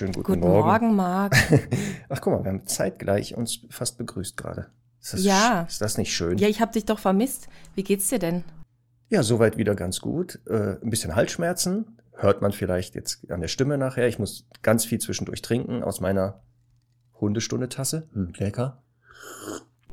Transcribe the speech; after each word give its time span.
Wunderschönen 0.00 0.12
guten, 0.12 0.40
Guten 0.40 0.52
Morgen. 0.52 0.66
Morgen, 0.66 0.96
Marc. 0.96 1.36
Ach, 2.08 2.20
guck 2.20 2.32
mal, 2.32 2.44
wir 2.44 2.50
haben 2.50 2.66
zeitgleich 2.66 3.36
uns 3.36 3.60
fast 3.70 3.98
begrüßt 3.98 4.36
gerade. 4.36 4.66
Ist 5.00 5.24
Ja. 5.24 5.62
Ist 5.68 5.80
das 5.80 5.98
nicht 5.98 6.14
schön? 6.14 6.38
Ja, 6.38 6.48
ich 6.48 6.60
habe 6.60 6.72
dich 6.72 6.84
doch 6.84 6.98
vermisst. 6.98 7.48
Wie 7.74 7.84
geht's 7.84 8.08
dir 8.08 8.18
denn? 8.18 8.44
Ja, 9.08 9.22
soweit 9.22 9.56
wieder 9.56 9.74
ganz 9.74 10.00
gut. 10.00 10.40
Äh, 10.46 10.80
ein 10.82 10.90
bisschen 10.90 11.14
Halsschmerzen. 11.14 12.00
Hört 12.12 12.42
man 12.42 12.52
vielleicht 12.52 12.94
jetzt 12.94 13.30
an 13.30 13.40
der 13.40 13.48
Stimme 13.48 13.78
nachher. 13.78 14.08
Ich 14.08 14.18
muss 14.18 14.46
ganz 14.62 14.84
viel 14.84 14.98
zwischendurch 15.00 15.42
trinken 15.42 15.82
aus 15.82 16.00
meiner 16.00 16.42
Hundestundetasse. 17.20 18.08
Hm, 18.12 18.32
lecker. 18.36 18.82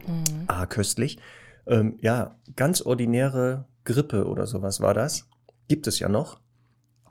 Mhm. 0.07 0.45
Ah, 0.47 0.65
köstlich. 0.65 1.19
Ähm, 1.67 1.97
ja, 2.01 2.39
ganz 2.55 2.81
ordinäre 2.81 3.65
Grippe 3.83 4.25
oder 4.25 4.47
sowas 4.47 4.81
war 4.81 4.93
das. 4.93 5.27
Gibt 5.67 5.87
es 5.87 5.99
ja 5.99 6.09
noch. 6.09 6.39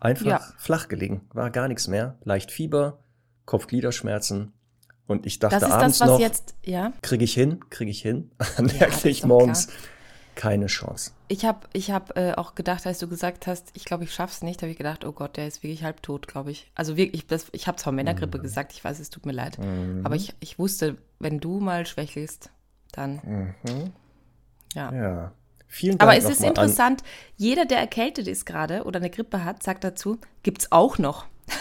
Einfach 0.00 0.26
Ja. 0.26 0.40
flach 0.58 0.88
gelegen. 0.88 1.28
War 1.32 1.50
gar 1.50 1.68
nichts 1.68 1.86
mehr. 1.88 2.16
Leicht 2.24 2.50
Fieber, 2.50 2.98
Kopfgliederschmerzen. 3.44 4.52
Und 5.06 5.26
ich 5.26 5.38
dachte 5.40 5.56
Das 5.58 5.68
ist 5.68 5.74
abends 5.74 5.98
das, 5.98 6.08
was 6.08 6.14
noch, 6.14 6.20
jetzt, 6.20 6.54
ja. 6.64 6.92
kriege 7.02 7.24
ich 7.24 7.34
hin, 7.34 7.68
kriege 7.68 7.90
ich 7.90 8.00
hin. 8.00 8.30
Dann 8.56 8.68
Ja, 8.68 8.74
merkte 8.78 9.08
ich 9.08 9.24
morgens 9.24 9.68
keine 10.36 10.66
Chance. 10.66 11.10
Ich 11.28 11.44
habe 11.44 11.66
ich 11.72 11.90
hab, 11.90 12.16
äh, 12.16 12.32
auch 12.34 12.54
gedacht, 12.54 12.86
als 12.86 12.98
du 13.00 13.08
gesagt 13.08 13.46
hast, 13.46 13.70
ich 13.74 13.84
glaube, 13.84 14.04
ich 14.04 14.14
schaff's 14.14 14.42
nicht, 14.42 14.62
habe 14.62 14.70
ich 14.70 14.78
gedacht, 14.78 15.04
oh 15.04 15.12
Gott, 15.12 15.36
der 15.36 15.46
ist 15.48 15.62
wirklich 15.62 15.82
halbtot, 15.82 16.28
glaube 16.28 16.52
ich. 16.52 16.70
Also 16.76 16.96
wirklich, 16.96 17.26
das, 17.26 17.46
ich 17.52 17.66
habe 17.66 17.76
zwar 17.76 17.92
Männergrippe 17.92 18.38
Mhm. 18.38 18.42
gesagt, 18.42 18.72
ich 18.72 18.82
weiß, 18.84 19.00
es 19.00 19.10
tut 19.10 19.26
mir 19.26 19.32
leid. 19.32 19.58
Aber 20.04 20.14
ich, 20.14 20.32
ich 20.40 20.58
wusste, 20.58 20.96
wenn 21.18 21.40
du 21.40 21.58
mal 21.60 21.84
schwächelst, 21.86 22.50
dann, 22.92 23.54
ja. 23.64 23.72
Mhm. 23.74 23.92
Ja. 24.74 25.32
Vielen 25.72 25.98
Dank 25.98 26.02
Aber 26.10 26.18
es 26.18 26.24
ist 26.24 26.40
nochmal 26.40 26.58
an- 26.58 26.64
interessant, 26.64 27.02
jeder, 27.36 27.64
der 27.64 27.78
erkältet 27.78 28.26
ist 28.26 28.44
gerade 28.44 28.82
oder 28.84 28.98
eine 28.98 29.08
Grippe 29.08 29.44
hat, 29.44 29.62
sagt 29.62 29.84
dazu, 29.84 30.18
gibt's 30.42 30.70
auch 30.72 30.98
noch. 30.98 31.26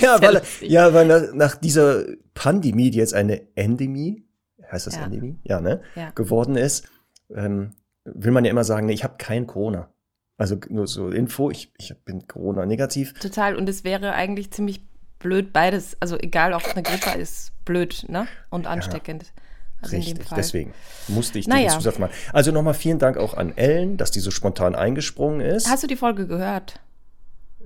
Ja, 0.00 0.20
weil, 0.20 0.42
ja, 0.60 0.92
weil 0.92 1.06
nach, 1.06 1.32
nach 1.32 1.54
dieser 1.54 2.04
Pandemie, 2.34 2.90
die 2.90 2.98
jetzt 2.98 3.14
eine 3.14 3.42
Endemie, 3.54 4.24
heißt 4.70 4.88
das 4.88 4.96
Ja. 4.96 5.04
Endemie? 5.04 5.38
Ja, 5.44 5.60
ne? 5.60 5.82
Ja. 5.94 6.10
Geworden 6.10 6.56
ist, 6.56 6.88
ähm, 7.34 7.70
will 8.04 8.32
man 8.32 8.44
ja 8.44 8.50
immer 8.50 8.64
sagen, 8.64 8.86
nee, 8.86 8.92
ich 8.92 9.04
habe 9.04 9.14
kein 9.18 9.46
Corona. 9.46 9.88
Also 10.36 10.56
nur 10.68 10.88
so 10.88 11.08
Info, 11.10 11.50
ich, 11.50 11.72
ich 11.78 11.94
bin 12.04 12.26
Corona-negativ. 12.26 13.14
Total. 13.14 13.54
Und 13.56 13.68
es 13.68 13.84
wäre 13.84 14.12
eigentlich 14.14 14.50
ziemlich 14.50 14.82
blöd 15.20 15.52
beides. 15.52 15.96
Also 16.00 16.18
egal, 16.18 16.54
auch 16.54 16.64
eine 16.74 16.82
Grippe 16.82 17.16
ist 17.18 17.52
blöd, 17.64 18.04
ne? 18.08 18.26
Und 18.50 18.66
ansteckend. 18.66 19.32
Also 19.80 19.96
Richtig, 19.96 20.26
deswegen 20.36 20.74
musste 21.06 21.38
ich 21.38 21.46
Naja. 21.46 21.68
den 21.68 21.78
Zusatz 21.78 21.98
machen. 21.98 22.12
Also 22.32 22.50
nochmal 22.50 22.74
vielen 22.74 22.98
Dank 22.98 23.16
auch 23.16 23.34
an 23.34 23.56
Ellen, 23.56 23.96
dass 23.96 24.10
die 24.10 24.20
so 24.20 24.30
spontan 24.30 24.74
eingesprungen 24.74 25.40
ist. 25.40 25.68
Hast 25.68 25.82
du 25.84 25.86
die 25.86 25.96
Folge 25.96 26.26
gehört? 26.26 26.80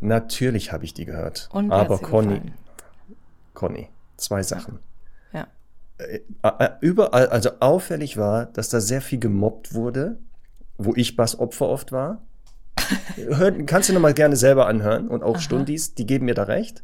Natürlich 0.01 0.73
habe 0.73 0.85
ich 0.85 0.93
die 0.95 1.05
gehört. 1.05 1.49
Und 1.53 1.73
Aber 1.73 1.99
Conny, 1.99 2.35
gefallen? 2.35 2.55
Conny, 3.55 3.89
zwei 4.17 4.43
Sachen. 4.43 4.81
Ja. 5.33 5.47
Äh, 5.99 6.21
äh, 6.43 6.71
überall, 6.81 7.29
also 7.29 7.51
auffällig 7.61 8.17
war, 8.17 8.47
dass 8.47 8.69
da 8.69 8.81
sehr 8.81 9.01
viel 9.01 9.19
gemobbt 9.19 9.75
wurde, 9.75 10.19
wo 10.77 10.95
ich 10.95 11.17
das 11.17 11.39
Opfer 11.39 11.69
oft 11.69 11.93
war. 11.93 12.23
Hör, 13.17 13.53
kannst 13.65 13.89
du 13.89 13.93
nochmal 13.93 14.15
gerne 14.15 14.37
selber 14.37 14.67
anhören 14.67 15.09
und 15.09 15.23
auch 15.23 15.39
Stundis, 15.39 15.95
die 15.95 16.07
geben 16.07 16.27
mir 16.27 16.35
da 16.35 16.45
recht. 16.45 16.83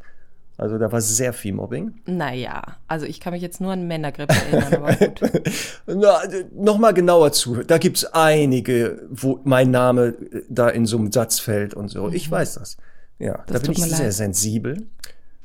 Also 0.59 0.77
da 0.77 0.91
war 0.91 1.01
sehr 1.01 1.33
viel 1.33 1.53
Mobbing. 1.53 2.01
Naja, 2.05 2.61
also 2.87 3.05
ich 3.05 3.19
kann 3.19 3.33
mich 3.33 3.41
jetzt 3.41 3.61
nur 3.61 3.71
an 3.71 3.87
Männergrippe 3.87 4.33
erinnern, 4.33 4.73
aber 4.83 4.93
gut. 4.95 5.21
Na, 5.87 6.21
nochmal 6.53 6.93
genauer 6.93 7.31
zu. 7.31 7.63
Da 7.63 7.77
gibt's 7.77 8.05
einige, 8.05 9.07
wo 9.09 9.39
mein 9.43 9.71
Name 9.71 10.07
äh, 10.07 10.43
da 10.49 10.69
in 10.69 10.85
so 10.85 10.97
einem 10.97 11.11
Satz 11.11 11.39
fällt 11.39 11.73
und 11.73 11.87
so. 11.89 12.09
Ich 12.09 12.29
weiß 12.29 12.55
das. 12.55 12.77
Ja, 13.19 13.33
Mhm. 13.39 13.43
Das 13.47 13.61
da 13.61 13.67
bin 13.67 13.71
ich 13.71 13.83
sehr 13.83 14.05
leid. 14.05 14.13
sensibel. 14.13 14.87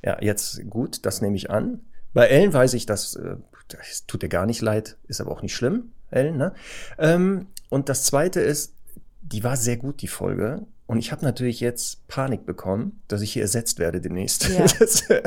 Ja, 0.04 0.18
jetzt 0.20 0.68
gut, 0.68 1.06
das 1.06 1.22
nehme 1.22 1.36
ich 1.36 1.50
an. 1.50 1.80
Bei 2.12 2.26
Ellen 2.26 2.52
weiß 2.52 2.74
ich, 2.74 2.86
dass 2.86 3.16
äh, 3.16 3.36
das 3.68 4.06
tut 4.06 4.22
dir 4.22 4.28
gar 4.28 4.46
nicht 4.46 4.60
leid, 4.60 4.96
ist 5.08 5.20
aber 5.20 5.30
auch 5.32 5.42
nicht 5.42 5.54
schlimm, 5.54 5.92
Ellen. 6.10 6.36
Ne? 6.36 6.52
Ähm, 6.98 7.46
und 7.70 7.88
das 7.88 8.04
Zweite 8.04 8.40
ist, 8.40 8.74
die 9.22 9.42
war 9.42 9.56
sehr 9.56 9.76
gut, 9.78 10.02
die 10.02 10.08
Folge. 10.08 10.66
Und 10.86 10.98
ich 10.98 11.12
habe 11.12 11.24
natürlich 11.24 11.60
jetzt 11.60 12.06
Panik 12.08 12.44
bekommen, 12.44 13.00
dass 13.08 13.22
ich 13.22 13.32
hier 13.32 13.42
ersetzt 13.42 13.78
werde 13.78 14.00
demnächst. 14.00 14.48
Ja. 14.48 14.66
Das, 14.78 15.08
äh, 15.10 15.22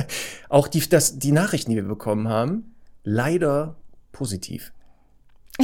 auch 0.50 0.68
die, 0.68 0.88
das, 0.88 1.18
die 1.20 1.32
Nachrichten, 1.32 1.72
die 1.72 1.78
wir 1.78 1.84
bekommen 1.84 2.28
haben, 2.28 2.76
leider 3.04 3.76
positiv. 4.12 4.72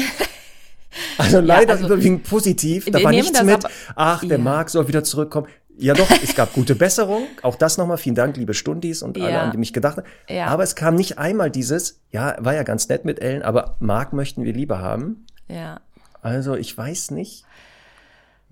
Also 1.17 1.39
leider 1.39 1.73
also, 1.73 1.85
überwiegend 1.85 2.23
positiv. 2.23 2.85
Da 2.85 3.03
war 3.03 3.11
nichts 3.11 3.41
mit, 3.43 3.65
aber- 3.65 3.69
ach, 3.95 4.21
der 4.21 4.37
Ja. 4.37 4.43
Marc 4.43 4.69
soll 4.69 4.87
wieder 4.87 5.03
zurückkommen. 5.03 5.47
Ja 5.77 5.95
doch, 5.95 6.09
es 6.23 6.35
gab 6.35 6.53
gute 6.53 6.75
Besserung. 6.75 7.23
Auch 7.41 7.55
das 7.55 7.77
nochmal. 7.79 7.97
Vielen 7.97 8.15
Dank, 8.15 8.37
liebe 8.37 8.53
Stundis 8.53 9.01
und 9.01 9.17
alle, 9.17 9.31
Ja. 9.31 9.41
an 9.41 9.51
die 9.51 9.57
mich 9.57 9.73
gedacht 9.73 9.97
haben. 9.97 10.07
Ja. 10.29 10.47
Aber 10.47 10.61
es 10.63 10.75
kam 10.75 10.93
nicht 10.95 11.17
einmal 11.17 11.49
dieses, 11.49 11.99
ja, 12.11 12.35
war 12.39 12.53
ja 12.53 12.61
ganz 12.63 12.89
nett 12.89 13.05
mit 13.05 13.19
Ellen, 13.21 13.41
aber 13.41 13.75
Marc 13.79 14.13
möchten 14.13 14.43
wir 14.43 14.53
lieber 14.53 14.79
haben. 14.79 15.25
Ja. 15.47 15.81
Also 16.21 16.55
ich 16.55 16.77
weiß 16.77 17.09
nicht. 17.11 17.43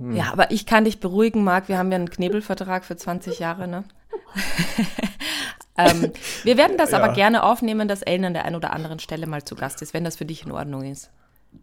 Hm. 0.01 0.15
Ja, 0.15 0.31
aber 0.31 0.49
ich 0.51 0.65
kann 0.65 0.85
dich 0.85 0.99
beruhigen, 0.99 1.43
Marc. 1.43 1.67
Wir 1.69 1.77
haben 1.77 1.91
ja 1.91 1.95
einen 1.97 2.09
Knebelvertrag 2.09 2.83
für 2.83 2.95
20 2.97 3.37
Jahre, 3.39 3.67
ne? 3.67 3.83
ähm, 5.77 6.11
wir 6.43 6.57
werden 6.57 6.77
das 6.77 6.93
aber 6.93 7.07
Ja. 7.07 7.13
gerne 7.13 7.43
aufnehmen, 7.43 7.87
dass 7.87 8.01
Ellen 8.01 8.25
an 8.25 8.33
der 8.33 8.45
einen 8.45 8.55
oder 8.55 8.73
anderen 8.73 8.99
Stelle 8.99 9.27
mal 9.27 9.43
zu 9.43 9.55
Gast 9.55 9.81
ist, 9.81 9.93
wenn 9.93 10.03
das 10.03 10.15
für 10.17 10.25
dich 10.25 10.45
in 10.45 10.51
Ordnung 10.51 10.83
ist. 10.91 11.11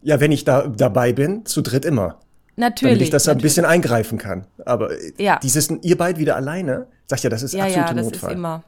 Ja, 0.01 0.19
wenn 0.19 0.31
ich 0.31 0.45
da 0.45 0.67
dabei 0.67 1.13
bin, 1.13 1.45
zu 1.45 1.61
dritt 1.61 1.85
immer. 1.85 2.19
Natürlich. 2.55 2.93
Damit 2.93 3.01
ich 3.03 3.09
das 3.09 3.27
ein 3.27 3.31
natürlich. 3.37 3.43
bisschen 3.43 3.65
eingreifen 3.65 4.17
kann. 4.17 4.45
Aber 4.65 4.91
äh, 4.91 5.13
Ja. 5.17 5.39
dieses, 5.41 5.69
ihr 5.81 5.97
beid 5.97 6.17
wieder 6.17 6.35
alleine, 6.35 6.87
sag 7.07 7.17
ich 7.19 7.23
ja, 7.23 7.29
das 7.29 7.43
ist 7.43 7.53
Ja, 7.53 7.63
absolute 7.65 7.87
ja, 7.89 7.93
das 7.93 8.05
Notfall. 8.05 8.29
ist 8.31 8.35
immer. 8.35 8.63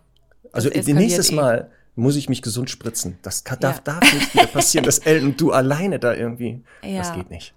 Also 0.53 0.69
nächstes 0.69 1.29
eh. 1.31 1.35
Mal 1.35 1.69
muss 1.95 2.15
ich 2.15 2.29
mich 2.29 2.41
gesund 2.41 2.69
spritzen. 2.69 3.17
Das 3.21 3.43
kann, 3.43 3.59
darf, 3.59 3.77
Ja. 3.85 3.93
darf 3.99 4.13
nicht 4.13 4.33
wieder 4.33 4.47
passieren, 4.47 4.85
dass 4.85 4.99
Ellen 4.99 5.25
und 5.25 5.41
du 5.41 5.51
alleine 5.51 5.99
da 5.99 6.13
irgendwie. 6.13 6.63
Ja. 6.83 6.99
Das 6.99 7.13
geht 7.13 7.29
nicht. 7.29 7.53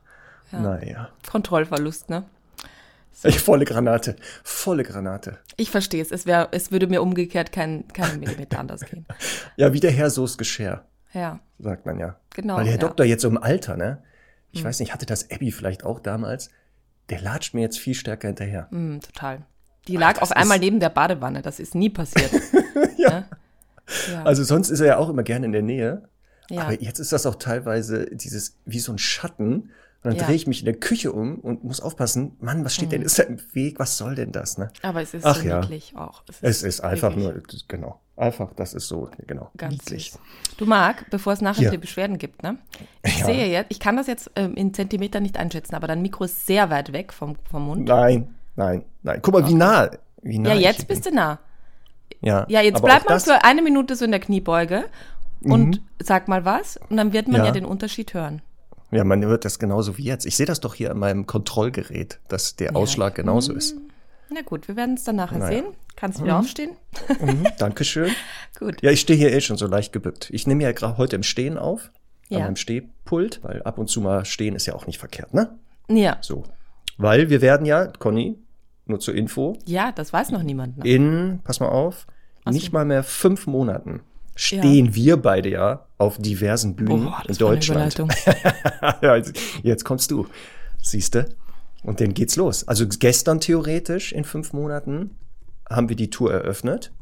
Naja. 0.60 1.08
Kontrollverlust, 1.30 2.10
ne? 2.10 2.24
Ich, 3.22 3.38
volle 3.40 3.64
Granate. 3.64 4.16
Volle 4.42 4.82
Granate. 4.82 5.38
Ich 5.56 5.70
verstehe 5.70 6.02
es. 6.02 6.10
Es, 6.10 6.26
wär, 6.26 6.48
es 6.50 6.72
würde 6.72 6.86
mir 6.88 7.00
umgekehrt 7.00 7.52
kein, 7.52 7.86
kein 7.88 8.18
Millimeter 8.20 8.58
anders 8.60 8.82
gehen. 8.82 9.06
Ja, 9.56 9.72
wie 9.72 9.80
der 9.80 9.92
Herr 9.92 10.10
Soße 10.10 10.36
Geschirr, 10.36 10.84
Ja, 11.12 11.38
sagt 11.58 11.86
man 11.86 11.98
ja. 11.98 12.16
Genau, 12.30 12.56
Weil 12.56 12.64
der 12.64 12.72
Herr 12.72 12.80
ja. 12.80 12.86
Doktor 12.86 13.06
jetzt 13.06 13.22
so 13.22 13.28
im 13.28 13.38
Alter, 13.38 13.76
ne? 13.76 14.02
Ich 14.50 14.62
weiß 14.62 14.78
nicht, 14.78 14.92
hatte 14.92 15.06
das 15.06 15.30
Abby 15.32 15.50
vielleicht 15.50 15.84
auch 15.84 15.98
damals? 15.98 16.48
Der 17.08 17.20
latscht 17.20 17.54
mir 17.54 17.62
jetzt 17.62 17.78
viel 17.78 17.94
stärker 17.94 18.28
hinterher. 18.28 18.68
mm, 18.70 18.98
total. 19.00 19.42
Die 19.88 19.96
lag 19.96 20.14
das 20.14 20.22
auf 20.22 20.32
einmal 20.32 20.58
neben 20.58 20.80
der 20.80 20.90
Badewanne. 20.90 21.42
Das 21.42 21.60
ist 21.60 21.74
nie 21.74 21.90
passiert. 21.90 22.30
ja. 22.96 23.24
Ja. 24.10 24.22
Also 24.22 24.44
sonst 24.44 24.70
ist 24.70 24.80
er 24.80 24.86
ja 24.86 24.96
auch 24.96 25.08
immer 25.08 25.22
gerne 25.22 25.46
in 25.46 25.52
der 25.52 25.62
Nähe. 25.62 26.08
Ja. 26.50 26.62
Aber 26.62 26.80
jetzt 26.80 26.98
ist 27.00 27.12
das 27.12 27.26
auch 27.26 27.34
teilweise 27.34 28.06
dieses, 28.12 28.58
wie 28.64 28.78
so 28.78 28.92
ein 28.92 28.98
Schatten. 28.98 29.70
Und 30.04 30.10
dann 30.10 30.16
Ja. 30.20 30.26
drehe 30.26 30.36
ich 30.36 30.46
mich 30.46 30.58
in 30.60 30.66
der 30.66 30.74
Küche 30.74 31.12
um 31.12 31.36
und 31.38 31.64
muss 31.64 31.80
aufpassen, 31.80 32.36
Mann, 32.38 32.62
was 32.62 32.74
steht 32.74 32.92
denn 32.92 33.00
Mhm. 33.00 33.06
ist 33.06 33.18
da 33.18 33.22
im 33.22 33.38
Weg? 33.54 33.78
Was 33.78 33.96
soll 33.96 34.14
denn 34.14 34.32
das, 34.32 34.58
ne? 34.58 34.70
Aber 34.82 35.00
es 35.00 35.14
ist 35.14 35.24
Ach 35.24 35.36
so 35.36 35.42
ja. 35.48 35.60
niedlich 35.60 35.94
auch. 35.96 36.22
Es 36.42 36.62
ist 36.62 36.80
einfach 36.82 37.16
wirklich 37.16 37.62
nur, 37.62 37.68
genau. 37.68 38.00
Einfach, 38.16 38.52
das 38.54 38.74
ist 38.74 38.86
so, 38.86 39.08
genau. 39.26 39.50
Ganz 39.56 39.72
niedlich. 39.72 40.12
süß. 40.12 40.20
Du 40.58 40.66
Marc, 40.66 41.08
bevor 41.10 41.32
es 41.32 41.40
nachher 41.40 41.70
die 41.70 41.78
Beschwerden 41.78 42.18
gibt, 42.18 42.42
ne? 42.42 42.58
Ich 43.02 43.18
Ja. 43.20 43.24
sehe 43.24 43.46
jetzt, 43.48 43.66
ich 43.70 43.80
kann 43.80 43.96
das 43.96 44.06
jetzt 44.06 44.30
ähm, 44.36 44.54
in 44.54 44.74
Zentimeter 44.74 45.20
nicht 45.20 45.38
einschätzen, 45.38 45.74
aber 45.74 45.86
dein 45.86 46.02
Mikro 46.02 46.24
ist 46.24 46.46
sehr 46.46 46.68
weit 46.68 46.92
weg 46.92 47.12
vom, 47.14 47.36
vom 47.50 47.64
Mund. 47.66 47.88
Nein, 47.88 48.34
nein, 48.56 48.84
nein. 49.02 49.20
Guck 49.22 49.32
mal, 49.32 49.48
wie 49.48 49.54
nah. 49.54 49.90
Wie 50.22 50.38
nah 50.38 50.52
ja, 50.52 50.60
jetzt 50.70 50.86
bist 50.86 51.04
bin. 51.04 51.14
du 51.14 51.16
nah. 51.18 51.38
Ja, 52.20 52.44
Ja, 52.50 52.60
jetzt 52.60 52.82
bleib 52.82 53.08
mal 53.08 53.16
Mhm. 53.16 53.20
für 53.20 53.42
eine 53.44 53.62
Minute 53.62 53.96
so 53.96 54.04
in 54.04 54.10
der 54.10 54.20
Kniebeuge 54.20 54.84
und 55.42 55.80
sag 55.98 56.28
mal 56.28 56.44
was 56.44 56.78
und 56.90 56.96
dann 56.98 57.12
wird 57.14 57.26
man 57.28 57.42
Ja. 57.44 57.50
den 57.52 57.64
Unterschied 57.64 58.12
hören. 58.14 58.42
Ja, 58.94 59.04
man 59.04 59.24
hört 59.24 59.44
das 59.44 59.58
genauso 59.58 59.98
wie 59.98 60.04
jetzt. 60.04 60.24
Ich 60.24 60.36
sehe 60.36 60.46
das 60.46 60.60
doch 60.60 60.74
hier 60.74 60.90
an 60.90 60.98
meinem 60.98 61.26
Kontrollgerät, 61.26 62.20
dass 62.28 62.54
der 62.56 62.76
Ausschlag 62.76 63.14
genauso 63.16 63.52
ist. 63.52 63.76
Na 64.30 64.42
gut, 64.42 64.68
wir 64.68 64.76
werden 64.76 64.94
es 64.94 65.04
dann 65.04 65.16
nachher 65.16 65.38
Naja. 65.38 65.62
sehen. 65.62 65.74
Kannst 65.96 66.22
wieder 66.22 66.38
aufstehen? 66.38 66.70
Mhm, 67.20 67.46
Dankeschön. 67.58 68.10
Gut. 68.58 68.82
Ja, 68.82 68.90
ich 68.90 69.00
stehe 69.00 69.16
hier 69.18 69.32
eh 69.32 69.40
schon 69.40 69.56
so 69.56 69.66
leicht 69.66 69.92
gebückt. 69.92 70.28
Ich 70.32 70.46
nehme 70.46 70.62
ja 70.64 70.72
gerade 70.72 70.96
heute 70.96 71.14
im 71.16 71.22
Stehen 71.22 71.56
auf, 71.58 71.90
an 72.30 72.38
Ja. 72.38 72.38
meinem 72.40 72.56
Stehpult, 72.56 73.40
weil 73.44 73.62
ab 73.62 73.78
und 73.78 73.88
zu 73.88 74.00
mal 74.00 74.24
stehen 74.24 74.56
ist 74.56 74.66
ja 74.66 74.74
auch 74.74 74.86
nicht 74.86 74.98
verkehrt, 74.98 75.34
ne? 75.34 75.56
Ja. 75.88 76.18
So. 76.20 76.44
Weil 76.96 77.30
wir 77.30 77.40
werden 77.42 77.66
ja, 77.66 77.86
Conny, 77.86 78.38
nur 78.86 78.98
zur 79.00 79.14
Info, 79.14 79.56
Ja, 79.66 79.92
das 79.92 80.12
weiß 80.12 80.30
noch 80.30 80.42
niemand. 80.42 80.78
Ne? 80.78 80.88
in, 80.88 81.40
pass 81.44 81.60
mal 81.60 81.68
auf, 81.68 82.06
so. 82.44 82.50
nicht 82.50 82.72
mal 82.72 82.84
mehr 82.84 83.02
fünf 83.04 83.46
Monaten 83.46 84.00
stehen 84.34 84.86
ja. 84.86 84.94
wir 84.94 85.16
beide 85.16 85.50
ja 85.50 85.86
auf 85.98 86.18
diversen 86.18 86.76
Bühnen 86.76 87.04
Boah, 87.04 87.22
in 87.28 87.36
Deutschland. 87.36 87.96
jetzt 89.62 89.84
kommst 89.84 90.10
du, 90.10 90.26
siehst 90.82 91.14
du? 91.14 91.26
Und 91.82 92.00
dann 92.00 92.14
geht's 92.14 92.36
los. 92.36 92.66
Also 92.66 92.86
gestern 92.88 93.40
theoretisch 93.40 94.12
in 94.12 94.24
fünf 94.24 94.52
Monaten 94.52 95.16
haben 95.68 95.88
wir 95.88 95.96
die 95.96 96.10
Tour 96.10 96.32
eröffnet. 96.32 96.92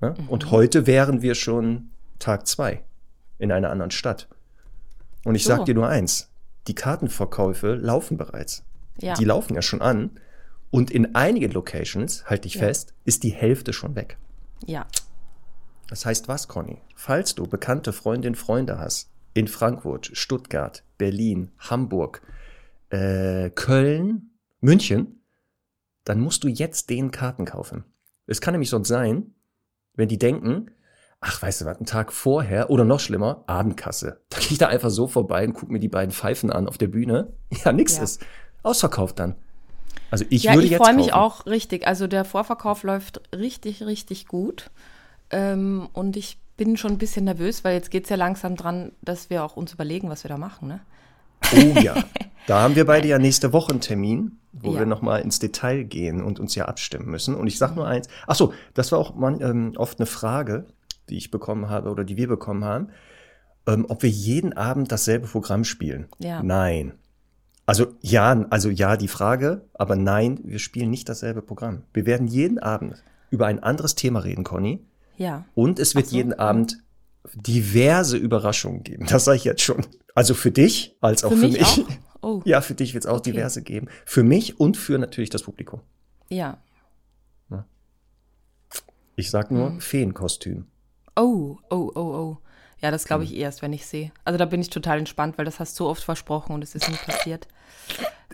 Ne? 0.00 0.14
Mhm. 0.18 0.28
Und 0.28 0.50
heute 0.50 0.86
wären 0.86 1.22
wir 1.22 1.34
schon 1.34 1.90
Tag 2.18 2.46
zwei 2.46 2.82
in 3.38 3.52
einer 3.52 3.70
anderen 3.70 3.90
Stadt. 3.90 4.28
Und 5.24 5.34
ich 5.36 5.44
so. 5.44 5.50
sag 5.50 5.64
dir 5.66 5.74
nur 5.74 5.88
eins, 5.88 6.30
die 6.66 6.74
Kartenverkäufe 6.74 7.74
laufen 7.74 8.16
bereits. 8.16 8.64
Ja. 9.00 9.14
Die 9.14 9.24
laufen 9.24 9.54
ja 9.54 9.62
schon 9.62 9.80
an. 9.80 10.10
Und 10.70 10.90
in 10.90 11.14
einigen 11.14 11.52
Locations, 11.52 12.24
halte 12.26 12.48
ich 12.48 12.54
ja. 12.54 12.60
fest, 12.60 12.94
ist 13.04 13.22
die 13.22 13.30
Hälfte 13.30 13.72
schon 13.72 13.94
weg. 13.94 14.16
Ja. 14.64 14.86
Das 15.92 16.06
heißt 16.06 16.26
was, 16.26 16.48
Conny? 16.48 16.78
Falls 16.96 17.34
du 17.34 17.46
bekannte 17.46 17.92
Freundinnen, 17.92 18.34
Freunde 18.34 18.78
hast, 18.78 19.10
in 19.34 19.46
Frankfurt, 19.46 20.08
Stuttgart, 20.14 20.84
Berlin, 20.96 21.50
Hamburg, 21.58 22.22
äh, 22.88 23.50
Köln, 23.50 24.30
München, 24.62 25.22
dann 26.04 26.18
musst 26.18 26.44
du 26.44 26.48
jetzt 26.48 26.88
den 26.88 27.10
Karten 27.10 27.44
kaufen. 27.44 27.84
Es 28.26 28.40
kann 28.40 28.52
nämlich 28.52 28.70
sonst 28.70 28.88
sein, 28.88 29.34
wenn 29.92 30.08
die 30.08 30.16
denken, 30.16 30.70
ach, 31.20 31.42
weißt 31.42 31.60
du 31.60 31.64
was, 31.66 31.76
einen 31.76 31.84
Tag 31.84 32.14
vorher 32.14 32.70
oder 32.70 32.86
noch 32.86 33.00
schlimmer, 33.00 33.44
Abendkasse. 33.46 34.22
Da 34.30 34.38
gehe 34.38 34.52
ich 34.52 34.58
da 34.58 34.68
einfach 34.68 34.88
so 34.88 35.06
vorbei 35.06 35.46
und 35.46 35.52
gucke 35.52 35.74
mir 35.74 35.78
die 35.78 35.90
beiden 35.90 36.12
Pfeifen 36.12 36.50
an 36.50 36.68
auf 36.68 36.78
der 36.78 36.88
Bühne. 36.88 37.34
Ja, 37.66 37.72
nix 37.74 37.98
ja. 37.98 38.04
ist. 38.04 38.24
Ausverkauft 38.62 39.18
dann. 39.18 39.34
Also 40.10 40.24
ich 40.30 40.44
ja, 40.44 40.54
würde 40.54 40.64
ich 40.64 40.70
jetzt. 40.70 40.80
Ich 40.80 40.86
freue 40.86 40.96
mich 40.96 41.12
auch 41.12 41.44
richtig. 41.44 41.86
Also 41.86 42.06
der 42.06 42.24
Vorverkauf 42.24 42.82
läuft 42.82 43.20
richtig, 43.36 43.82
richtig 43.82 44.26
gut. 44.26 44.70
Ähm, 45.32 45.88
und 45.92 46.16
ich 46.16 46.38
bin 46.56 46.76
schon 46.76 46.92
ein 46.92 46.98
bisschen 46.98 47.24
nervös, 47.24 47.64
weil 47.64 47.74
jetzt 47.74 47.90
geht 47.90 48.04
es 48.04 48.10
ja 48.10 48.16
langsam 48.16 48.56
dran, 48.56 48.92
dass 49.02 49.30
wir 49.30 49.44
auch 49.44 49.56
uns 49.56 49.72
überlegen, 49.72 50.10
was 50.10 50.24
wir 50.24 50.28
da 50.28 50.38
machen, 50.38 50.68
ne? 50.68 50.80
Oh 51.54 51.80
ja. 51.80 51.94
Da 52.48 52.60
haben 52.60 52.74
wir 52.74 52.86
beide 52.86 53.06
ja 53.06 53.20
nächste 53.20 53.52
Woche 53.52 53.70
einen 53.70 53.80
Termin, 53.80 54.38
wo 54.52 54.72
ja. 54.72 54.80
wir 54.80 54.86
nochmal 54.86 55.20
ins 55.20 55.38
Detail 55.38 55.84
gehen 55.84 56.20
und 56.20 56.40
uns 56.40 56.56
ja 56.56 56.64
abstimmen 56.64 57.08
müssen. 57.08 57.36
Und 57.36 57.46
ich 57.46 57.56
sag 57.56 57.76
nur 57.76 57.86
eins, 57.86 58.08
ach 58.26 58.34
so, 58.34 58.52
das 58.74 58.90
war 58.90 58.98
auch 58.98 59.14
man, 59.14 59.40
ähm, 59.40 59.74
oft 59.76 60.00
eine 60.00 60.06
Frage, 60.06 60.66
die 61.08 61.16
ich 61.16 61.30
bekommen 61.30 61.68
habe 61.68 61.90
oder 61.90 62.02
die 62.02 62.16
wir 62.16 62.26
bekommen 62.26 62.64
haben, 62.64 62.88
ähm, 63.68 63.86
ob 63.88 64.02
wir 64.02 64.10
jeden 64.10 64.54
Abend 64.54 64.90
dasselbe 64.90 65.28
Programm 65.28 65.62
spielen. 65.62 66.08
Ja. 66.18 66.42
Nein. 66.42 66.94
Also 67.64 67.94
ja, 68.00 68.44
also 68.50 68.70
ja, 68.70 68.96
die 68.96 69.08
Frage, 69.08 69.62
aber 69.74 69.94
nein, 69.94 70.40
wir 70.42 70.58
spielen 70.58 70.90
nicht 70.90 71.08
dasselbe 71.08 71.42
Programm. 71.42 71.82
Wir 71.92 72.06
werden 72.06 72.26
jeden 72.26 72.58
Abend 72.58 73.02
über 73.30 73.46
ein 73.46 73.62
anderes 73.62 73.94
Thema 73.94 74.20
reden, 74.20 74.42
Conny. 74.42 74.80
Ja. 75.22 75.44
Und 75.54 75.78
es 75.78 75.94
wird 75.94 76.08
so. 76.08 76.16
jeden 76.16 76.34
Abend 76.34 76.78
diverse 77.34 78.16
Überraschungen 78.16 78.82
geben. 78.82 79.06
Das 79.08 79.24
sage 79.24 79.36
ich 79.36 79.44
jetzt 79.44 79.62
schon. 79.62 79.86
Also 80.14 80.34
für 80.34 80.50
dich 80.50 80.96
als 81.00 81.22
auch 81.22 81.30
für, 81.30 81.36
für 81.36 81.48
mich. 81.48 81.58
mich. 81.60 81.86
Auch? 81.86 81.88
Oh. 82.24 82.42
Ja, 82.44 82.60
für 82.60 82.74
dich 82.74 82.92
wird 82.94 83.04
es 83.04 83.10
auch 83.10 83.18
okay. 83.18 83.30
diverse 83.30 83.62
geben. 83.62 83.88
Für 84.04 84.22
mich 84.22 84.58
und 84.58 84.76
für 84.76 84.98
natürlich 84.98 85.30
das 85.30 85.44
Publikum. 85.44 85.80
Ja. 86.28 86.58
Ich 89.14 89.30
sag 89.30 89.50
nur 89.50 89.68
hm. 89.68 89.80
Feenkostüm. 89.80 90.66
Oh, 91.16 91.58
oh, 91.70 91.92
oh, 91.94 92.00
oh. 92.00 92.38
Ja, 92.80 92.90
das 92.90 93.04
glaube 93.04 93.24
ich 93.24 93.30
hm. 93.30 93.38
erst, 93.38 93.62
wenn 93.62 93.72
ich 93.72 93.86
sehe. 93.86 94.10
Also 94.24 94.38
da 94.38 94.46
bin 94.46 94.60
ich 94.60 94.70
total 94.70 94.98
entspannt, 94.98 95.38
weil 95.38 95.44
das 95.44 95.60
hast 95.60 95.78
du 95.78 95.84
so 95.84 95.90
oft 95.90 96.02
versprochen 96.02 96.54
und 96.54 96.64
es 96.64 96.74
ist 96.74 96.88
nie 96.88 96.96
passiert. 96.96 97.46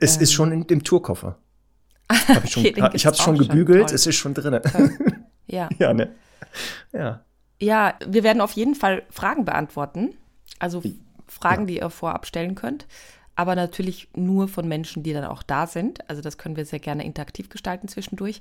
Es 0.00 0.16
ähm. 0.16 0.22
ist 0.22 0.32
schon 0.32 0.52
in, 0.52 0.62
im 0.62 0.84
Tourkoffer. 0.84 1.38
Hab 2.10 2.44
ich 2.44 2.56
okay, 2.56 2.90
ich 2.94 3.04
habe 3.04 3.16
es 3.16 3.22
schon 3.22 3.36
gebügelt, 3.36 3.88
schon. 3.88 3.94
es 3.94 4.06
ist 4.06 4.16
schon 4.16 4.32
drin. 4.32 4.60
Ja. 5.50 5.70
ja, 5.78 5.94
ne? 5.94 6.14
Ja. 6.92 7.24
Ja, 7.60 7.98
wir 8.06 8.22
werden 8.22 8.40
auf 8.40 8.52
jeden 8.52 8.74
Fall 8.74 9.02
Fragen 9.10 9.44
beantworten. 9.44 10.14
Also 10.58 10.82
Fragen, 11.26 11.62
ja. 11.62 11.66
die 11.66 11.76
ihr 11.78 11.90
vorab 11.90 12.26
stellen 12.26 12.54
könnt. 12.54 12.86
Aber 13.34 13.56
natürlich 13.56 14.08
nur 14.14 14.48
von 14.48 14.66
Menschen, 14.66 15.02
die 15.02 15.12
dann 15.12 15.24
auch 15.24 15.42
da 15.42 15.66
sind. 15.66 16.08
Also 16.08 16.22
das 16.22 16.38
können 16.38 16.56
wir 16.56 16.64
sehr 16.64 16.78
gerne 16.78 17.04
interaktiv 17.04 17.48
gestalten 17.48 17.88
zwischendurch. 17.88 18.40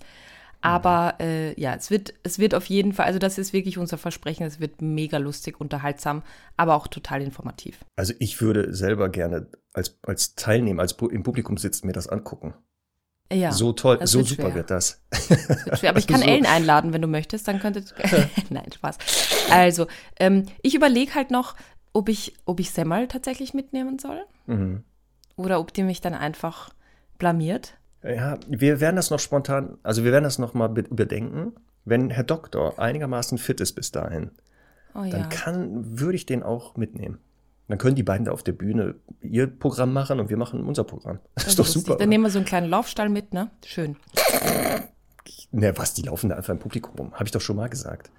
Aber 0.61 1.15
mhm. 1.19 1.25
äh, 1.25 1.59
ja, 1.59 1.75
es 1.75 1.91
wird, 1.91 2.13
es 2.23 2.39
wird 2.39 2.55
auf 2.55 2.65
jeden 2.65 2.93
Fall, 2.93 3.05
also 3.05 3.19
das 3.19 3.37
ist 3.37 3.53
wirklich 3.53 3.77
unser 3.77 3.97
Versprechen, 3.97 4.45
es 4.45 4.59
wird 4.59 4.81
mega 4.81 5.17
lustig, 5.17 5.61
unterhaltsam, 5.61 6.23
aber 6.55 6.75
auch 6.75 6.87
total 6.87 7.21
informativ. 7.21 7.85
Also 7.95 8.13
ich 8.19 8.41
würde 8.41 8.73
selber 8.73 9.09
gerne 9.09 9.47
als, 9.73 9.99
als 10.01 10.35
Teilnehmer, 10.35 10.81
als 10.81 10.93
im 10.93 11.23
Publikum 11.23 11.57
sitzen, 11.57 11.85
mir 11.85 11.93
das 11.93 12.07
angucken. 12.07 12.55
Ja, 13.31 13.51
so 13.51 13.73
toll, 13.73 13.99
so 14.03 14.19
wird 14.19 14.27
super 14.27 14.43
schwer. 14.43 14.55
wird 14.55 14.71
das. 14.71 15.01
das 15.11 15.29
wird 15.29 15.79
schwer. 15.79 15.89
Aber 15.89 15.99
ich 15.99 16.07
kann 16.07 16.21
so. 16.21 16.27
Ellen 16.27 16.45
einladen, 16.45 16.93
wenn 16.93 17.01
du 17.01 17.07
möchtest, 17.07 17.47
dann 17.47 17.59
könntet. 17.59 17.93
Nein, 18.49 18.71
Spaß. 18.73 18.97
Also, 19.51 19.87
ähm, 20.19 20.45
ich 20.61 20.75
überlege 20.75 21.13
halt 21.13 21.31
noch, 21.31 21.55
ob 21.93 22.09
ich, 22.09 22.35
ob 22.45 22.59
ich 22.59 22.71
Semmel 22.71 23.07
tatsächlich 23.07 23.53
mitnehmen 23.53 23.99
soll. 23.99 24.23
Mhm. 24.45 24.83
Oder 25.35 25.59
ob 25.59 25.73
die 25.73 25.83
mich 25.83 26.01
dann 26.01 26.13
einfach 26.13 26.69
blamiert. 27.17 27.73
Ja, 28.03 28.37
wir 28.47 28.79
werden 28.79 28.95
das 28.95 29.09
noch 29.09 29.19
spontan, 29.19 29.77
also 29.83 30.03
wir 30.03 30.11
werden 30.11 30.23
das 30.23 30.39
noch 30.39 30.53
mal 30.53 30.69
überdenken. 30.77 31.53
Wenn 31.83 32.09
Herr 32.09 32.23
Doktor 32.23 32.79
einigermaßen 32.79 33.37
fit 33.37 33.59
ist 33.59 33.73
bis 33.73 33.91
dahin, 33.91 34.31
oh, 34.93 35.01
dann 35.01 35.21
ja. 35.21 35.27
kann, 35.27 35.99
würde 35.99 36.15
ich 36.15 36.25
den 36.25 36.43
auch 36.43 36.75
mitnehmen. 36.75 37.19
Dann 37.67 37.77
können 37.77 37.95
die 37.95 38.03
beiden 38.03 38.25
da 38.25 38.31
auf 38.31 38.43
der 38.43 38.53
Bühne 38.53 38.95
ihr 39.21 39.47
Programm 39.47 39.91
machen 39.91 40.19
und 40.19 40.29
wir 40.29 40.37
machen 40.37 40.65
unser 40.65 40.83
Programm. 40.83 41.19
Das, 41.35 41.43
das 41.43 41.47
ist 41.47 41.59
doch 41.59 41.65
lustig. 41.65 41.83
super. 41.83 41.97
Dann 41.97 42.09
nehmen 42.09 42.23
wir 42.23 42.29
so 42.29 42.39
einen 42.39 42.45
kleinen 42.45 42.69
Laufstall 42.69 43.09
mit, 43.09 43.33
ne? 43.33 43.51
Schön. 43.65 43.97
Ne, 45.51 45.77
was, 45.77 45.93
die 45.93 46.03
laufen 46.03 46.29
da 46.29 46.35
einfach 46.35 46.53
im 46.53 46.59
Publikum 46.59 46.95
rum. 46.97 47.13
Habe 47.13 47.25
ich 47.25 47.31
doch 47.31 47.41
schon 47.41 47.55
mal 47.55 47.69
gesagt. 47.69 48.11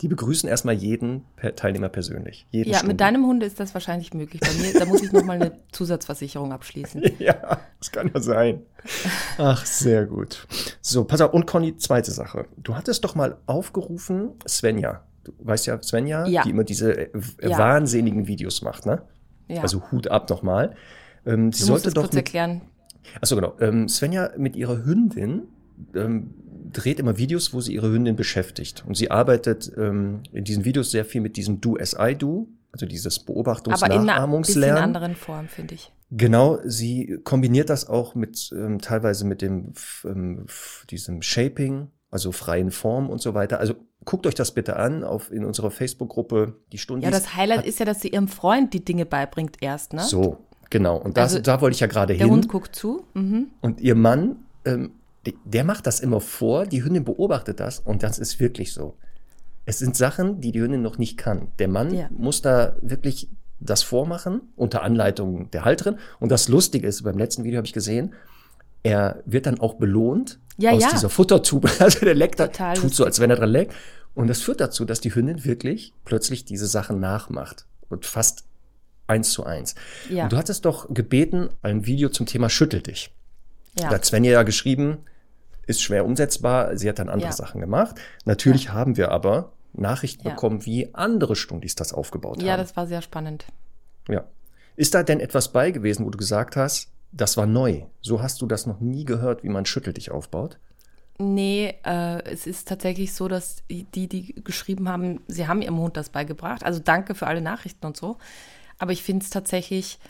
Die 0.00 0.08
begrüßen 0.08 0.48
erstmal 0.48 0.74
jeden 0.74 1.24
Teilnehmer 1.56 1.88
persönlich. 1.88 2.46
Ja, 2.50 2.64
Stunde. 2.64 2.86
mit 2.88 3.00
deinem 3.00 3.26
Hund 3.26 3.42
ist 3.42 3.60
das 3.60 3.74
wahrscheinlich 3.74 4.12
möglich. 4.12 4.40
Bei 4.40 4.52
mir, 4.54 4.78
da 4.78 4.86
muss 4.86 5.02
ich 5.02 5.12
nochmal 5.12 5.40
eine 5.40 5.52
Zusatzversicherung 5.72 6.52
abschließen. 6.52 7.02
ja, 7.18 7.60
das 7.78 7.92
kann 7.92 8.10
ja 8.12 8.20
sein. 8.20 8.62
Ach, 9.38 9.64
sehr 9.64 10.06
gut. 10.06 10.46
So, 10.80 11.04
pass 11.04 11.20
auf. 11.20 11.32
Und 11.32 11.46
Conny, 11.46 11.76
zweite 11.76 12.10
Sache. 12.10 12.46
Du 12.56 12.74
hattest 12.74 13.04
doch 13.04 13.14
mal 13.14 13.38
aufgerufen, 13.46 14.32
Svenja, 14.46 15.04
du 15.24 15.32
weißt 15.38 15.66
ja, 15.66 15.82
Svenja, 15.82 16.26
ja. 16.26 16.42
die 16.42 16.50
immer 16.50 16.64
diese 16.64 16.92
äh, 16.92 17.10
ja. 17.42 17.58
wahnsinnigen 17.58 18.26
Videos 18.26 18.62
macht, 18.62 18.86
ne? 18.86 19.02
Ja. 19.48 19.62
Also 19.62 19.82
Hut 19.90 20.08
ab 20.08 20.28
nochmal. 20.30 20.74
Ähm, 21.26 21.52
sie 21.52 21.64
sollte 21.64 21.90
doch 21.90 22.02
kurz 22.02 22.14
mit, 22.14 22.26
erklären. 22.26 22.62
Achso, 23.20 23.34
genau. 23.36 23.54
Ähm, 23.60 23.88
Svenja 23.88 24.30
mit 24.36 24.56
ihrer 24.56 24.84
Hündin 24.84 25.42
ähm, 25.94 26.34
dreht 26.72 26.98
immer 26.98 27.18
Videos, 27.18 27.52
wo 27.52 27.60
sie 27.60 27.74
ihre 27.74 27.90
Hündin 27.90 28.16
beschäftigt. 28.16 28.84
Und 28.86 28.96
sie 28.96 29.10
arbeitet 29.10 29.72
ähm, 29.76 30.22
in 30.32 30.44
diesen 30.44 30.64
Videos 30.64 30.90
sehr 30.90 31.04
viel 31.04 31.20
mit 31.20 31.36
diesem 31.36 31.60
Do 31.60 31.76
as 31.78 31.96
I 31.98 32.14
Do, 32.14 32.48
also 32.72 32.86
dieses 32.86 33.18
Beobachtungs-Nachahmungslernen. 33.20 34.70
Aber 34.70 34.72
in 34.72 34.78
einer 34.78 34.82
anderen 34.82 35.14
Form, 35.14 35.48
finde 35.48 35.74
ich. 35.74 35.92
Genau, 36.10 36.58
sie 36.64 37.18
kombiniert 37.24 37.70
das 37.70 37.88
auch 37.88 38.14
mit 38.14 38.50
ähm, 38.52 38.80
teilweise 38.80 39.24
mit 39.24 39.42
dem 39.42 39.72
ähm, 40.04 40.46
diesem 40.90 41.22
Shaping, 41.22 41.88
also 42.14 42.30
freien 42.30 42.70
Form 42.70 43.10
und 43.10 43.20
so 43.20 43.34
weiter. 43.34 43.58
Also 43.58 43.74
guckt 44.04 44.24
euch 44.28 44.36
das 44.36 44.52
bitte 44.52 44.76
an 44.76 45.02
auf 45.02 45.32
in 45.32 45.44
unserer 45.44 45.72
Facebook-Gruppe 45.72 46.54
die 46.70 46.78
Stunde. 46.78 47.04
Ja, 47.04 47.10
das 47.10 47.34
Highlight 47.34 47.58
hat, 47.58 47.66
ist 47.66 47.80
ja, 47.80 47.84
dass 47.84 48.00
sie 48.00 48.08
ihrem 48.08 48.28
Freund 48.28 48.72
die 48.72 48.84
Dinge 48.84 49.04
beibringt 49.04 49.56
erst, 49.60 49.94
ne? 49.94 50.02
So, 50.02 50.38
genau. 50.70 50.96
Und 50.96 51.16
das, 51.16 51.32
also, 51.32 51.42
da 51.42 51.60
wollte 51.60 51.74
ich 51.74 51.80
ja 51.80 51.88
gerade 51.88 52.12
hin. 52.12 52.20
Der 52.20 52.30
Hund 52.30 52.48
guckt 52.48 52.76
zu. 52.76 53.04
Mhm. 53.14 53.48
Und 53.60 53.80
ihr 53.80 53.96
Mann, 53.96 54.36
ähm, 54.64 54.92
der 55.44 55.64
macht 55.64 55.88
das 55.88 55.98
immer 55.98 56.20
vor. 56.20 56.66
Die 56.66 56.84
Hündin 56.84 57.04
beobachtet 57.04 57.58
das 57.58 57.80
und 57.80 58.04
das 58.04 58.20
ist 58.20 58.38
wirklich 58.38 58.72
so. 58.72 58.94
Es 59.66 59.80
sind 59.80 59.96
Sachen, 59.96 60.40
die 60.40 60.52
die 60.52 60.60
Hündin 60.60 60.82
noch 60.82 60.98
nicht 60.98 61.18
kann. 61.18 61.48
Der 61.58 61.66
Mann 61.66 61.92
ja. 61.92 62.06
muss 62.16 62.42
da 62.42 62.76
wirklich 62.80 63.28
das 63.58 63.82
vormachen 63.82 64.40
unter 64.54 64.82
Anleitung 64.82 65.50
der 65.50 65.64
Halterin. 65.64 65.96
Und 66.20 66.30
das 66.30 66.46
Lustige 66.46 66.86
ist, 66.86 67.02
beim 67.02 67.18
letzten 67.18 67.42
Video 67.42 67.56
habe 67.56 67.66
ich 67.66 67.72
gesehen, 67.72 68.14
er 68.84 69.20
wird 69.26 69.46
dann 69.46 69.58
auch 69.58 69.74
belohnt 69.74 70.38
ja, 70.56 70.72
aus 70.72 70.82
ja. 70.82 70.90
dieser 70.90 71.10
Futtertube. 71.10 71.68
Also 71.80 72.00
der 72.00 72.14
leckt 72.14 72.40
da, 72.40 72.48
tut 72.48 72.60
lustig. 72.68 72.94
so, 72.94 73.04
als 73.04 73.20
wenn 73.20 73.30
er 73.30 73.36
dran 73.36 73.50
leckt. 73.50 73.74
Und 74.14 74.28
das 74.28 74.40
führt 74.42 74.60
dazu, 74.60 74.84
dass 74.84 75.00
die 75.00 75.14
Hündin 75.14 75.44
wirklich 75.44 75.92
plötzlich 76.04 76.44
diese 76.44 76.66
Sachen 76.66 77.00
nachmacht. 77.00 77.66
Und 77.88 78.06
fast 78.06 78.44
eins 79.06 79.30
zu 79.30 79.44
eins. 79.44 79.74
Ja. 80.08 80.24
Und 80.24 80.32
du 80.32 80.36
hattest 80.36 80.64
doch 80.64 80.92
gebeten, 80.92 81.50
ein 81.62 81.86
Video 81.86 82.08
zum 82.08 82.26
Thema 82.26 82.48
Schüttel 82.48 82.80
dich. 82.80 83.12
Ja. 83.78 83.88
Da 83.88 83.96
hat 83.96 84.04
Svenja 84.04 84.32
ja 84.32 84.42
geschrieben, 84.44 84.98
ist 85.66 85.82
schwer 85.82 86.04
umsetzbar. 86.04 86.76
Sie 86.76 86.88
hat 86.88 86.98
dann 86.98 87.08
andere 87.08 87.30
ja. 87.30 87.36
Sachen 87.36 87.60
gemacht. 87.60 87.96
Natürlich 88.24 88.64
ja. 88.64 88.72
haben 88.72 88.96
wir 88.96 89.10
aber 89.10 89.52
Nachrichten 89.72 90.24
bekommen, 90.24 90.64
wie 90.64 90.94
andere 90.94 91.36
Stundis 91.36 91.74
das 91.74 91.92
aufgebaut 91.92 92.38
haben. 92.38 92.46
Ja, 92.46 92.56
das 92.56 92.76
war 92.76 92.86
sehr 92.86 93.02
spannend. 93.02 93.44
Ja. 94.08 94.24
Ist 94.76 94.94
da 94.94 95.02
denn 95.02 95.20
etwas 95.20 95.52
bei 95.52 95.70
gewesen, 95.70 96.06
wo 96.06 96.10
du 96.10 96.18
gesagt 96.18 96.56
hast, 96.56 96.90
das 97.14 97.36
war 97.36 97.46
neu. 97.46 97.82
So 98.00 98.20
hast 98.20 98.42
du 98.42 98.46
das 98.46 98.66
noch 98.66 98.80
nie 98.80 99.04
gehört, 99.04 99.44
wie 99.44 99.48
man 99.48 99.66
Schüttel 99.66 99.92
dich 99.92 100.10
aufbaut? 100.10 100.58
Nee, 101.18 101.74
äh, 101.84 102.22
es 102.24 102.46
ist 102.46 102.66
tatsächlich 102.66 103.14
so, 103.14 103.28
dass 103.28 103.62
die, 103.70 104.08
die 104.08 104.34
geschrieben 104.42 104.88
haben, 104.88 105.20
sie 105.28 105.46
haben 105.46 105.62
ihrem 105.62 105.78
Hund 105.78 105.96
das 105.96 106.08
beigebracht. 106.08 106.64
Also 106.64 106.80
danke 106.80 107.14
für 107.14 107.28
alle 107.28 107.40
Nachrichten 107.40 107.86
und 107.86 107.96
so. 107.96 108.18
Aber 108.78 108.90
ich 108.90 109.04
finde 109.04 109.24
es 109.24 109.30
tatsächlich 109.30 110.00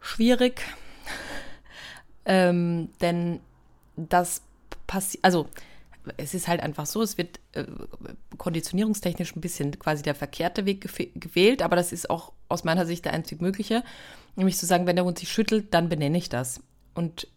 schwierig, 0.00 0.62
ähm, 2.24 2.88
denn 3.02 3.40
das 3.96 4.40
passiert, 4.86 5.22
also 5.22 5.48
es 6.16 6.32
ist 6.32 6.48
halt 6.48 6.60
einfach 6.62 6.86
so, 6.86 7.02
es 7.02 7.18
wird 7.18 7.40
äh, 7.52 7.64
konditionierungstechnisch 8.38 9.36
ein 9.36 9.40
bisschen 9.40 9.78
quasi 9.78 10.02
der 10.02 10.14
verkehrte 10.14 10.64
Weg 10.64 10.88
gewählt, 11.14 11.60
aber 11.60 11.76
das 11.76 11.92
ist 11.92 12.08
auch 12.08 12.32
aus 12.48 12.64
meiner 12.64 12.86
Sicht 12.86 13.04
der 13.04 13.12
einzig 13.12 13.42
mögliche. 13.42 13.82
Nämlich 14.36 14.56
zu 14.56 14.66
sagen, 14.66 14.86
wenn 14.86 14.96
der 14.96 15.04
Hund 15.04 15.18
sich 15.18 15.30
schüttelt, 15.30 15.72
dann 15.74 15.88
benenne 15.88 16.18
ich 16.18 16.28
das. 16.28 16.60
Und, 16.94 17.28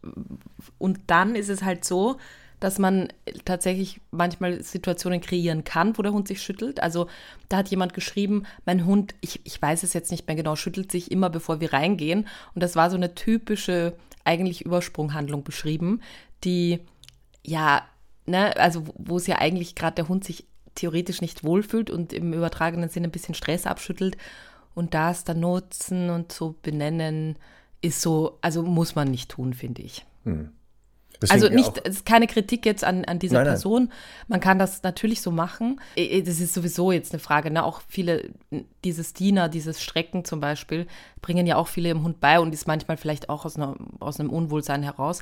und 0.77 0.99
dann 1.07 1.35
ist 1.35 1.49
es 1.49 1.63
halt 1.63 1.83
so, 1.83 2.17
dass 2.59 2.77
man 2.77 3.07
tatsächlich 3.45 4.01
manchmal 4.11 4.61
Situationen 4.61 5.21
kreieren 5.21 5.63
kann, 5.63 5.97
wo 5.97 6.01
der 6.01 6.11
Hund 6.11 6.27
sich 6.27 6.41
schüttelt. 6.41 6.81
Also 6.83 7.07
da 7.47 7.57
hat 7.57 7.69
jemand 7.69 7.93
geschrieben, 7.93 8.43
mein 8.65 8.85
Hund, 8.85 9.15
ich, 9.21 9.41
ich 9.45 9.61
weiß 9.61 9.83
es 9.83 9.93
jetzt 9.93 10.11
nicht 10.11 10.27
mehr 10.27 10.35
genau, 10.35 10.55
schüttelt 10.55 10.91
sich 10.91 11.11
immer, 11.11 11.29
bevor 11.29 11.61
wir 11.61 11.71
reingehen. 11.71 12.27
Und 12.53 12.61
das 12.61 12.75
war 12.75 12.89
so 12.89 12.97
eine 12.97 13.15
typische, 13.15 13.93
eigentlich 14.25 14.65
Übersprunghandlung 14.65 15.43
beschrieben, 15.43 16.01
die 16.43 16.79
ja, 17.45 17.83
ne, 18.25 18.55
also 18.57 18.83
wo 18.95 19.17
es 19.17 19.27
ja 19.27 19.39
eigentlich 19.39 19.75
gerade 19.75 19.95
der 19.95 20.07
Hund 20.09 20.23
sich 20.23 20.45
theoretisch 20.75 21.21
nicht 21.21 21.43
wohlfühlt 21.43 21.89
und 21.89 22.13
im 22.13 22.33
übertragenen 22.33 22.89
Sinne 22.89 23.07
ein 23.07 23.11
bisschen 23.11 23.35
Stress 23.35 23.65
abschüttelt. 23.65 24.17
Und 24.73 24.93
das 24.93 25.23
dann 25.23 25.39
nutzen 25.39 26.09
und 26.09 26.31
so 26.31 26.55
benennen, 26.61 27.37
ist 27.81 28.01
so, 28.01 28.37
also 28.41 28.63
muss 28.63 28.95
man 28.95 29.09
nicht 29.09 29.29
tun, 29.31 29.53
finde 29.53 29.81
ich. 29.81 30.05
Hm. 30.23 30.51
Deswegen 31.21 31.43
also 31.43 31.53
nicht, 31.53 31.81
es 31.85 31.95
ist 31.97 32.05
keine 32.05 32.27
Kritik 32.27 32.65
jetzt 32.65 32.83
an, 32.83 33.03
an 33.03 33.19
dieser 33.19 33.39
nein, 33.39 33.47
Person. 33.47 33.83
Nein. 33.83 33.93
Man 34.27 34.39
kann 34.39 34.57
das 34.57 34.83
natürlich 34.83 35.21
so 35.21 35.31
machen. 35.31 35.81
Das 35.97 36.39
ist 36.39 36.53
sowieso 36.53 36.93
jetzt 36.93 37.11
eine 37.11 37.19
Frage. 37.19 37.51
Ne? 37.51 37.63
Auch 37.63 37.81
viele, 37.87 38.29
dieses 38.85 39.13
Diener, 39.13 39.49
dieses 39.49 39.83
Strecken 39.83 40.23
zum 40.23 40.39
Beispiel, 40.39 40.87
bringen 41.21 41.45
ja 41.45 41.57
auch 41.57 41.67
viele 41.67 41.89
im 41.89 42.03
Hund 42.03 42.21
bei 42.21 42.39
und 42.39 42.53
ist 42.53 42.67
manchmal 42.67 42.95
vielleicht 42.95 43.29
auch 43.29 43.43
aus, 43.43 43.57
einer, 43.57 43.75
aus 43.99 44.19
einem 44.19 44.29
Unwohlsein 44.29 44.81
heraus. 44.81 45.21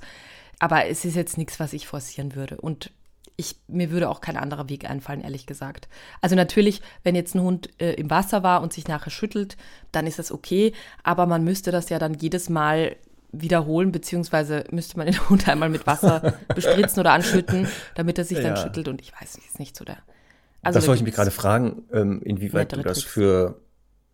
Aber 0.60 0.86
es 0.86 1.04
ist 1.04 1.16
jetzt 1.16 1.38
nichts, 1.38 1.60
was 1.60 1.74
ich 1.74 1.88
forcieren 1.88 2.36
würde. 2.36 2.58
Und 2.58 2.92
ich, 3.40 3.56
mir 3.68 3.92
würde 3.92 4.10
auch 4.10 4.20
kein 4.20 4.36
anderer 4.36 4.68
Weg 4.68 4.90
einfallen, 4.90 5.22
ehrlich 5.22 5.46
gesagt. 5.46 5.88
Also 6.22 6.36
natürlich, 6.36 6.82
wenn 7.04 7.14
jetzt 7.14 7.36
ein 7.36 7.42
Hund 7.42 7.70
äh, 7.80 7.94
im 7.94 8.10
Wasser 8.10 8.42
war 8.42 8.64
und 8.64 8.74
sich 8.74 8.88
nachher 8.88 9.12
schüttelt, 9.12 9.58
dann 9.92 10.08
ist 10.08 10.18
das 10.18 10.32
okay. 10.32 10.74
Aber 11.04 11.28
man 11.28 11.44
müsste 11.44 11.72
das 11.72 11.90
ja 11.90 12.00
dann 12.00 12.16
jedes 12.16 12.50
Mal 12.50 12.96
wiederholen, 13.32 13.92
beziehungsweise 13.92 14.64
müsste 14.72 14.98
man 14.98 15.06
den 15.06 15.18
Hund 15.30 15.48
einmal 15.48 15.70
mit 15.70 15.86
Wasser 15.86 16.34
bespritzen 16.56 17.00
oder 17.00 17.12
anschütten, 17.12 17.68
damit 17.94 18.18
er 18.18 18.26
sich 18.26 18.40
dann 18.40 18.58
schüttelt. 18.58 18.88
Und 18.88 19.02
ich 19.02 19.14
weiß, 19.14 19.36
ist 19.36 19.60
nicht 19.60 19.78
so 19.78 19.86
der. 19.86 19.98
Also 20.64 20.80
das 20.80 20.88
wollte 20.88 21.00
ich 21.02 21.06
mich 21.06 21.14
gerade 21.14 21.32
fragen, 21.32 21.84
ähm, 21.94 22.22
inwieweit 22.24 22.74
du 22.74 22.82
das 22.82 23.04
für 23.04 23.62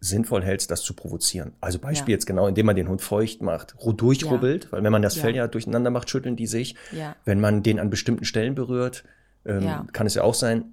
sinnvoll 0.03 0.43
hältst, 0.43 0.69
das 0.69 0.81
zu 0.81 0.93
provozieren. 0.93 1.53
Also 1.61 1.79
Beispiel 1.79 2.11
ja. 2.11 2.17
jetzt 2.17 2.25
genau, 2.25 2.47
indem 2.47 2.65
man 2.65 2.75
den 2.75 2.89
Hund 2.89 3.01
feucht 3.01 3.41
macht, 3.41 3.75
durchrubbelt, 3.81 4.65
ja. 4.65 4.71
weil 4.73 4.83
wenn 4.83 4.91
man 4.91 5.01
das 5.01 5.15
Fell 5.15 5.35
ja 5.35 5.47
durcheinander 5.47 5.91
macht, 5.91 6.09
schütteln 6.09 6.35
die 6.35 6.47
sich. 6.47 6.75
Ja. 6.91 7.15
Wenn 7.23 7.39
man 7.39 7.63
den 7.63 7.79
an 7.79 7.89
bestimmten 7.89 8.25
Stellen 8.25 8.53
berührt, 8.53 9.05
ähm, 9.45 9.87
kann 9.93 10.05
es 10.05 10.15
ja 10.15 10.23
auch 10.23 10.33
sein, 10.33 10.65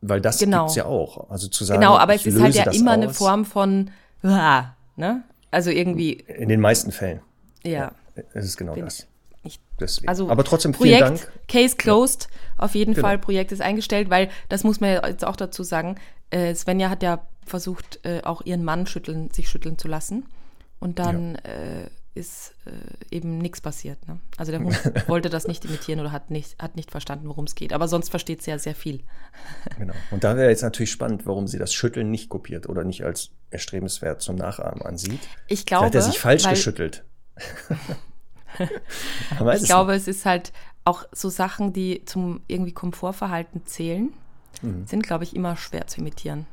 weil 0.00 0.20
das 0.20 0.38
genau. 0.38 0.64
gibt's 0.64 0.76
ja 0.76 0.86
auch. 0.86 1.30
Also 1.30 1.48
zu 1.48 1.64
sagen, 1.64 1.80
genau, 1.80 1.96
aber 1.96 2.14
es 2.14 2.26
ist 2.26 2.40
halt 2.40 2.54
ja 2.54 2.70
immer 2.70 2.92
aus. 2.92 2.96
eine 2.96 3.10
Form 3.10 3.44
von, 3.44 3.90
ne? 4.22 5.22
Also 5.50 5.70
irgendwie. 5.70 6.12
In 6.12 6.48
den 6.48 6.60
meisten 6.60 6.92
Fällen. 6.92 7.20
Ja. 7.64 7.92
Es 8.34 8.44
ist 8.44 8.56
genau 8.56 8.76
das. 8.76 9.06
Deswegen. 9.80 10.08
Also 10.08 10.28
Aber 10.28 10.44
trotzdem 10.44 10.74
vielen 10.74 10.98
Projekt, 10.98 11.26
Dank. 11.26 11.32
Case 11.46 11.76
closed, 11.76 12.28
ja. 12.30 12.64
auf 12.64 12.74
jeden 12.74 12.94
genau. 12.94 13.06
Fall. 13.06 13.18
Projekt 13.18 13.52
ist 13.52 13.62
eingestellt, 13.62 14.10
weil 14.10 14.28
das 14.48 14.64
muss 14.64 14.80
man 14.80 15.00
jetzt 15.06 15.24
auch 15.24 15.36
dazu 15.36 15.62
sagen. 15.62 15.96
Äh, 16.30 16.54
Svenja 16.54 16.90
hat 16.90 17.02
ja 17.02 17.26
versucht, 17.48 18.00
äh, 18.04 18.22
auch 18.22 18.42
ihren 18.44 18.64
Mann 18.64 18.86
schütteln, 18.86 19.30
sich 19.30 19.48
schütteln 19.48 19.78
zu 19.78 19.88
lassen. 19.88 20.26
Und 20.80 20.98
dann 20.98 21.38
ja. 21.44 21.52
äh, 21.52 21.90
ist 22.14 22.54
äh, 22.66 23.14
eben 23.14 23.38
nichts 23.38 23.60
passiert. 23.60 24.06
Ne? 24.08 24.18
Also 24.36 24.52
der 24.52 24.60
Hund 24.64 24.76
wollte 25.08 25.30
das 25.30 25.46
nicht 25.46 25.64
imitieren 25.64 26.00
oder 26.00 26.12
hat 26.12 26.30
nicht, 26.30 26.60
hat 26.60 26.76
nicht 26.76 26.90
verstanden, 26.90 27.28
worum 27.28 27.44
es 27.44 27.54
geht. 27.54 27.72
Aber 27.72 27.88
sonst 27.88 28.10
versteht 28.10 28.42
sie 28.42 28.50
ja 28.50 28.58
sehr 28.58 28.74
viel. 28.74 29.02
genau. 29.78 29.94
Und 30.10 30.24
da 30.24 30.36
wäre 30.36 30.50
jetzt 30.50 30.62
natürlich 30.62 30.90
spannend, 30.90 31.26
warum 31.26 31.46
sie 31.46 31.58
das 31.58 31.72
Schütteln 31.72 32.10
nicht 32.10 32.28
kopiert 32.28 32.68
oder 32.68 32.84
nicht 32.84 33.04
als 33.04 33.30
erstrebenswert 33.50 34.20
zum 34.20 34.36
Nachahmen 34.36 34.82
ansieht. 34.82 35.20
Ich 35.46 35.64
glaube. 35.64 35.86
Vielleicht 35.90 35.94
hat 35.94 36.06
er 36.06 36.12
sich 36.12 36.20
falsch 36.20 36.44
weil, 36.44 36.54
geschüttelt. 36.54 37.04
ich 38.58 39.64
glaube, 39.64 39.92
nicht. 39.92 40.02
es 40.02 40.08
ist 40.08 40.26
halt 40.26 40.52
auch 40.84 41.04
so 41.12 41.28
Sachen, 41.28 41.72
die 41.72 42.04
zum 42.04 42.40
irgendwie 42.48 42.72
Komfortverhalten 42.72 43.64
zählen, 43.66 44.12
mhm. 44.62 44.86
sind, 44.86 45.02
glaube 45.02 45.24
ich, 45.24 45.36
immer 45.36 45.56
schwer 45.56 45.86
zu 45.86 46.00
imitieren. 46.00 46.46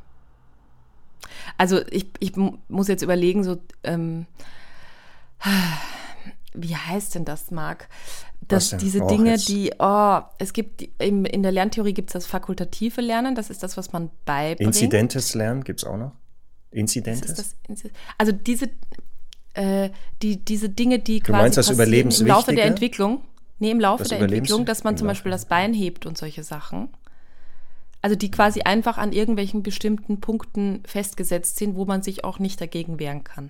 Also 1.58 1.82
ich, 1.90 2.08
ich 2.20 2.34
muss 2.68 2.88
jetzt 2.88 3.02
überlegen, 3.02 3.44
so 3.44 3.58
ähm, 3.84 4.26
wie 6.54 6.76
heißt 6.76 7.16
denn 7.16 7.26
das, 7.26 7.52
Marc? 7.52 7.88
Dass 8.48 8.78
diese 8.78 9.02
oh, 9.02 9.08
Dinge, 9.08 9.32
jetzt. 9.32 9.50
die, 9.50 9.72
oh, 9.80 10.20
es 10.38 10.54
gibt, 10.54 10.84
in, 11.00 11.26
in 11.26 11.42
der 11.42 11.52
Lerntheorie 11.52 11.94
gibt 11.94 12.10
es 12.10 12.14
das 12.14 12.28
fakultative 12.28 13.02
Lernen, 13.02 13.34
das 13.34 13.50
ist 13.50 13.64
das, 13.64 13.76
was 13.76 13.92
man 13.92 14.12
beibringt. 14.26 14.68
Inzidentes 14.68 15.34
Lernen 15.34 15.64
gibt 15.64 15.82
es 15.82 15.86
auch 15.86 15.98
noch? 15.98 16.12
Inzidentes? 16.72 17.56
also 18.18 18.32
diese, 18.32 18.70
äh, 19.54 19.90
die, 20.22 20.44
diese 20.44 20.70
Dinge, 20.70 21.00
die 21.00 21.20
du 21.20 21.28
quasi 21.28 21.42
meinst 21.42 21.58
das 21.58 21.76
passieren 21.76 22.12
im 22.12 22.28
Laufe 22.28 22.54
der 22.54 22.66
Entwicklung. 22.66 23.22
Nee, 23.58 23.72
im 23.72 23.80
Laufe 23.80 24.04
der 24.04 24.20
Entwicklung, 24.20 24.66
dass 24.66 24.84
man 24.84 24.98
zum 24.98 25.08
Beispiel 25.08 25.32
das 25.32 25.46
Bein 25.46 25.74
hebt 25.74 26.06
und 26.06 26.18
solche 26.18 26.44
Sachen. 26.44 26.90
Also 28.06 28.16
die 28.16 28.30
quasi 28.30 28.62
einfach 28.62 29.00
an 29.00 29.14
irgendwelchen 29.14 29.64
bestimmten 29.64 30.20
Punkten 30.20 30.84
festgesetzt 30.86 31.58
sind, 31.58 31.76
wo 31.76 31.86
man 31.86 32.04
sich 32.04 32.24
auch 32.24 32.38
nicht 32.38 32.62
dagegen 32.62 33.00
wehren 33.00 33.24
kann. 33.24 33.50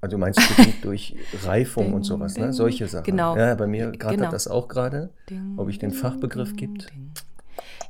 Also 0.00 0.14
du 0.14 0.20
meinst 0.20 0.40
durch 0.82 1.16
Reifung 1.42 1.86
ding, 1.86 1.94
und 1.94 2.04
sowas, 2.04 2.36
ne? 2.38 2.52
Solche 2.52 2.86
Sachen. 2.86 3.02
Genau. 3.02 3.36
Ja, 3.36 3.56
bei 3.56 3.66
mir 3.66 3.90
gerade 3.90 4.18
genau. 4.18 4.30
das 4.30 4.46
auch 4.46 4.68
gerade, 4.68 5.10
ob 5.56 5.68
ich 5.68 5.80
den 5.80 5.90
Fachbegriff 5.90 6.54
gibt. 6.54 6.92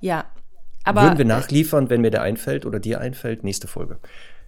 Ja, 0.00 0.24
aber 0.82 1.02
würden 1.02 1.18
wir 1.18 1.26
nachliefern, 1.26 1.90
wenn 1.90 2.00
mir 2.00 2.10
der 2.10 2.22
einfällt 2.22 2.64
oder 2.64 2.80
dir 2.80 3.02
einfällt, 3.02 3.44
nächste 3.44 3.68
Folge. 3.68 3.98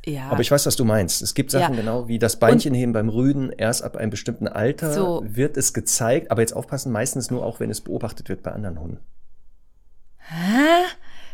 Ja. 0.06 0.30
Aber 0.30 0.40
ich 0.40 0.50
weiß, 0.50 0.64
was 0.64 0.76
du 0.76 0.86
meinst. 0.86 1.20
Es 1.20 1.34
gibt 1.34 1.50
Sachen 1.50 1.74
ja. 1.74 1.80
genau 1.82 2.08
wie 2.08 2.18
das 2.18 2.38
Beinchenheben 2.38 2.94
beim 2.94 3.10
Rüden. 3.10 3.52
Erst 3.52 3.84
ab 3.84 3.98
einem 3.98 4.08
bestimmten 4.08 4.48
Alter 4.48 4.94
so. 4.94 5.22
wird 5.26 5.58
es 5.58 5.74
gezeigt. 5.74 6.30
Aber 6.30 6.40
jetzt 6.40 6.56
aufpassen, 6.56 6.90
meistens 6.90 7.30
nur 7.30 7.44
auch, 7.44 7.60
wenn 7.60 7.68
es 7.68 7.82
beobachtet 7.82 8.30
wird 8.30 8.42
bei 8.42 8.52
anderen 8.52 8.80
Hunden. 8.80 9.00
Hä? 10.28 10.84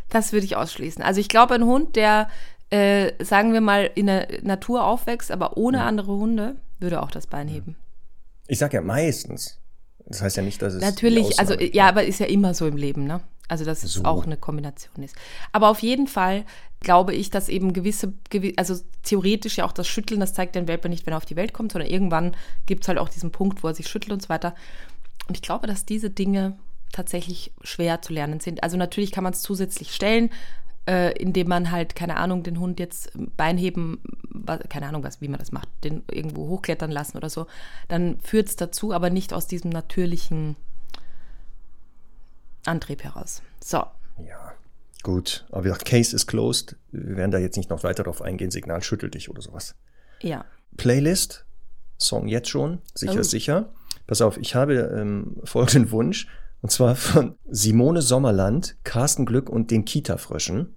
Das 0.09 0.33
würde 0.33 0.45
ich 0.45 0.57
ausschließen. 0.57 1.03
Also 1.03 1.21
ich 1.21 1.29
glaube, 1.29 1.55
ein 1.55 1.65
Hund, 1.65 1.97
der, 1.97 2.29
äh, 2.71 3.13
sagen 3.25 3.53
wir 3.53 3.61
mal, 3.61 3.91
in 3.95 4.07
der 4.07 4.29
Natur 4.43 4.85
aufwächst, 4.85 5.31
aber 5.31 5.57
ohne 5.57 5.79
ja. 5.79 5.87
andere 5.87 6.13
Hunde, 6.13 6.57
würde 6.79 7.03
auch 7.03 7.11
das 7.11 7.27
Bein 7.27 7.49
heben. 7.49 7.77
Ich 8.47 8.59
sage 8.59 8.77
ja 8.77 8.83
meistens. 8.83 9.59
Das 10.07 10.21
heißt 10.21 10.37
ja 10.37 10.43
nicht, 10.43 10.61
dass 10.61 10.75
es. 10.75 10.83
Natürlich, 10.83 11.39
also 11.39 11.55
ja, 11.55 11.89
aber 11.89 12.05
ist 12.05 12.19
ja 12.19 12.27
immer 12.27 12.55
so 12.55 12.67
im 12.67 12.77
Leben, 12.77 13.07
ne? 13.07 13.21
Also, 13.49 13.65
dass 13.65 13.83
so. 13.83 14.01
es 14.01 14.05
auch 14.05 14.25
eine 14.25 14.37
Kombination 14.37 15.03
ist. 15.03 15.15
Aber 15.53 15.69
auf 15.69 15.81
jeden 15.81 16.07
Fall 16.07 16.45
glaube 16.81 17.15
ich, 17.15 17.31
dass 17.31 17.49
eben 17.49 17.73
gewisse, 17.73 18.13
also 18.57 18.77
theoretisch 19.03 19.59
ja 19.59 19.65
auch 19.65 19.73
das 19.73 19.87
Schütteln, 19.87 20.21
das 20.21 20.35
zeigt 20.35 20.55
den 20.55 20.69
Welpe 20.69 20.89
nicht, 20.89 21.07
wenn 21.07 21.15
er 21.15 21.19
auf 21.19 21.25
die 21.25 21.37
Welt 21.37 21.53
kommt, 21.53 21.73
sondern 21.73 21.91
irgendwann 21.91 22.35
gibt 22.67 22.85
es 22.85 22.89
halt 22.89 22.99
auch 22.99 23.09
diesen 23.09 23.31
Punkt, 23.31 23.63
wo 23.63 23.69
er 23.69 23.75
sich 23.75 23.89
schüttelt 23.89 24.13
und 24.13 24.23
so 24.23 24.29
weiter. 24.29 24.55
Und 25.29 25.37
ich 25.37 25.43
glaube, 25.43 25.67
dass 25.67 25.85
diese 25.85 26.11
Dinge 26.11 26.59
tatsächlich 26.93 27.53
schwer 27.63 28.03
zu 28.03 28.13
lernen 28.13 28.41
sind. 28.41 28.63
Also 28.63 28.77
natürlich 28.77 29.13
kann 29.13 29.25
man 29.25 29.33
es 29.33 29.43
zusätzlich 29.43 29.95
stellen, 29.95 30.31
äh, 30.87 31.13
indem 31.19 31.49
man 31.49 31.71
halt, 31.71 31.95
keine 31.95 32.17
Ahnung, 32.17 32.43
den 32.43 32.59
Hund 32.59 32.81
jetzt 32.81 33.13
Beinheben, 33.37 34.01
keine 34.69 34.89
Ahnung, 34.89 35.05
was, 35.05 35.21
wie 35.21 35.29
man 35.29 35.39
das 35.39 35.53
macht, 35.53 35.69
den 35.85 36.03
irgendwo 36.11 36.49
hochklettern 36.49 36.91
lassen 36.91 37.17
oder 37.17 37.31
so. 37.31 37.47
Dann 37.89 38.19
führt 38.21 38.49
es 38.49 38.57
dazu, 38.57 38.93
aber 38.93 39.11
nicht 39.11 39.33
aus 39.33 39.47
diesem 39.47 39.71
natürlichen 39.71 40.57
Antrieb 42.65 43.05
heraus. 43.05 43.43
So. 43.63 43.79
Ja, 44.19 44.53
gut. 45.03 45.47
Aber 45.51 45.65
wie 45.65 45.69
gesagt, 45.69 45.85
Case 45.85 46.15
is 46.15 46.27
closed. 46.27 46.77
Wir 46.91 47.17
werden 47.17 47.31
da 47.31 47.39
jetzt 47.39 47.57
nicht 47.57 47.71
noch 47.71 47.85
weiter 47.85 48.05
drauf 48.05 48.23
eingehen. 48.23 48.51
Signal 48.51 48.83
schüttel 48.83 49.11
dich 49.11 49.31
oder 49.31 49.43
sowas. 49.43 49.75
Ja. 50.21 50.45
Playlist. 50.77 51.45
Song 51.99 52.27
jetzt 52.27 52.49
schon. 52.49 52.81
Sicher, 52.95 53.21
oh. 53.21 53.23
sicher. 53.23 53.69
Pass 54.09 54.21
auf, 54.21 54.37
ich 54.37 54.57
habe 54.57 54.75
ähm, 54.75 55.37
folgenden 55.45 55.93
Wunsch. 55.93 56.27
Und 56.63 56.71
zwar 56.71 56.95
von 56.97 57.37
Simone 57.49 58.01
Sommerland, 58.01 58.77
Carsten 58.85 59.27
Glück 59.27 59.51
und 59.51 59.71
den 59.71 59.85
Kita-Fröschen. 59.85 60.75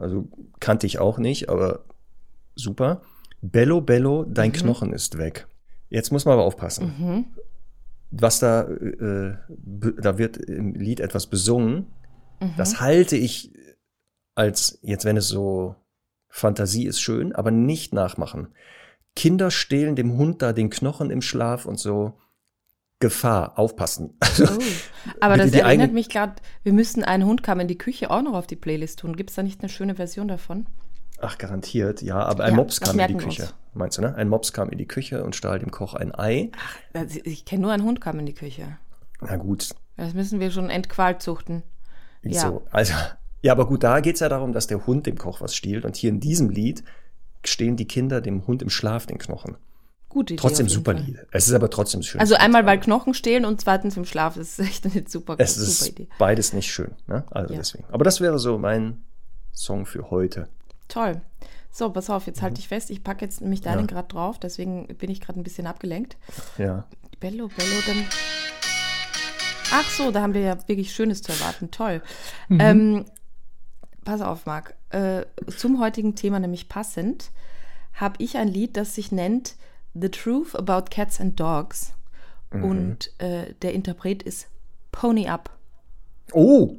Also 0.00 0.28
kannte 0.58 0.86
ich 0.86 0.98
auch 0.98 1.18
nicht, 1.18 1.48
aber 1.48 1.84
super. 2.56 3.02
Bello, 3.40 3.80
Bello, 3.80 4.24
dein 4.24 4.50
mhm. 4.50 4.54
Knochen 4.54 4.92
ist 4.92 5.18
weg. 5.18 5.46
Jetzt 5.88 6.10
muss 6.10 6.24
man 6.24 6.34
aber 6.34 6.44
aufpassen. 6.44 6.94
Mhm 6.98 7.24
was 8.12 8.38
da, 8.38 8.68
äh, 8.68 9.36
da 9.48 10.18
wird 10.18 10.36
im 10.36 10.74
Lied 10.74 11.00
etwas 11.00 11.26
besungen. 11.26 11.86
Mhm. 12.40 12.54
Das 12.56 12.80
halte 12.80 13.16
ich 13.16 13.52
als, 14.34 14.78
jetzt 14.82 15.04
wenn 15.04 15.16
es 15.16 15.28
so 15.28 15.74
Fantasie 16.28 16.86
ist 16.86 17.00
schön, 17.00 17.34
aber 17.34 17.50
nicht 17.50 17.92
nachmachen. 17.92 18.48
Kinder 19.16 19.50
stehlen 19.50 19.96
dem 19.96 20.16
Hund 20.16 20.40
da 20.42 20.52
den 20.52 20.70
Knochen 20.70 21.10
im 21.10 21.22
Schlaf 21.22 21.66
und 21.66 21.78
so. 21.78 22.14
Gefahr, 23.02 23.58
aufpassen. 23.58 24.14
Also, 24.22 24.44
oh. 24.44 24.62
Aber 25.20 25.36
das 25.36 25.50
erinnert 25.52 25.92
mich 25.92 26.08
gerade, 26.08 26.36
wir 26.62 26.72
müssen 26.72 27.02
einen 27.02 27.24
Hund 27.26 27.42
kam 27.42 27.58
in 27.58 27.66
die 27.66 27.76
Küche 27.76 28.10
auch 28.10 28.22
noch 28.22 28.34
auf 28.34 28.46
die 28.46 28.54
Playlist 28.54 29.00
tun. 29.00 29.16
Gibt 29.16 29.30
es 29.30 29.36
da 29.36 29.42
nicht 29.42 29.60
eine 29.60 29.68
schöne 29.68 29.96
Version 29.96 30.28
davon? 30.28 30.66
Ach, 31.20 31.36
garantiert, 31.36 32.00
ja. 32.00 32.22
Aber 32.22 32.44
ein 32.44 32.52
ja, 32.52 32.56
Mops 32.56 32.80
kam 32.80 32.98
in 32.98 33.08
die 33.08 33.16
Küche. 33.16 33.42
Uns. 33.42 33.54
Meinst 33.74 33.98
du, 33.98 34.02
ne? 34.02 34.14
Ein 34.14 34.28
Mops 34.28 34.52
kam 34.52 34.70
in 34.70 34.78
die 34.78 34.86
Küche 34.86 35.24
und 35.24 35.34
stahl 35.34 35.58
dem 35.58 35.72
Koch 35.72 35.94
ein 35.94 36.14
Ei. 36.14 36.50
Ach, 36.94 37.04
ich 37.24 37.44
kenne 37.44 37.62
nur 37.62 37.72
einen 37.72 37.82
Hund 37.82 38.00
kam 38.00 38.20
in 38.20 38.26
die 38.26 38.34
Küche. 38.34 38.78
Na 39.20 39.36
gut. 39.36 39.70
Das 39.96 40.14
müssen 40.14 40.38
wir 40.38 40.52
schon 40.52 40.70
entqualt 40.70 41.20
zuchten. 41.22 41.64
Ja. 42.22 42.40
So, 42.40 42.62
also, 42.70 42.94
ja, 43.42 43.52
aber 43.52 43.66
gut, 43.66 43.82
da 43.82 43.98
geht 43.98 44.14
es 44.14 44.20
ja 44.20 44.28
darum, 44.28 44.52
dass 44.52 44.68
der 44.68 44.86
Hund 44.86 45.06
dem 45.06 45.18
Koch 45.18 45.40
was 45.40 45.56
stiehlt. 45.56 45.84
Und 45.84 45.96
hier 45.96 46.10
in 46.10 46.20
diesem 46.20 46.50
Lied 46.50 46.84
stehen 47.44 47.76
die 47.76 47.88
Kinder 47.88 48.20
dem 48.20 48.46
Hund 48.46 48.62
im 48.62 48.70
Schlaf 48.70 49.06
den 49.06 49.18
Knochen. 49.18 49.56
Gute 50.12 50.34
Idee. 50.34 50.40
Trotzdem 50.42 50.68
super 50.68 50.92
Fall. 50.92 51.02
Lied. 51.04 51.18
Es 51.30 51.48
ist 51.48 51.54
aber 51.54 51.70
trotzdem 51.70 52.02
schön. 52.02 52.20
Also 52.20 52.34
einmal 52.34 52.66
weil 52.66 52.78
Knochen 52.78 53.14
stehlen 53.14 53.46
und 53.46 53.62
zweitens 53.62 53.96
im 53.96 54.04
Schlaf. 54.04 54.34
Das 54.34 54.58
ist 54.58 54.58
echt 54.58 54.84
eine 54.84 55.04
super, 55.08 55.36
es 55.38 55.54
super 55.54 55.66
ist 55.68 55.88
Idee. 55.88 56.08
beides 56.18 56.52
nicht 56.52 56.70
schön. 56.70 56.90
Ne? 57.06 57.24
Also 57.30 57.54
Ja. 57.54 57.60
deswegen. 57.60 57.84
Aber 57.90 58.04
das 58.04 58.20
wäre 58.20 58.38
so 58.38 58.58
mein 58.58 59.02
Song 59.54 59.86
für 59.86 60.10
heute. 60.10 60.48
Toll. 60.88 61.22
So, 61.70 61.88
pass 61.88 62.10
auf, 62.10 62.26
jetzt 62.26 62.42
halte 62.42 62.60
ich 62.60 62.68
fest. 62.68 62.90
Ich 62.90 63.02
packe 63.02 63.24
jetzt 63.24 63.40
nämlich 63.40 63.62
deinen 63.62 63.80
Ja. 63.80 63.86
gerade 63.86 64.08
drauf, 64.08 64.38
deswegen 64.38 64.86
bin 64.98 65.10
ich 65.10 65.22
gerade 65.22 65.40
ein 65.40 65.44
bisschen 65.44 65.66
abgelenkt. 65.66 66.18
Ja. 66.58 66.84
Bello, 67.18 67.48
Bello, 67.48 67.80
dann. 67.86 68.04
Ach 69.72 69.88
so, 69.88 70.10
da 70.10 70.20
haben 70.20 70.34
wir 70.34 70.42
ja 70.42 70.58
wirklich 70.68 70.92
Schönes 70.92 71.22
zu 71.22 71.32
erwarten. 71.32 71.70
Toll. 71.70 72.02
Ähm, 72.50 73.06
pass 74.04 74.20
auf, 74.20 74.44
Marc. 74.44 74.74
Äh, 74.90 75.22
zum 75.56 75.80
heutigen 75.80 76.14
Thema, 76.14 76.38
nämlich 76.40 76.68
passend, 76.68 77.30
habe 77.94 78.16
ich 78.22 78.36
ein 78.36 78.48
Lied, 78.48 78.76
das 78.76 78.94
sich 78.94 79.10
nennt 79.12 79.54
The 79.94 80.08
Truth 80.08 80.54
About 80.54 80.90
Cats 80.90 81.20
and 81.20 81.38
Dogs. 81.38 81.92
Und 82.50 83.10
äh, 83.18 83.54
der 83.62 83.72
Interpret 83.72 84.22
ist 84.22 84.48
Pony 84.90 85.26
Up. 85.26 85.50
Oh! 86.32 86.76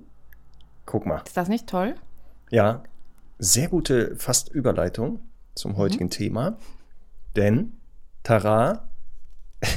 Guck 0.86 1.06
mal. 1.06 1.22
Ist 1.26 1.36
das 1.36 1.50
nicht 1.50 1.68
toll? 1.68 1.96
Ja, 2.52 2.84
sehr 3.40 3.70
gute 3.70 4.16
fast 4.18 4.50
Überleitung 4.50 5.20
zum 5.56 5.78
heutigen 5.78 6.10
Thema. 6.10 6.58
Denn, 7.36 7.74
Tara, 8.22 8.90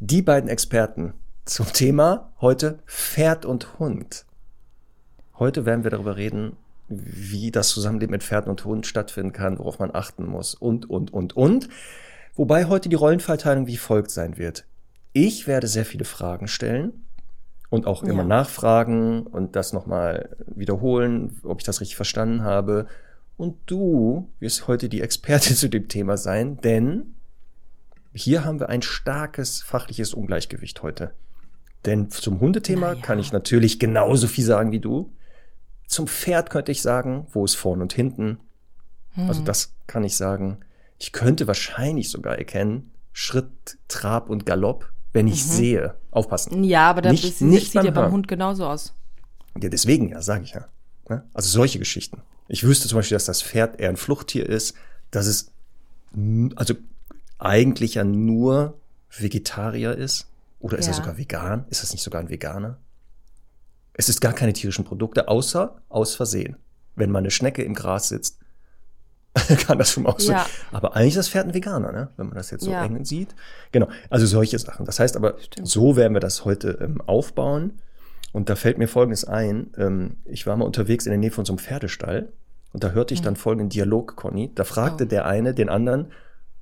die 0.00 0.22
beiden 0.22 0.48
Experten 0.48 1.12
zum 1.44 1.66
Thema 1.72 2.32
heute 2.40 2.78
Pferd 2.86 3.44
und 3.44 3.78
Hund. 3.78 4.24
Heute 5.38 5.66
werden 5.66 5.84
wir 5.84 5.90
darüber 5.90 6.16
reden, 6.16 6.56
wie 6.88 7.50
das 7.50 7.68
Zusammenleben 7.68 8.12
mit 8.12 8.22
Pferden 8.22 8.50
und 8.50 8.64
Hund 8.64 8.86
stattfinden 8.86 9.32
kann, 9.32 9.58
worauf 9.58 9.78
man 9.78 9.94
achten 9.94 10.26
muss 10.26 10.54
und, 10.54 10.88
und, 10.88 11.12
und, 11.12 11.36
und. 11.36 11.68
Wobei 12.36 12.64
heute 12.66 12.88
die 12.88 12.96
Rollenverteilung 12.96 13.66
wie 13.66 13.76
folgt 13.76 14.10
sein 14.10 14.36
wird. 14.38 14.64
Ich 15.12 15.46
werde 15.46 15.68
sehr 15.68 15.84
viele 15.84 16.04
Fragen 16.04 16.48
stellen 16.48 17.04
und 17.70 17.86
auch 17.86 18.02
immer 18.02 18.22
Ja. 18.22 18.28
nachfragen 18.28 19.26
und 19.26 19.54
das 19.56 19.72
nochmal 19.72 20.36
wiederholen, 20.46 21.38
ob 21.44 21.60
ich 21.60 21.64
das 21.66 21.80
richtig 21.80 21.96
verstanden 21.96 22.42
habe. 22.42 22.86
Und 23.36 23.56
du 23.66 24.28
wirst 24.40 24.66
heute 24.66 24.88
die 24.88 25.00
Expertin 25.00 25.56
zu 25.56 25.68
dem 25.68 25.88
Thema 25.88 26.16
sein, 26.16 26.56
denn 26.58 27.14
hier 28.12 28.44
haben 28.44 28.60
wir 28.60 28.68
ein 28.68 28.82
starkes 28.82 29.62
fachliches 29.62 30.14
Ungleichgewicht 30.14 30.82
heute. 30.82 31.12
Denn 31.84 32.10
zum 32.10 32.40
Hundethema 32.40 32.90
Naja. 32.92 33.02
kann 33.02 33.18
ich 33.18 33.32
natürlich 33.32 33.78
genauso 33.78 34.26
viel 34.26 34.44
sagen 34.44 34.72
wie 34.72 34.80
du. 34.80 35.12
Zum 35.86 36.06
Pferd 36.08 36.48
könnte 36.50 36.72
ich 36.72 36.80
sagen, 36.80 37.26
wo 37.32 37.44
ist 37.44 37.56
vorn 37.56 37.82
und 37.82 37.92
hinten. 37.92 38.38
Also 39.16 39.40
Hm. 39.40 39.44
das 39.44 39.74
kann 39.86 40.02
ich 40.02 40.16
sagen. 40.16 40.58
Ich 40.98 41.12
könnte 41.12 41.46
wahrscheinlich 41.46 42.10
sogar 42.10 42.38
erkennen, 42.38 42.92
Schritt, 43.12 43.78
Trab 43.88 44.28
und 44.30 44.46
Galopp, 44.46 44.90
wenn 45.12 45.26
ich 45.28 45.44
sehe. 45.44 45.94
Aufpassen. 46.10 46.64
Ja, 46.64 46.90
aber 46.90 47.02
das 47.02 47.22
ist, 47.24 47.40
nicht 47.40 47.72
sieht 47.72 47.84
ja 47.84 47.90
beim. 47.90 48.10
Hund 48.12 48.28
genauso 48.28 48.66
aus. 48.66 48.94
Ja, 49.60 49.68
deswegen 49.68 50.08
ja, 50.08 50.20
sage 50.22 50.44
ich 50.44 50.52
ja. 50.52 50.66
Ne? 51.08 51.24
Also 51.34 51.48
solche 51.48 51.78
Geschichten. 51.78 52.22
Ich 52.48 52.64
wüsste 52.64 52.88
zum 52.88 52.98
Beispiel, 52.98 53.14
dass 53.16 53.24
das 53.24 53.42
Pferd 53.42 53.78
eher 53.80 53.88
ein 53.88 53.96
Fluchttier 53.96 54.48
ist, 54.48 54.74
dass 55.10 55.26
es 55.26 55.52
also 56.56 56.74
eigentlich 57.38 57.94
ja 57.94 58.04
nur 58.04 58.78
Vegetarier 59.10 59.94
ist. 59.96 60.28
Oder 60.60 60.78
ist 60.78 60.86
er 60.86 60.92
Ja. 60.92 60.96
sogar 60.98 61.18
vegan? 61.18 61.66
Ist 61.70 61.82
das 61.82 61.92
nicht 61.92 62.02
sogar 62.02 62.20
ein 62.20 62.30
Veganer? 62.30 62.78
Es 63.92 64.08
ist 64.08 64.20
gar 64.20 64.32
keine 64.32 64.52
tierischen 64.52 64.84
Produkte, 64.84 65.28
außer 65.28 65.80
aus 65.88 66.14
Versehen. 66.14 66.56
Wenn 66.96 67.10
mal 67.10 67.18
eine 67.20 67.30
Schnecke 67.30 67.62
im 67.62 67.74
Gras 67.74 68.08
sitzt, 68.08 68.38
kann 69.66 69.78
das 69.78 69.90
schon 69.90 70.04
mal 70.04 70.10
aussehen. 70.12 70.32
Ja. 70.34 70.46
Aber 70.72 70.94
eigentlich 70.94 71.10
ist 71.10 71.16
das 71.18 71.28
Pferd 71.28 71.46
ein 71.48 71.54
Veganer, 71.54 71.90
ne? 71.92 72.08
wenn 72.16 72.26
man 72.26 72.36
das 72.36 72.50
jetzt 72.50 72.64
so 72.64 72.70
Ja. 72.70 72.84
eng 72.84 73.04
sieht. 73.04 73.34
Genau, 73.72 73.88
also 74.10 74.26
solche 74.26 74.58
Sachen. 74.58 74.86
Das 74.86 75.00
heißt 75.00 75.16
aber, 75.16 75.36
Stimmt. 75.40 75.68
so 75.68 75.96
werden 75.96 76.14
wir 76.14 76.20
das 76.20 76.44
heute 76.44 76.78
ähm, 76.80 77.00
aufbauen. 77.00 77.80
Und 78.32 78.48
da 78.48 78.56
fällt 78.56 78.78
mir 78.78 78.88
Folgendes 78.88 79.24
ein. 79.24 79.72
Ähm, 79.76 80.16
ich 80.24 80.46
war 80.46 80.56
mal 80.56 80.64
unterwegs 80.64 81.06
in 81.06 81.10
der 81.10 81.18
Nähe 81.18 81.30
von 81.30 81.44
so 81.44 81.52
einem 81.52 81.58
Pferdestall 81.58 82.32
und 82.72 82.82
da 82.82 82.90
hörte 82.90 83.14
ich 83.14 83.22
dann 83.22 83.36
folgenden 83.36 83.68
Dialog, 83.68 84.16
Conny. 84.16 84.50
Da 84.54 84.64
fragte 84.64 85.04
Mhm. 85.04 85.08
Oh. 85.08 85.10
der 85.10 85.26
eine 85.26 85.54
den 85.54 85.68
anderen, 85.68 86.12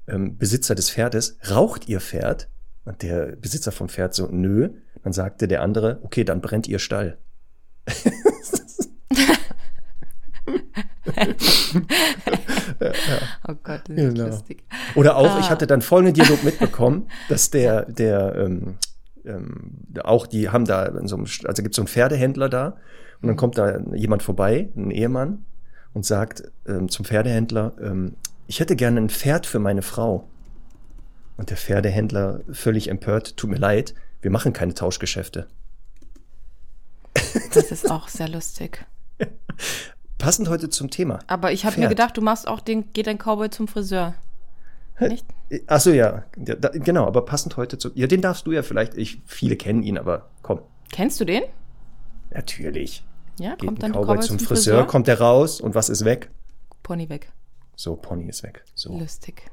ähm, 0.06 0.36
Besitzer 0.36 0.74
des 0.74 0.90
Pferdes, 0.90 1.38
raucht 1.50 1.88
ihr 1.88 2.00
Pferd? 2.00 2.48
Und 2.84 3.02
der 3.02 3.36
Besitzer 3.36 3.70
vom 3.72 3.88
Pferd 3.88 4.14
so, 4.14 4.26
nö. 4.30 4.70
Dann 5.04 5.12
sagte 5.12 5.46
der 5.48 5.62
andere, 5.62 6.00
okay, 6.02 6.24
dann 6.24 6.40
brennt 6.40 6.66
ihr 6.68 6.78
Stall. 6.78 7.18
Oh 13.48 13.54
Gott, 13.62 13.82
das 13.88 13.96
ist 13.96 14.14
Genau. 14.14 14.26
lustig. 14.26 14.62
Oder 14.94 15.16
auch, 15.16 15.38
ich 15.38 15.46
Ah. 15.46 15.50
hatte 15.50 15.66
dann 15.66 15.82
folgenden 15.82 16.14
Dialog 16.14 16.42
mitbekommen, 16.44 17.08
dass 17.28 17.50
der, 17.50 17.84
der, 17.86 18.34
ähm, 18.36 18.76
ähm, 19.24 19.78
auch 20.02 20.26
die 20.26 20.48
haben 20.48 20.64
da 20.64 20.86
in 20.86 21.06
so 21.06 21.16
einem, 21.16 21.26
also 21.44 21.62
gibt 21.62 21.74
es 21.74 21.76
so 21.76 21.82
einen 21.82 21.88
Pferdehändler 21.88 22.48
da 22.48 22.76
und 23.20 23.28
dann 23.28 23.36
kommt 23.36 23.58
da 23.58 23.78
jemand 23.94 24.22
vorbei, 24.22 24.68
ein 24.76 24.90
Ehemann, 24.90 25.44
und 25.94 26.06
sagt 26.06 26.44
ähm, 26.66 26.88
zum 26.88 27.04
Pferdehändler, 27.04 27.74
ähm, 27.80 28.16
ich 28.46 28.60
hätte 28.60 28.76
gerne 28.76 29.00
ein 29.00 29.10
Pferd 29.10 29.46
für 29.46 29.58
meine 29.58 29.82
Frau. 29.82 30.28
Und 31.36 31.50
der 31.50 31.56
Pferdehändler 31.56 32.40
völlig 32.52 32.88
empört, 32.88 33.36
tut 33.36 33.50
mir 33.50 33.56
leid, 33.58 33.94
wir 34.22 34.30
machen 34.30 34.52
keine 34.52 34.74
Tauschgeschäfte. 34.74 35.46
Das 37.54 37.70
ist 37.70 37.90
auch 37.90 38.08
sehr 38.08 38.28
lustig. 38.28 38.84
Passend 40.22 40.48
heute 40.48 40.70
zum 40.70 40.88
Thema. 40.88 41.18
Aber 41.26 41.50
ich 41.50 41.64
habe 41.66 41.80
mir 41.80 41.88
gedacht, 41.88 42.16
du 42.16 42.20
machst 42.20 42.46
auch 42.46 42.60
den, 42.60 42.92
geht 42.92 43.08
ein 43.08 43.18
Cowboy 43.18 43.50
zum 43.50 43.66
Friseur. 43.66 44.14
Nicht? 45.00 45.26
Ach 45.66 45.80
so, 45.80 45.90
ja, 45.90 46.22
ja 46.36 46.54
da, 46.54 46.68
genau, 46.68 47.06
aber 47.06 47.24
passend 47.24 47.56
heute 47.56 47.76
zu, 47.76 47.90
ja, 47.94 48.06
den 48.06 48.22
darfst 48.22 48.46
du 48.46 48.52
ja 48.52 48.62
vielleicht, 48.62 48.96
ich, 48.96 49.20
viele 49.26 49.56
kennen 49.56 49.82
ihn, 49.82 49.98
aber 49.98 50.30
komm, 50.42 50.60
Kennst 50.92 51.18
du 51.20 51.24
den? 51.24 51.42
natürlich. 52.30 53.04
Ja, 53.40 53.56
Geht 53.56 53.66
kommt 53.66 53.82
ein 53.82 53.92
dann 53.92 54.00
Cowboy 54.00 54.18
Cowboy 54.18 54.26
zum 54.28 54.38
Friseur, 54.38 54.86
kommt 54.86 55.08
der 55.08 55.20
raus 55.20 55.60
und 55.60 55.74
was 55.74 55.88
ist 55.88 56.04
weg? 56.04 56.30
Pony 56.84 57.08
weg. 57.08 57.32
So, 57.74 57.96
Pony 57.96 58.28
ist 58.28 58.44
weg. 58.44 58.64
So, 58.76 58.96
Lustig. 58.96 59.50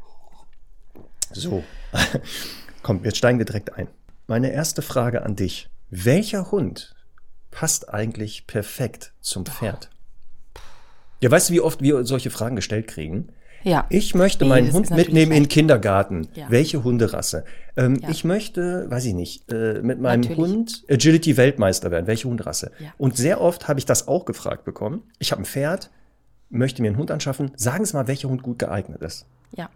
so. 1.31 1.63
Komm, 2.83 3.03
jetzt 3.03 3.17
steigen 3.17 3.39
wir 3.39 3.45
direkt 3.45 3.73
ein. 3.73 3.87
Meine 4.27 4.51
erste 4.51 4.83
Frage 4.83 5.23
an 5.23 5.35
dich. 5.35 5.67
Welcher 5.89 6.51
Hund 6.51 6.95
passt 7.49 7.89
eigentlich 7.89 8.45
perfekt 8.45 9.13
zum 9.21 9.47
Pferd? 9.47 9.89
Ja, 11.21 11.29
weißt 11.31 11.49
du, 11.49 11.53
wie 11.53 11.61
oft 11.61 11.81
wir 11.81 12.05
solche 12.05 12.29
Fragen 12.29 12.55
gestellt 12.55 12.87
kriegen? 12.87 13.29
Ja. 13.63 13.85
Ich 13.89 14.15
möchte 14.15 14.45
meinen 14.45 14.71
Hund 14.71 14.89
mitnehmen 14.91 15.33
in 15.33 15.43
den. 15.43 15.49
Kindergarten. 15.49 16.29
Ja. 16.33 16.45
Welche 16.49 16.83
Hunderasse? 16.83 17.43
Ähm, 17.75 17.99
Ja. 18.01 18.09
Ich 18.09 18.23
möchte, 18.23 18.89
weiß 18.89 19.05
ich 19.05 19.13
nicht, 19.13 19.51
äh, 19.51 19.81
mit 19.81 19.99
meinem 19.99 20.21
Natürlich. 20.21 20.37
Hund 20.37 20.83
Agility-Weltmeister 20.89 21.91
werden. 21.91 22.07
Welche 22.07 22.29
Hunderasse? 22.29 22.71
Ja. 22.79 22.93
Und 22.97 23.17
sehr 23.17 23.41
oft 23.41 23.67
habe 23.67 23.79
ich 23.79 23.85
das 23.85 24.07
auch 24.07 24.23
gefragt 24.25 24.63
bekommen. 24.63 25.03
Ich 25.19 25.31
habe 25.31 25.41
ein 25.41 25.45
Pferd, 25.45 25.89
möchte 26.49 26.81
mir 26.81 26.87
einen 26.87 26.97
Hund 26.97 27.11
anschaffen. 27.11 27.51
Sagen 27.57 27.83
Sie 27.83 27.93
mal, 27.95 28.07
welcher 28.07 28.29
Hund 28.29 28.43
gut 28.43 28.59
geeignet 28.59 29.01
ist. 29.01 29.25
Ja. 29.55 29.69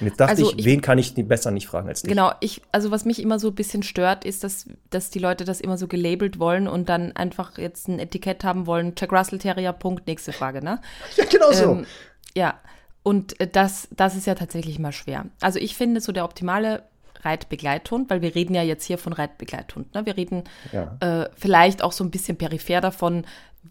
Und 0.00 0.06
jetzt 0.06 0.18
dachte 0.18 0.30
Also 0.32 0.50
ich, 0.52 0.58
ich- 0.60 0.64
wen 0.64 0.80
kann 0.80 0.98
ich 0.98 1.14
besser 1.14 1.50
nicht 1.50 1.66
fragen 1.66 1.88
als 1.88 2.02
dich? 2.02 2.08
Genau, 2.08 2.32
ich, 2.40 2.62
also 2.72 2.90
was 2.90 3.04
mich 3.04 3.20
immer 3.22 3.38
so 3.38 3.48
ein 3.48 3.54
bisschen 3.54 3.82
stört, 3.82 4.24
ist, 4.24 4.42
dass, 4.42 4.66
dass 4.88 5.10
die 5.10 5.18
Leute 5.18 5.44
das 5.44 5.60
immer 5.60 5.76
so 5.76 5.86
gelabelt 5.86 6.38
wollen 6.38 6.66
und 6.66 6.88
dann 6.88 7.14
einfach 7.14 7.58
jetzt 7.58 7.86
ein 7.88 7.98
Etikett 7.98 8.42
haben 8.42 8.66
wollen. 8.66 8.94
Jack 8.98 9.12
Russell 9.12 9.38
Terrier, 9.38 9.72
Punkt, 9.74 10.06
nächste 10.06 10.32
Frage, 10.32 10.64
ne? 10.64 10.80
Ja, 11.16 11.24
genau 11.26 11.52
so. 11.52 11.64
Ähm, 11.72 11.86
ja, 12.34 12.58
und 13.02 13.38
äh, 13.40 13.46
das, 13.46 13.88
das 13.94 14.16
ist 14.16 14.26
ja 14.26 14.34
tatsächlich 14.34 14.78
mal 14.78 14.92
schwer. 14.92 15.26
Also 15.40 15.58
ich 15.58 15.74
finde 15.76 16.00
so 16.00 16.12
der 16.12 16.24
optimale 16.24 16.82
Reitbegleithund, 17.22 18.08
weil 18.10 18.22
wir 18.22 18.34
reden 18.34 18.54
ja 18.54 18.62
jetzt 18.62 18.84
hier 18.84 18.98
von 18.98 19.12
Reitbegleithund. 19.12 19.94
Ne? 19.94 20.06
Wir 20.06 20.16
reden 20.16 20.44
Ja. 20.72 20.96
äh, 21.00 21.28
vielleicht 21.36 21.82
auch 21.82 21.92
so 21.92 22.02
ein 22.02 22.10
bisschen 22.10 22.36
peripher 22.38 22.80
davon, 22.80 23.24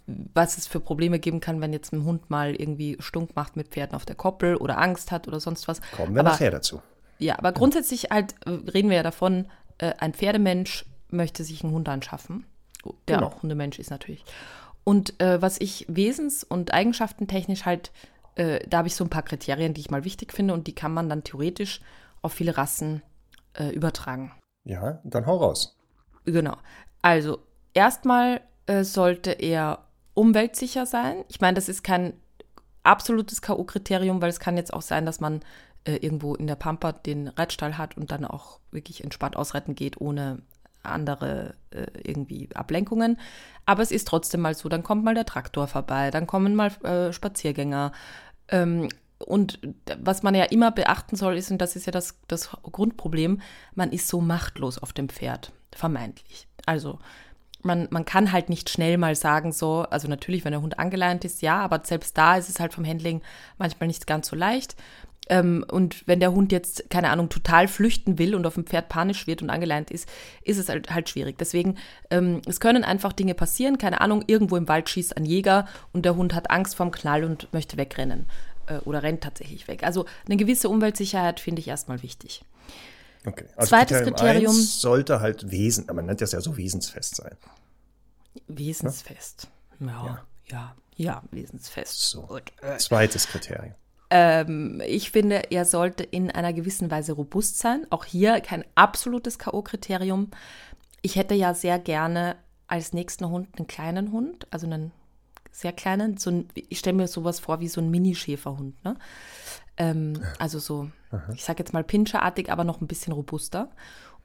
was 0.06 0.58
es 0.58 0.67
für 0.67 0.80
Probleme 0.80 1.19
geben 1.19 1.39
kann, 1.39 1.62
wenn 1.62 1.73
jetzt 1.73 1.93
ein 1.93 2.04
Hund 2.04 2.30
mal 2.30 2.56
irgendwie 2.56 2.97
stunk 2.99 3.36
macht 3.36 3.56
mit 3.56 3.69
Pferden 3.69 3.95
auf 3.95 4.06
der 4.06 4.15
Koppel 4.15 4.56
oder 4.56 4.78
Angst 4.78 5.12
hat 5.12 5.28
oder 5.28 5.39
sonst 5.39 5.67
was. 5.67 5.82
Kommen 5.95 6.13
wir 6.13 6.21
Aber- 6.21 6.30
nachher 6.32 6.52
dazu. 6.52 6.82
ja, 7.17 7.38
aber 7.38 7.52
grundsätzlich 7.52 8.06
halt 8.12 8.36
äh, 8.45 8.49
reden 8.52 8.89
wir 8.89 8.97
ja 8.97 9.04
davon, 9.04 9.47
äh, 9.80 9.93
ein 9.99 10.13
Pferdemensch 10.13 10.86
möchte 11.10 11.43
sich 11.43 11.63
einen 11.63 11.73
Hund 11.73 11.89
anschaffen, 11.89 12.45
der 13.08 13.17
Genau. 13.17 13.28
auch 13.30 13.41
Hundemensch 13.41 13.80
ist 13.80 13.89
natürlich. 13.89 14.23
Und 14.84 15.19
äh, 15.21 15.41
was 15.41 15.60
ich 15.60 15.86
wesens- 15.89 16.43
und 16.43 16.73
eigenschaftentechnisch 16.73 17.65
halt, 17.65 17.91
äh, 18.36 18.60
da 18.67 18.80
habe 18.80 18.88
ich 18.88 18.95
so 18.95 19.04
ein 19.04 19.10
paar 19.10 19.23
Kriterien, 19.23 19.73
die 19.73 19.82
ich 19.82 19.89
mal 19.91 20.04
wichtig 20.06 20.34
finde 20.34 20.54
und 20.54 20.67
die 20.67 20.73
kann 20.75 20.93
man 20.93 21.10
dann 21.10 21.23
theoretisch 21.23 21.82
auf 22.21 22.34
viele 22.34 22.58
Rassen 22.58 23.02
äh, 23.54 23.69
übertragen. 23.69 24.32
Ja, 24.65 24.99
dann 25.04 25.25
hau 25.25 25.38
raus. 25.38 25.78
Genau. 26.25 26.56
Also 27.02 27.39
erstmal 27.73 28.41
äh, 28.69 28.84
sollte 28.84 29.32
er 29.32 29.79
umweltsicher 30.13 30.86
sein. 30.86 31.25
Ich 31.27 31.41
meine, 31.41 31.55
das 31.55 31.69
ist 31.69 31.84
kein 31.84 32.13
absolutes 32.84 33.41
K.O.-Kriterium, 33.41 34.21
weil 34.21 34.29
es 34.29 34.39
kann 34.39 34.58
jetzt 34.58 34.73
auch 34.73 34.84
sein, 34.84 35.08
dass 35.08 35.19
man 35.19 35.41
äh, 35.86 35.95
irgendwo 35.95 36.36
in 36.36 36.45
der 36.45 36.55
Pampa 36.55 36.91
den 36.91 37.29
Reitstall 37.29 37.79
hat 37.79 37.97
und 37.97 38.12
dann 38.12 38.25
auch 38.25 38.60
wirklich 38.69 39.03
entspannt 39.03 39.36
ausreiten 39.36 39.73
geht, 39.73 39.99
ohne 39.99 40.43
andere 40.84 41.55
äh, 41.71 41.88
irgendwie 42.03 42.47
Ablenkungen. 42.53 43.17
Aber 43.65 43.82
es 43.82 43.91
ist 43.91 44.08
trotzdem 44.08 44.41
mal 44.41 44.53
so, 44.53 44.69
dann 44.69 44.84
kommt 44.84 45.03
mal 45.03 45.15
der 45.15 45.25
Traktor 45.25 45.67
vorbei, 45.67 46.12
dann 46.12 46.27
kommen 46.27 46.55
mal 46.55 46.71
äh, 46.84 47.12
Spaziergänger. 47.12 47.91
Ähm, 48.49 48.89
und 49.17 49.60
was 49.99 50.21
man 50.21 50.36
ja 50.36 50.45
immer 50.45 50.71
beachten 50.71 51.15
soll, 51.15 51.38
ist, 51.38 51.49
und 51.49 51.58
das 51.58 51.75
ist 51.75 51.88
ja 51.88 51.91
das, 51.91 52.19
das 52.27 52.51
Grundproblem, 52.62 53.41
man 53.73 53.91
ist 53.91 54.08
so 54.08 54.21
machtlos 54.21 54.77
auf 54.77 54.93
dem 54.93 55.10
Pferd, 55.10 55.53
vermeintlich. 55.71 56.47
Also 56.65 56.99
man, 57.62 57.88
man 57.91 58.06
kann 58.06 58.32
halt 58.32 58.50
nicht 58.50 58.69
schnell 58.69 58.98
mal 58.98 59.15
sagen, 59.15 59.52
so, 59.52 59.86
also 59.89 60.08
natürlich, 60.08 60.45
wenn 60.45 60.52
der 60.52 60.62
Hund 60.62 60.80
angeleint 60.80 61.26
ist, 61.26 61.41
ja, 61.41 61.60
aber 61.60 61.82
selbst 61.84 62.17
da 62.17 62.38
ist 62.38 62.50
es 62.50 62.60
halt 62.60 62.74
vom 62.74 62.86
Handling 62.86 63.22
manchmal 63.58 63.88
nicht 63.88 64.08
ganz 64.08 64.30
so 64.30 64.36
leicht. 64.36 64.76
Ähm, 65.30 65.63
und 65.72 66.08
wenn 66.08 66.19
der 66.19 66.32
Hund 66.32 66.52
jetzt, 66.52 66.89
keine 66.89 67.10
Ahnung, 67.10 67.30
total 67.30 67.67
flüchten 67.67 68.17
will 68.17 68.34
und 68.34 68.48
auf 68.48 68.56
dem 68.56 68.65
Pferd 68.65 68.89
panisch 68.89 69.28
wird 69.28 69.41
und 69.41 69.50
angeleint 69.50 69.91
ist, 69.91 70.10
ist 70.43 70.58
es 70.58 70.69
halt, 70.69 70.89
halt 70.89 71.08
schwierig. 71.08 71.38
Deswegen, 71.38 71.78
ähm, 72.10 72.41
es 72.48 72.60
können 72.60 72.84
einfach 72.84 73.13
Dinge 73.13 73.36
passieren, 73.36 73.78
keine 73.78 74.02
Ahnung, 74.02 74.24
irgendwo 74.26 74.58
im 74.58 74.67
Wald 74.67 74.89
schießt 74.89 75.15
ein 75.15 75.26
Jäger 75.26 75.67
und 75.93 76.04
der 76.04 76.15
Hund 76.15 76.34
hat 76.34 76.50
Angst 76.50 76.76
vorm 76.76 76.91
Knall 76.91 77.24
und 77.24 77.52
möchte 77.54 77.78
wegrennen 77.78 78.26
äh, 78.67 78.78
oder 78.80 79.04
rennt 79.04 79.22
tatsächlich 79.22 79.67
weg. 79.67 79.84
Also 79.84 80.06
eine 80.26 80.38
gewisse 80.38 80.67
Umweltsicherheit 80.67 81.39
finde 81.39 81.60
ich 81.60 81.67
erstmal 81.67 82.02
wichtig. 82.02 82.43
Okay. 83.25 83.45
Also 83.55 83.69
Zweites 83.69 84.01
Kriterium, 84.01 84.53
sollte 84.53 85.19
halt 85.19 85.51
Wesen, 85.51 85.86
man 85.93 86.05
nennt 86.05 86.21
das 86.21 86.32
ja 86.32 86.41
so 86.41 86.58
wesensfest 86.58 87.15
sein. 87.15 87.36
Wesensfest. 88.47 89.47
Ja, 89.79 89.88
ja, 89.88 90.25
ja, 90.47 90.75
ja 90.95 91.23
wesensfest. 91.32 91.99
So. 92.10 92.21
Gut. 92.23 92.51
Zweites 92.77 93.27
Kriterium. 93.27 93.75
Ähm, 94.10 94.82
ich 94.86 95.12
finde, 95.12 95.51
er 95.51 95.65
sollte 95.65 96.03
in 96.03 96.32
einer 96.32 96.53
gewissen 96.53 96.89
Weise 96.89 97.13
robust 97.13 97.60
sein. 97.60 97.86
Auch 97.89 98.05
hier 98.05 98.39
kein 98.41 98.65
absolutes 98.75 99.38
K.O.-Kriterium. 99.38 100.27
Ich 101.01 101.15
hätte 101.15 101.36
ja 101.36 101.53
sehr 101.53 101.79
gerne 101.79 102.36
als 102.67 102.93
nächsten 102.93 103.29
Hund 103.29 103.47
einen 103.58 103.67
kleinen 103.67 104.12
Hund, 104.12 104.47
also 104.51 104.65
einen 104.65 104.91
sehr 105.51 105.73
kleinen. 105.73 106.17
So 106.17 106.32
ein, 106.32 106.47
ich 106.53 106.79
stelle 106.79 106.97
mir 106.97 107.08
sowas 107.08 107.39
vor 107.39 107.60
wie 107.60 107.67
so 107.67 107.82
ein 107.82 107.89
Mini-Schäferhund. 107.89 108.84
Ne? 108.84 108.95
Ähm, 109.80 110.22
also 110.38 110.60
so, 110.60 110.92
Aha. 111.12 111.34
ich 111.34 111.44
sage 111.44 111.60
jetzt 111.60 111.74
mal 111.74 111.84
pinscherartig, 111.84 112.52
aber 112.52 112.63
noch 112.63 112.82
ein 112.82 112.88
bisschen 112.88 113.13
robuster. 113.13 113.70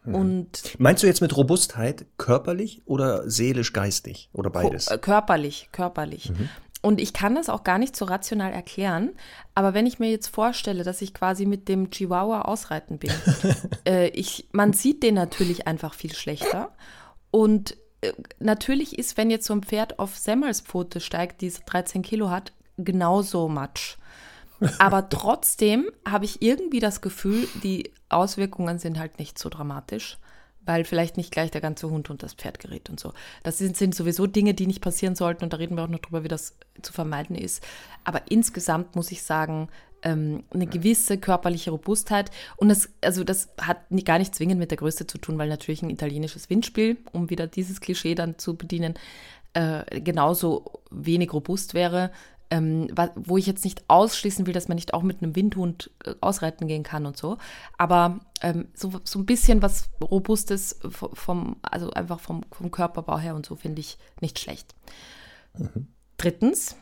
Mhm. 0.04 0.14
Und 0.14 0.80
Meinst 0.80 1.02
du 1.02 1.06
jetzt 1.06 1.22
mit 1.22 1.34
Robustheit 1.36 2.04
körperlich 2.18 2.82
oder 2.84 3.28
seelisch, 3.30 3.72
geistig 3.72 4.28
oder 4.32 4.50
beides? 4.50 4.88
Äh, 4.88 4.98
körperlich, 4.98 5.68
körperlich. 5.72 6.30
Mhm. 6.30 6.48
Und 6.82 7.00
ich 7.00 7.14
kann 7.14 7.34
das 7.34 7.48
auch 7.48 7.64
gar 7.64 7.78
nicht 7.78 7.96
so 7.96 8.04
rational 8.04 8.52
erklären, 8.52 9.12
aber 9.54 9.72
wenn 9.72 9.86
ich 9.86 9.98
mir 9.98 10.10
jetzt 10.10 10.28
vorstelle, 10.28 10.84
dass 10.84 11.00
ich 11.00 11.14
quasi 11.14 11.46
mit 11.46 11.66
dem 11.66 11.90
Chihuahua 11.90 12.42
ausreiten 12.42 12.98
bin, 12.98 13.10
äh, 13.88 14.08
ich, 14.08 14.48
man 14.52 14.74
sieht 14.74 15.02
den 15.02 15.14
natürlich 15.14 15.66
einfach 15.66 15.94
viel 15.94 16.12
schlechter. 16.12 16.72
Und 17.30 17.78
äh, 18.02 18.12
natürlich 18.38 18.98
ist, 18.98 19.16
wenn 19.16 19.30
jetzt 19.30 19.46
so 19.46 19.54
ein 19.54 19.62
Pferd 19.62 19.98
auf 19.98 20.18
Semmelspfote 20.18 21.00
steigt, 21.00 21.40
die 21.40 21.50
13 21.50 22.02
Kilo 22.02 22.28
hat, 22.28 22.52
genauso 22.76 23.48
Matsch. 23.48 23.96
Aber 24.78 25.08
trotzdem 25.08 25.90
habe 26.08 26.24
ich 26.24 26.42
irgendwie 26.42 26.80
das 26.80 27.00
Gefühl, 27.00 27.48
die 27.62 27.92
Auswirkungen 28.08 28.78
sind 28.78 28.98
halt 28.98 29.18
nicht 29.18 29.38
so 29.38 29.48
dramatisch, 29.48 30.18
weil 30.64 30.84
vielleicht 30.84 31.16
nicht 31.16 31.30
gleich 31.30 31.50
der 31.50 31.60
ganze 31.60 31.90
Hund 31.90 32.10
und 32.10 32.22
das 32.22 32.34
Pferd 32.34 32.58
gerät 32.58 32.88
und 32.88 32.98
so. 32.98 33.12
Das 33.42 33.58
sind, 33.58 33.76
sind 33.76 33.94
sowieso 33.94 34.26
Dinge, 34.26 34.54
die 34.54 34.66
nicht 34.66 34.80
passieren 34.80 35.14
sollten 35.14 35.44
und 35.44 35.52
da 35.52 35.58
reden 35.58 35.76
wir 35.76 35.84
auch 35.84 35.88
noch 35.88 35.98
drüber, 35.98 36.24
wie 36.24 36.28
das 36.28 36.56
zu 36.82 36.92
vermeiden 36.92 37.36
ist. 37.36 37.62
Aber 38.04 38.22
insgesamt 38.30 38.96
muss 38.96 39.10
ich 39.10 39.22
sagen, 39.22 39.68
ähm, 40.02 40.44
eine 40.50 40.66
gewisse 40.66 41.18
körperliche 41.18 41.70
Robustheit 41.70 42.30
und 42.56 42.68
das, 42.68 42.90
also 43.02 43.24
das 43.24 43.48
hat 43.60 43.78
gar 44.04 44.18
nicht 44.18 44.34
zwingend 44.34 44.58
mit 44.58 44.70
der 44.70 44.78
Größe 44.78 45.06
zu 45.06 45.18
tun, 45.18 45.38
weil 45.38 45.48
natürlich 45.48 45.82
ein 45.82 45.90
italienisches 45.90 46.50
Windspiel, 46.50 46.98
um 47.12 47.30
wieder 47.30 47.46
dieses 47.46 47.80
Klischee 47.80 48.14
dann 48.14 48.38
zu 48.38 48.56
bedienen, 48.56 48.94
äh, 49.54 50.00
genauso 50.00 50.82
wenig 50.90 51.32
robust 51.32 51.74
wäre 51.74 52.10
ähm, 52.54 52.88
wo 53.16 53.36
ich 53.36 53.46
jetzt 53.46 53.64
nicht 53.64 53.82
ausschließen 53.88 54.46
will, 54.46 54.54
dass 54.54 54.68
man 54.68 54.76
nicht 54.76 54.94
auch 54.94 55.02
mit 55.02 55.22
einem 55.22 55.34
Windhund 55.34 55.90
äh, 56.04 56.14
ausreiten 56.20 56.68
gehen 56.68 56.84
kann 56.84 57.04
und 57.04 57.16
so. 57.16 57.38
Aber 57.78 58.20
ähm, 58.42 58.68
so, 58.74 58.92
so 59.02 59.18
ein 59.18 59.26
bisschen 59.26 59.60
was 59.60 59.90
Robustes 60.00 60.78
vom, 60.88 61.56
also 61.62 61.90
einfach 61.90 62.20
vom, 62.20 62.42
vom 62.52 62.70
Körperbau 62.70 63.18
her 63.18 63.34
und 63.34 63.44
so 63.44 63.56
finde 63.56 63.80
ich 63.80 63.98
nicht 64.20 64.38
schlecht. 64.38 64.74
Mhm. 65.58 65.88
Drittens, 66.16 66.76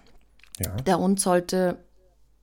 ja. 0.61 0.77
der 0.77 0.99
Hund 0.99 1.21
sollte 1.21 1.79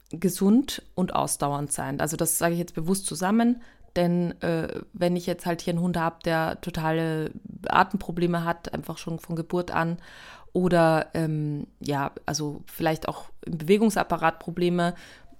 gesund 0.09 0.81
und 0.95 1.13
ausdauernd 1.13 1.71
sein. 1.71 2.01
Also 2.01 2.17
das 2.17 2.39
sage 2.39 2.53
ich 2.53 2.59
jetzt 2.59 2.73
bewusst 2.73 3.05
zusammen, 3.05 3.61
denn 3.99 4.41
äh, 4.41 4.81
wenn 4.93 5.17
ich 5.17 5.25
jetzt 5.25 5.45
halt 5.45 5.61
hier 5.61 5.73
einen 5.73 5.81
Hund 5.81 5.97
habe, 5.97 6.17
der 6.23 6.61
totale 6.61 7.31
Atemprobleme 7.67 8.45
hat, 8.45 8.73
einfach 8.73 8.97
schon 8.97 9.19
von 9.19 9.35
Geburt 9.35 9.71
an 9.71 9.97
oder 10.53 11.07
ähm, 11.13 11.67
ja, 11.81 12.11
also 12.25 12.61
vielleicht 12.65 13.09
auch 13.09 13.25
im 13.45 13.57
Bewegungsapparat 13.57 14.39
Probleme. 14.39 14.95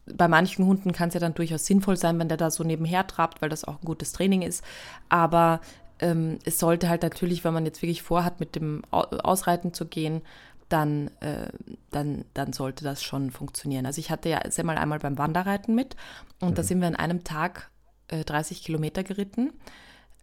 Bei 0.05 0.27
manchen 0.27 0.65
Hunden 0.65 0.91
kann 0.91 1.07
es 1.07 1.13
ja 1.13 1.21
dann 1.21 1.35
durchaus 1.35 1.65
sinnvoll 1.65 1.95
sein, 1.95 2.19
wenn 2.19 2.27
der 2.27 2.37
da 2.37 2.51
so 2.51 2.65
nebenher 2.65 3.07
trabt, 3.07 3.41
weil 3.41 3.49
das 3.49 3.63
auch 3.63 3.79
ein 3.81 3.85
gutes 3.85 4.11
Training 4.11 4.41
ist. 4.41 4.61
Aber 5.07 5.61
ähm, 5.99 6.39
es 6.43 6.59
sollte 6.59 6.89
halt 6.89 7.03
natürlich, 7.03 7.45
wenn 7.45 7.53
man 7.53 7.65
jetzt 7.65 7.81
wirklich 7.81 8.03
vorhat, 8.03 8.41
mit 8.41 8.55
dem 8.55 8.81
Ausreiten 8.91 9.73
zu 9.73 9.85
gehen, 9.85 10.21
dann, 10.67 11.11
äh, 11.21 11.47
dann, 11.91 12.25
dann 12.33 12.51
sollte 12.51 12.83
das 12.83 13.03
schon 13.03 13.31
funktionieren. 13.31 13.85
Also 13.85 13.99
ich 13.99 14.11
hatte 14.11 14.27
ja 14.27 14.41
sehr 14.51 14.65
mal 14.65 14.77
einmal 14.77 14.99
beim 14.99 15.17
Wanderreiten 15.17 15.73
mit 15.73 15.95
und 16.41 16.51
mhm. 16.51 16.55
da 16.55 16.63
sind 16.63 16.81
wir 16.81 16.87
an 16.87 16.95
einem 16.95 17.23
Tag 17.23 17.71
äh, 18.09 18.23
30 18.23 18.63
Kilometer 18.63 19.03
geritten. 19.03 19.53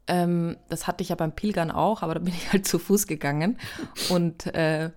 Ähm, 0.07 0.57
das 0.69 0.87
hatte 0.87 1.03
ich 1.03 1.09
ja 1.09 1.17
beim 1.17 1.35
Pilgern 1.35 1.71
auch, 1.71 2.03
aber 2.03 2.15
da 2.15 2.21
bin 2.21 2.35
ich 2.35 2.53
halt 2.53 2.67
zu 2.67 2.79
Fuß 2.79 3.07
gegangen. 3.07 3.59
Und 4.11 4.47
äh, 4.55 4.91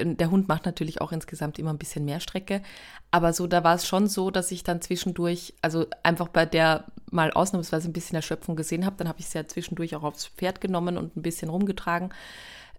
der 0.00 0.30
Hund 0.30 0.48
macht 0.48 0.66
natürlich 0.66 1.00
auch 1.00 1.12
insgesamt 1.12 1.58
immer 1.58 1.72
ein 1.72 1.78
bisschen 1.78 2.04
mehr 2.04 2.20
Strecke. 2.20 2.62
Aber 3.10 3.32
so, 3.32 3.46
da 3.46 3.64
war 3.64 3.74
es 3.74 3.86
schon 3.86 4.06
so, 4.06 4.30
dass 4.30 4.50
ich 4.50 4.64
dann 4.64 4.82
zwischendurch, 4.82 5.54
also 5.62 5.86
einfach 6.02 6.28
bei 6.28 6.44
der 6.44 6.84
mal 7.10 7.30
ausnahmsweise 7.30 7.88
ein 7.88 7.92
bisschen 7.92 8.16
Erschöpfung 8.16 8.56
gesehen 8.56 8.84
habe, 8.84 8.96
dann 8.96 9.08
habe 9.08 9.20
ich 9.20 9.28
sie 9.28 9.38
ja 9.38 9.46
zwischendurch 9.46 9.96
auch 9.96 10.02
aufs 10.02 10.26
Pferd 10.26 10.60
genommen 10.60 10.98
und 10.98 11.16
ein 11.16 11.22
bisschen 11.22 11.48
rumgetragen. 11.48 12.10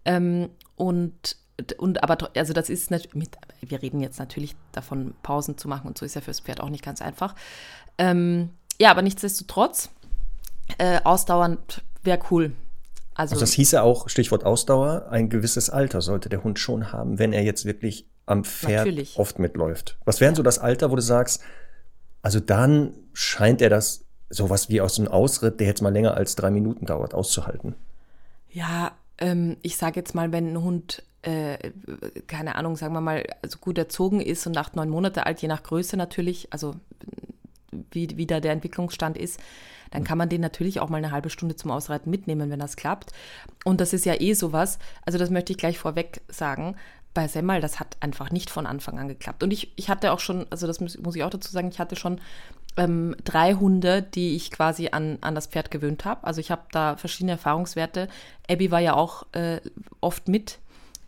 Ähm, 0.06 0.50
und 0.76 1.38
und 1.80 2.04
aber 2.04 2.30
also 2.36 2.54
das 2.54 2.70
ist 2.70 2.92
mit, 2.92 3.10
wir 3.62 3.82
reden 3.82 4.00
jetzt 4.00 4.20
natürlich 4.20 4.56
davon, 4.72 5.16
Pausen 5.24 5.58
zu 5.58 5.68
machen 5.68 5.88
und 5.88 5.98
so 5.98 6.06
ist 6.06 6.14
ja 6.14 6.22
fürs 6.22 6.42
Pferd 6.42 6.62
auch 6.62 6.70
nicht 6.70 6.84
ganz 6.84 7.02
einfach. 7.02 7.34
Ähm, 7.98 8.52
ja, 8.80 8.92
aber 8.92 9.02
nichtsdestotrotz 9.02 9.90
äh, 10.78 11.00
ausdauernd 11.04 11.84
wäre 12.04 12.20
cool. 12.32 12.54
Also, 13.16 13.34
also 13.34 13.42
das 13.42 13.54
hieße 13.54 13.82
auch, 13.82 14.10
Stichwort 14.10 14.46
Ausdauer, 14.46 15.08
ein 15.10 15.30
gewisses 15.30 15.70
Alter 15.70 16.02
sollte 16.02 16.30
der 16.30 16.44
Hund 16.44 16.60
schon 16.60 16.92
haben, 16.92 17.18
wenn 17.18 17.34
er 17.34 17.44
jetzt 17.44 17.66
wirklich 17.66 18.06
am 18.28 18.44
Pferd 18.44 18.86
natürlich. 18.86 19.18
oft 19.18 19.40
mitläuft. 19.40 19.98
Was 20.06 20.22
wären 20.22 20.36
so 20.36 20.44
das 20.44 20.60
Alter, 20.60 20.92
wo 20.92 20.96
du 20.96 21.02
sagst, 21.02 21.42
also 22.22 22.40
dann 22.40 22.94
scheint 23.14 23.62
er 23.62 23.70
das 23.70 24.06
sowas 24.30 24.70
wie 24.70 24.82
aus 24.82 25.00
einem 25.00 25.08
Ausritt, 25.08 25.60
der 25.60 25.68
jetzt 25.68 25.82
mal 25.82 25.94
länger 25.94 26.16
als 26.16 26.36
drei 26.36 26.52
Minuten 26.52 26.86
dauert, 26.86 27.14
auszuhalten? 27.14 27.76
Ja, 28.52 28.92
ähm, 29.18 29.58
ich 29.62 29.78
sage 29.78 30.00
jetzt 30.00 30.14
mal, 30.14 30.32
wenn 30.32 30.54
ein 30.54 30.62
Hund, 30.62 31.04
äh, 31.22 31.58
keine 32.28 32.56
Ahnung, 32.56 32.76
sagen 32.76 32.94
wir 32.94 33.02
mal, 33.02 33.24
also 33.42 33.58
gut 33.60 33.78
erzogen 33.78 34.22
ist 34.22 34.46
und 34.46 34.58
acht, 34.58 34.76
neun 34.76 34.90
Monate 34.90 35.26
alt, 35.26 35.42
je 35.42 35.48
nach 35.48 35.64
Größe 35.64 35.98
natürlich, 35.98 36.52
also 36.52 36.76
wie, 37.92 38.10
wie 38.18 38.26
da 38.26 38.40
der 38.40 38.54
Entwicklungsstand 38.54 39.18
ist, 39.18 39.40
dann 39.92 40.04
kann 40.04 40.18
man 40.18 40.30
den 40.30 40.42
natürlich 40.42 40.80
auch 40.80 40.90
mal 40.90 40.98
eine 40.98 41.12
halbe 41.12 41.30
Stunde 41.30 41.56
zum 41.56 41.72
Ausreiten 41.72 42.10
mitnehmen, 42.10 42.50
wenn 42.50 42.60
das 42.60 42.76
klappt. 42.76 43.12
Und 43.64 43.82
das 43.82 43.94
ist 43.94 44.06
ja 44.06 44.20
eh 44.20 44.34
sowas, 44.34 44.80
also 45.06 45.18
das 45.18 45.30
möchte 45.30 45.54
ich 45.54 45.58
gleich 45.58 45.78
vorweg 45.80 46.22
sagen. 46.28 46.76
Bei 47.14 47.28
Semmel, 47.28 47.62
das 47.62 47.80
hat 47.80 47.98
einfach 48.00 48.30
nicht 48.32 48.50
von 48.50 48.68
Anfang 48.68 49.00
an 49.00 49.08
geklappt. 49.08 49.42
Und 49.42 49.52
ich, 49.52 49.72
ich 49.76 49.90
hatte 49.90 50.12
auch 50.12 50.20
schon, 50.20 50.46
also 50.50 50.68
das 50.68 50.80
muss, 50.80 50.98
muss 51.00 51.16
ich 51.16 51.24
auch 51.24 51.30
dazu 51.30 51.52
sagen, 51.52 51.70
ich 51.70 51.80
hatte 51.80 51.96
schon 51.96 52.22
ähm, 52.76 53.16
drei 53.24 53.56
Hunde, 53.56 54.04
die 54.04 54.36
ich 54.36 54.52
quasi 54.52 54.90
an, 54.90 55.18
an 55.22 55.34
das 55.34 55.48
Pferd 55.48 55.72
gewöhnt 55.72 56.06
habe. 56.06 56.26
Also 56.26 56.42
ich 56.42 56.52
habe 56.52 56.64
da 56.72 56.96
verschiedene 56.96 57.34
Erfahrungswerte. 57.34 58.08
Abby 58.48 58.70
war 58.70 58.80
ja 58.82 58.94
auch 58.94 59.26
äh, 59.34 59.62
oft 60.00 60.28
mit 60.28 60.60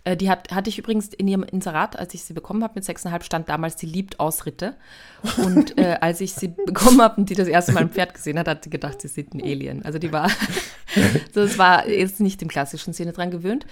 äh, 0.10 0.18
die 0.18 0.30
hat, 0.30 0.52
hatte 0.52 0.70
ich 0.70 0.80
übrigens 0.80 1.10
in 1.10 1.28
ihrem 1.28 1.44
Inserat, 1.44 1.98
als 1.98 2.14
ich 2.14 2.24
sie 2.24 2.34
bekommen 2.34 2.64
habe 2.64 2.74
mit 2.76 2.84
sechseinhalb, 2.84 3.24
stand 3.24 3.48
damals, 3.48 3.80
sie 3.80 3.86
liebt 3.86 4.20
Ausritte. 4.20 4.76
Und 5.38 5.78
äh, 5.78 5.98
als 6.02 6.20
ich 6.22 6.34
sie 6.34 6.48
bekommen 6.48 7.02
habe 7.02 7.22
und 7.22 7.30
die 7.30 7.36
das 7.36 7.48
erste 7.48 7.74
Mal 7.74 7.82
ein 7.82 7.90
Pferd 7.90 8.14
gesehen 8.16 8.40
hat, 8.40 8.48
hat 8.48 8.64
sie 8.64 8.70
gedacht, 8.70 9.02
sie 9.02 9.08
sieht 9.08 9.34
ein 9.34 9.42
Alien. 9.42 9.86
Also 9.86 10.00
die 10.00 10.12
war, 10.12 10.30
so, 11.34 11.42
es 11.42 11.58
war 11.58 11.88
jetzt 11.88 12.20
nicht 12.22 12.42
im 12.42 12.48
klassischen 12.48 12.94
Sinne 12.94 13.12
dran 13.12 13.30
gewöhnt. 13.30 13.66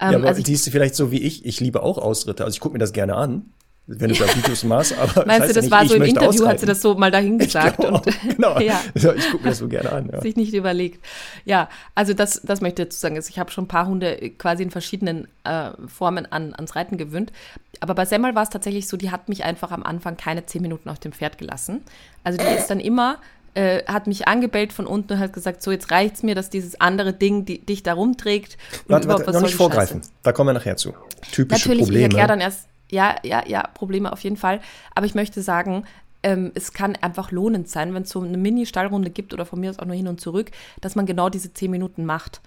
Ähm, 0.00 0.12
ja, 0.12 0.18
aber 0.18 0.28
also 0.28 0.38
ich, 0.38 0.44
die 0.44 0.54
ist 0.54 0.68
vielleicht 0.68 0.96
so 0.96 1.12
wie 1.12 1.22
ich, 1.22 1.44
ich 1.44 1.60
liebe 1.60 1.82
auch 1.82 1.98
Ausritte. 1.98 2.44
Also 2.44 2.54
ich 2.54 2.60
gucke 2.60 2.72
mir 2.72 2.80
das 2.80 2.92
gerne 2.92 3.14
an 3.14 3.52
wenn 3.86 4.08
du 4.08 4.14
da 4.14 4.34
Videos 4.34 4.64
machst, 4.64 4.96
aber 4.96 5.26
Meinst 5.26 5.50
du, 5.50 5.52
das, 5.52 5.70
war 5.70 5.86
so 5.86 5.94
im 5.94 6.02
Interview, 6.02 6.28
aushalten. 6.28 6.48
hat 6.48 6.60
sie 6.60 6.66
das 6.66 6.80
so 6.80 6.94
mal 6.94 7.10
dahin 7.10 7.38
gesagt? 7.38 7.78
Genau, 7.84 7.96
und, 7.96 8.20
genau. 8.36 8.58
ja. 8.60 8.80
ich 8.94 9.02
gucke 9.02 9.42
mir 9.42 9.50
das 9.50 9.58
so 9.58 9.68
gerne 9.68 9.92
an. 9.92 10.10
Ja. 10.10 10.20
Sich 10.20 10.36
nicht 10.36 10.54
überlegt. 10.54 11.04
Ja, 11.44 11.68
also 11.94 12.14
das, 12.14 12.40
das 12.42 12.60
möchte 12.60 12.82
ich 12.82 12.88
dazu 12.88 12.98
sagen. 12.98 13.16
Also 13.16 13.28
ich 13.28 13.38
habe 13.38 13.50
schon 13.50 13.64
ein 13.64 13.68
paar 13.68 13.86
Hunde 13.86 14.30
quasi 14.38 14.62
in 14.62 14.70
verschiedenen 14.70 15.28
äh, 15.44 15.70
Formen 15.86 16.30
an, 16.30 16.54
ans 16.54 16.76
Reiten 16.76 16.96
gewöhnt. 16.96 17.32
Aber 17.80 17.94
bei 17.94 18.06
Semmel 18.06 18.34
war 18.34 18.44
es 18.44 18.50
tatsächlich 18.50 18.88
so, 18.88 18.96
die 18.96 19.10
hat 19.10 19.28
mich 19.28 19.44
einfach 19.44 19.70
am 19.70 19.82
Anfang 19.82 20.16
keine 20.16 20.46
zehn 20.46 20.62
Minuten 20.62 20.88
auf 20.88 20.98
dem 20.98 21.12
Pferd 21.12 21.36
gelassen. 21.36 21.82
Also 22.22 22.38
die 22.38 22.54
ist 22.54 22.68
dann 22.68 22.80
immer 22.80 23.18
äh, 23.54 23.84
hat 23.86 24.06
mich 24.06 24.26
angebellt 24.26 24.72
von 24.72 24.86
unten 24.86 25.12
und 25.12 25.18
hat 25.20 25.32
gesagt, 25.32 25.62
so 25.62 25.70
jetzt 25.70 25.90
reicht's 25.90 26.22
mir, 26.22 26.34
dass 26.34 26.50
dieses 26.50 26.80
andere 26.80 27.12
Ding 27.12 27.44
die, 27.44 27.64
dich 27.64 27.82
da 27.82 27.94
rumträgt. 27.94 28.58
Warte, 28.88 29.08
warte, 29.08 29.30
noch 29.30 29.42
nicht 29.42 29.54
vorgreifen. 29.54 30.02
Da 30.22 30.32
kommen 30.32 30.48
wir 30.48 30.54
nachher 30.54 30.76
zu. 30.76 30.92
Typische 31.30 31.60
Natürlich, 31.60 31.84
Probleme. 31.84 31.98
Ich 32.00 32.04
erkläre 32.04 32.28
dann 32.28 32.40
erst, 32.40 32.66
ja, 32.90 33.16
ja, 33.22 33.42
ja, 33.46 33.62
Probleme 33.74 34.12
auf 34.12 34.20
jeden 34.20 34.36
Fall. 34.36 34.60
Aber 34.94 35.06
ich 35.06 35.14
möchte 35.14 35.42
sagen, 35.42 35.84
ähm, 36.22 36.52
es 36.54 36.72
kann 36.72 36.96
einfach 36.96 37.30
lohnend 37.30 37.68
sein, 37.68 37.94
wenn 37.94 38.02
es 38.02 38.10
so 38.10 38.20
eine 38.20 38.38
Mini-Stallrunde 38.38 39.10
gibt 39.10 39.34
oder 39.34 39.46
von 39.46 39.60
mir 39.60 39.70
aus 39.70 39.78
auch 39.78 39.86
nur 39.86 39.94
hin 39.94 40.08
und 40.08 40.20
zurück, 40.20 40.50
dass 40.80 40.96
man 40.96 41.06
genau 41.06 41.28
diese 41.28 41.52
zehn 41.52 41.70
Minuten 41.70 42.04
macht. 42.04 42.40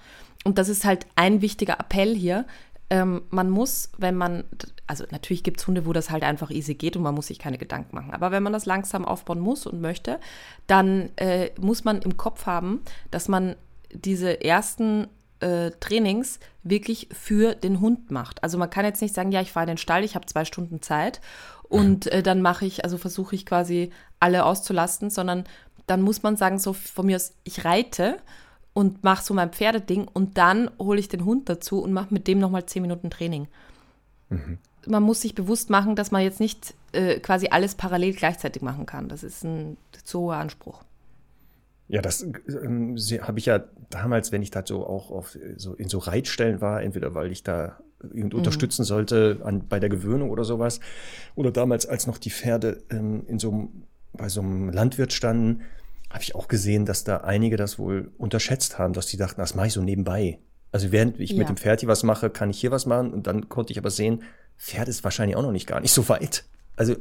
Und 0.44 0.58
das 0.58 0.70
ist 0.70 0.84
halt 0.84 1.06
ein 1.16 1.42
wichtiger 1.42 1.80
Appell 1.80 2.16
hier. 2.16 2.46
Ähm, 2.90 3.22
man 3.30 3.50
muss, 3.50 3.92
wenn 3.98 4.16
man, 4.16 4.46
also 4.88 5.04
natürlich 5.12 5.44
gibt 5.44 5.60
es 5.60 5.68
Hunde, 5.68 5.86
wo 5.86 5.94
das 5.94 6.10
halt 6.10 6.24
einfach 6.24 6.50
easy 6.50 6.74
geht 6.74 6.96
und 6.96 7.04
man 7.04 7.14
muss 7.14 7.28
sich 7.28 7.38
keine 7.38 7.58
Gedanken 7.58 7.96
machen. 7.96 8.14
Aber 8.14 8.32
wenn 8.32 8.44
man 8.44 8.54
das 8.54 8.66
langsam 8.66 9.06
aufbauen 9.06 9.40
muss 9.40 9.68
und 9.68 9.82
möchte, 9.82 10.20
dann 10.66 11.10
äh, 11.18 11.52
muss 11.60 11.84
man 11.84 12.02
im 12.02 12.18
Kopf 12.18 12.46
haben, 12.46 12.82
dass 13.12 13.28
man 13.28 13.56
diese 13.94 14.44
ersten 14.44 15.08
äh, 15.40 15.72
Trainings 15.80 16.40
wirklich 16.64 17.10
für 17.12 17.56
den 17.56 17.80
Hund 17.80 18.12
macht. 18.12 18.44
Also 18.44 18.58
man 18.58 18.70
kann 18.70 18.86
jetzt 18.86 19.02
nicht 19.02 19.16
sagen, 19.16 19.32
ja, 19.32 19.42
ich 19.42 19.52
fahre 19.52 19.66
in 19.66 19.72
den 19.72 19.78
Stall, 19.78 20.04
ich 20.04 20.16
habe 20.16 20.26
zwei 20.26 20.46
Stunden 20.46 20.82
Zeit 20.82 21.22
und 21.64 22.08
äh, 22.08 22.24
dann 22.24 22.42
mache 22.42 22.66
ich, 22.66 22.84
also 22.84 22.98
versuche 22.98 23.36
ich 23.36 23.46
quasi 23.46 23.92
alle 24.20 24.46
auszulasten, 24.46 25.10
sondern 25.10 25.44
dann 25.86 26.02
muss 26.02 26.24
man 26.24 26.36
sagen, 26.36 26.60
so 26.60 26.74
von 26.74 27.06
mir 27.06 27.16
aus, 27.16 27.34
ich 27.44 27.66
reite 27.66 28.18
und 28.74 29.04
mache 29.04 29.24
so 29.24 29.34
mein 29.34 29.52
Pferdeding 29.52 30.08
und 30.12 30.38
dann 30.38 30.70
hole 30.80 31.00
ich 31.00 31.08
den 31.08 31.26
Hund 31.26 31.50
dazu 31.50 31.82
und 31.82 31.94
mache 31.94 32.14
mit 32.14 32.28
dem 32.28 32.40
nochmal 32.40 32.66
zehn 32.66 32.82
Minuten 32.82 33.10
Training. 33.10 33.48
Mhm. 34.30 34.60
Man 34.86 35.04
muss 35.04 35.22
sich 35.22 35.36
bewusst 35.36 35.70
machen, 35.70 35.96
dass 35.96 36.12
man 36.12 36.22
jetzt 36.22 36.40
nicht 36.40 36.74
äh, 36.92 37.20
quasi 37.20 37.48
alles 37.50 37.76
parallel 37.76 38.14
gleichzeitig 38.14 38.62
machen 38.62 38.86
kann. 38.86 39.10
Das 39.10 39.24
ist 39.24 39.44
ein 39.44 39.78
zu 40.04 40.20
hoher 40.20 40.38
Anspruch. 40.38 40.84
Ja, 41.90 42.02
das 42.02 42.22
ähm, 42.22 42.98
habe 43.22 43.40
ich 43.40 43.46
ja 43.46 43.64
damals, 43.90 44.32
wenn 44.32 44.42
ich 44.42 44.52
da 44.52 44.64
so 44.66 44.86
auch 44.86 45.10
auf, 45.12 45.38
so 45.56 45.74
in 45.74 45.88
so 45.88 46.00
Reitstellen 46.00 46.60
war, 46.60 46.82
entweder 46.82 47.16
weil 47.16 47.32
ich 47.32 47.44
da 47.44 47.80
mhm. 48.14 48.32
unterstützen 48.34 48.84
sollte 48.84 49.40
an, 49.44 49.68
bei 49.68 49.80
der 49.80 49.90
Gewöhnung 49.90 50.30
oder 50.30 50.44
sowas, 50.44 50.80
oder 51.36 51.52
damals, 51.52 51.86
als 51.86 52.06
noch 52.06 52.18
die 52.18 52.32
Pferde 52.32 52.84
ähm, 52.90 53.24
in 53.28 53.40
so 53.40 53.70
bei 54.14 54.30
so 54.30 54.42
einem 54.42 54.70
Landwirt 54.70 55.14
standen, 55.14 55.62
habe 56.10 56.24
ich 56.24 56.36
auch 56.36 56.48
gesehen, 56.48 56.86
dass 56.86 57.04
da 57.04 57.18
einige 57.18 57.58
das 57.58 57.78
wohl 57.78 58.12
unterschätzt 58.18 58.80
haben, 58.80 58.94
dass 58.94 59.08
die 59.08 59.18
dachten, 59.18 59.40
das 59.40 59.56
mache 59.56 59.68
ich 59.68 59.74
so 59.74 59.82
nebenbei. 59.82 60.40
Also 60.72 60.92
während 60.92 61.20
ich 61.20 61.32
ja. 61.32 61.38
mit 61.38 61.50
dem 61.50 61.58
Pferd 61.58 61.82
hier 61.82 61.90
was 61.90 62.04
mache, 62.04 62.30
kann 62.30 62.50
ich 62.50 62.60
hier 62.60 62.72
was 62.72 62.86
machen 62.86 63.14
und 63.14 63.28
dann 63.28 63.50
konnte 63.50 63.72
ich 63.72 63.80
aber 63.80 63.92
sehen, 63.92 64.24
Pferd 64.58 64.88
ist 64.88 65.04
wahrscheinlich 65.04 65.36
auch 65.36 65.42
noch 65.42 65.52
nicht 65.52 65.68
gar 65.68 65.80
nicht 65.80 65.94
so 65.94 66.10
weit. 66.10 66.46
Also 66.76 66.96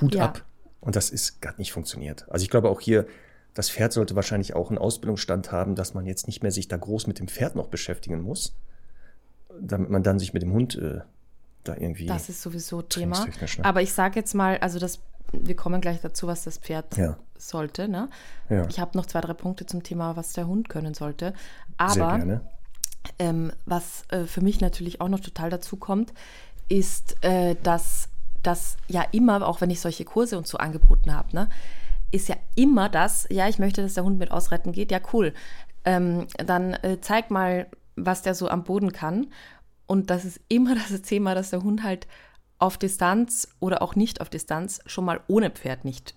Hut 0.00 0.14
ja. 0.14 0.24
ab. 0.24 0.44
Und 0.80 0.94
das 0.94 1.10
ist 1.10 1.40
gar 1.40 1.54
nicht 1.58 1.72
funktioniert. 1.72 2.26
Also 2.30 2.44
ich 2.44 2.50
glaube 2.50 2.68
auch 2.68 2.80
hier, 2.80 3.06
das 3.56 3.70
Pferd 3.70 3.94
sollte 3.94 4.14
wahrscheinlich 4.14 4.54
auch 4.54 4.68
einen 4.68 4.76
Ausbildungsstand 4.76 5.50
haben, 5.50 5.74
dass 5.74 5.94
man 5.94 6.04
jetzt 6.04 6.26
nicht 6.26 6.42
mehr 6.42 6.52
sich 6.52 6.68
da 6.68 6.76
groß 6.76 7.06
mit 7.06 7.18
dem 7.18 7.26
Pferd 7.26 7.56
noch 7.56 7.68
beschäftigen 7.68 8.20
muss, 8.20 8.54
damit 9.58 9.88
man 9.88 10.02
dann 10.02 10.18
sich 10.18 10.34
mit 10.34 10.42
dem 10.42 10.52
Hund 10.52 10.76
äh, 10.76 11.00
da 11.64 11.74
irgendwie. 11.74 12.04
Das 12.04 12.28
ist 12.28 12.42
sowieso 12.42 12.82
Thema. 12.82 13.24
Ne? 13.24 13.64
Aber 13.64 13.80
ich 13.80 13.94
sage 13.94 14.20
jetzt 14.20 14.34
mal, 14.34 14.58
also 14.58 14.78
das, 14.78 15.00
wir 15.32 15.56
kommen 15.56 15.80
gleich 15.80 16.02
dazu, 16.02 16.26
was 16.26 16.44
das 16.44 16.58
Pferd 16.58 16.98
ja. 16.98 17.16
sollte. 17.38 17.88
Ne? 17.88 18.10
Ja. 18.50 18.68
Ich 18.68 18.78
habe 18.78 18.94
noch 18.94 19.06
zwei, 19.06 19.22
drei 19.22 19.32
Punkte 19.32 19.64
zum 19.64 19.82
Thema, 19.82 20.16
was 20.16 20.34
der 20.34 20.46
Hund 20.46 20.68
können 20.68 20.92
sollte. 20.92 21.32
Aber 21.78 22.42
ähm, 23.18 23.52
was 23.64 24.04
äh, 24.08 24.24
für 24.24 24.42
mich 24.42 24.60
natürlich 24.60 25.00
auch 25.00 25.08
noch 25.08 25.20
total 25.20 25.48
dazu 25.48 25.78
kommt, 25.78 26.12
ist, 26.68 27.16
äh, 27.24 27.56
dass 27.62 28.10
das 28.42 28.76
ja 28.86 29.02
immer, 29.12 29.48
auch 29.48 29.62
wenn 29.62 29.70
ich 29.70 29.80
solche 29.80 30.04
Kurse 30.04 30.36
und 30.36 30.46
so 30.46 30.58
angeboten 30.58 31.14
habe, 31.14 31.34
ne, 31.34 31.48
ist 32.10 32.28
ja 32.28 32.36
immer 32.54 32.88
das, 32.88 33.26
ja, 33.30 33.48
ich 33.48 33.58
möchte, 33.58 33.82
dass 33.82 33.94
der 33.94 34.04
Hund 34.04 34.18
mit 34.18 34.30
ausreiten 34.30 34.72
geht, 34.72 34.90
ja, 34.90 35.00
cool. 35.12 35.32
Ähm, 35.84 36.26
dann 36.38 36.74
äh, 36.74 36.98
zeig 37.00 37.30
mal, 37.30 37.66
was 37.96 38.22
der 38.22 38.34
so 38.34 38.48
am 38.48 38.64
Boden 38.64 38.92
kann. 38.92 39.28
Und 39.86 40.10
das 40.10 40.24
ist 40.24 40.40
immer 40.48 40.74
das 40.90 41.02
Thema, 41.02 41.34
dass 41.34 41.50
der 41.50 41.62
Hund 41.62 41.82
halt 41.82 42.06
auf 42.58 42.78
Distanz 42.78 43.48
oder 43.60 43.82
auch 43.82 43.96
nicht 43.96 44.20
auf 44.20 44.30
Distanz 44.30 44.80
schon 44.86 45.04
mal 45.04 45.20
ohne 45.26 45.50
Pferd 45.50 45.84
nicht 45.84 46.14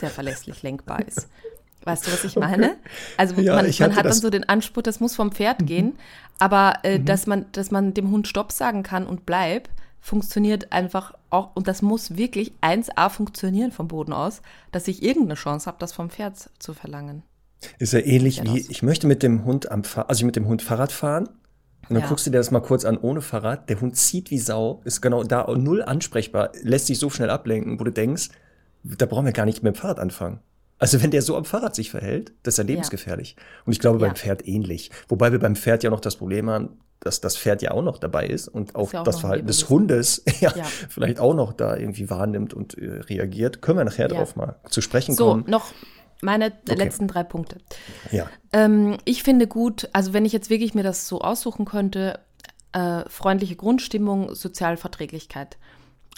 sehr 0.00 0.10
verlässlich 0.10 0.62
lenkbar 0.62 1.06
ist. 1.06 1.28
Weißt 1.84 2.06
du, 2.06 2.12
was 2.12 2.24
ich 2.24 2.36
meine? 2.36 2.66
Okay. 2.66 2.78
Also 3.16 3.40
ja, 3.40 3.56
man, 3.56 3.66
man 3.78 3.96
hat 3.96 4.04
dann 4.04 4.12
so 4.12 4.30
den 4.30 4.48
Anspruch, 4.48 4.82
das 4.82 5.00
muss 5.00 5.16
vom 5.16 5.32
Pferd 5.32 5.60
mhm. 5.60 5.66
gehen, 5.66 5.98
aber 6.38 6.74
äh, 6.84 6.98
mhm. 6.98 7.04
dass, 7.06 7.26
man, 7.26 7.46
dass 7.52 7.70
man 7.70 7.92
dem 7.92 8.10
Hund 8.10 8.28
Stopp 8.28 8.52
sagen 8.52 8.84
kann 8.84 9.06
und 9.06 9.26
bleib, 9.26 9.68
funktioniert 10.02 10.72
einfach 10.72 11.14
auch, 11.30 11.54
und 11.54 11.68
das 11.68 11.80
muss 11.80 12.16
wirklich 12.16 12.52
1A 12.60 13.08
funktionieren 13.08 13.70
vom 13.70 13.88
Boden 13.88 14.12
aus, 14.12 14.42
dass 14.72 14.88
ich 14.88 15.02
irgendeine 15.02 15.34
Chance 15.34 15.66
habe, 15.66 15.78
das 15.78 15.92
vom 15.92 16.10
Pferd 16.10 16.50
zu 16.58 16.74
verlangen. 16.74 17.22
Ist 17.78 17.92
ja 17.92 18.00
ähnlich 18.00 18.42
wie, 18.42 18.66
ich 18.68 18.82
möchte 18.82 19.06
mit 19.06 19.22
dem 19.22 19.44
Hund 19.44 19.70
am 19.70 19.84
Fahr 19.84 20.10
also 20.10 20.26
mit 20.26 20.34
dem 20.34 20.48
Hund 20.48 20.60
Fahrrad 20.60 20.90
fahren. 20.90 21.28
Und 21.88 21.94
dann 21.94 22.02
ja. 22.02 22.08
guckst 22.08 22.26
du 22.26 22.30
dir 22.30 22.38
das 22.38 22.50
mal 22.50 22.60
kurz 22.60 22.84
an 22.84 22.98
ohne 22.98 23.20
Fahrrad. 23.20 23.68
Der 23.68 23.80
Hund 23.80 23.96
zieht 23.96 24.32
wie 24.32 24.38
Sau, 24.38 24.80
ist 24.84 25.00
genau 25.00 25.22
da 25.22 25.46
null 25.56 25.82
ansprechbar, 25.82 26.50
lässt 26.62 26.88
sich 26.88 26.98
so 26.98 27.08
schnell 27.08 27.30
ablenken, 27.30 27.78
wo 27.78 27.84
du 27.84 27.92
denkst, 27.92 28.30
da 28.82 29.06
brauchen 29.06 29.26
wir 29.26 29.32
gar 29.32 29.46
nicht 29.46 29.62
mit 29.62 29.76
dem 29.76 29.78
Fahrrad 29.78 30.00
anfangen. 30.00 30.40
Also 30.82 31.00
wenn 31.00 31.12
der 31.12 31.22
so 31.22 31.36
am 31.36 31.44
Fahrrad 31.44 31.76
sich 31.76 31.92
verhält, 31.92 32.32
das 32.42 32.54
ist 32.54 32.58
ja 32.58 32.64
lebensgefährlich. 32.64 33.36
Ja. 33.38 33.44
Und 33.66 33.72
ich 33.72 33.78
glaube 33.78 34.00
ja. 34.00 34.06
beim 34.08 34.16
Pferd 34.16 34.48
ähnlich. 34.48 34.90
Wobei 35.06 35.30
wir 35.30 35.38
beim 35.38 35.54
Pferd 35.54 35.84
ja 35.84 35.90
noch 35.90 36.00
das 36.00 36.16
Problem 36.16 36.50
haben, 36.50 36.80
dass 36.98 37.20
das 37.20 37.36
Pferd 37.36 37.62
ja 37.62 37.70
auch 37.70 37.82
noch 37.82 37.98
dabei 37.98 38.26
ist 38.26 38.48
und 38.48 38.74
auch, 38.74 38.92
ja 38.92 39.00
auch 39.00 39.04
das 39.04 39.20
Verhalten 39.20 39.46
des 39.46 39.68
Hundes 39.68 40.24
ja, 40.40 40.50
vielleicht 40.88 41.20
auch 41.20 41.34
noch 41.34 41.52
da 41.52 41.76
irgendwie 41.76 42.10
wahrnimmt 42.10 42.52
und 42.52 42.76
äh, 42.76 43.00
reagiert. 43.02 43.62
Können 43.62 43.78
wir 43.78 43.84
nachher 43.84 44.08
drauf 44.08 44.34
mal 44.34 44.56
zu 44.70 44.80
sprechen 44.80 45.14
so, 45.14 45.26
kommen. 45.26 45.44
So, 45.44 45.50
noch 45.52 45.72
meine 46.20 46.46
okay. 46.46 46.74
letzten 46.74 47.06
drei 47.06 47.22
Punkte. 47.22 47.58
Ja. 48.10 48.28
Ähm, 48.52 48.98
ich 49.04 49.22
finde 49.22 49.46
gut, 49.46 49.88
also 49.92 50.12
wenn 50.12 50.24
ich 50.24 50.32
jetzt 50.32 50.50
wirklich 50.50 50.74
mir 50.74 50.82
das 50.82 51.06
so 51.06 51.20
aussuchen 51.20 51.64
könnte, 51.64 52.18
äh, 52.72 53.08
freundliche 53.08 53.54
Grundstimmung, 53.54 54.34
Sozialverträglichkeit. 54.34 55.58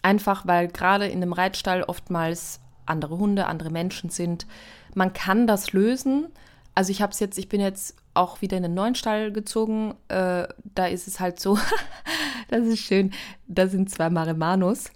Einfach, 0.03 0.47
weil 0.47 0.69
gerade 0.69 1.07
in 1.07 1.21
dem 1.21 1.35
Reitstall 1.35 1.83
oftmals 1.83 2.61
andere 2.87 3.19
Hunde, 3.19 3.47
andere 3.47 3.71
Menschen 3.71 4.11
sind. 4.11 4.47
Man 4.95 5.13
kann 5.13 5.47
das 5.47 5.73
lösen. 5.73 6.29
Also 6.75 6.91
ich 6.91 7.03
habe 7.03 7.13
es 7.13 7.21
jetzt, 7.21 7.39
ich 7.39 7.49
bin 7.49 7.61
jetzt 7.61 7.97
auch 8.15 8.41
wieder 8.43 8.57
in 8.57 8.63
den 8.63 8.75
neuen 8.75 8.95
Stall 8.95 9.33
gezogen. 9.33 9.95
Äh, 10.09 10.49
da 10.75 10.87
ist 10.87 11.09
es 11.09 11.21
halt 11.21 11.41
so, 11.41 11.59
das 12.49 12.67
ist 12.67 12.81
schön, 12.81 13.13
da 13.47 13.69
sind 13.69 13.91
zwei 13.91 14.11
Maremanos. 14.11 14.91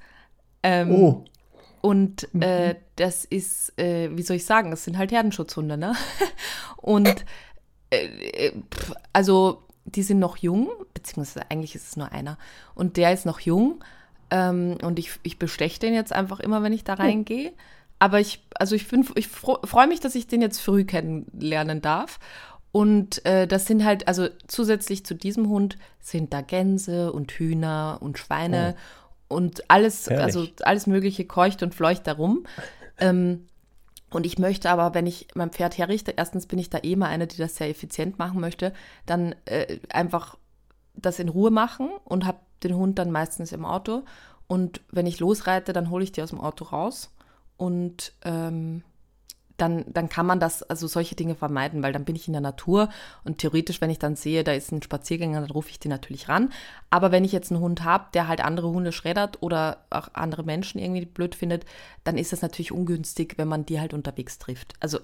Ähm, 0.62 0.90
oh. 0.90 1.24
Und 1.80 2.28
mhm. 2.32 2.42
äh, 2.42 2.74
das 2.96 3.24
ist, 3.24 3.78
äh, 3.78 4.10
wie 4.16 4.22
soll 4.22 4.36
ich 4.36 4.44
sagen, 4.44 4.70
das 4.70 4.84
sind 4.84 4.98
halt 4.98 5.12
Herdenschutzhunde, 5.12 5.76
ne? 5.76 5.94
Und 6.76 7.24
äh, 7.90 8.06
äh, 8.46 8.52
also 9.12 9.62
die 9.84 10.02
sind 10.02 10.18
noch 10.18 10.36
jung, 10.36 10.68
beziehungsweise 10.94 11.50
eigentlich 11.50 11.74
ist 11.74 11.88
es 11.88 11.96
nur 11.96 12.12
einer. 12.12 12.36
Und 12.74 12.96
der 12.96 13.12
ist 13.12 13.26
noch 13.26 13.40
jung. 13.40 13.82
Ähm, 14.30 14.76
und 14.82 14.98
ich, 14.98 15.12
ich 15.22 15.38
besteche 15.38 15.80
den 15.80 15.94
jetzt 15.94 16.12
einfach 16.12 16.40
immer, 16.40 16.62
wenn 16.62 16.72
ich 16.72 16.84
da 16.84 16.94
reingehe. 16.94 17.52
Aber 17.98 18.20
ich, 18.20 18.44
also 18.54 18.74
ich, 18.74 18.86
ich 19.14 19.28
freue 19.28 19.86
mich, 19.86 20.00
dass 20.00 20.14
ich 20.14 20.26
den 20.26 20.42
jetzt 20.42 20.60
früh 20.60 20.84
kennenlernen 20.84 21.80
darf. 21.80 22.18
Und 22.70 23.24
äh, 23.24 23.46
das 23.46 23.66
sind 23.66 23.84
halt, 23.84 24.08
also 24.08 24.28
zusätzlich 24.46 25.04
zu 25.04 25.14
diesem 25.14 25.48
Hund 25.48 25.78
sind 26.00 26.32
da 26.32 26.42
Gänse 26.42 27.12
und 27.12 27.32
Hühner 27.32 27.98
und 28.00 28.18
Schweine 28.18 28.76
oh. 29.28 29.36
und 29.36 29.68
alles, 29.70 30.08
Herrlich. 30.08 30.24
also 30.24 30.46
alles 30.62 30.86
Mögliche 30.86 31.24
keucht 31.24 31.62
und 31.62 31.74
fleucht 31.74 32.06
darum. 32.06 32.44
Ähm, 32.98 33.46
und 34.10 34.26
ich 34.26 34.38
möchte 34.38 34.70
aber, 34.70 34.94
wenn 34.94 35.06
ich 35.06 35.28
mein 35.34 35.50
Pferd 35.50 35.76
herrichte, 35.76 36.14
erstens 36.16 36.46
bin 36.46 36.58
ich 36.58 36.70
da 36.70 36.78
eh 36.82 36.96
mal 36.96 37.08
eine, 37.08 37.26
die 37.26 37.36
das 37.36 37.56
sehr 37.56 37.68
effizient 37.68 38.18
machen 38.18 38.40
möchte, 38.40 38.72
dann 39.06 39.34
äh, 39.44 39.78
einfach 39.90 40.36
das 40.94 41.18
in 41.18 41.28
Ruhe 41.28 41.50
machen 41.50 41.90
und 42.04 42.26
habe 42.26 42.38
den 42.62 42.74
Hund 42.74 42.98
dann 42.98 43.10
meistens 43.10 43.52
im 43.52 43.64
Auto. 43.64 44.04
Und 44.46 44.80
wenn 44.90 45.06
ich 45.06 45.20
losreite, 45.20 45.72
dann 45.72 45.90
hole 45.90 46.04
ich 46.04 46.12
die 46.12 46.22
aus 46.22 46.30
dem 46.30 46.40
Auto 46.40 46.64
raus 46.64 47.10
und 47.58 48.14
ähm, 48.24 48.82
dann, 49.58 49.84
dann 49.88 50.08
kann 50.08 50.24
man 50.24 50.38
das, 50.38 50.62
also 50.62 50.86
solche 50.86 51.16
Dinge 51.16 51.34
vermeiden, 51.34 51.82
weil 51.82 51.92
dann 51.92 52.04
bin 52.04 52.14
ich 52.14 52.28
in 52.28 52.32
der 52.32 52.40
Natur 52.40 52.88
und 53.24 53.38
theoretisch, 53.38 53.80
wenn 53.80 53.90
ich 53.90 53.98
dann 53.98 54.14
sehe, 54.14 54.44
da 54.44 54.52
ist 54.52 54.70
ein 54.70 54.82
Spaziergänger, 54.82 55.40
dann 55.40 55.50
rufe 55.50 55.68
ich 55.68 55.80
den 55.80 55.90
natürlich 55.90 56.28
ran. 56.28 56.50
Aber 56.90 57.10
wenn 57.10 57.24
ich 57.24 57.32
jetzt 57.32 57.50
einen 57.50 57.60
Hund 57.60 57.82
habe, 57.82 58.04
der 58.14 58.28
halt 58.28 58.42
andere 58.42 58.68
Hunde 58.68 58.92
schreddert 58.92 59.42
oder 59.42 59.84
auch 59.90 60.08
andere 60.12 60.44
Menschen 60.44 60.78
irgendwie 60.78 61.04
blöd 61.04 61.34
findet, 61.34 61.66
dann 62.04 62.16
ist 62.16 62.32
das 62.32 62.40
natürlich 62.40 62.70
ungünstig, 62.70 63.34
wenn 63.36 63.48
man 63.48 63.66
die 63.66 63.80
halt 63.80 63.94
unterwegs 63.94 64.38
trifft. 64.38 64.74
Also, 64.78 65.00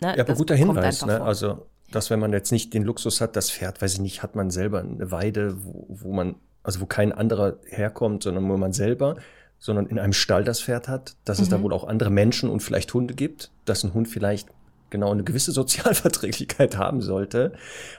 ne, 0.00 0.16
ja, 0.16 0.24
aber 0.24 0.34
guter 0.34 0.56
Hinweis, 0.56 1.06
ne? 1.06 1.22
Also, 1.22 1.66
dass 1.92 2.10
wenn 2.10 2.18
man 2.18 2.32
jetzt 2.32 2.50
nicht 2.50 2.74
den 2.74 2.82
Luxus 2.82 3.20
hat, 3.20 3.36
das 3.36 3.52
Pferd, 3.52 3.80
weiß 3.80 3.94
ich 3.94 4.00
nicht, 4.00 4.24
hat 4.24 4.34
man 4.34 4.50
selber 4.50 4.80
eine 4.80 5.12
Weide, 5.12 5.64
wo, 5.64 5.86
wo 5.88 6.12
man, 6.12 6.34
also 6.64 6.80
wo 6.80 6.86
kein 6.86 7.12
anderer 7.12 7.58
herkommt, 7.66 8.24
sondern 8.24 8.48
wo 8.48 8.56
man 8.56 8.72
selber 8.72 9.16
sondern 9.62 9.86
in 9.86 10.00
einem 10.00 10.12
Stall 10.12 10.42
das 10.42 10.60
Pferd 10.60 10.88
hat, 10.88 11.14
dass 11.24 11.38
mhm. 11.38 11.42
es 11.44 11.48
da 11.48 11.58
mhm. 11.58 11.62
wohl 11.62 11.72
auch 11.72 11.84
andere 11.84 12.10
Menschen 12.10 12.50
und 12.50 12.60
vielleicht 12.60 12.92
Hunde 12.94 13.14
gibt, 13.14 13.52
dass 13.64 13.84
ein 13.84 13.94
Hund 13.94 14.08
vielleicht 14.08 14.48
genau 14.90 15.12
eine 15.12 15.22
gewisse 15.22 15.52
Sozialverträglichkeit 15.52 16.76
haben 16.76 17.00
sollte. 17.00 17.52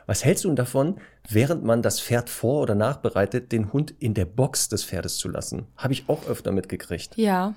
Was 0.05 0.25
hältst 0.25 0.43
du 0.43 0.49
denn 0.49 0.57
davon, 0.57 0.99
während 1.29 1.63
man 1.63 1.81
das 1.81 2.01
Pferd 2.01 2.29
vor- 2.29 2.61
oder 2.61 2.75
nachbereitet, 2.75 3.53
den 3.53 3.71
Hund 3.71 3.93
in 3.97 4.13
der 4.13 4.25
Box 4.25 4.67
des 4.67 4.83
Pferdes 4.83 5.15
zu 5.15 5.29
lassen? 5.29 5.65
Habe 5.77 5.93
ich 5.93 6.09
auch 6.09 6.27
öfter 6.27 6.51
mitgekriegt. 6.51 7.15
Ja. 7.15 7.53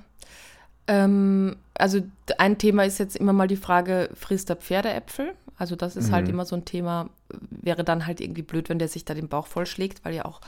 Ähm, 0.87 1.57
also 1.75 2.01
ein 2.39 2.59
Thema 2.59 2.85
ist 2.85 2.99
jetzt 2.99 3.17
immer 3.17 3.33
mal 3.33 3.49
die 3.49 3.57
Frage, 3.57 4.09
frisst 4.15 4.51
er 4.51 4.57
Pferdeäpfel? 4.57 5.33
Also 5.59 5.75
das 5.75 5.97
ist 5.97 6.05
halt 6.05 6.11
mhm. 6.11 6.15
halt 6.15 6.29
immer 6.29 6.45
so 6.45 6.55
ein 6.55 6.65
Thema, 6.65 7.11
wäre 7.51 7.83
dann 7.83 8.07
halt 8.07 8.21
irgendwie 8.21 8.43
blöd, 8.43 8.69
wenn 8.69 8.79
der 8.79 8.87
sich 8.87 9.05
da 9.05 9.15
den 9.15 9.27
Bauch 9.27 9.49
vollschlägt, 9.49 10.05
weil 10.05 10.15
ja 10.15 10.27
auch 10.27 10.41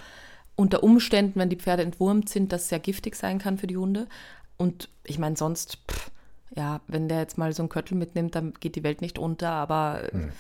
unter 0.59 0.83
Umständen, 0.83 1.38
wenn 1.38 1.49
die 1.49 1.57
Pferde 1.57 1.85
entwurmt 1.85 2.29
sind, 2.29 2.53
das 2.53 2.68
sehr 2.68 2.81
giftig 2.81 3.14
sein 3.14 3.38
kann 3.38 3.59
für 3.59 3.68
die 3.68 3.77
Hunde. 3.77 4.09
Und 4.57 4.88
ich 5.05 5.21
meine, 5.21 5.37
sonst, 5.37 5.79
pff, 5.88 6.11
ja, 6.57 6.81
wenn 6.88 7.09
der 7.09 7.21
jetzt 7.21 7.38
mal 7.38 7.53
so 7.53 7.62
einen 7.62 7.68
Köttel 7.68 7.97
mitnimmt, 7.97 8.35
dann 8.35 8.53
geht 8.59 8.75
die 8.75 8.83
Welt 8.83 9.01
nicht 9.01 9.21
unter, 9.21 9.51
aber 9.51 10.03
mhm. 10.12 10.31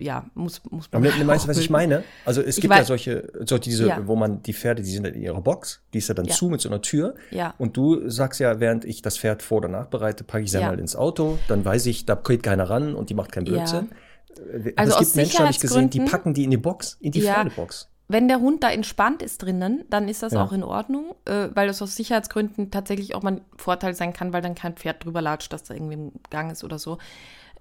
ja, 0.00 0.26
muss, 0.34 0.62
muss 0.68 0.90
man. 0.90 1.06
Aber 1.06 1.26
weißt 1.28 1.44
du, 1.44 1.48
was 1.48 1.58
ich 1.58 1.70
meine? 1.70 2.02
Also 2.24 2.40
es 2.42 2.56
ich 2.56 2.62
gibt 2.62 2.74
weiß, 2.74 2.80
ja 2.80 2.84
solche, 2.86 3.32
so 3.44 3.56
diese, 3.56 3.86
ja. 3.86 4.04
wo 4.04 4.16
man 4.16 4.42
die 4.42 4.52
Pferde, 4.52 4.82
die 4.82 4.90
sind 4.90 5.06
in 5.06 5.22
ihrer 5.22 5.40
Box, 5.40 5.80
die 5.94 5.98
ist 5.98 6.08
ja 6.08 6.14
dann 6.16 6.26
ja. 6.26 6.34
zu 6.34 6.48
mit 6.48 6.60
so 6.60 6.68
einer 6.68 6.82
Tür. 6.82 7.14
Ja. 7.30 7.54
Und 7.56 7.76
du 7.76 8.08
sagst 8.10 8.40
ja, 8.40 8.58
während 8.58 8.84
ich 8.84 9.00
das 9.00 9.16
Pferd 9.16 9.42
vor- 9.42 9.58
oder 9.58 9.68
nachbereite, 9.68 10.24
packe 10.24 10.42
ich 10.42 10.50
sie 10.50 10.58
ja. 10.58 10.66
mal 10.66 10.80
ins 10.80 10.96
Auto, 10.96 11.38
dann 11.46 11.64
weiß 11.64 11.86
ich, 11.86 12.04
da 12.04 12.16
geht 12.16 12.42
keiner 12.42 12.68
ran 12.68 12.96
und 12.96 13.10
die 13.10 13.14
macht 13.14 13.30
keinen 13.30 13.44
Blödsinn. 13.44 13.90
Ja. 13.90 14.72
Also 14.74 14.94
es 14.94 14.98
gibt 14.98 15.16
Menschen, 15.16 15.38
habe 15.38 15.52
ich 15.52 15.60
gesehen, 15.60 15.88
die 15.88 16.00
packen 16.00 16.34
die 16.34 16.42
in 16.42 16.50
die 16.50 16.56
Box, 16.56 16.96
in 17.00 17.12
die 17.12 17.22
Pferdebox 17.22 17.91
wenn 18.12 18.28
der 18.28 18.40
Hund 18.40 18.62
da 18.62 18.70
entspannt 18.70 19.22
ist 19.22 19.42
drinnen, 19.42 19.84
dann 19.90 20.08
ist 20.08 20.22
das 20.22 20.32
ja. 20.32 20.44
auch 20.44 20.52
in 20.52 20.62
Ordnung, 20.62 21.14
äh, 21.24 21.48
weil 21.54 21.68
es 21.68 21.82
aus 21.82 21.96
Sicherheitsgründen 21.96 22.70
tatsächlich 22.70 23.14
auch 23.14 23.22
mal 23.22 23.34
ein 23.34 23.40
Vorteil 23.56 23.94
sein 23.94 24.12
kann, 24.12 24.32
weil 24.32 24.42
dann 24.42 24.54
kein 24.54 24.74
Pferd 24.74 25.04
drüber 25.04 25.22
latscht, 25.22 25.52
dass 25.52 25.64
da 25.64 25.74
irgendwie 25.74 25.94
im 25.94 26.12
Gang 26.30 26.52
ist 26.52 26.64
oder 26.64 26.78
so. 26.78 26.98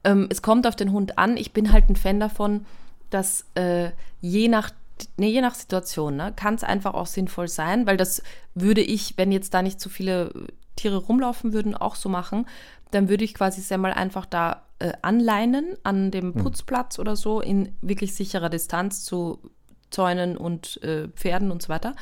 Ähm, 0.03 0.27
es 0.29 0.41
kommt 0.41 0.67
auf 0.67 0.75
den 0.75 0.91
Hund 0.91 1.17
an. 1.17 1.37
Ich 1.37 1.53
bin 1.53 1.71
halt 1.71 1.89
ein 1.89 1.95
Fan 1.95 2.19
davon, 2.19 2.65
dass 3.09 3.45
äh, 3.55 3.91
je 4.19 4.47
nach 4.47 4.71
nee, 5.17 5.29
je 5.29 5.41
nach 5.41 5.55
Situation, 5.55 6.15
ne, 6.15 6.33
kann 6.35 6.55
es 6.55 6.63
einfach 6.63 6.93
auch 6.93 7.07
sinnvoll 7.07 7.47
sein, 7.47 7.87
weil 7.87 7.97
das 7.97 8.21
würde 8.53 8.81
ich, 8.81 9.17
wenn 9.17 9.31
jetzt 9.31 9.53
da 9.53 9.61
nicht 9.63 9.79
so 9.79 9.89
viele 9.89 10.31
Tiere 10.75 10.97
rumlaufen 10.97 11.53
würden, 11.53 11.75
auch 11.75 11.95
so 11.95 12.07
machen, 12.07 12.45
dann 12.91 13.09
würde 13.09 13.23
ich 13.23 13.33
quasi 13.33 13.61
Semmel 13.61 13.93
einfach 13.93 14.25
da 14.25 14.63
äh, 14.79 14.93
anleinen 15.01 15.75
an 15.83 16.11
dem 16.11 16.33
hm. 16.35 16.43
Putzplatz 16.43 16.97
hm. 16.97 17.01
oder 17.01 17.15
so 17.15 17.41
in 17.41 17.75
wirklich 17.81 18.13
sicherer 18.13 18.49
Distanz 18.49 19.03
zu 19.03 19.39
Zäunen 19.91 20.37
und 20.37 20.81
äh, 20.83 21.07
Pferden 21.09 21.51
und 21.51 21.61
so 21.61 21.69
weiter. 21.69 21.95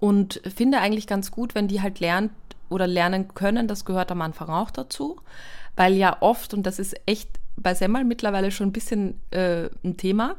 Und 0.00 0.40
finde 0.54 0.80
eigentlich 0.80 1.06
ganz 1.06 1.30
gut, 1.30 1.54
wenn 1.54 1.68
die 1.68 1.82
halt 1.82 2.00
lernt 2.00 2.32
oder 2.68 2.86
lernen 2.86 3.34
können, 3.34 3.68
das 3.68 3.84
gehört 3.84 4.10
am 4.10 4.22
Anfang 4.22 4.48
auch 4.48 4.70
dazu, 4.70 5.20
weil 5.76 5.94
ja 5.94 6.16
oft, 6.20 6.54
und 6.54 6.64
das 6.64 6.78
ist 6.78 6.96
echt 7.06 7.28
bei 7.56 7.74
Semmel 7.74 8.04
mittlerweile 8.04 8.50
schon 8.50 8.68
ein 8.68 8.72
bisschen 8.72 9.20
äh, 9.30 9.68
ein 9.84 9.96
Thema, 9.96 10.36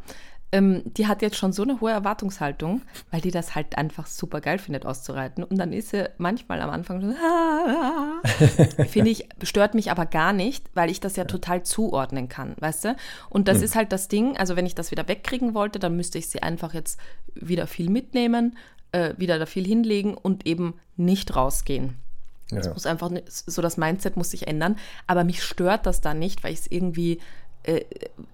ähm, 0.51 0.81
die 0.85 1.07
hat 1.07 1.21
jetzt 1.21 1.37
schon 1.37 1.53
so 1.53 1.63
eine 1.63 1.79
hohe 1.79 1.91
Erwartungshaltung, 1.91 2.81
weil 3.11 3.21
die 3.21 3.31
das 3.31 3.55
halt 3.55 3.77
einfach 3.77 4.07
super 4.07 4.41
geil 4.41 4.57
findet, 4.57 4.85
auszureiten. 4.85 5.43
Und 5.43 5.57
dann 5.57 5.73
ist 5.73 5.89
sie 5.89 6.09
manchmal 6.17 6.61
am 6.61 6.69
Anfang 6.69 7.01
so, 7.01 7.07
finde 8.85 9.11
ich, 9.11 9.29
stört 9.43 9.75
mich 9.75 9.91
aber 9.91 10.05
gar 10.05 10.33
nicht, 10.33 10.65
weil 10.73 10.89
ich 10.89 10.99
das 10.99 11.15
ja 11.15 11.25
total 11.25 11.63
zuordnen 11.63 12.29
kann, 12.29 12.55
weißt 12.59 12.85
du? 12.85 12.95
Und 13.29 13.47
das 13.47 13.59
mhm. 13.59 13.63
ist 13.65 13.75
halt 13.75 13.91
das 13.91 14.07
Ding, 14.07 14.37
also 14.37 14.55
wenn 14.55 14.65
ich 14.65 14.75
das 14.75 14.91
wieder 14.91 15.07
wegkriegen 15.07 15.53
wollte, 15.53 15.79
dann 15.79 15.95
müsste 15.95 16.17
ich 16.17 16.27
sie 16.27 16.41
einfach 16.41 16.73
jetzt 16.73 16.99
wieder 17.35 17.67
viel 17.67 17.89
mitnehmen, 17.89 18.57
äh, 18.91 19.13
wieder 19.17 19.37
da 19.37 19.45
viel 19.45 19.65
hinlegen 19.65 20.15
und 20.15 20.47
eben 20.47 20.73
nicht 20.97 21.35
rausgehen. 21.35 21.95
Ja. 22.51 22.73
muss 22.73 22.87
einfach 22.87 23.11
so 23.27 23.61
das 23.61 23.77
Mindset 23.77 24.17
muss 24.17 24.31
sich 24.31 24.47
ändern, 24.47 24.77
aber 25.05 25.23
mich 25.23 25.43
stört 25.43 25.85
das 25.85 26.01
dann 26.01 26.17
nicht, 26.17 26.43
weil 26.43 26.53
ich 26.53 26.61
es 26.61 26.67
irgendwie 26.71 27.19
äh, 27.63 27.83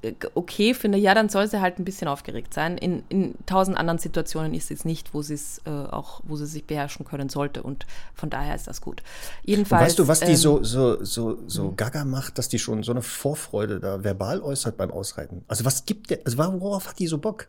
äh, 0.04 0.14
okay 0.36 0.76
finde, 0.76 1.00
ja, 1.00 1.16
dann 1.16 1.30
soll 1.30 1.48
sie 1.48 1.60
halt 1.60 1.80
ein 1.80 1.86
bisschen 1.86 2.08
aufgeregt 2.08 2.54
sein. 2.54 2.78
In, 2.78 3.04
in 3.10 3.34
tausend 3.48 3.76
anderen 3.78 3.98
Situationen 3.98 4.54
ist 4.54 4.70
es 4.70 4.86
nicht, 4.86 5.14
wo 5.14 5.24
sie 5.24 5.34
es 5.34 5.62
äh, 5.66 5.70
auch, 5.70 6.22
wo 6.26 6.36
sie 6.36 6.46
sich 6.46 6.66
beherrschen 6.66 7.06
können 7.06 7.30
sollte. 7.30 7.64
Und 7.64 7.88
von 8.14 8.30
daher 8.30 8.54
ist 8.54 8.68
das 8.68 8.82
gut. 8.82 9.02
Jedenfalls. 9.44 9.82
Und 9.82 9.88
weißt 9.88 10.00
du, 10.00 10.08
was 10.08 10.20
die 10.20 10.26
ähm, 10.32 10.36
so, 10.36 10.64
so, 10.64 11.04
so, 11.04 11.40
so 11.48 11.70
hm. 11.70 11.76
gaga 11.76 12.06
macht, 12.06 12.38
dass 12.38 12.50
die 12.50 12.60
schon 12.60 12.84
so 12.84 12.92
eine 12.92 13.02
Vorfreude 13.02 13.80
da 13.80 14.04
verbal 14.04 14.42
äußert 14.42 14.78
beim 14.78 14.92
Ausreiten? 14.92 15.44
Also 15.48 15.66
was 15.66 15.86
gibt 15.86 16.12
der, 16.12 16.20
also 16.24 16.38
worauf 16.38 16.88
hat 16.88 17.00
die 17.00 17.08
so 17.08 17.18
Bock? 17.18 17.48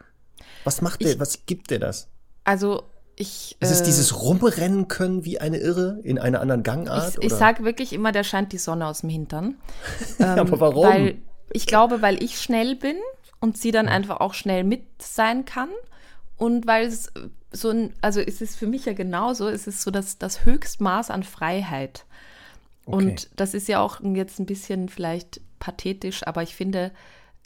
Was 0.65 0.81
macht 0.81 1.03
der, 1.03 1.21
was 1.21 1.45
gibt 1.45 1.71
der 1.71 1.79
das? 1.79 2.09
Also 2.45 2.85
ich, 3.17 3.57
ist 3.61 3.71
es 3.71 3.81
äh, 3.81 3.85
dieses 3.85 4.23
Rumrennen 4.23 4.89
können 4.89 5.25
wie 5.25 5.41
eine 5.41 5.59
Irre 5.59 6.01
in 6.05 6.19
einer 6.19 6.41
anderen 6.41 6.63
Gangart? 6.63 7.17
Ich, 7.19 7.27
ich 7.27 7.33
sage 7.33 7.65
wirklich 7.65 7.93
immer, 7.93 8.13
der 8.13 8.25
scheint 8.25 8.53
die 8.53 8.59
Sonne 8.59 8.87
aus 8.87 9.01
dem 9.01 9.11
Hintern. 9.11 9.57
ähm, 10.19 10.39
aber 10.39 10.61
warum? 10.61 10.85
Weil 10.85 11.19
ich 11.53 11.67
glaube, 11.67 12.03
weil 12.03 12.23
ich 12.23 12.41
schnell 12.41 12.77
bin 12.77 12.97
und 13.41 13.57
sie 13.57 13.71
dann 13.71 13.89
einfach 13.89 14.21
auch 14.21 14.35
schnell 14.35 14.65
mit 14.65 14.85
sein 15.01 15.45
kann. 15.45 15.69
Und 16.37 16.67
weil 16.67 16.87
es 16.87 17.13
so 17.51 17.71
ein, 17.71 17.93
also 18.01 18.21
es 18.21 18.41
ist 18.41 18.57
für 18.57 18.67
mich 18.67 18.85
ja 18.85 18.93
genauso, 18.93 19.49
es 19.49 19.67
ist 19.67 19.83
so 19.83 19.91
das, 19.91 20.19
das 20.19 20.45
Höchstmaß 20.45 21.11
an 21.11 21.23
Freiheit. 21.23 22.05
Okay. 22.85 22.97
Und 22.97 23.31
das 23.37 23.55
ist 23.55 23.69
ja 23.69 23.81
auch 23.81 24.01
jetzt 24.01 24.39
ein 24.39 24.47
bisschen 24.47 24.89
vielleicht 24.89 25.41
pathetisch, 25.59 26.27
aber 26.27 26.43
ich 26.43 26.55
finde, 26.55 26.93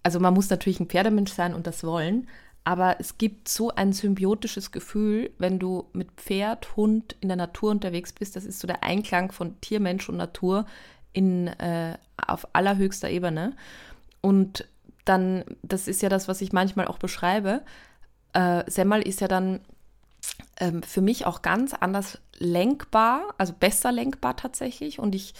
also 0.02 0.20
man 0.20 0.34
muss 0.34 0.50
natürlich 0.50 0.80
ein 0.80 0.88
Pferdemensch 0.88 1.32
sein 1.32 1.54
und 1.54 1.66
das 1.66 1.84
wollen, 1.84 2.28
aber 2.64 2.96
es 3.00 3.16
gibt 3.16 3.48
so 3.48 3.70
ein 3.70 3.92
symbiotisches 3.92 4.70
Gefühl, 4.70 5.30
wenn 5.38 5.58
du 5.58 5.88
mit 5.92 6.10
Pferd, 6.12 6.76
Hund 6.76 7.16
in 7.20 7.28
der 7.28 7.36
Natur 7.36 7.70
unterwegs 7.70 8.12
bist. 8.12 8.36
Das 8.36 8.44
ist 8.44 8.60
so 8.60 8.66
der 8.66 8.82
Einklang 8.82 9.32
von 9.32 9.58
Tier, 9.60 9.80
Mensch 9.80 10.08
und 10.08 10.18
Natur 10.18 10.66
in, 11.12 11.48
äh, 11.48 11.96
auf 12.16 12.46
allerhöchster 12.52 13.08
Ebene. 13.08 13.56
Und 14.20 14.66
dann, 15.04 15.44
das 15.62 15.88
ist 15.88 16.02
ja 16.02 16.08
das, 16.08 16.28
was 16.28 16.40
ich 16.40 16.52
manchmal 16.52 16.86
auch 16.86 16.98
beschreibe, 16.98 17.62
äh, 18.32 18.68
Semmel 18.70 19.02
ist 19.02 19.20
ja 19.20 19.28
dann 19.28 19.60
ähm, 20.58 20.82
für 20.82 21.00
mich 21.00 21.26
auch 21.26 21.42
ganz 21.42 21.74
anders 21.74 22.18
lenkbar, 22.38 23.34
also 23.38 23.52
besser 23.58 23.92
lenkbar 23.92 24.36
tatsächlich. 24.36 24.98
Und 24.98 25.14
ich, 25.14 25.34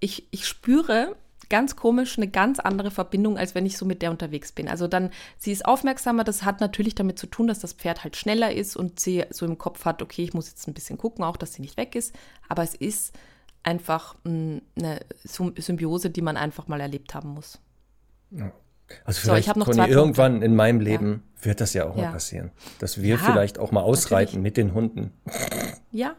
ich, 0.00 0.26
ich 0.30 0.46
spüre 0.46 1.16
ganz 1.48 1.76
komisch 1.76 2.16
eine 2.16 2.28
ganz 2.28 2.58
andere 2.58 2.90
Verbindung, 2.90 3.38
als 3.38 3.54
wenn 3.54 3.66
ich 3.66 3.76
so 3.76 3.86
mit 3.86 4.02
der 4.02 4.10
unterwegs 4.10 4.52
bin. 4.52 4.68
Also 4.68 4.88
dann, 4.88 5.10
sie 5.38 5.52
ist 5.52 5.64
aufmerksamer, 5.64 6.24
das 6.24 6.44
hat 6.44 6.60
natürlich 6.60 6.94
damit 6.94 7.18
zu 7.18 7.26
tun, 7.26 7.46
dass 7.46 7.60
das 7.60 7.72
Pferd 7.72 8.02
halt 8.02 8.16
schneller 8.16 8.52
ist 8.52 8.76
und 8.76 8.98
sie 8.98 9.24
so 9.30 9.46
im 9.46 9.58
Kopf 9.58 9.84
hat, 9.84 10.02
okay, 10.02 10.24
ich 10.24 10.34
muss 10.34 10.48
jetzt 10.48 10.66
ein 10.66 10.74
bisschen 10.74 10.98
gucken, 10.98 11.24
auch 11.24 11.36
dass 11.36 11.54
sie 11.54 11.62
nicht 11.62 11.76
weg 11.76 11.94
ist. 11.94 12.14
Aber 12.48 12.62
es 12.62 12.74
ist 12.74 13.14
einfach 13.62 14.16
hm, 14.24 14.62
eine 14.76 15.00
Symbiose, 15.24 16.10
die 16.10 16.22
man 16.22 16.36
einfach 16.36 16.66
mal 16.66 16.80
erlebt 16.80 17.14
haben 17.14 17.30
muss. 17.30 17.60
Ja. 18.30 18.52
Also 19.04 19.20
vielleicht, 19.20 19.52
so, 19.52 19.60
Conny, 19.60 19.88
irgendwann 19.88 20.42
in 20.42 20.54
meinem 20.54 20.80
Leben 20.80 21.24
ja. 21.38 21.44
wird 21.46 21.60
das 21.60 21.74
ja 21.74 21.88
auch 21.88 21.96
ja. 21.96 22.04
mal 22.04 22.12
passieren, 22.12 22.52
dass 22.78 23.02
wir 23.02 23.16
ja, 23.16 23.18
vielleicht 23.18 23.58
auch 23.58 23.72
mal 23.72 23.80
ausreiten 23.80 24.42
natürlich. 24.42 24.42
mit 24.42 24.56
den 24.56 24.74
Hunden. 24.74 25.12
Ja, 25.90 26.14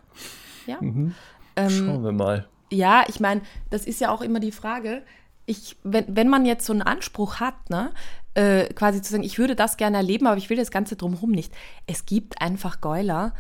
ja. 0.65 0.78
Mhm. 0.82 1.15
Ähm, 1.56 1.70
Schauen 1.70 2.04
wir 2.04 2.12
mal. 2.12 2.48
Ja, 2.70 3.06
ich 3.08 3.20
meine, 3.20 3.41
das 3.70 3.86
ist 3.86 4.02
ja 4.02 4.12
auch 4.12 4.22
immer 4.22 4.39
die 4.39 4.52
Frage, 4.52 5.04
ich, 5.46 5.78
wenn, 5.84 6.06
wenn 6.15 6.28
man 6.28 6.46
jetzt 6.46 6.65
so 6.65 6.74
einen 6.74 6.82
Anspruch 6.82 7.39
hat, 7.39 7.70
ne, 7.70 7.93
äh, 8.34 8.65
quasi 8.74 9.02
zu 9.02 9.12
sagen, 9.12 9.24
ich 9.24 9.39
würde 9.39 9.56
das 9.56 9.78
gerne 9.78 9.98
erleben, 9.98 10.28
aber 10.28 10.38
ich 10.38 10.50
will 10.50 10.58
das 10.58 10.72
Ganze 10.72 10.98
drumherum 10.98 11.32
nicht. 11.32 11.54
Es 11.88 12.06
gibt 12.06 12.41
einfach 12.41 12.82
Geuler, 12.82 13.34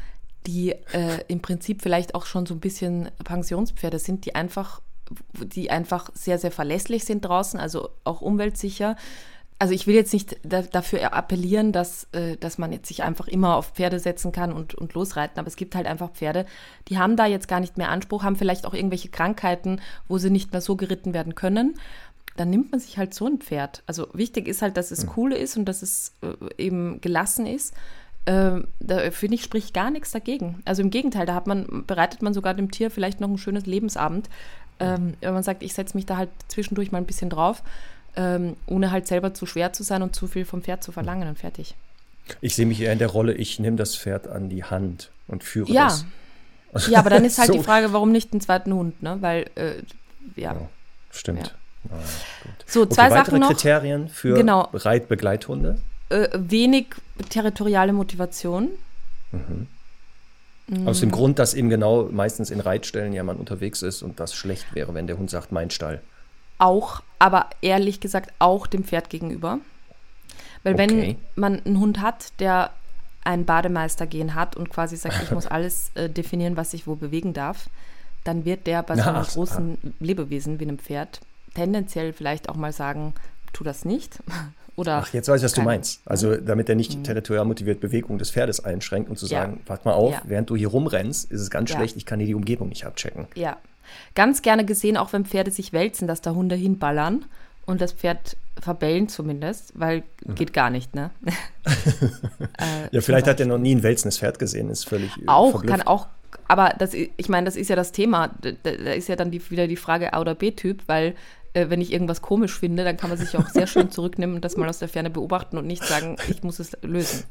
die 0.47 0.71
äh, 0.71 1.19
im 1.27 1.41
Prinzip 1.41 1.81
vielleicht 1.81 2.15
auch 2.15 2.25
schon 2.25 2.45
so 2.45 2.53
ein 2.53 2.61
bisschen 2.61 3.11
Pensionspferde 3.23 3.99
sind, 3.99 4.25
die 4.25 4.33
einfach 4.33 4.81
die 5.33 5.69
einfach 5.69 6.09
sehr, 6.13 6.37
sehr 6.37 6.51
verlässlich 6.51 7.05
sind 7.05 7.25
draußen, 7.25 7.59
also 7.59 7.89
auch 8.03 8.21
umweltsicher. 8.21 8.95
Also 9.59 9.73
ich 9.73 9.87
will 9.87 9.95
jetzt 9.95 10.13
nicht 10.13 10.37
da, 10.43 10.61
dafür 10.61 11.13
appellieren, 11.13 11.71
dass, 11.71 12.07
äh, 12.11 12.37
dass 12.37 12.59
man 12.59 12.71
jetzt 12.71 12.87
sich 12.87 13.01
einfach 13.01 13.27
immer 13.27 13.55
auf 13.55 13.71
Pferde 13.71 13.99
setzen 13.99 14.31
kann 14.31 14.53
und, 14.53 14.75
und 14.75 14.93
losreiten, 14.93 15.39
aber 15.39 15.47
es 15.47 15.55
gibt 15.55 15.73
halt 15.73 15.87
einfach 15.87 16.11
Pferde, 16.11 16.45
die 16.89 16.99
haben 16.99 17.15
da 17.15 17.25
jetzt 17.25 17.47
gar 17.47 17.59
nicht 17.59 17.77
mehr 17.77 17.89
Anspruch, 17.89 18.23
haben 18.23 18.35
vielleicht 18.35 18.67
auch 18.67 18.75
irgendwelche 18.75 19.09
Krankheiten, 19.09 19.81
wo 20.07 20.19
sie 20.19 20.29
nicht 20.29 20.51
mehr 20.51 20.61
so 20.61 20.75
geritten 20.75 21.13
werden 21.13 21.33
können. 21.33 21.75
Dann 22.35 22.51
nimmt 22.51 22.71
man 22.71 22.79
sich 22.79 22.99
halt 22.99 23.15
so 23.15 23.25
ein 23.25 23.39
Pferd. 23.39 23.81
Also 23.87 24.07
wichtig 24.13 24.47
ist 24.47 24.61
halt, 24.61 24.77
dass 24.77 24.91
es 24.91 25.07
cool 25.17 25.33
ist 25.33 25.57
und 25.57 25.65
dass 25.65 25.81
es 25.81 26.13
äh, 26.21 26.63
eben 26.63 27.01
gelassen 27.01 27.47
ist. 27.47 27.73
Äh, 28.25 28.61
da 28.79 29.09
finde 29.09 29.35
ich, 29.35 29.43
spricht 29.43 29.73
gar 29.73 29.89
nichts 29.89 30.11
dagegen. 30.11 30.61
Also 30.65 30.83
im 30.83 30.91
Gegenteil, 30.91 31.25
da 31.25 31.33
hat 31.33 31.47
man, 31.47 31.85
bereitet 31.87 32.21
man 32.21 32.35
sogar 32.35 32.53
dem 32.53 32.69
Tier 32.69 32.91
vielleicht 32.91 33.21
noch 33.21 33.29
ein 33.29 33.39
schönes 33.39 33.65
Lebensabend, 33.65 34.29
ähm, 34.79 35.15
wenn 35.21 35.33
man 35.33 35.43
sagt, 35.43 35.63
ich 35.63 35.73
setze 35.73 35.97
mich 35.97 36.05
da 36.05 36.17
halt 36.17 36.29
zwischendurch 36.47 36.91
mal 36.91 36.99
ein 36.99 37.05
bisschen 37.05 37.29
drauf, 37.29 37.63
ähm, 38.15 38.55
ohne 38.65 38.91
halt 38.91 39.07
selber 39.07 39.33
zu 39.33 39.45
schwer 39.45 39.73
zu 39.73 39.83
sein 39.83 40.01
und 40.01 40.15
zu 40.15 40.27
viel 40.27 40.45
vom 40.45 40.61
Pferd 40.61 40.83
zu 40.83 40.91
verlangen 40.91 41.27
und 41.27 41.37
fertig. 41.37 41.75
Ich 42.41 42.55
sehe 42.55 42.65
mich 42.65 42.81
eher 42.81 42.93
in 42.93 42.99
der 42.99 43.07
Rolle, 43.07 43.33
ich 43.33 43.59
nehme 43.59 43.77
das 43.77 43.95
Pferd 43.95 44.27
an 44.27 44.49
die 44.49 44.63
Hand 44.63 45.11
und 45.27 45.43
führe 45.43 45.71
ja. 45.71 45.85
das. 46.73 46.89
Ja, 46.89 46.99
aber 46.99 47.09
dann 47.09 47.25
ist 47.25 47.37
halt 47.37 47.47
so. 47.47 47.53
die 47.53 47.63
Frage, 47.63 47.93
warum 47.93 48.11
nicht 48.11 48.33
einen 48.33 48.41
zweiten 48.41 48.73
Hund, 48.73 49.01
ne? 49.01 49.17
Weil, 49.21 49.49
äh, 49.55 49.75
ja. 50.35 50.53
ja. 50.53 50.69
Stimmt. 51.11 51.55
Ja. 51.85 51.95
Ah, 51.95 51.99
so, 52.65 52.85
zwei 52.85 53.07
okay, 53.07 53.13
Sachen 53.13 53.39
noch. 53.39 53.47
Kriterien 53.47 54.09
für 54.09 54.33
genau. 54.33 54.69
Reitbegleithunde? 54.73 55.79
Äh, 56.09 56.27
wenig 56.33 56.87
territoriale 57.29 57.93
Motivation. 57.93 58.69
Mhm. 59.31 59.67
Mhm. 60.67 60.87
Aus 60.87 60.99
dem 60.99 61.11
Grund, 61.11 61.39
dass 61.39 61.53
eben 61.53 61.69
genau 61.69 62.09
meistens 62.11 62.51
in 62.51 62.59
Reitstellen 62.59 63.13
ja 63.13 63.23
man 63.23 63.37
unterwegs 63.37 63.81
ist 63.81 64.01
und 64.01 64.19
das 64.19 64.35
schlecht 64.35 64.75
wäre, 64.75 64.93
wenn 64.93 65.07
der 65.07 65.17
Hund 65.17 65.29
sagt, 65.29 65.51
mein 65.51 65.69
Stall. 65.69 66.01
Auch, 66.59 67.01
aber 67.19 67.49
ehrlich 67.61 67.99
gesagt 67.99 68.33
auch 68.39 68.67
dem 68.67 68.83
Pferd 68.83 69.09
gegenüber. 69.09 69.59
Weil 70.63 70.73
okay. 70.73 70.89
wenn 70.89 71.17
man 71.35 71.61
einen 71.63 71.79
Hund 71.79 72.01
hat, 72.01 72.33
der 72.39 72.71
ein 73.23 73.45
Bademeistergehen 73.45 74.35
hat 74.35 74.55
und 74.55 74.69
quasi 74.69 74.97
sagt, 74.97 75.21
ich 75.23 75.31
muss 75.31 75.47
alles 75.47 75.91
äh, 75.95 76.09
definieren, 76.09 76.57
was 76.57 76.71
sich 76.71 76.87
wo 76.87 76.95
bewegen 76.95 77.33
darf, 77.33 77.69
dann 78.23 78.43
wird 78.43 78.67
der 78.67 78.83
bei 78.83 78.95
so 78.95 79.03
einem 79.03 79.23
großen 79.23 79.77
Lebewesen 79.99 80.59
wie 80.59 80.65
einem 80.65 80.79
Pferd 80.79 81.21
tendenziell 81.55 82.13
vielleicht 82.13 82.49
auch 82.49 82.55
mal 82.55 82.73
sagen, 82.73 83.13
tu 83.53 83.63
das 83.63 83.85
nicht. 83.85 84.19
Oder 84.77 84.97
Ach, 84.97 85.11
jetzt 85.11 85.27
weiß 85.27 85.41
ich, 85.41 85.45
was 85.45 85.53
du 85.53 85.63
meinst. 85.63 86.01
Also 86.05 86.37
damit 86.37 86.69
er 86.69 86.75
nicht 86.75 86.95
mhm. 86.95 87.03
territorial 87.03 87.45
motiviert 87.45 87.79
Bewegung 87.79 88.19
des 88.19 88.29
Pferdes 88.29 88.63
einschränkt 88.63 89.09
und 89.09 89.17
zu 89.17 89.25
sagen, 89.25 89.57
ja. 89.57 89.69
warte 89.69 89.87
mal 89.87 89.95
auf, 89.95 90.13
ja. 90.13 90.21
während 90.25 90.51
du 90.51 90.55
hier 90.55 90.67
rumrennst, 90.67 91.31
ist 91.31 91.41
es 91.41 91.49
ganz 91.49 91.71
ja. 91.71 91.77
schlecht, 91.77 91.97
ich 91.97 92.05
kann 92.05 92.19
dir 92.19 92.27
die 92.27 92.35
Umgebung 92.35 92.69
nicht 92.69 92.85
abchecken. 92.85 93.27
Ja. 93.33 93.57
Ganz 94.13 94.43
gerne 94.43 94.65
gesehen, 94.65 94.95
auch 94.95 95.13
wenn 95.13 95.25
Pferde 95.25 95.49
sich 95.49 95.73
wälzen, 95.73 96.07
dass 96.07 96.21
da 96.21 96.31
Hunde 96.31 96.55
hinballern 96.55 97.25
und 97.65 97.81
das 97.81 97.91
Pferd 97.91 98.37
verbellen 98.61 99.09
zumindest, 99.09 99.71
weil 99.73 100.03
mhm. 100.23 100.35
geht 100.35 100.53
gar 100.53 100.69
nicht, 100.69 100.93
ne? 100.93 101.09
äh, 101.65 102.87
ja, 102.91 103.01
vielleicht 103.01 103.25
hat 103.25 103.39
er 103.39 103.47
noch 103.47 103.57
nie 103.57 103.73
ein 103.73 103.81
wälzendes 103.81 104.19
Pferd 104.19 104.37
gesehen, 104.37 104.69
ist 104.69 104.87
völlig 104.87 105.11
Auch, 105.25 105.51
verblüfft. 105.51 105.75
kann 105.75 105.87
auch, 105.87 106.07
aber 106.47 106.75
das, 106.77 106.93
ich 106.93 107.29
meine, 107.29 107.45
das 107.45 107.55
ist 107.55 107.69
ja 107.69 107.75
das 107.75 107.93
Thema, 107.93 108.29
da, 108.41 108.51
da 108.61 108.91
ist 108.91 109.09
ja 109.09 109.15
dann 109.15 109.31
die, 109.31 109.49
wieder 109.49 109.67
die 109.67 109.75
Frage 109.75 110.13
A 110.13 110.21
oder 110.21 110.35
B-Typ, 110.35 110.83
weil 110.85 111.15
äh, 111.57 111.69
wenn 111.69 111.81
ich 111.81 111.91
irgendwas 111.91 112.21
komisch 112.21 112.57
finde, 112.57 112.83
dann 112.83 112.97
kann 112.97 113.09
man 113.09 113.17
sich 113.17 113.35
auch 113.37 113.49
sehr 113.49 113.67
schön 113.67 113.89
zurücknehmen 113.91 114.35
und 114.35 114.45
das 114.45 114.57
mal 114.57 114.69
aus 114.69 114.79
der 114.79 114.87
Ferne 114.87 115.09
beobachten 115.09 115.57
und 115.57 115.65
nicht 115.65 115.83
sagen, 115.83 116.17
ich 116.29 116.43
muss 116.43 116.59
es 116.59 116.77
lösen. 116.81 117.23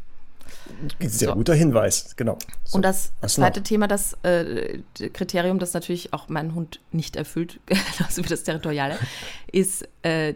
Sehr 1.00 1.28
so. 1.28 1.34
guter 1.34 1.54
Hinweis, 1.54 2.16
genau. 2.16 2.38
So. 2.64 2.76
Und 2.76 2.82
das 2.82 3.12
zweite 3.26 3.62
Thema, 3.62 3.88
das 3.88 4.14
äh, 4.22 4.80
Kriterium, 5.12 5.58
das 5.58 5.74
natürlich 5.74 6.12
auch 6.12 6.28
mein 6.28 6.54
Hund 6.54 6.80
nicht 6.92 7.16
erfüllt, 7.16 7.60
genauso 7.66 8.24
wie 8.24 8.28
das 8.28 8.42
Territoriale, 8.42 8.98
ist 9.50 9.88
äh, 10.02 10.34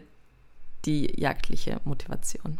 die 0.85 1.19
jagdliche 1.19 1.79
Motivation. 1.83 2.59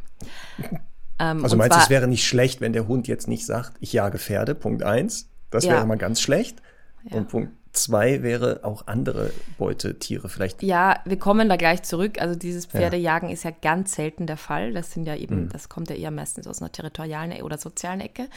Ähm, 1.19 1.43
also 1.43 1.55
meinst 1.55 1.77
du, 1.77 1.81
es 1.81 1.89
wäre 1.89 2.07
nicht 2.07 2.25
schlecht, 2.25 2.61
wenn 2.61 2.73
der 2.73 2.87
Hund 2.87 3.07
jetzt 3.07 3.27
nicht 3.27 3.45
sagt, 3.45 3.73
ich 3.79 3.93
jage 3.93 4.17
Pferde, 4.17 4.55
Punkt 4.55 4.83
eins. 4.83 5.29
Das 5.49 5.65
ja. 5.65 5.73
wäre 5.73 5.85
mal 5.85 5.97
ganz 5.97 6.21
schlecht. 6.21 6.61
Ja. 7.09 7.17
Und 7.17 7.29
Punkt 7.29 7.51
zwei 7.73 8.21
wäre 8.21 8.61
auch 8.63 8.87
andere 8.87 9.31
Beutetiere 9.57 10.29
vielleicht. 10.29 10.61
Ja, 10.63 10.99
wir 11.05 11.17
kommen 11.17 11.49
da 11.49 11.55
gleich 11.55 11.83
zurück. 11.83 12.19
Also 12.21 12.35
dieses 12.35 12.65
Pferdejagen 12.65 13.29
ja. 13.29 13.33
ist 13.33 13.43
ja 13.43 13.51
ganz 13.51 13.95
selten 13.95 14.27
der 14.27 14.37
Fall. 14.37 14.73
Das 14.73 14.91
sind 14.91 15.05
ja 15.05 15.15
eben, 15.15 15.43
mhm. 15.43 15.49
das 15.49 15.69
kommt 15.69 15.89
ja 15.89 15.95
eher 15.95 16.11
meistens 16.11 16.47
aus 16.47 16.61
einer 16.61 16.71
territorialen 16.71 17.41
oder 17.41 17.57
sozialen 17.57 18.01
Ecke. 18.01 18.27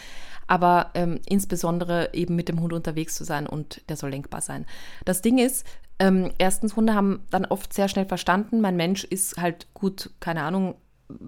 Aber 0.47 0.91
ähm, 0.95 1.21
insbesondere 1.27 2.11
eben 2.13 2.37
mit 2.37 2.49
dem 2.49 2.61
Hund 2.61 2.73
unterwegs 2.73 3.15
zu 3.15 3.25
sein 3.25 3.47
und 3.47 3.83
der 3.89 3.97
soll 3.97 4.11
lenkbar 4.11 4.41
sein. 4.41 4.67
Das 5.05 5.23
Ding 5.23 5.39
ist, 5.39 5.67
ähm, 5.99 6.33
erstens, 6.39 6.77
Hunde 6.77 6.95
haben 6.95 7.25
dann 7.31 7.45
oft 7.45 7.73
sehr 7.73 7.89
schnell 7.89 8.07
verstanden, 8.07 8.61
mein 8.61 8.77
Mensch 8.77 9.05
ist 9.05 9.37
halt 9.37 9.73
gut, 9.75 10.11
keine 10.21 10.43
Ahnung, 10.43 10.75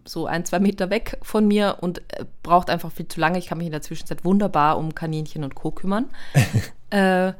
so 0.04 0.26
ein, 0.26 0.44
zwei 0.44 0.58
Meter 0.58 0.90
weg 0.90 1.18
von 1.22 1.46
mir 1.46 1.78
und 1.80 1.98
äh, 2.12 2.24
braucht 2.42 2.70
einfach 2.70 2.90
viel 2.90 3.06
zu 3.06 3.20
lange. 3.20 3.38
Ich 3.38 3.46
kann 3.46 3.58
mich 3.58 3.66
in 3.66 3.72
der 3.72 3.82
Zwischenzeit 3.82 4.24
wunderbar 4.24 4.78
um 4.78 4.94
Kaninchen 4.94 5.44
und 5.44 5.54
Co. 5.54 5.70
kümmern. 5.70 6.06
äh, 6.90 7.32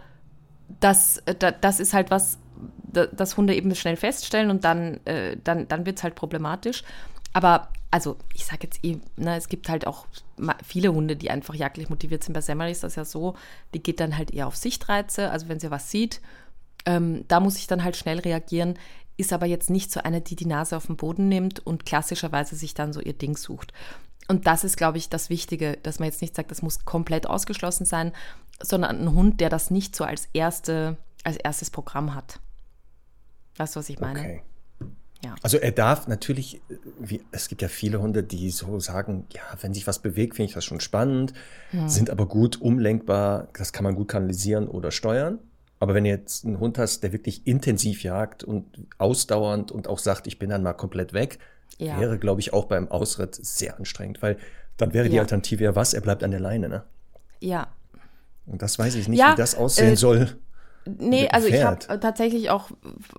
das, 0.81 1.19
äh, 1.27 1.35
das 1.61 1.81
ist 1.81 1.95
halt 1.95 2.11
was, 2.11 2.39
das 3.13 3.37
Hunde 3.37 3.55
eben 3.55 3.75
schnell 3.75 3.97
feststellen 3.97 4.51
und 4.51 4.65
dann, 4.65 5.05
äh, 5.05 5.37
dann, 5.43 5.69
dann 5.69 5.85
wird 5.87 5.99
es 5.99 6.03
halt 6.03 6.15
problematisch. 6.15 6.83
Aber 7.33 7.69
also 7.91 8.17
ich 8.35 8.47
sage 8.47 8.61
jetzt 8.65 8.83
eh, 8.83 8.99
ne, 9.17 9.37
es 9.37 9.49
gibt 9.49 9.69
halt 9.69 9.87
auch 9.87 10.07
viele 10.65 10.93
Hunde, 10.93 11.17
die 11.17 11.31
einfach 11.31 11.55
jagdlich 11.55 11.91
motiviert 11.91 12.25
sind. 12.25 12.33
Bei 12.33 12.41
Semmel 12.41 12.71
ist 12.71 12.83
das 12.83 12.97
ja 12.97 13.05
so, 13.05 13.35
die 13.75 13.83
geht 13.83 14.01
dann 14.01 14.17
halt 14.17 14.33
eher 14.33 14.47
auf 14.47 14.57
Sichtreize. 14.57 15.31
Also 15.31 15.49
wenn 15.49 15.61
sie 15.61 15.71
was 15.71 15.91
sieht, 15.91 16.21
ähm, 16.87 17.25
da 17.29 17.41
muss 17.41 17.59
ich 17.59 17.67
dann 17.67 17.85
halt 17.85 17.97
schnell 17.97 18.19
reagieren. 18.19 18.79
Ist 19.19 19.33
aber 19.33 19.47
jetzt 19.47 19.71
nicht 19.71 19.91
so 19.93 20.01
eine, 20.01 20.21
die 20.21 20.37
die 20.37 20.47
Nase 20.47 20.77
auf 20.77 20.87
den 20.87 20.97
Boden 20.97 21.29
nimmt 21.29 21.61
und 21.61 21.87
klassischerweise 21.87 22.57
sich 22.57 22.75
dann 22.75 22.93
so 22.93 23.01
ihr 23.01 23.15
Ding 23.15 23.37
sucht. 23.37 23.73
Und 24.29 24.47
das 24.47 24.65
ist, 24.65 24.77
glaube 24.77 24.99
ich, 24.99 25.09
das 25.09 25.31
Wichtige, 25.31 25.79
dass 25.83 25.99
man 25.99 26.09
jetzt 26.09 26.21
nicht 26.21 26.35
sagt, 26.35 26.51
das 26.51 26.63
muss 26.63 26.85
komplett 26.85 27.27
ausgeschlossen 27.27 27.85
sein, 27.85 28.13
sondern 28.63 29.01
ein 29.01 29.15
Hund, 29.15 29.41
der 29.41 29.51
das 29.51 29.71
nicht 29.71 29.95
so 29.97 30.05
als, 30.05 30.29
erste, 30.33 30.97
als 31.25 31.37
erstes 31.37 31.71
Programm 31.71 32.15
hat. 32.15 32.41
Weißt 33.57 33.77
du, 33.77 33.81
was 33.81 33.89
ich 33.89 34.01
meine? 34.01 34.21
Okay. 34.21 34.43
Ja. 35.25 35.35
Also 35.43 35.57
er 35.57 35.73
darf 35.73 36.09
natürlich, 36.09 36.61
wie, 37.01 37.23
es 37.33 37.49
gibt 37.49 37.63
ja 37.63 37.69
viele 37.69 38.01
Hunde, 38.01 38.23
die 38.23 38.51
so 38.51 38.79
sagen, 38.81 39.27
ja, 39.33 39.41
wenn 39.61 39.73
sich 39.73 39.87
was 39.87 39.99
bewegt, 39.99 40.37
finde 40.37 40.51
ich 40.51 40.55
das 40.55 40.65
schon 40.65 40.81
spannend, 40.81 41.33
hm. 41.71 41.89
sind 41.89 42.11
aber 42.11 42.27
gut 42.27 42.61
umlenkbar, 42.61 43.49
das 43.55 43.73
kann 43.73 43.85
man 43.85 43.95
gut 43.95 44.09
kanalisieren 44.09 44.69
oder 44.69 44.91
steuern. 44.91 45.39
Aber 45.79 45.95
wenn 45.95 46.05
du 46.05 46.11
jetzt 46.11 46.45
einen 46.45 46.61
Hund 46.61 46.79
hast, 46.79 47.03
der 47.03 47.13
wirklich 47.13 47.47
intensiv 47.47 48.03
jagt 48.03 48.45
und 48.45 48.65
ausdauernd 48.99 49.73
und 49.73 49.89
auch 49.89 49.99
sagt, 49.99 50.27
ich 50.27 50.39
bin 50.39 50.51
dann 50.51 50.63
mal 50.63 50.75
komplett 50.75 51.13
weg, 51.13 51.39
ja. 51.79 51.99
wäre, 52.01 52.19
glaube 52.19 52.41
ich, 52.41 52.53
auch 52.53 52.67
beim 52.67 52.89
Ausritt 52.89 53.35
sehr 53.35 53.77
anstrengend, 53.77 54.23
weil 54.23 54.39
dann 54.77 54.93
wäre 54.93 55.09
die 55.09 55.19
Alternative 55.19 55.65
ja 55.65 55.75
was, 55.75 55.95
er 55.95 56.03
bleibt 56.03 56.23
an 56.23 56.31
der 56.31 56.41
Leine, 56.41 56.69
ne? 56.69 56.85
Ja, 57.41 57.69
und 58.47 58.63
das 58.63 58.79
weiß 58.79 58.95
ich 58.95 59.09
nicht, 59.09 59.19
ja, 59.19 59.33
wie 59.33 59.37
das 59.37 59.55
aussehen 59.55 59.95
äh, 59.95 59.97
soll. 59.97 60.39
Nee, 60.87 61.29
also 61.29 61.49
ich 61.49 61.63
habe 61.63 62.01
tatsächlich 62.01 62.51
auch 62.51 62.71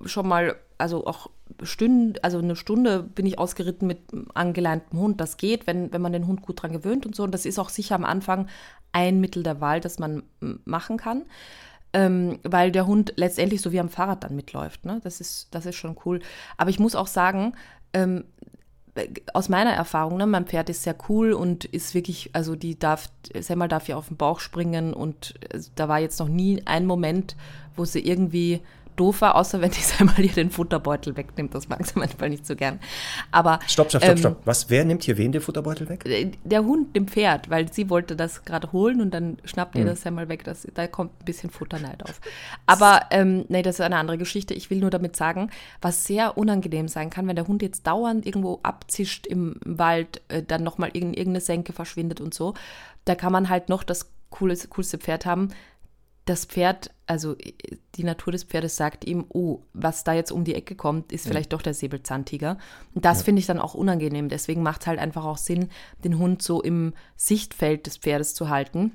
schon 0.05 0.27
mal, 0.27 0.55
also 0.77 1.05
auch 1.05 1.29
Stunden, 1.63 2.13
also 2.21 2.39
eine 2.39 2.55
Stunde 2.55 3.03
bin 3.03 3.25
ich 3.25 3.39
ausgeritten 3.39 3.87
mit 3.87 3.99
angeleintem 4.33 4.99
Hund. 4.99 5.19
Das 5.19 5.37
geht, 5.37 5.67
wenn, 5.67 5.91
wenn 5.91 6.01
man 6.01 6.13
den 6.13 6.27
Hund 6.27 6.41
gut 6.41 6.61
dran 6.61 6.71
gewöhnt 6.71 7.05
und 7.05 7.15
so. 7.15 7.23
Und 7.23 7.33
das 7.33 7.45
ist 7.45 7.59
auch 7.59 7.69
sicher 7.69 7.95
am 7.95 8.05
Anfang 8.05 8.47
ein 8.93 9.19
Mittel 9.19 9.43
der 9.43 9.59
Wahl, 9.59 9.81
das 9.81 9.99
man 9.99 10.23
machen 10.39 10.97
kann. 10.97 11.25
Ähm, 11.93 12.39
weil 12.43 12.71
der 12.71 12.85
Hund 12.85 13.13
letztendlich 13.15 13.61
so 13.61 13.71
wie 13.71 13.79
am 13.79 13.89
Fahrrad 13.89 14.23
dann 14.23 14.35
mitläuft. 14.35 14.85
Ne? 14.85 14.99
Das, 15.03 15.19
ist, 15.19 15.47
das 15.51 15.65
ist 15.65 15.75
schon 15.75 15.97
cool. 16.05 16.19
Aber 16.57 16.69
ich 16.69 16.79
muss 16.79 16.95
auch 16.95 17.07
sagen, 17.07 17.53
ähm, 17.93 18.25
aus 19.33 19.49
meiner 19.49 19.71
Erfahrung, 19.71 20.17
ne, 20.17 20.25
mein 20.25 20.45
Pferd 20.45 20.69
ist 20.69 20.83
sehr 20.83 20.95
cool 21.09 21.33
und 21.33 21.65
ist 21.65 21.93
wirklich, 21.93 22.31
also 22.33 22.55
die 22.55 22.77
darf, 22.77 23.09
Semmel 23.37 23.67
darf 23.67 23.87
ja 23.87 23.97
auf 23.97 24.07
den 24.07 24.17
Bauch 24.17 24.39
springen 24.39 24.93
und 24.93 25.35
äh, 25.49 25.59
da 25.75 25.87
war 25.87 25.99
jetzt 25.99 26.19
noch 26.19 26.29
nie 26.29 26.61
ein 26.65 26.85
Moment, 26.85 27.35
wo 27.75 27.85
sie 27.85 27.99
irgendwie 27.99 28.61
doof 28.97 29.21
war, 29.21 29.35
außer 29.35 29.61
wenn 29.61 29.71
die 29.71 29.79
einmal 29.99 30.15
hier 30.17 30.33
den 30.33 30.51
Futterbeutel 30.51 31.15
wegnimmt. 31.15 31.55
Das 31.55 31.69
mag 31.69 31.85
sie 31.85 31.97
manchmal 31.97 32.29
nicht 32.29 32.45
so 32.45 32.55
gern. 32.55 32.79
Aber. 33.31 33.59
Stopp, 33.67 33.89
stopp, 33.89 34.01
stopp, 34.01 34.11
ähm, 34.11 34.17
stopp. 34.17 34.41
Was, 34.45 34.69
wer 34.69 34.83
nimmt 34.83 35.03
hier 35.03 35.17
wen 35.17 35.31
den 35.31 35.41
Futterbeutel 35.41 35.87
weg? 35.89 36.05
Äh, 36.05 36.31
der 36.43 36.65
Hund, 36.65 36.95
dem 36.95 37.07
Pferd, 37.07 37.49
weil 37.49 37.71
sie 37.71 37.89
wollte 37.89 38.15
das 38.15 38.43
gerade 38.43 38.71
holen 38.71 39.01
und 39.01 39.13
dann 39.13 39.37
schnappt 39.45 39.75
ihr 39.75 39.81
hm. 39.81 39.89
das 39.89 40.05
einmal 40.05 40.27
weg. 40.29 40.43
Das, 40.43 40.67
da 40.73 40.87
kommt 40.87 41.11
ein 41.21 41.25
bisschen 41.25 41.49
Futterneid 41.49 42.03
auf. 42.03 42.19
Aber, 42.65 43.01
ähm, 43.11 43.45
nee, 43.47 43.61
das 43.61 43.75
ist 43.75 43.81
eine 43.81 43.97
andere 43.97 44.17
Geschichte. 44.17 44.53
Ich 44.53 44.69
will 44.69 44.79
nur 44.79 44.89
damit 44.89 45.15
sagen, 45.15 45.49
was 45.81 46.05
sehr 46.05 46.37
unangenehm 46.37 46.87
sein 46.87 47.09
kann, 47.09 47.27
wenn 47.27 47.35
der 47.35 47.47
Hund 47.47 47.61
jetzt 47.61 47.87
dauernd 47.87 48.25
irgendwo 48.25 48.59
abzischt 48.63 49.27
im 49.27 49.55
Wald, 49.63 50.21
äh, 50.27 50.43
dann 50.43 50.63
nochmal 50.63 50.89
in 50.93 51.13
irgendeine 51.13 51.41
Senke 51.41 51.73
verschwindet 51.73 52.19
und 52.21 52.33
so. 52.33 52.53
Da 53.05 53.15
kann 53.15 53.31
man 53.31 53.49
halt 53.49 53.69
noch 53.69 53.83
das 53.83 54.11
coolste, 54.29 54.67
coolste 54.67 54.97
Pferd 54.97 55.25
haben, 55.25 55.49
das 56.29 56.45
Pferd, 56.45 56.91
also 57.05 57.35
die 57.95 58.03
Natur 58.03 58.31
des 58.31 58.43
Pferdes 58.43 58.75
sagt 58.75 59.05
ihm, 59.05 59.25
oh, 59.29 59.61
was 59.73 60.03
da 60.03 60.13
jetzt 60.13 60.31
um 60.31 60.43
die 60.43 60.55
Ecke 60.55 60.75
kommt, 60.75 61.11
ist 61.11 61.27
vielleicht 61.27 61.51
ja. 61.51 61.57
doch 61.57 61.61
der 61.61 61.73
Säbelzahntiger. 61.73 62.57
Und 62.93 63.05
das 63.05 63.19
ja. 63.19 63.25
finde 63.25 63.39
ich 63.39 63.45
dann 63.45 63.59
auch 63.59 63.73
unangenehm. 63.73 64.29
Deswegen 64.29 64.61
macht 64.61 64.81
es 64.81 64.87
halt 64.87 64.99
einfach 64.99 65.25
auch 65.25 65.37
Sinn, 65.37 65.69
den 66.03 66.19
Hund 66.19 66.41
so 66.41 66.61
im 66.61 66.93
Sichtfeld 67.15 67.87
des 67.87 67.97
Pferdes 67.97 68.35
zu 68.35 68.49
halten. 68.49 68.91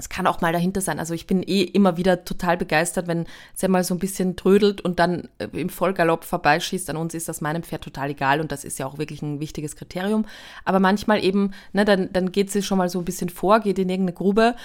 Es 0.00 0.08
kann 0.08 0.26
auch 0.26 0.40
mal 0.40 0.52
dahinter 0.52 0.80
sein. 0.80 0.98
Also 0.98 1.12
ich 1.12 1.26
bin 1.26 1.42
eh 1.42 1.62
immer 1.62 1.98
wieder 1.98 2.24
total 2.24 2.56
begeistert, 2.56 3.06
wenn 3.06 3.26
es 3.54 3.68
mal 3.68 3.84
so 3.84 3.94
ein 3.94 3.98
bisschen 3.98 4.34
trödelt 4.34 4.80
und 4.80 4.98
dann 4.98 5.28
äh, 5.38 5.48
im 5.52 5.68
Vollgalopp 5.68 6.24
vorbeischießt. 6.24 6.88
An 6.88 6.96
uns 6.96 7.12
ist 7.12 7.28
das 7.28 7.42
meinem 7.42 7.62
Pferd 7.62 7.84
total 7.84 8.10
egal 8.10 8.40
und 8.40 8.50
das 8.50 8.64
ist 8.64 8.78
ja 8.78 8.86
auch 8.86 8.96
wirklich 8.96 9.20
ein 9.20 9.40
wichtiges 9.40 9.76
Kriterium. 9.76 10.24
Aber 10.64 10.80
manchmal 10.80 11.22
eben, 11.22 11.52
ne, 11.74 11.84
dann, 11.84 12.10
dann 12.14 12.32
geht 12.32 12.50
sie 12.50 12.62
schon 12.62 12.78
mal 12.78 12.88
so 12.88 12.98
ein 12.98 13.04
bisschen 13.04 13.28
vor, 13.28 13.60
geht 13.60 13.78
in 13.78 13.90
irgendeine 13.90 14.16
Grube 14.16 14.56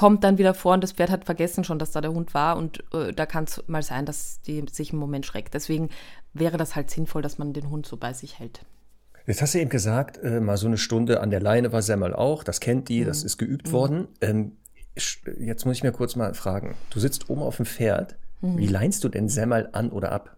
kommt 0.00 0.24
dann 0.24 0.38
wieder 0.38 0.54
vor 0.54 0.72
und 0.72 0.82
das 0.82 0.92
Pferd 0.92 1.10
hat 1.10 1.26
vergessen 1.26 1.62
schon, 1.62 1.78
dass 1.78 1.90
da 1.90 2.00
der 2.00 2.14
Hund 2.14 2.32
war 2.32 2.56
und 2.56 2.82
äh, 2.94 3.12
da 3.12 3.26
kann 3.26 3.44
es 3.44 3.62
mal 3.66 3.82
sein, 3.82 4.06
dass 4.06 4.40
die 4.40 4.64
sich 4.72 4.94
im 4.94 4.98
Moment 4.98 5.26
schreckt. 5.26 5.52
Deswegen 5.52 5.90
wäre 6.32 6.56
das 6.56 6.74
halt 6.74 6.90
sinnvoll, 6.90 7.20
dass 7.20 7.36
man 7.36 7.52
den 7.52 7.68
Hund 7.68 7.84
so 7.84 7.98
bei 7.98 8.14
sich 8.14 8.38
hält. 8.38 8.60
Jetzt 9.26 9.42
hast 9.42 9.52
du 9.52 9.58
eben 9.58 9.68
gesagt, 9.68 10.16
äh, 10.22 10.40
mal 10.40 10.56
so 10.56 10.68
eine 10.68 10.78
Stunde 10.78 11.20
an 11.20 11.28
der 11.28 11.40
Leine 11.40 11.74
war 11.74 11.82
Semmel 11.82 12.14
auch, 12.14 12.44
das 12.44 12.60
kennt 12.60 12.88
die, 12.88 13.02
mhm. 13.02 13.08
das 13.08 13.22
ist 13.22 13.36
geübt 13.36 13.68
mhm. 13.68 13.72
worden. 13.72 14.08
Ähm, 14.22 14.52
jetzt 15.38 15.66
muss 15.66 15.76
ich 15.76 15.82
mir 15.82 15.92
kurz 15.92 16.16
mal 16.16 16.32
fragen, 16.32 16.76
du 16.88 16.98
sitzt 16.98 17.28
oben 17.28 17.42
auf 17.42 17.56
dem 17.56 17.66
Pferd, 17.66 18.16
mhm. 18.40 18.56
wie 18.56 18.68
leinst 18.68 19.04
du 19.04 19.10
denn 19.10 19.28
Semmel 19.28 19.68
an 19.72 19.90
oder 19.90 20.12
ab? 20.12 20.34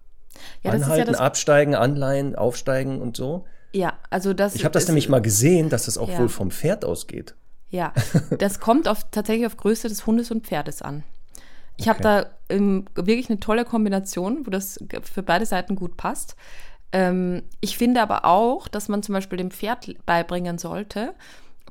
Ja, 0.65 0.73
Anhalten, 0.73 1.13
ja 1.13 1.21
absteigen, 1.21 1.77
anleihen, 1.77 2.35
aufsteigen 2.35 3.01
und 3.01 3.17
so? 3.17 3.45
Ja, 3.73 3.93
also 4.11 4.35
das. 4.35 4.57
Ich 4.57 4.65
habe 4.65 4.73
das 4.73 4.89
nämlich 4.89 5.09
mal 5.09 5.23
gesehen, 5.23 5.69
dass 5.69 5.85
das 5.85 5.99
auch 5.99 6.09
ja. 6.09 6.19
wohl 6.19 6.29
vom 6.29 6.51
Pferd 6.51 6.85
ausgeht. 6.85 7.37
Ja, 7.73 7.93
das 8.39 8.61
kommt 8.61 8.87
auf, 8.87 9.07
tatsächlich 9.11 9.47
auf 9.47 9.57
Größe 9.57 9.89
des 9.89 10.07
Hundes 10.07 10.31
und 10.31 10.47
Pferdes 10.47 10.83
an. 10.83 11.03
Ich 11.79 11.89
okay. 11.89 11.91
habe 11.91 12.03
da 12.03 12.27
ähm, 12.55 12.85
wirklich 12.95 13.31
eine 13.31 13.41
tolle 13.41 13.64
Kombination, 13.64 14.47
wo 14.47 14.51
das 14.51 14.79
für 15.03 15.23
beide 15.23 15.47
Seiten 15.47 15.75
gut 15.75 15.97
passt. 15.97 16.37
Ähm, 16.93 17.43
ich 17.61 17.79
finde 17.79 18.03
aber 18.03 18.27
auch, 18.27 18.68
dass 18.68 18.89
man 18.89 19.03
zum 19.03 19.14
Beispiel 19.14 19.39
dem 19.39 19.51
Pferd 19.51 19.97
beibringen 20.05 20.59
sollte, 20.59 21.14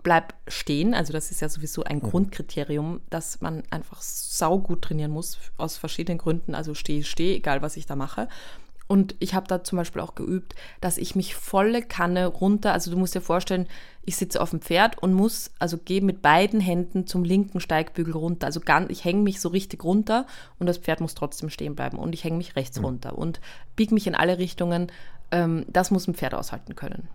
bleib 0.01 0.33
stehen. 0.47 0.95
Also 0.95 1.13
das 1.13 1.29
ist 1.29 1.39
ja 1.39 1.49
sowieso 1.49 1.83
ein 1.83 1.97
mhm. 1.97 2.09
Grundkriterium, 2.09 3.01
dass 3.11 3.39
man 3.41 3.61
einfach 3.69 4.01
saugut 4.01 4.81
trainieren 4.81 5.11
muss, 5.11 5.37
aus 5.57 5.77
verschiedenen 5.77 6.17
Gründen. 6.17 6.55
Also 6.55 6.73
stehe, 6.73 7.03
stehe, 7.03 7.35
egal 7.35 7.61
was 7.61 7.77
ich 7.77 7.85
da 7.85 7.95
mache. 7.95 8.27
Und 8.91 9.15
ich 9.19 9.33
habe 9.35 9.47
da 9.47 9.63
zum 9.63 9.77
Beispiel 9.77 10.01
auch 10.01 10.15
geübt, 10.15 10.53
dass 10.81 10.97
ich 10.97 11.15
mich 11.15 11.33
volle 11.33 11.81
Kanne 11.81 12.25
runter, 12.25 12.73
also 12.73 12.91
du 12.91 12.97
musst 12.97 13.15
dir 13.15 13.21
vorstellen, 13.21 13.67
ich 14.03 14.17
sitze 14.17 14.41
auf 14.41 14.49
dem 14.49 14.59
Pferd 14.59 15.01
und 15.01 15.13
muss, 15.13 15.51
also 15.59 15.77
gehe 15.77 16.01
mit 16.01 16.21
beiden 16.21 16.59
Händen 16.59 17.07
zum 17.07 17.23
linken 17.23 17.61
Steigbügel 17.61 18.13
runter. 18.13 18.47
Also 18.47 18.59
ganz, 18.59 18.91
ich 18.91 19.05
hänge 19.05 19.21
mich 19.21 19.39
so 19.39 19.47
richtig 19.47 19.85
runter 19.85 20.27
und 20.59 20.67
das 20.67 20.77
Pferd 20.77 20.99
muss 20.99 21.15
trotzdem 21.15 21.49
stehen 21.49 21.73
bleiben. 21.73 21.97
Und 21.99 22.13
ich 22.13 22.25
hänge 22.25 22.35
mich 22.35 22.57
rechts 22.57 22.79
mhm. 22.79 22.85
runter 22.85 23.17
und 23.17 23.39
biege 23.77 23.93
mich 23.93 24.07
in 24.07 24.15
alle 24.15 24.39
Richtungen. 24.39 24.91
Ähm, 25.31 25.63
das 25.69 25.89
muss 25.89 26.05
ein 26.09 26.13
Pferd 26.13 26.33
aushalten 26.33 26.75
können. 26.75 27.07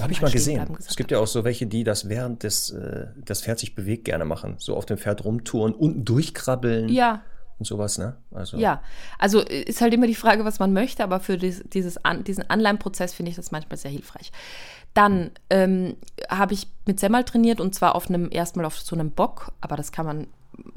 Habe 0.00 0.10
ich 0.10 0.22
mal 0.22 0.32
gesehen. 0.32 0.76
Es 0.80 0.96
gibt 0.96 1.12
ja 1.12 1.20
auch 1.20 1.28
so 1.28 1.44
welche, 1.44 1.68
die 1.68 1.84
das 1.84 2.08
während 2.08 2.42
des, 2.42 2.70
äh, 2.70 3.06
das 3.24 3.42
Pferd 3.42 3.60
sich 3.60 3.76
bewegt 3.76 4.06
gerne 4.06 4.24
machen. 4.24 4.56
So 4.58 4.74
auf 4.74 4.86
dem 4.86 4.98
Pferd 4.98 5.24
rumtouren, 5.24 5.72
unten 5.72 6.04
durchkrabbeln. 6.04 6.88
Ja, 6.88 7.22
und 7.58 7.66
sowas, 7.66 7.98
ne? 7.98 8.16
Also. 8.32 8.56
Ja, 8.56 8.82
also 9.18 9.40
ist 9.40 9.80
halt 9.80 9.94
immer 9.94 10.06
die 10.06 10.14
Frage, 10.14 10.44
was 10.44 10.58
man 10.58 10.72
möchte, 10.72 11.04
aber 11.04 11.20
für 11.20 11.38
dieses, 11.38 11.62
dieses 11.68 11.98
diesen 12.26 12.48
Anleihenprozess 12.50 13.14
finde 13.14 13.30
ich 13.30 13.36
das 13.36 13.52
manchmal 13.52 13.76
sehr 13.76 13.90
hilfreich. 13.90 14.32
Dann 14.94 15.30
ähm, 15.50 15.96
habe 16.28 16.54
ich 16.54 16.68
mit 16.86 17.00
Semmel 17.00 17.24
trainiert 17.24 17.60
und 17.60 17.74
zwar 17.74 17.94
auf 17.94 18.08
einem, 18.08 18.28
erstmal 18.30 18.64
auf 18.64 18.78
so 18.78 18.94
einem 18.94 19.10
Bock, 19.10 19.52
aber 19.60 19.76
das 19.76 19.92
kann 19.92 20.06
man 20.06 20.26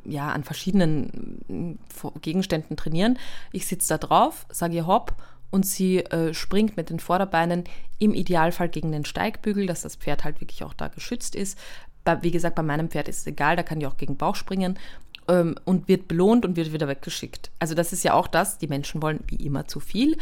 ja 0.05 0.29
an 0.29 0.43
verschiedenen 0.43 1.77
äh, 2.03 2.19
Gegenständen 2.21 2.77
trainieren. 2.77 3.19
Ich 3.51 3.67
sitze 3.67 3.89
da 3.89 3.97
drauf, 3.97 4.45
sage 4.49 4.75
ihr 4.75 4.87
hopp 4.87 5.13
und 5.51 5.65
sie 5.65 5.99
äh, 5.99 6.33
springt 6.33 6.77
mit 6.77 6.89
den 6.89 6.99
Vorderbeinen 6.99 7.63
im 7.99 8.13
Idealfall 8.13 8.69
gegen 8.69 8.91
den 8.91 9.05
Steigbügel, 9.05 9.67
dass 9.67 9.81
das 9.81 9.95
Pferd 9.95 10.23
halt 10.23 10.41
wirklich 10.41 10.63
auch 10.63 10.73
da 10.73 10.87
geschützt 10.87 11.35
ist. 11.35 11.57
Bei, 12.03 12.21
wie 12.23 12.31
gesagt, 12.31 12.55
bei 12.55 12.63
meinem 12.63 12.89
Pferd 12.89 13.07
ist 13.07 13.19
es 13.19 13.27
egal, 13.27 13.55
da 13.55 13.63
kann 13.63 13.79
die 13.79 13.87
auch 13.87 13.97
gegen 13.97 14.17
Bauch 14.17 14.35
springen 14.35 14.79
ähm, 15.27 15.55
und 15.65 15.87
wird 15.87 16.07
belohnt 16.07 16.45
und 16.45 16.55
wird 16.55 16.73
wieder 16.73 16.87
weggeschickt. 16.87 17.51
Also 17.59 17.75
das 17.75 17.93
ist 17.93 18.03
ja 18.03 18.13
auch 18.13 18.27
das, 18.27 18.57
die 18.57 18.67
Menschen 18.67 19.01
wollen 19.01 19.19
wie 19.27 19.45
immer 19.45 19.67
zu 19.67 19.79
viel. 19.79 20.17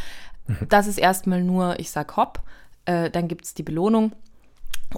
Mhm. 0.47 0.67
Das 0.69 0.87
ist 0.87 0.97
erstmal 0.97 1.43
nur, 1.43 1.79
ich 1.79 1.91
sag 1.91 2.15
hopp, 2.17 2.41
äh, 2.85 3.09
dann 3.09 3.27
gibt 3.27 3.45
es 3.45 3.53
die 3.53 3.63
Belohnung 3.63 4.13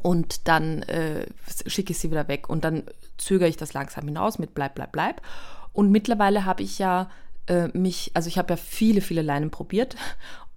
und 0.02 0.48
dann 0.48 0.84
äh, 0.84 1.26
schicke 1.66 1.92
ich 1.92 2.00
sie 2.00 2.12
wieder 2.12 2.28
weg 2.28 2.50
und 2.50 2.64
dann 2.64 2.84
zögere 3.18 3.50
ich 3.50 3.58
das 3.58 3.74
langsam 3.74 4.06
hinaus 4.06 4.40
mit 4.40 4.54
bleib, 4.54 4.76
bleib, 4.76 4.92
bleib. 4.92 5.22
Und 5.74 5.92
mittlerweile 5.92 6.46
habe 6.46 6.64
ich 6.64 6.80
ja 6.80 7.10
äh, 7.48 7.68
mich, 7.70 8.12
also 8.14 8.28
ich 8.28 8.38
habe 8.38 8.54
ja 8.54 8.58
viele, 8.58 9.02
viele 9.02 9.22
Leinen 9.22 9.52
probiert 9.52 9.96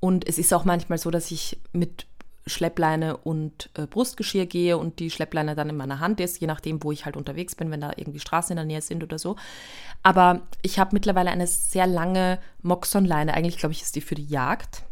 und 0.01 0.27
es 0.29 0.39
ist 0.39 0.53
auch 0.53 0.65
manchmal 0.65 0.99
so, 0.99 1.11
dass 1.11 1.31
ich 1.31 1.59
mit 1.73 2.07
Schleppleine 2.51 3.17
und 3.17 3.71
äh, 3.75 3.87
Brustgeschirr 3.87 4.47
gehe 4.47 4.77
und 4.77 4.99
die 4.99 5.11
Schleppleine 5.11 5.55
dann 5.55 5.71
in 5.71 5.77
meiner 5.77 6.01
Hand 6.01 6.21
ist, 6.21 6.41
je 6.41 6.47
nachdem, 6.47 6.83
wo 6.83 6.93
ich 6.93 7.05
halt 7.05 7.17
unterwegs 7.17 7.55
bin, 7.55 7.71
wenn 7.71 7.81
da 7.81 7.93
irgendwie 7.97 8.21
Straßen 8.21 8.53
in 8.53 8.57
der 8.57 8.67
Nähe 8.67 8.83
sind 8.83 9.03
oder 9.03 9.19
so. 9.19 9.37
Aber 10.03 10.43
ich 10.63 10.79
habe 10.79 10.91
mittlerweile 10.93 11.31
eine 11.31 11.47
sehr 11.47 11.87
lange 11.87 12.39
Moxon-Leine. 12.63 13.35
Eigentlich 13.35 13.57
glaube 13.57 13.73
ich, 13.73 13.83
ist 13.83 13.97
die 13.97 14.01
für 14.01 14.15
die 14.15 14.27
Jagd. 14.27 14.83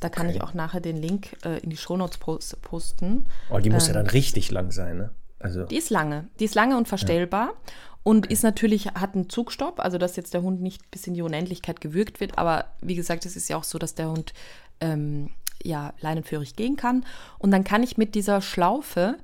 Da 0.00 0.08
kann 0.10 0.26
okay. 0.26 0.36
ich 0.36 0.42
auch 0.42 0.52
nachher 0.52 0.80
den 0.80 0.96
Link 0.96 1.36
äh, 1.44 1.58
in 1.60 1.70
die 1.70 1.76
Shownotes 1.76 2.18
post 2.18 2.60
posten. 2.62 3.26
Oh, 3.50 3.58
die 3.58 3.70
muss 3.70 3.88
ähm, 3.88 3.94
ja 3.94 4.02
dann 4.02 4.10
richtig 4.10 4.50
lang 4.50 4.70
sein, 4.70 4.98
ne? 4.98 5.10
Also. 5.38 5.64
Die 5.64 5.76
ist 5.76 5.90
lange. 5.90 6.28
Die 6.40 6.44
ist 6.44 6.54
lange 6.54 6.76
und 6.76 6.88
verstellbar. 6.88 7.46
Ja. 7.46 7.72
Und 8.02 8.26
ist 8.26 8.44
natürlich, 8.44 8.86
hat 8.86 9.14
einen 9.14 9.28
Zugstopp, 9.28 9.80
also 9.80 9.98
dass 9.98 10.14
jetzt 10.14 10.32
der 10.32 10.42
Hund 10.42 10.62
nicht 10.62 10.90
bis 10.92 11.06
in 11.08 11.14
die 11.14 11.22
Unendlichkeit 11.22 11.80
gewürgt 11.80 12.20
wird. 12.20 12.38
Aber 12.38 12.66
wie 12.80 12.94
gesagt, 12.94 13.26
es 13.26 13.34
ist 13.36 13.48
ja 13.48 13.56
auch 13.56 13.64
so, 13.64 13.78
dass 13.78 13.94
der 13.94 14.08
Hund 14.08 14.32
ähm, 14.80 15.30
ja, 15.62 15.92
leinenführig 16.00 16.56
gehen 16.56 16.76
kann. 16.76 17.04
Und 17.38 17.50
dann 17.50 17.64
kann 17.64 17.82
ich 17.82 17.96
mit 17.96 18.14
dieser 18.14 18.40
Schlaufe 18.40 19.16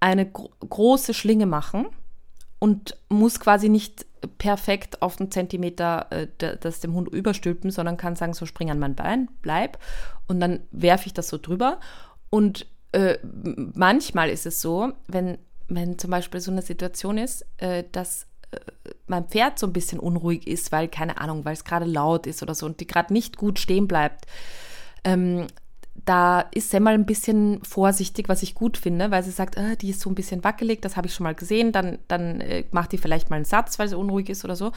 eine 0.00 0.30
gro 0.30 0.50
große 0.60 1.14
Schlinge 1.14 1.46
machen 1.46 1.86
und 2.58 2.96
muss 3.08 3.40
quasi 3.40 3.68
nicht 3.68 4.06
perfekt 4.38 5.02
auf 5.02 5.20
einen 5.20 5.30
Zentimeter 5.30 6.06
äh, 6.10 6.26
das 6.60 6.80
dem 6.80 6.94
Hund 6.94 7.08
überstülpen, 7.08 7.70
sondern 7.70 7.96
kann 7.96 8.16
sagen, 8.16 8.34
so 8.34 8.46
spring 8.46 8.70
an 8.70 8.78
mein 8.78 8.94
Bein, 8.94 9.28
bleib. 9.42 9.78
Und 10.26 10.40
dann 10.40 10.60
werfe 10.70 11.06
ich 11.06 11.14
das 11.14 11.28
so 11.28 11.38
drüber. 11.38 11.78
Und 12.30 12.66
äh, 12.92 13.18
manchmal 13.74 14.30
ist 14.30 14.46
es 14.46 14.60
so, 14.60 14.92
wenn, 15.06 15.38
wenn 15.68 15.98
zum 15.98 16.10
Beispiel 16.10 16.40
so 16.40 16.50
eine 16.50 16.62
Situation 16.62 17.18
ist, 17.18 17.46
äh, 17.58 17.84
dass 17.92 18.26
äh, 18.50 18.58
mein 19.06 19.28
Pferd 19.28 19.58
so 19.58 19.66
ein 19.66 19.72
bisschen 19.72 20.00
unruhig 20.00 20.46
ist, 20.46 20.72
weil, 20.72 20.88
keine 20.88 21.20
Ahnung, 21.20 21.44
weil 21.44 21.52
es 21.52 21.64
gerade 21.64 21.86
laut 21.86 22.26
ist 22.26 22.42
oder 22.42 22.54
so 22.54 22.66
und 22.66 22.80
die 22.80 22.86
gerade 22.86 23.12
nicht 23.12 23.36
gut 23.36 23.58
stehen 23.58 23.86
bleibt, 23.86 24.26
ähm, 25.04 25.46
da 26.04 26.40
ist 26.40 26.70
Semmel 26.70 26.94
ein 26.94 27.06
bisschen 27.06 27.62
vorsichtig, 27.64 28.28
was 28.28 28.42
ich 28.42 28.54
gut 28.54 28.76
finde, 28.76 29.10
weil 29.10 29.22
sie 29.22 29.30
sagt, 29.30 29.56
äh, 29.56 29.76
die 29.76 29.90
ist 29.90 30.00
so 30.00 30.10
ein 30.10 30.14
bisschen 30.14 30.44
wackelig, 30.44 30.82
das 30.82 30.96
habe 30.96 31.06
ich 31.06 31.14
schon 31.14 31.24
mal 31.24 31.34
gesehen, 31.34 31.72
dann, 31.72 31.98
dann 32.08 32.40
äh, 32.40 32.64
macht 32.70 32.92
die 32.92 32.98
vielleicht 32.98 33.30
mal 33.30 33.36
einen 33.36 33.44
Satz, 33.44 33.78
weil 33.78 33.88
sie 33.88 33.96
unruhig 33.96 34.28
ist 34.28 34.44
oder 34.44 34.56
so. 34.56 34.72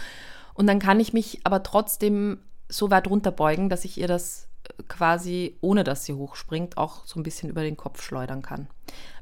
Und 0.53 0.67
dann 0.67 0.79
kann 0.79 0.99
ich 0.99 1.13
mich 1.13 1.39
aber 1.43 1.63
trotzdem 1.63 2.39
so 2.69 2.89
weit 2.91 3.07
runterbeugen, 3.07 3.69
dass 3.69 3.85
ich 3.85 3.97
ihr 3.97 4.07
das 4.07 4.47
äh, 4.67 4.83
quasi, 4.87 5.57
ohne 5.61 5.83
dass 5.83 6.05
sie 6.05 6.13
hochspringt, 6.13 6.77
auch 6.77 7.05
so 7.05 7.19
ein 7.19 7.23
bisschen 7.23 7.49
über 7.49 7.63
den 7.63 7.77
Kopf 7.77 8.01
schleudern 8.01 8.41
kann. 8.41 8.67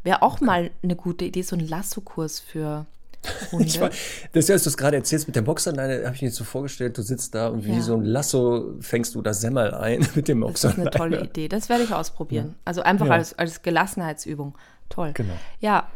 Wäre 0.04 0.22
auch 0.22 0.36
okay. 0.36 0.46
mal 0.46 0.72
eine 0.84 0.96
gute 0.96 1.26
Idee, 1.26 1.42
so 1.42 1.56
ein 1.56 1.68
Lasso-Kurs 1.68 2.40
für 2.40 2.86
ich 3.60 3.80
war, 3.82 3.90
das, 4.32 4.48
ja, 4.48 4.54
als 4.54 4.64
du 4.64 4.70
es 4.70 4.78
gerade 4.78 4.98
erzählst 4.98 5.28
mit 5.28 5.36
der 5.36 5.42
Boxerleine, 5.42 6.06
habe 6.06 6.16
ich 6.16 6.22
mir 6.22 6.32
so 6.32 6.44
vorgestellt, 6.44 6.98
du 6.98 7.02
sitzt 7.02 7.36
da 7.36 7.50
und 7.50 7.66
wie 7.66 7.74
ja. 7.74 7.82
so 7.82 7.96
ein 7.96 8.04
Lasso 8.04 8.76
fängst 8.80 9.16
du 9.16 9.22
das 9.22 9.42
Semmel 9.42 9.74
ein 9.74 10.08
mit 10.16 10.28
dem 10.28 10.40
Boxerleine. 10.40 10.86
Das 10.86 10.96
ist 10.96 11.02
eine 11.02 11.10
tolle 11.12 11.26
Idee. 11.26 11.48
Das 11.48 11.70
werde 11.70 11.84
ich 11.84 11.94
ausprobieren. 11.94 12.56
Also 12.66 12.82
einfach 12.82 13.08
ja. 13.08 13.14
als, 13.14 13.38
als 13.38 13.62
Gelassenheitsübung. 13.62 14.58
Toll. 14.90 15.12
Genau. 15.14 15.34
Ja, 15.60 15.90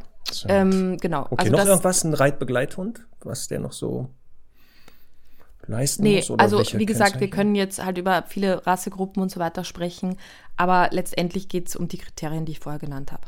ähm, 0.48 0.98
genau. 0.98 1.28
Okay, 1.30 1.36
also 1.40 1.52
noch 1.52 1.60
das, 1.60 1.68
irgendwas, 1.68 2.04
ein 2.04 2.14
Reitbegleithund, 2.14 3.08
was 3.22 3.48
der 3.48 3.60
noch 3.60 3.74
so 3.74 4.10
leisten 5.68 6.04
nee, 6.04 6.18
muss? 6.18 6.30
Oder 6.30 6.44
also 6.44 6.64
wie 6.78 6.86
gesagt, 6.86 7.20
wir 7.20 7.30
können 7.30 7.56
jetzt 7.56 7.84
halt 7.84 7.98
über 7.98 8.24
viele 8.28 8.66
Rassegruppen 8.66 9.22
und 9.22 9.32
so 9.32 9.40
weiter 9.40 9.64
sprechen, 9.64 10.18
aber 10.58 10.90
letztendlich 10.92 11.48
geht 11.48 11.70
es 11.70 11.76
um 11.76 11.88
die 11.88 11.98
Kriterien, 11.98 12.46
die 12.46 12.54
ich 12.54 12.60
vorher 12.60 12.80
genannt 12.80 13.12
habe. 13.12 13.24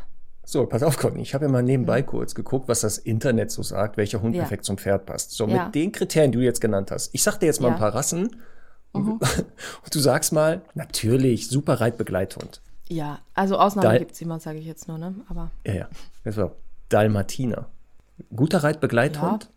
So, 0.45 0.65
pass 0.67 0.83
auf, 0.83 0.97
Conny. 0.97 1.21
Ich 1.21 1.33
habe 1.33 1.45
ja 1.45 1.51
mal 1.51 1.63
nebenbei 1.63 2.01
mhm. 2.01 2.05
kurz 2.05 2.35
geguckt, 2.35 2.67
was 2.67 2.81
das 2.81 2.99
Internet 2.99 3.51
so 3.51 3.63
sagt, 3.63 3.97
welcher 3.97 4.21
Hund 4.21 4.35
ja. 4.35 4.43
perfekt 4.43 4.65
zum 4.65 4.77
Pferd 4.77 5.05
passt. 5.05 5.31
So, 5.31 5.47
ja. 5.47 5.65
mit 5.65 5.75
den 5.75 5.91
Kriterien, 5.91 6.31
die 6.31 6.37
du 6.37 6.43
jetzt 6.43 6.61
genannt 6.61 6.91
hast. 6.91 7.13
Ich 7.13 7.23
sag 7.23 7.39
dir 7.39 7.47
jetzt 7.47 7.61
mal 7.61 7.69
ja. 7.69 7.73
ein 7.73 7.79
paar 7.79 7.95
Rassen. 7.95 8.35
Mhm. 8.93 9.19
Und 9.83 9.95
du 9.95 9.99
sagst 9.99 10.31
mal, 10.31 10.61
natürlich, 10.75 11.49
super 11.49 11.81
Reitbegleithund. 11.81 12.61
Ja, 12.87 13.19
also 13.33 13.57
Ausnahmen 13.57 13.89
Dal 13.89 13.99
gibt 13.99 14.11
es 14.11 14.21
immer, 14.21 14.39
sage 14.39 14.59
ich 14.59 14.65
jetzt 14.65 14.87
nur, 14.87 14.99
ne? 14.99 15.15
Aber. 15.27 15.49
Ja, 15.65 15.73
ja. 15.73 15.89
Das 16.23 16.37
war 16.37 16.51
Dalmatiner. 16.89 17.67
Guter 18.33 18.63
Reitbegleithund? 18.63 19.49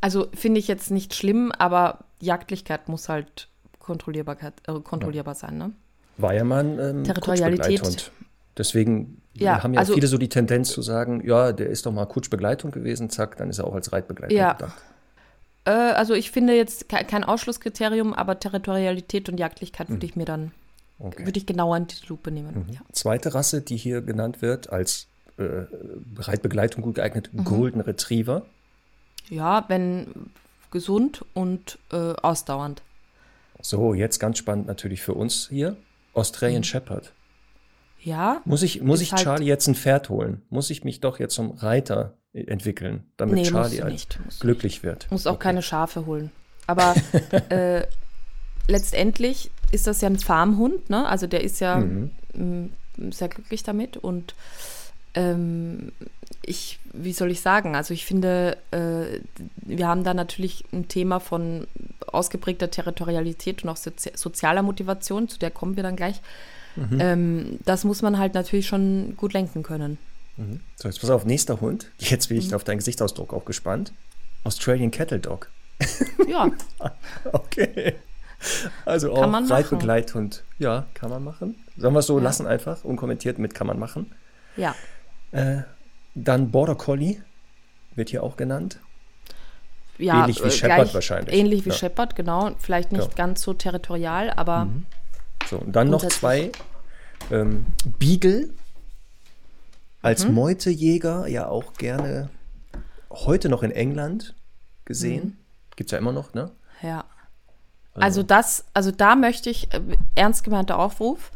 Also 0.00 0.28
finde 0.32 0.60
ich 0.60 0.68
jetzt 0.68 0.92
nicht 0.92 1.14
schlimm, 1.14 1.50
aber 1.50 2.04
Jagdlichkeit 2.20 2.88
muss 2.88 3.08
halt 3.08 3.48
Kontrollierbarkeit, 3.80 4.54
äh, 4.68 4.80
kontrollierbar 4.80 5.34
sein, 5.34 5.58
ne? 5.58 5.72
War 6.16 6.34
ja 6.34 6.44
mal 6.44 6.64
ein 6.64 6.78
ähm, 6.78 7.04
Territorialität. 7.04 8.12
Deswegen 8.58 9.22
ja, 9.34 9.62
haben 9.62 9.72
ja 9.72 9.80
also, 9.80 9.94
viele 9.94 10.08
so 10.08 10.18
die 10.18 10.28
Tendenz 10.28 10.70
zu 10.70 10.82
sagen, 10.82 11.22
ja, 11.24 11.52
der 11.52 11.68
ist 11.68 11.86
doch 11.86 11.92
mal 11.92 12.06
Kutschbegleitung 12.06 12.72
gewesen, 12.72 13.08
zack, 13.08 13.36
dann 13.36 13.48
ist 13.48 13.58
er 13.58 13.66
auch 13.66 13.74
als 13.74 13.92
Reitbegleitung 13.92 14.36
ja. 14.36 14.54
gedacht. 14.54 14.82
Äh, 15.64 15.70
also 15.70 16.14
ich 16.14 16.32
finde 16.32 16.54
jetzt 16.54 16.88
kein 16.88 17.22
Ausschlusskriterium, 17.24 18.14
aber 18.14 18.40
Territorialität 18.40 19.28
und 19.28 19.38
Jagdlichkeit 19.38 19.88
würde 19.88 20.02
hm. 20.02 20.10
ich 20.10 20.16
mir 20.16 20.24
dann, 20.24 20.50
okay. 20.98 21.24
würde 21.24 21.38
ich 21.38 21.46
genauer 21.46 21.76
in 21.76 21.86
die 21.86 22.06
Lupe 22.08 22.32
nehmen. 22.32 22.66
Mhm. 22.66 22.74
Ja. 22.74 22.80
Zweite 22.92 23.32
Rasse, 23.32 23.60
die 23.60 23.76
hier 23.76 24.02
genannt 24.02 24.42
wird, 24.42 24.70
als 24.70 25.06
äh, 25.36 25.66
Reitbegleitung 26.18 26.82
gut 26.82 26.96
geeignet, 26.96 27.30
mhm. 27.32 27.44
Golden 27.44 27.80
Retriever. 27.80 28.44
Ja, 29.30 29.64
wenn 29.68 30.30
gesund 30.72 31.24
und 31.34 31.78
äh, 31.92 31.96
ausdauernd. 31.96 32.82
So, 33.60 33.94
jetzt 33.94 34.18
ganz 34.18 34.38
spannend 34.38 34.66
natürlich 34.66 35.02
für 35.02 35.14
uns 35.14 35.48
hier, 35.48 35.76
Australian 36.14 36.60
mhm. 36.60 36.64
Shepherd. 36.64 37.12
Ja. 38.00 38.42
Muss 38.44 38.62
ich, 38.62 38.82
muss 38.82 39.00
ich 39.00 39.12
halt 39.12 39.22
Charlie 39.22 39.46
jetzt 39.46 39.66
ein 39.66 39.74
Pferd 39.74 40.08
holen? 40.08 40.42
Muss 40.50 40.70
ich 40.70 40.84
mich 40.84 41.00
doch 41.00 41.18
jetzt 41.18 41.34
zum 41.34 41.52
Reiter 41.52 42.14
entwickeln, 42.32 43.04
damit 43.16 43.36
nee, 43.36 43.42
Charlie 43.42 43.82
halt 43.82 44.18
glücklich 44.40 44.82
wird? 44.82 45.10
Muss 45.10 45.26
auch 45.26 45.34
okay. 45.34 45.44
keine 45.44 45.62
Schafe 45.62 46.06
holen. 46.06 46.30
Aber 46.66 46.94
äh, 47.48 47.82
letztendlich 48.68 49.50
ist 49.72 49.86
das 49.86 50.00
ja 50.00 50.08
ein 50.08 50.18
Farmhund, 50.18 50.90
ne? 50.90 51.06
Also 51.06 51.26
der 51.26 51.42
ist 51.42 51.60
ja 51.60 51.78
mhm. 51.78 52.70
sehr 53.10 53.28
glücklich 53.28 53.62
damit 53.62 53.96
und 53.96 54.34
ähm, 55.14 55.92
ich, 56.44 56.78
wie 56.92 57.12
soll 57.12 57.30
ich 57.30 57.40
sagen? 57.40 57.74
Also 57.74 57.92
ich 57.94 58.06
finde, 58.06 58.56
äh, 58.70 59.20
wir 59.56 59.88
haben 59.88 60.04
da 60.04 60.14
natürlich 60.14 60.64
ein 60.72 60.88
Thema 60.88 61.20
von 61.20 61.66
ausgeprägter 62.06 62.70
Territorialität 62.70 63.64
und 63.64 63.70
auch 63.70 63.76
sozi 63.76 64.12
sozialer 64.14 64.62
Motivation, 64.62 65.28
zu 65.28 65.38
der 65.38 65.50
kommen 65.50 65.76
wir 65.76 65.82
dann 65.82 65.96
gleich. 65.96 66.20
Mhm. 66.78 67.00
Ähm, 67.00 67.58
das 67.64 67.84
muss 67.84 68.02
man 68.02 68.18
halt 68.18 68.34
natürlich 68.34 68.66
schon 68.66 69.16
gut 69.16 69.32
lenken 69.32 69.62
können. 69.62 69.98
Mhm. 70.36 70.60
So, 70.76 70.88
jetzt 70.88 71.00
pass 71.00 71.10
auf, 71.10 71.24
nächster 71.24 71.60
Hund. 71.60 71.90
Jetzt 71.98 72.28
bin 72.28 72.38
ich 72.38 72.48
mhm. 72.48 72.54
auf 72.54 72.64
deinen 72.64 72.78
Gesichtsausdruck 72.78 73.34
auch 73.34 73.44
gespannt. 73.44 73.92
Australian 74.44 74.90
Cattle 74.90 75.18
Dog. 75.18 75.50
Ja. 76.28 76.50
okay. 77.32 77.94
Also 78.84 79.14
kann 79.14 79.34
auch 79.34 79.50
Reitbegleithund. 79.50 80.44
Ja, 80.58 80.86
kann 80.92 81.08
man 81.08 81.24
machen. 81.24 81.56
Sollen 81.78 81.94
wir 81.94 82.00
es 82.00 82.06
so 82.06 82.18
ja. 82.18 82.24
lassen 82.24 82.46
einfach, 82.46 82.84
unkommentiert 82.84 83.38
mit 83.38 83.54
kann 83.54 83.66
man 83.66 83.78
machen. 83.78 84.12
Ja. 84.56 84.74
Äh, 85.32 85.62
dann 86.14 86.50
Border 86.50 86.74
Collie 86.74 87.22
wird 87.94 88.10
hier 88.10 88.22
auch 88.22 88.36
genannt. 88.36 88.78
Ja, 89.96 90.20
ähnlich 90.20 90.42
wie 90.42 90.48
äh, 90.48 90.50
Shepard 90.50 90.94
wahrscheinlich. 90.94 91.34
Ähnlich 91.34 91.64
wie 91.64 91.70
ja. 91.70 91.74
Shepard, 91.74 92.14
genau. 92.14 92.52
Vielleicht 92.58 92.92
nicht 92.92 93.08
ja. 93.08 93.14
ganz 93.16 93.42
so 93.42 93.54
territorial, 93.54 94.30
aber 94.30 94.66
mhm. 94.66 94.86
So, 95.46 95.58
und 95.58 95.74
dann 95.74 95.90
noch 95.90 96.06
zwei 96.08 96.52
ähm, 97.30 97.66
Beagle 97.98 98.50
als 100.02 100.26
mhm. 100.26 100.34
Meutejäger, 100.34 101.26
ja 101.26 101.48
auch 101.48 101.74
gerne 101.74 102.30
heute 103.10 103.48
noch 103.48 103.62
in 103.62 103.70
England 103.70 104.34
gesehen. 104.84 105.24
Mhm. 105.24 105.36
Gibt 105.76 105.88
es 105.88 105.92
ja 105.92 105.98
immer 105.98 106.12
noch, 106.12 106.34
ne? 106.34 106.50
Ja. 106.82 107.04
Also 107.94 108.22
das, 108.22 108.64
also 108.74 108.92
da 108.92 109.16
möchte 109.16 109.50
ich, 109.50 109.72
äh, 109.74 109.80
ernst 110.14 110.44
gemeinter 110.44 110.78
Aufruf, 110.78 111.32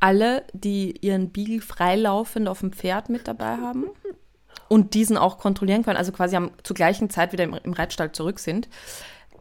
alle, 0.00 0.44
die 0.52 0.98
ihren 1.00 1.30
Beagle 1.30 1.62
freilaufend 1.62 2.46
auf 2.46 2.60
dem 2.60 2.72
Pferd 2.72 3.08
mit 3.08 3.26
dabei 3.26 3.56
haben 3.56 3.86
und 4.68 4.92
diesen 4.94 5.16
auch 5.16 5.38
kontrollieren 5.38 5.82
können, 5.82 5.96
also 5.96 6.12
quasi 6.12 6.36
am, 6.36 6.50
zur 6.62 6.76
gleichen 6.76 7.08
Zeit 7.08 7.32
wieder 7.32 7.44
im, 7.44 7.54
im 7.54 7.72
Reitstall 7.72 8.12
zurück 8.12 8.38
sind, 8.38 8.68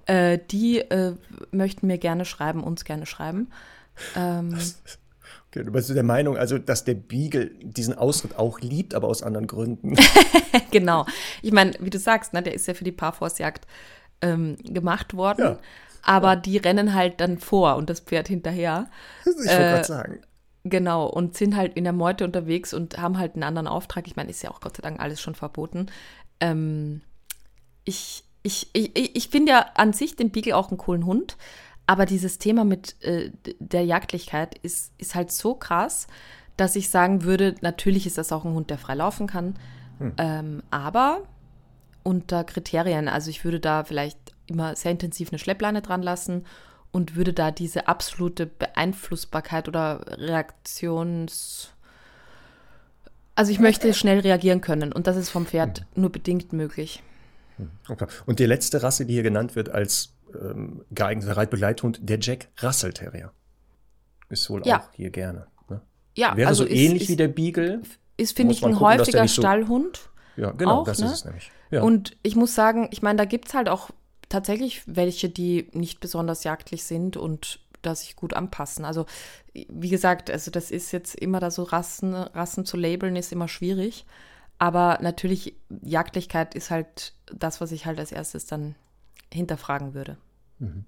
äh, 0.06 0.39
die 0.51 0.80
äh, 0.80 1.16
möchten 1.51 1.88
mir 1.88 1.97
gerne 1.97 2.24
schreiben, 2.24 2.64
uns 2.64 2.86
gerne 2.86 3.06
schreiben. 3.06 3.51
Ähm, 4.16 4.58
okay, 5.48 5.64
du 5.64 5.72
bist 5.72 5.89
der 5.89 6.04
Meinung, 6.04 6.38
also 6.38 6.58
dass 6.58 6.84
der 6.84 6.96
Beagle 6.96 7.52
diesen 7.62 7.98
Ausritt 7.98 8.38
auch 8.38 8.60
liebt, 8.60 8.96
aber 8.96 9.08
aus 9.08 9.24
anderen 9.24 9.48
Gründen. 9.48 9.96
genau. 10.72 11.06
Ich 11.41 11.52
meine, 11.52 11.74
wie 11.80 11.89
du 11.89 12.00
sagst, 12.00 12.34
ne, 12.34 12.41
der 12.41 12.54
ist 12.54 12.68
ja 12.68 12.74
für 12.74 12.84
die 12.84 12.91
Parforce-Jagd 12.91 13.68
ähm, 14.22 14.58
gemacht 14.64 15.14
worden. 15.14 15.44
Ja. 15.44 15.60
Aber 16.02 16.30
ja. 16.30 16.36
die 16.36 16.58
rennen 16.58 16.94
halt 16.94 17.22
dann 17.22 17.38
vor 17.38 17.76
und 17.76 17.89
das 17.89 18.02
Pferd 18.02 18.28
hinterher. 18.28 18.89
Ich 19.26 19.36
wollte 19.36 19.52
äh, 19.52 19.58
gerade 19.58 19.84
sagen. 19.86 20.22
Genau, 20.66 21.08
und 21.08 21.36
sind 21.36 21.58
halt 21.58 21.76
in 21.76 21.84
der 21.84 21.94
Meute 21.94 22.24
unterwegs 22.24 22.74
und 22.74 22.98
haben 22.98 23.18
halt 23.18 23.34
einen 23.34 23.44
anderen 23.44 23.68
Auftrag. 23.68 24.08
Ich 24.08 24.16
meine, 24.16 24.30
ist 24.30 24.44
ja 24.44 24.50
auch 24.50 24.62
Gott 24.62 24.78
sei 24.78 24.82
Dank 24.82 25.00
alles 25.00 25.20
schon 25.20 25.36
verboten. 25.36 25.88
Ähm, 26.39 27.02
ich, 27.84 28.24
ich, 28.44 28.70
ich, 28.72 29.16
ich 29.16 29.30
finde 29.30 29.52
ja 29.52 29.66
an 29.76 29.91
sich 29.91 30.16
den 30.16 30.32
Beagle 30.32 30.56
auch 30.56 30.70
einen 30.70 30.78
coolen 30.78 31.06
Hund, 31.06 31.38
aber 31.86 32.05
dieses 32.05 32.38
Thema 32.38 32.63
mit 32.63 33.01
äh, 33.03 33.31
der 33.59 33.84
Jagdlichkeit 33.86 34.57
ist, 34.59 34.93
ist 34.97 35.15
halt 35.15 35.31
so 35.31 35.55
krass, 35.55 36.07
dass 36.57 36.75
ich 36.75 36.89
sagen 36.89 37.23
würde, 37.23 37.55
natürlich 37.61 38.05
ist 38.05 38.17
das 38.17 38.31
auch 38.31 38.45
ein 38.45 38.53
Hund, 38.53 38.69
der 38.69 38.77
frei 38.77 38.95
laufen 38.95 39.27
kann, 39.27 39.55
hm. 39.99 40.13
ähm, 40.17 40.63
aber 40.69 41.23
unter 42.03 42.43
Kriterien. 42.43 43.07
Also 43.07 43.29
ich 43.29 43.43
würde 43.43 43.59
da 43.59 43.84
vielleicht 43.84 44.17
immer 44.47 44.75
sehr 44.75 44.91
intensiv 44.91 45.29
eine 45.29 45.39
Schleppleine 45.39 45.81
dran 45.81 46.01
lassen 46.01 46.45
und 46.91 47.15
würde 47.15 47.34
da 47.34 47.51
diese 47.51 47.88
absolute 47.88 48.45
Beeinflussbarkeit 48.45 49.67
oder 49.67 50.01
Reaktions... 50.17 51.69
Also 53.36 53.51
ich 53.51 53.59
möchte 53.59 53.95
schnell 53.95 54.19
reagieren 54.19 54.61
können 54.61 54.93
und 54.93 55.07
das 55.07 55.17
ist 55.17 55.31
vom 55.31 55.47
Pferd 55.47 55.81
mhm. 55.95 56.01
nur 56.03 56.11
bedingt 56.11 56.53
möglich. 56.53 57.01
Hm, 57.57 57.71
okay. 57.89 58.05
Und 58.27 58.38
die 58.38 58.45
letzte 58.45 58.84
Rasse, 58.84 59.07
die 59.07 59.13
hier 59.13 59.23
genannt 59.23 59.55
wird 59.55 59.69
als 59.69 60.13
ähm, 60.41 60.84
geeigneter 60.91 61.38
Reitbegleithund, 61.38 61.99
der 62.01 62.19
Jack 62.19 62.49
Russell 62.61 62.93
Terrier. 62.93 63.31
Ist 64.29 64.49
wohl 64.49 64.65
ja. 64.65 64.79
auch 64.79 64.93
hier 64.93 65.09
gerne. 65.09 65.47
Ne? 65.69 65.81
Ja, 66.15 66.36
Wäre 66.36 66.49
also 66.49 66.63
so 66.63 66.69
ist, 66.69 66.75
ähnlich 66.75 67.03
ist, 67.03 67.09
wie 67.09 67.15
der 67.15 67.27
Beagle. 67.27 67.81
Ist, 68.17 68.36
finde 68.36 68.53
ich, 68.53 68.63
ein 68.63 68.73
gucken, 68.73 68.79
häufiger 68.79 69.27
so, 69.27 69.41
Stallhund. 69.41 70.09
Ja, 70.36 70.51
genau, 70.51 70.81
auch, 70.81 70.84
das 70.86 70.99
ne? 70.99 71.07
ist 71.07 71.13
es 71.13 71.25
nämlich. 71.25 71.51
Ja. 71.71 71.81
Und 71.81 72.17
ich 72.23 72.36
muss 72.36 72.55
sagen, 72.55 72.89
ich 72.91 73.01
meine, 73.01 73.17
da 73.17 73.25
gibt 73.25 73.47
es 73.47 73.53
halt 73.53 73.69
auch 73.69 73.89
tatsächlich 74.29 74.81
welche, 74.86 75.29
die 75.29 75.69
nicht 75.73 75.99
besonders 75.99 76.43
jagdlich 76.43 76.84
sind 76.84 77.17
und 77.17 77.59
da 77.81 77.93
sich 77.95 78.15
gut 78.15 78.34
anpassen. 78.34 78.86
Also 78.86 79.05
wie 79.53 79.89
gesagt, 79.89 80.31
also 80.31 80.49
das 80.49 80.71
ist 80.71 80.91
jetzt 80.91 81.15
immer 81.15 81.39
da 81.39 81.51
so 81.51 81.63
Rassen, 81.63 82.15
Rassen 82.15 82.65
zu 82.65 82.77
labeln, 82.77 83.15
ist 83.15 83.31
immer 83.31 83.47
schwierig. 83.47 84.05
Aber 84.57 84.99
natürlich, 85.01 85.55
Jagdlichkeit 85.81 86.55
ist 86.55 86.71
halt 86.71 87.13
das, 87.25 87.61
was 87.61 87.71
ich 87.71 87.86
halt 87.86 87.99
als 87.99 88.11
erstes 88.11 88.45
dann 88.45 88.75
hinterfragen 89.34 89.93
würde. 89.93 90.17
Mhm. 90.59 90.86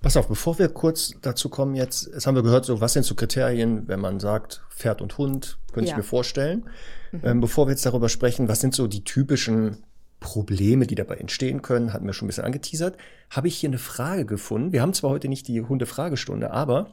Pass 0.00 0.16
auf, 0.16 0.28
bevor 0.28 0.58
wir 0.58 0.68
kurz 0.68 1.14
dazu 1.22 1.48
kommen 1.48 1.74
jetzt, 1.74 2.06
jetzt 2.06 2.26
haben 2.26 2.36
wir 2.36 2.42
gehört, 2.42 2.64
so 2.64 2.80
was 2.80 2.92
sind 2.92 3.04
so 3.04 3.14
Kriterien, 3.14 3.88
wenn 3.88 4.00
man 4.00 4.20
sagt, 4.20 4.62
Pferd 4.70 5.02
und 5.02 5.18
Hund, 5.18 5.58
könnte 5.72 5.88
ja. 5.88 5.94
ich 5.94 5.96
mir 5.96 6.04
vorstellen. 6.04 6.68
Mhm. 7.12 7.20
Ähm, 7.24 7.40
bevor 7.40 7.66
wir 7.66 7.72
jetzt 7.72 7.86
darüber 7.86 8.08
sprechen, 8.08 8.48
was 8.48 8.60
sind 8.60 8.74
so 8.74 8.86
die 8.86 9.04
typischen 9.04 9.78
Probleme, 10.20 10.86
die 10.86 10.94
dabei 10.94 11.16
entstehen 11.16 11.62
können, 11.62 11.92
hatten 11.92 12.06
wir 12.06 12.12
schon 12.12 12.26
ein 12.26 12.28
bisschen 12.28 12.44
angeteasert, 12.44 12.96
habe 13.30 13.48
ich 13.48 13.56
hier 13.56 13.68
eine 13.68 13.78
Frage 13.78 14.24
gefunden. 14.24 14.72
Wir 14.72 14.82
haben 14.82 14.94
zwar 14.94 15.10
heute 15.10 15.28
nicht 15.28 15.46
die 15.48 15.60
Hunde-Fragestunde, 15.60 16.50
aber 16.50 16.92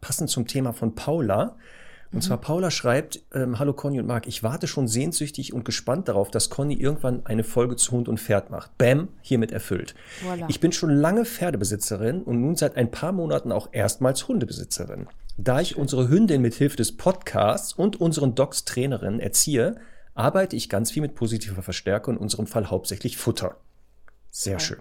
passend 0.00 0.30
zum 0.30 0.46
Thema 0.46 0.72
von 0.72 0.94
Paula. 0.94 1.56
Und 2.12 2.18
mhm. 2.18 2.22
zwar 2.22 2.38
Paula 2.38 2.70
schreibt, 2.70 3.22
ähm, 3.34 3.58
Hallo 3.58 3.72
Conny 3.72 4.00
und 4.00 4.06
Marc, 4.06 4.26
ich 4.26 4.42
warte 4.42 4.66
schon 4.66 4.88
sehnsüchtig 4.88 5.52
und 5.52 5.64
gespannt 5.64 6.08
darauf, 6.08 6.30
dass 6.30 6.50
Conny 6.50 6.74
irgendwann 6.74 7.26
eine 7.26 7.44
Folge 7.44 7.76
zu 7.76 7.92
Hund 7.92 8.08
und 8.08 8.20
Pferd 8.20 8.50
macht. 8.50 8.76
Bam, 8.78 9.08
hiermit 9.22 9.52
erfüllt. 9.52 9.94
Voilà. 10.24 10.46
Ich 10.48 10.60
bin 10.60 10.72
schon 10.72 10.90
lange 10.90 11.24
Pferdebesitzerin 11.24 12.22
und 12.22 12.40
nun 12.40 12.56
seit 12.56 12.76
ein 12.76 12.90
paar 12.90 13.12
Monaten 13.12 13.52
auch 13.52 13.68
erstmals 13.72 14.28
Hundebesitzerin. 14.28 15.08
Da 15.36 15.60
ich 15.60 15.76
unsere 15.76 16.08
Hündin 16.08 16.40
mit 16.40 16.54
Hilfe 16.54 16.76
des 16.76 16.96
Podcasts 16.96 17.72
und 17.72 18.00
unseren 18.00 18.34
Docs 18.34 18.64
Trainerin 18.64 19.20
erziehe, 19.20 19.76
arbeite 20.14 20.56
ich 20.56 20.68
ganz 20.68 20.90
viel 20.90 21.02
mit 21.02 21.14
positiver 21.14 21.62
Verstärkung, 21.62 22.14
in 22.14 22.20
unserem 22.20 22.46
Fall 22.46 22.70
hauptsächlich 22.70 23.18
Futter. 23.18 23.56
Sehr 24.30 24.54
ja. 24.54 24.60
schön. 24.60 24.78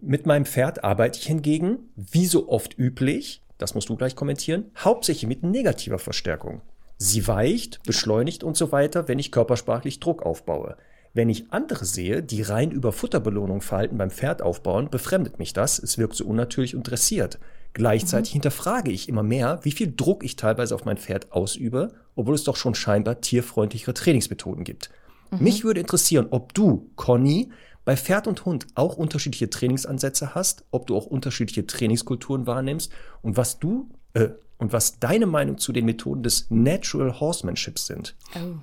Mit 0.00 0.26
meinem 0.26 0.44
Pferd 0.44 0.84
arbeite 0.84 1.18
ich 1.18 1.26
hingegen, 1.26 1.90
wie 1.94 2.26
so 2.26 2.48
oft 2.48 2.78
üblich, 2.78 3.42
das 3.58 3.74
musst 3.74 3.88
du 3.88 3.96
gleich 3.96 4.16
kommentieren, 4.16 4.70
hauptsächlich 4.78 5.28
mit 5.28 5.42
negativer 5.42 5.98
Verstärkung. 5.98 6.60
Sie 6.98 7.26
weicht, 7.26 7.82
beschleunigt 7.82 8.42
und 8.42 8.56
so 8.56 8.72
weiter, 8.72 9.08
wenn 9.08 9.18
ich 9.18 9.32
körpersprachlich 9.32 10.00
Druck 10.00 10.22
aufbaue. 10.22 10.76
Wenn 11.12 11.30
ich 11.30 11.50
andere 11.50 11.84
sehe, 11.84 12.22
die 12.22 12.42
rein 12.42 12.70
über 12.70 12.92
Futterbelohnung 12.92 13.62
verhalten 13.62 13.96
beim 13.96 14.10
Pferd 14.10 14.42
aufbauen, 14.42 14.90
befremdet 14.90 15.38
mich 15.38 15.52
das. 15.54 15.78
Es 15.78 15.96
wirkt 15.96 16.14
so 16.14 16.26
unnatürlich 16.26 16.76
und 16.76 16.82
dressiert. 16.82 17.38
Gleichzeitig 17.72 18.32
mhm. 18.32 18.34
hinterfrage 18.34 18.90
ich 18.90 19.08
immer 19.08 19.22
mehr, 19.22 19.60
wie 19.62 19.72
viel 19.72 19.92
Druck 19.94 20.24
ich 20.24 20.36
teilweise 20.36 20.74
auf 20.74 20.84
mein 20.84 20.96
Pferd 20.98 21.32
ausübe, 21.32 21.92
obwohl 22.14 22.34
es 22.34 22.44
doch 22.44 22.56
schon 22.56 22.74
scheinbar 22.74 23.20
tierfreundlichere 23.20 23.94
Trainingsmethoden 23.94 24.64
gibt. 24.64 24.90
Mhm. 25.30 25.44
Mich 25.44 25.64
würde 25.64 25.80
interessieren, 25.80 26.28
ob 26.30 26.54
du, 26.54 26.90
Conny, 26.96 27.50
bei 27.86 27.96
Pferd 27.96 28.26
und 28.26 28.44
Hund 28.44 28.66
auch 28.74 28.96
unterschiedliche 28.96 29.48
Trainingsansätze 29.48 30.34
hast, 30.34 30.64
ob 30.72 30.88
du 30.88 30.96
auch 30.96 31.06
unterschiedliche 31.06 31.66
Trainingskulturen 31.66 32.46
wahrnimmst 32.46 32.92
und 33.22 33.36
was 33.36 33.60
du 33.60 33.88
äh, 34.12 34.30
und 34.58 34.72
was 34.72 34.98
deine 34.98 35.26
Meinung 35.26 35.56
zu 35.56 35.72
den 35.72 35.84
Methoden 35.84 36.24
des 36.24 36.50
Natural 36.50 37.20
Horsemanships 37.20 37.86
sind. 37.86 38.16
Oh. 38.34 38.56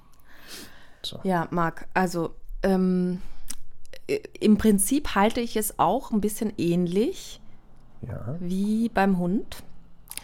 So. 1.04 1.20
Ja, 1.24 1.48
Marc, 1.52 1.88
also 1.94 2.36
ähm, 2.64 3.22
im 4.40 4.58
Prinzip 4.58 5.16
halte 5.16 5.40
ich 5.40 5.56
es 5.56 5.80
auch 5.80 6.12
ein 6.12 6.20
bisschen 6.20 6.52
ähnlich 6.58 7.40
ja. 8.02 8.36
wie 8.42 8.90
beim 8.90 9.18
Hund. 9.18 9.64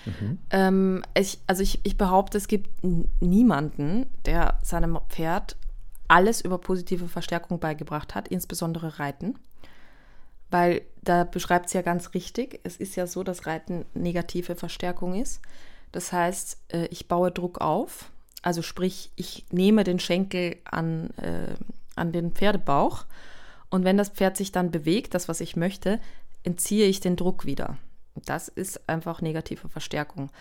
Mhm. 0.05 0.39
Ähm, 0.49 1.03
ich, 1.17 1.39
also 1.47 1.63
ich, 1.63 1.79
ich 1.83 1.97
behaupte, 1.97 2.37
es 2.37 2.49
gibt 2.49 2.69
niemanden, 3.21 4.07
der 4.25 4.59
seinem 4.61 4.99
Pferd 5.07 5.55
alles 6.09 6.41
über 6.41 6.57
positive 6.57 7.07
Verstärkung 7.07 7.59
beigebracht 7.59 8.15
hat, 8.15 8.27
insbesondere 8.27 8.99
Reiten. 8.99 9.39
Weil 10.49 10.81
da 11.01 11.23
beschreibt 11.23 11.67
es 11.67 11.73
ja 11.73 11.81
ganz 11.81 12.13
richtig, 12.13 12.59
es 12.63 12.75
ist 12.75 12.95
ja 12.95 13.07
so, 13.07 13.23
dass 13.23 13.45
Reiten 13.45 13.85
negative 13.93 14.55
Verstärkung 14.55 15.15
ist. 15.15 15.41
Das 15.91 16.11
heißt, 16.11 16.57
äh, 16.69 16.85
ich 16.87 17.07
baue 17.07 17.31
Druck 17.31 17.61
auf, 17.61 18.11
also 18.41 18.61
sprich, 18.61 19.11
ich 19.15 19.45
nehme 19.51 19.83
den 19.83 19.99
Schenkel 19.99 20.57
an, 20.65 21.11
äh, 21.17 21.55
an 21.95 22.11
den 22.11 22.31
Pferdebauch 22.31 23.05
und 23.69 23.83
wenn 23.83 23.97
das 23.97 24.09
Pferd 24.09 24.37
sich 24.37 24.51
dann 24.51 24.71
bewegt, 24.71 25.13
das, 25.13 25.27
was 25.27 25.41
ich 25.41 25.55
möchte, 25.55 25.99
entziehe 26.43 26.87
ich 26.87 26.99
den 26.99 27.15
Druck 27.15 27.45
wieder. 27.45 27.77
Das 28.15 28.47
ist 28.47 28.89
einfach 28.89 29.21
negative 29.21 29.69
Verstärkung. 29.69 30.31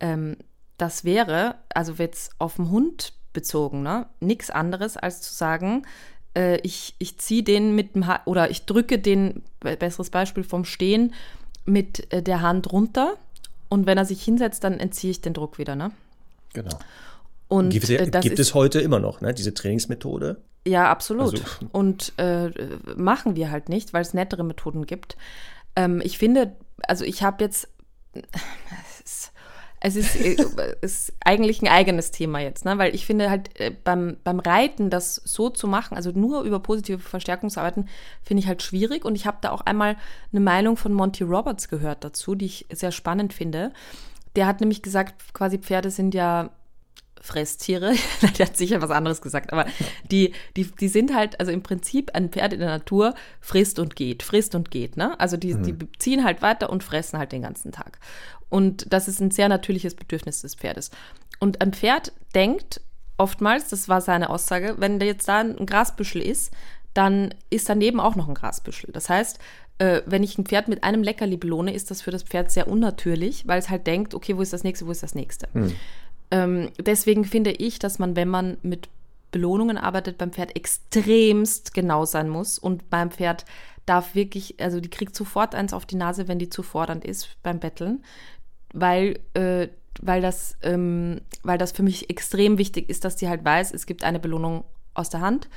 Ähm, 0.00 0.36
das 0.76 1.04
wäre, 1.04 1.56
also 1.74 1.94
jetzt 1.94 2.32
auf 2.38 2.56
den 2.56 2.70
Hund 2.70 3.14
bezogen, 3.36 3.82
ne, 3.82 4.06
nichts 4.18 4.50
anderes 4.50 4.96
als 4.96 5.22
zu 5.22 5.32
sagen, 5.32 5.86
äh, 6.34 6.58
ich, 6.62 6.94
ich 6.98 7.18
ziehe 7.18 7.44
den 7.44 7.76
mit 7.76 7.94
dem 7.94 8.08
ha 8.08 8.20
oder 8.24 8.50
ich 8.50 8.66
drücke 8.66 8.98
den, 8.98 9.44
besseres 9.60 10.10
Beispiel 10.10 10.42
vom 10.42 10.64
Stehen, 10.64 11.14
mit 11.64 12.12
äh, 12.12 12.22
der 12.22 12.42
Hand 12.42 12.72
runter 12.72 13.14
und 13.68 13.86
wenn 13.86 13.98
er 13.98 14.04
sich 14.04 14.22
hinsetzt, 14.22 14.64
dann 14.64 14.80
entziehe 14.80 15.10
ich 15.10 15.20
den 15.20 15.34
Druck 15.34 15.58
wieder, 15.58 15.76
ne? 15.76 15.92
Genau. 16.52 16.78
Und 17.48 17.70
gibt, 17.70 17.88
äh, 17.90 18.10
gibt 18.20 18.38
es 18.38 18.54
heute 18.54 18.80
immer 18.80 18.98
noch, 18.98 19.20
ne, 19.20 19.32
diese 19.32 19.54
Trainingsmethode? 19.54 20.42
Ja, 20.66 20.90
absolut. 20.90 21.34
Also. 21.34 21.44
Und 21.72 22.12
äh, 22.16 22.50
machen 22.96 23.36
wir 23.36 23.50
halt 23.50 23.68
nicht, 23.68 23.92
weil 23.92 24.02
es 24.02 24.14
nettere 24.14 24.42
Methoden 24.42 24.84
gibt. 24.84 25.16
Ähm, 25.76 26.00
ich 26.04 26.18
finde, 26.18 26.56
also 26.88 27.04
ich 27.04 27.22
habe 27.22 27.44
jetzt, 27.44 27.68
es 29.04 29.32
ist, 29.94 30.16
äh, 30.16 30.36
ist 30.80 31.12
eigentlich 31.24 31.62
ein 31.62 31.68
eigenes 31.68 32.10
Thema 32.10 32.40
jetzt, 32.40 32.64
ne? 32.64 32.76
weil 32.78 32.94
ich 32.94 33.06
finde 33.06 33.30
halt 33.30 33.60
äh, 33.60 33.70
beim, 33.70 34.16
beim 34.24 34.40
Reiten 34.40 34.90
das 34.90 35.14
so 35.14 35.50
zu 35.50 35.68
machen, 35.68 35.96
also 35.96 36.10
nur 36.10 36.42
über 36.42 36.58
positive 36.58 36.98
Verstärkung 36.98 37.50
zu 37.50 37.60
arbeiten, 37.60 37.86
finde 38.24 38.42
ich 38.42 38.48
halt 38.48 38.62
schwierig. 38.62 39.04
Und 39.04 39.14
ich 39.14 39.26
habe 39.26 39.38
da 39.40 39.50
auch 39.50 39.60
einmal 39.60 39.96
eine 40.32 40.40
Meinung 40.40 40.76
von 40.76 40.92
Monty 40.92 41.22
Roberts 41.22 41.68
gehört 41.68 42.02
dazu, 42.02 42.34
die 42.34 42.46
ich 42.46 42.66
sehr 42.72 42.90
spannend 42.90 43.32
finde. 43.32 43.72
Der 44.34 44.46
hat 44.46 44.60
nämlich 44.60 44.82
gesagt, 44.82 45.32
quasi 45.32 45.58
Pferde 45.58 45.90
sind 45.90 46.14
ja 46.14 46.50
Fresstiere. 47.26 47.94
der 48.38 48.46
hat 48.46 48.56
sicher 48.56 48.80
was 48.80 48.90
anderes 48.90 49.20
gesagt, 49.20 49.52
aber 49.52 49.66
die, 50.10 50.32
die, 50.56 50.64
die 50.64 50.88
sind 50.88 51.14
halt, 51.14 51.38
also 51.40 51.52
im 51.52 51.62
Prinzip 51.62 52.14
ein 52.14 52.30
Pferd 52.30 52.52
in 52.52 52.60
der 52.60 52.68
Natur 52.68 53.14
frisst 53.40 53.78
und 53.78 53.96
geht, 53.96 54.22
frisst 54.22 54.54
und 54.54 54.70
geht, 54.70 54.96
ne? 54.96 55.18
Also 55.20 55.36
die, 55.36 55.54
mhm. 55.54 55.62
die 55.62 55.76
ziehen 55.98 56.24
halt 56.24 56.40
weiter 56.40 56.70
und 56.70 56.84
fressen 56.84 57.18
halt 57.18 57.32
den 57.32 57.42
ganzen 57.42 57.72
Tag. 57.72 57.98
Und 58.48 58.92
das 58.92 59.08
ist 59.08 59.20
ein 59.20 59.30
sehr 59.30 59.48
natürliches 59.48 59.94
Bedürfnis 59.94 60.42
des 60.42 60.54
Pferdes. 60.54 60.90
Und 61.40 61.60
ein 61.60 61.72
Pferd 61.72 62.12
denkt 62.34 62.80
oftmals, 63.18 63.68
das 63.68 63.88
war 63.88 64.00
seine 64.00 64.30
Aussage, 64.30 64.76
wenn 64.78 64.98
da 64.98 65.06
jetzt 65.06 65.28
da 65.28 65.40
ein 65.40 65.66
Grasbüschel 65.66 66.22
ist, 66.22 66.52
dann 66.94 67.34
ist 67.50 67.68
daneben 67.68 68.00
auch 68.00 68.16
noch 68.16 68.28
ein 68.28 68.34
Grasbüschel. 68.34 68.90
Das 68.92 69.08
heißt, 69.08 69.38
äh, 69.78 70.02
wenn 70.06 70.22
ich 70.22 70.38
ein 70.38 70.46
Pferd 70.46 70.68
mit 70.68 70.84
einem 70.84 71.02
Leckerli 71.02 71.36
belohne, 71.36 71.74
ist 71.74 71.90
das 71.90 72.02
für 72.02 72.10
das 72.10 72.22
Pferd 72.22 72.50
sehr 72.50 72.68
unnatürlich, 72.68 73.46
weil 73.46 73.58
es 73.58 73.68
halt 73.68 73.86
denkt, 73.86 74.14
okay, 74.14 74.36
wo 74.36 74.42
ist 74.42 74.52
das 74.52 74.64
nächste, 74.64 74.86
wo 74.86 74.90
ist 74.90 75.02
das 75.02 75.14
nächste. 75.14 75.48
Hm. 75.52 75.74
Ähm, 76.30 76.70
deswegen 76.78 77.24
finde 77.24 77.52
ich, 77.52 77.78
dass 77.78 77.98
man, 77.98 78.16
wenn 78.16 78.28
man 78.28 78.56
mit 78.62 78.88
Belohnungen 79.30 79.76
arbeitet, 79.76 80.16
beim 80.18 80.32
Pferd 80.32 80.56
extremst 80.56 81.74
genau 81.74 82.04
sein 82.06 82.28
muss 82.28 82.58
und 82.58 82.88
beim 82.88 83.10
Pferd 83.10 83.44
darf 83.84 84.14
wirklich, 84.14 84.60
also 84.60 84.80
die 84.80 84.90
kriegt 84.90 85.14
sofort 85.14 85.54
eins 85.54 85.72
auf 85.72 85.86
die 85.86 85.96
Nase, 85.96 86.26
wenn 86.26 86.38
die 86.38 86.48
zu 86.48 86.62
fordernd 86.62 87.04
ist 87.04 87.36
beim 87.42 87.60
Betteln, 87.60 88.02
weil 88.76 89.18
äh, 89.34 89.68
weil 90.02 90.20
das, 90.20 90.56
ähm, 90.62 91.20
weil 91.42 91.58
das 91.58 91.72
für 91.72 91.82
mich 91.82 92.10
extrem 92.10 92.58
wichtig 92.58 92.90
ist, 92.90 93.04
dass 93.04 93.16
die 93.16 93.28
halt 93.28 93.44
weiß, 93.44 93.72
es 93.72 93.86
gibt 93.86 94.04
eine 94.04 94.20
Belohnung 94.20 94.64
aus 94.94 95.10
der 95.10 95.20
Hand 95.20 95.48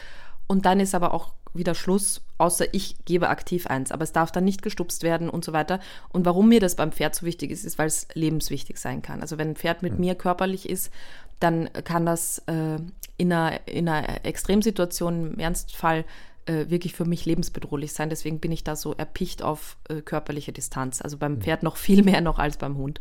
und 0.48 0.66
dann 0.66 0.80
ist 0.80 0.96
aber 0.96 1.14
auch 1.14 1.34
wieder 1.54 1.76
Schluss, 1.76 2.22
außer 2.38 2.74
ich 2.74 2.96
gebe 3.06 3.30
aktiv 3.30 3.68
eins. 3.68 3.92
Aber 3.92 4.04
es 4.04 4.12
darf 4.12 4.32
dann 4.32 4.44
nicht 4.44 4.62
gestupst 4.62 5.04
werden 5.04 5.30
und 5.30 5.44
so 5.44 5.52
weiter. 5.52 5.80
Und 6.10 6.26
warum 6.26 6.50
mir 6.50 6.60
das 6.60 6.76
beim 6.76 6.92
Pferd 6.92 7.16
so 7.16 7.26
wichtig 7.26 7.52
ist, 7.52 7.66
ist, 7.66 7.78
weil 7.80 7.88
es 7.88 8.08
lebenswichtig 8.14 8.78
sein 8.78 9.02
kann. 9.02 9.22
Also 9.22 9.38
wenn 9.38 9.50
ein 9.50 9.56
Pferd 9.56 9.82
mit 9.82 9.94
mhm. 9.94 10.02
mir 10.02 10.16
körperlich 10.16 10.70
ist, 10.70 10.92
dann 11.40 11.70
kann 11.86 12.06
das 12.06 12.40
äh, 12.48 12.78
in, 13.18 13.34
einer, 13.34 13.68
in 13.68 13.90
einer 13.90 14.26
Extremsituation, 14.26 15.34
im 15.34 15.40
Ernstfall, 15.40 16.06
äh, 16.50 16.70
wirklich 16.70 16.94
für 16.94 17.06
mich 17.06 17.26
lebensbedrohlich 17.26 17.94
sein. 17.94 18.10
Deswegen 18.10 18.40
bin 18.40 18.52
ich 18.52 18.64
da 18.64 18.76
so 18.76 18.94
erpicht 18.94 19.44
auf 19.44 19.78
äh, 19.90 20.02
körperliche 20.02 20.52
Distanz. 20.52 21.02
Also 21.02 21.18
beim 21.18 21.42
Pferd 21.42 21.64
noch 21.64 21.78
viel 21.78 22.04
mehr 22.04 22.22
noch 22.22 22.40
als 22.40 22.58
beim 22.58 22.78
Hund. 22.78 23.00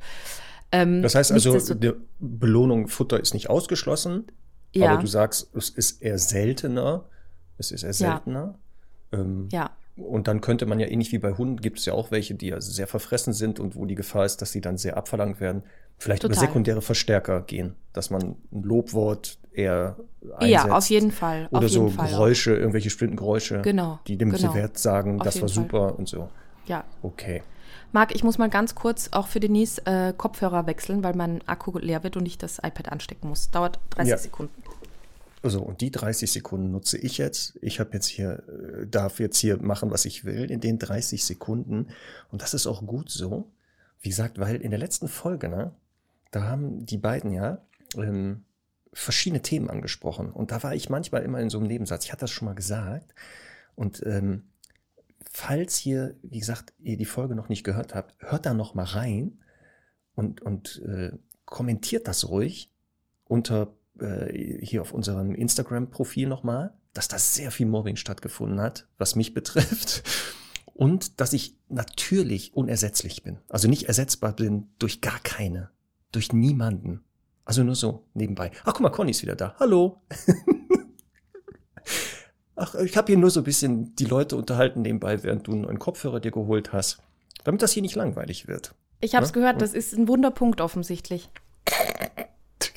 Ähm, 0.70 1.03
das 1.03 1.14
heißt 1.14 1.32
also, 1.32 1.74
die 1.74 1.92
Belohnung 2.18 2.88
Futter 2.88 3.18
ist 3.18 3.32
nicht 3.32 3.49
ausgeschlossen, 3.49 4.26
ja. 4.74 4.90
aber 4.90 5.01
du 5.01 5.07
sagst, 5.07 5.49
es 5.55 5.70
ist 5.70 6.03
eher 6.03 6.18
seltener 6.18 7.07
es 7.59 7.72
ist 7.72 7.82
eher 7.82 7.92
seltener. 7.92 8.55
Ja. 9.12 9.18
Ähm, 9.18 9.49
ja. 9.53 9.70
Und 9.99 10.28
dann 10.28 10.40
könnte 10.40 10.66
man 10.66 10.78
ja 10.80 10.86
ähnlich 10.86 11.12
wie 11.12 11.18
bei 11.18 11.32
Hunden, 11.32 11.61
gibt 11.61 11.78
es 11.78 11.84
ja 11.84 11.92
auch 11.92 12.11
welche, 12.11 12.34
die 12.34 12.49
ja 12.49 12.61
sehr 12.61 12.86
verfressen 12.86 13.32
sind 13.32 13.61
und 13.61 13.76
wo 13.76 13.84
die 13.84 13.94
Gefahr 13.94 14.24
ist, 14.24 14.40
dass 14.42 14.53
sie 14.53 14.61
dann 14.61 14.78
sehr 14.78 14.96
abverlangt 14.96 15.40
werden. 15.40 15.62
Vielleicht 15.99 16.22
Total. 16.22 16.36
über 16.36 16.46
sekundäre 16.46 16.82
Verstärker 16.82 17.42
gehen, 17.42 17.74
dass 17.92 18.11
man 18.11 18.36
ein 18.53 18.62
Lobwort 18.62 19.38
eher 19.53 19.96
einsetzt. 20.36 20.66
Ja, 20.66 20.76
auf 20.76 20.86
jeden 20.88 21.11
Fall. 21.11 21.49
Oder 21.51 21.68
so 21.68 21.88
Fall 21.88 22.09
Geräusche, 22.09 22.55
irgendwelche 22.55 22.86
bestimmten 22.86 23.16
Geräusche, 23.16 23.62
genau, 23.62 23.99
die 24.07 24.16
dem 24.16 24.30
genau. 24.30 24.55
Wert 24.55 24.78
sagen, 24.78 25.18
auf 25.18 25.24
das 25.24 25.40
war 25.40 25.49
super 25.49 25.88
Fall. 25.88 25.92
und 25.92 26.09
so. 26.09 26.28
Ja. 26.66 26.84
Okay. 27.03 27.42
Marc, 27.92 28.14
ich 28.14 28.22
muss 28.22 28.38
mal 28.38 28.51
ganz 28.51 28.74
kurz 28.74 29.09
auch 29.12 29.26
für 29.26 29.40
Denise 29.40 29.80
äh, 29.86 30.12
Kopfhörer 30.16 30.66
wechseln, 30.66 31.03
weil 31.03 31.14
mein 31.14 31.40
Akku 31.49 31.76
leer 31.78 32.05
wird 32.05 32.16
und 32.16 32.26
ich 32.26 32.36
das 32.36 32.59
iPad 32.59 32.92
anstecken 32.92 33.28
muss. 33.28 33.51
Dauert 33.51 33.80
30 33.90 34.11
ja. 34.11 34.18
Sekunden. 34.18 34.62
So, 35.49 35.62
und 35.62 35.80
die 35.80 35.90
30 35.90 36.30
Sekunden 36.30 36.70
nutze 36.70 36.99
ich 36.99 37.18
jetzt. 37.18 37.59
Ich 37.62 37.80
habe 37.80 37.90
jetzt 37.92 38.07
hier, 38.07 38.42
äh, 38.49 38.86
darf 38.86 39.20
jetzt 39.20 39.38
hier 39.38 39.62
machen, 39.62 39.90
was 39.90 40.05
ich 40.05 40.24
will 40.24 40.51
in 40.51 40.61
den 40.61 40.78
30 40.78 41.24
Sekunden. 41.24 41.88
Und 42.30 42.42
das 42.42 42.55
ist 42.55 42.66
auch 42.66 42.84
gut 42.86 43.11
so. 43.11 43.51
Wie 44.01 44.09
gesagt, 44.09 44.38
weil 44.38 44.57
in 44.57 44.70
der 44.70 44.78
letzten 44.78 45.09
Folge, 45.09 45.49
ne, 45.49 45.72
da 46.30 46.42
haben 46.42 46.86
die 46.86 46.99
beiden 46.99 47.32
ja 47.32 47.62
ähm, 47.96 48.44
verschiedene 48.92 49.42
Themen 49.42 49.70
angesprochen. 49.70 50.30
Und 50.30 50.51
da 50.51 50.62
war 50.62 50.74
ich 50.74 50.90
manchmal 50.90 51.22
immer 51.22 51.40
in 51.40 51.51
so 51.51 51.59
einem 51.59 51.66
Nebensatz. 51.66 52.05
Ich 52.05 52.12
hatte 52.12 52.22
das 52.22 52.30
schon 52.30 52.46
mal 52.46 52.55
gesagt. 52.55 53.14
Und 53.74 54.05
ähm, 54.07 54.44
falls 55.30 55.84
ihr, 55.86 56.16
wie 56.22 56.40
gesagt, 56.40 56.72
ihr 56.78 56.96
die 56.96 57.05
Folge 57.05 57.34
noch 57.34 57.49
nicht 57.49 57.64
gehört 57.64 57.94
habt, 57.94 58.14
hört 58.18 58.46
da 58.46 58.55
noch 58.55 58.74
mal 58.74 58.84
rein 58.84 59.38
und, 60.14 60.42
und 60.42 60.82
äh, 60.84 61.12
kommentiert 61.44 62.09
das 62.09 62.28
ruhig 62.28 62.72
unter 63.24 63.74
äh, 64.01 64.64
hier 64.64 64.82
auf 64.82 64.92
unserem 64.92 65.34
Instagram-Profil 65.34 66.28
nochmal, 66.28 66.74
dass 66.92 67.09
da 67.09 67.18
sehr 67.18 67.51
viel 67.51 67.66
Mobbing 67.66 67.96
stattgefunden 67.96 68.61
hat, 68.61 68.86
was 68.99 69.16
mich 69.16 69.34
betrifft. 69.34 70.03
Und 70.66 71.20
dass 71.20 71.32
ich 71.32 71.57
natürlich 71.68 72.55
unersetzlich 72.55 73.24
bin. 73.24 73.38
Also 73.49 73.68
nicht 73.68 73.84
ersetzbar 73.84 74.32
bin 74.32 74.68
durch 74.78 75.01
gar 75.01 75.18
keine. 75.20 75.70
Durch 76.12 76.32
niemanden. 76.32 77.05
Also 77.44 77.64
nur 77.64 77.74
so 77.74 78.07
nebenbei. 78.14 78.53
Ach, 78.64 78.74
guck 78.74 78.80
mal, 78.80 78.90
Conny 78.90 79.11
ist 79.11 79.22
wieder 79.22 79.34
da. 79.34 79.57
Hallo. 79.59 80.03
Ach, 82.55 82.74
ich 82.76 82.96
habe 82.96 83.07
hier 83.07 83.18
nur 83.18 83.30
so 83.30 83.40
ein 83.40 83.44
bisschen 83.44 83.94
die 83.96 84.05
Leute 84.05 84.36
unterhalten 84.36 84.82
nebenbei, 84.82 85.22
während 85.22 85.46
du 85.46 85.53
einen 85.53 85.62
neuen 85.62 85.78
Kopfhörer 85.78 86.20
dir 86.20 86.30
geholt 86.30 86.72
hast. 86.72 86.99
Damit 87.44 87.62
das 87.62 87.72
hier 87.72 87.82
nicht 87.82 87.94
langweilig 87.94 88.49
wird. 88.49 88.74
Ich 89.01 89.14
habe 89.14 89.24
es 89.24 89.30
ja? 89.30 89.34
gehört, 89.34 89.62
das 89.62 89.74
ist 89.74 89.94
ein 89.94 90.09
Wunderpunkt 90.09 90.61
offensichtlich. 90.61 91.30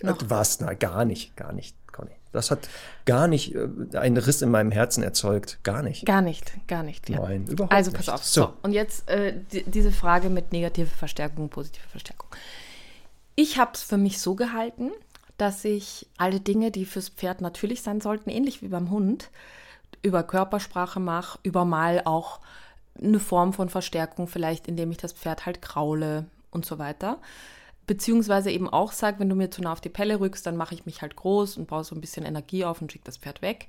Noch. 0.04 0.18
Was? 0.30 0.60
Na, 0.60 0.74
gar 0.74 1.06
nicht, 1.06 1.36
gar 1.36 1.54
nicht, 1.54 1.76
Conny. 1.92 2.12
Das 2.32 2.52
hat 2.52 2.70
gar 3.06 3.28
nicht 3.28 3.56
äh, 3.56 3.68
einen 3.98 4.18
Riss 4.18 4.42
in 4.42 4.50
meinem 4.50 4.72
Herzen 4.72 5.04
erzeugt. 5.04 5.60
Gar 5.64 5.84
nicht. 5.84 6.06
Gar 6.06 6.22
nicht, 6.22 6.68
gar 6.68 6.84
nicht. 6.84 7.10
Ja. 7.10 7.20
Nein, 7.20 7.48
überhaupt 7.48 7.74
also, 7.74 7.92
nicht. 7.92 8.00
Also 8.00 8.12
pass 8.12 8.22
auf. 8.22 8.26
So. 8.26 8.54
Und 8.62 8.74
jetzt 8.74 9.10
äh, 9.10 9.34
die, 9.52 9.64
diese 9.64 9.92
Frage 9.92 10.30
mit 10.30 10.52
negative 10.52 10.88
Verstärkung, 10.88 11.50
positive 11.50 11.88
Verstärkung. 11.90 12.30
Ich 13.36 13.58
habe 13.58 13.72
es 13.74 13.82
für 13.82 13.98
mich 13.98 14.20
so 14.20 14.36
gehalten, 14.36 14.92
dass 15.38 15.66
ich 15.66 16.08
alle 16.18 16.40
Dinge, 16.40 16.72
die 16.72 16.86
fürs 16.86 17.10
Pferd 17.10 17.42
natürlich 17.42 17.82
sein 17.82 18.02
sollten, 18.02 18.30
ähnlich 18.30 18.62
wie 18.62 18.68
beim 18.68 18.92
Hund, 18.92 19.30
über 20.04 20.24
Körpersprache 20.24 21.00
mache, 21.00 21.40
über 21.44 21.66
mal 21.66 22.02
auch 22.06 22.40
eine 23.02 23.20
Form 23.20 23.54
von 23.54 23.70
Verstärkung, 23.70 24.28
vielleicht 24.28 24.68
indem 24.68 24.92
ich 24.92 24.98
das 24.98 25.14
Pferd 25.14 25.46
halt 25.46 25.62
kraule 25.62 26.26
und 26.52 26.66
so 26.66 26.78
weiter 26.78 27.18
beziehungsweise 27.92 28.52
eben 28.52 28.70
auch 28.70 28.94
sage, 28.94 29.20
wenn 29.20 29.28
du 29.28 29.36
mir 29.36 29.52
zu 29.52 29.62
nah 29.62 29.74
auf 29.74 29.82
die 29.82 29.90
Pelle 29.90 30.22
rückst, 30.22 30.46
dann 30.46 30.56
mache 30.56 30.74
ich 30.74 30.86
mich 30.86 31.02
halt 31.02 31.18
groß 31.18 31.58
und 31.58 31.68
baue 31.68 31.84
so 31.84 31.94
ein 31.94 32.00
bisschen 32.00 32.26
Energie 32.26 32.64
auf 32.64 32.82
und 32.82 32.90
schicke 32.90 33.04
das 33.04 33.18
Pferd 33.18 33.42
weg. 33.42 33.68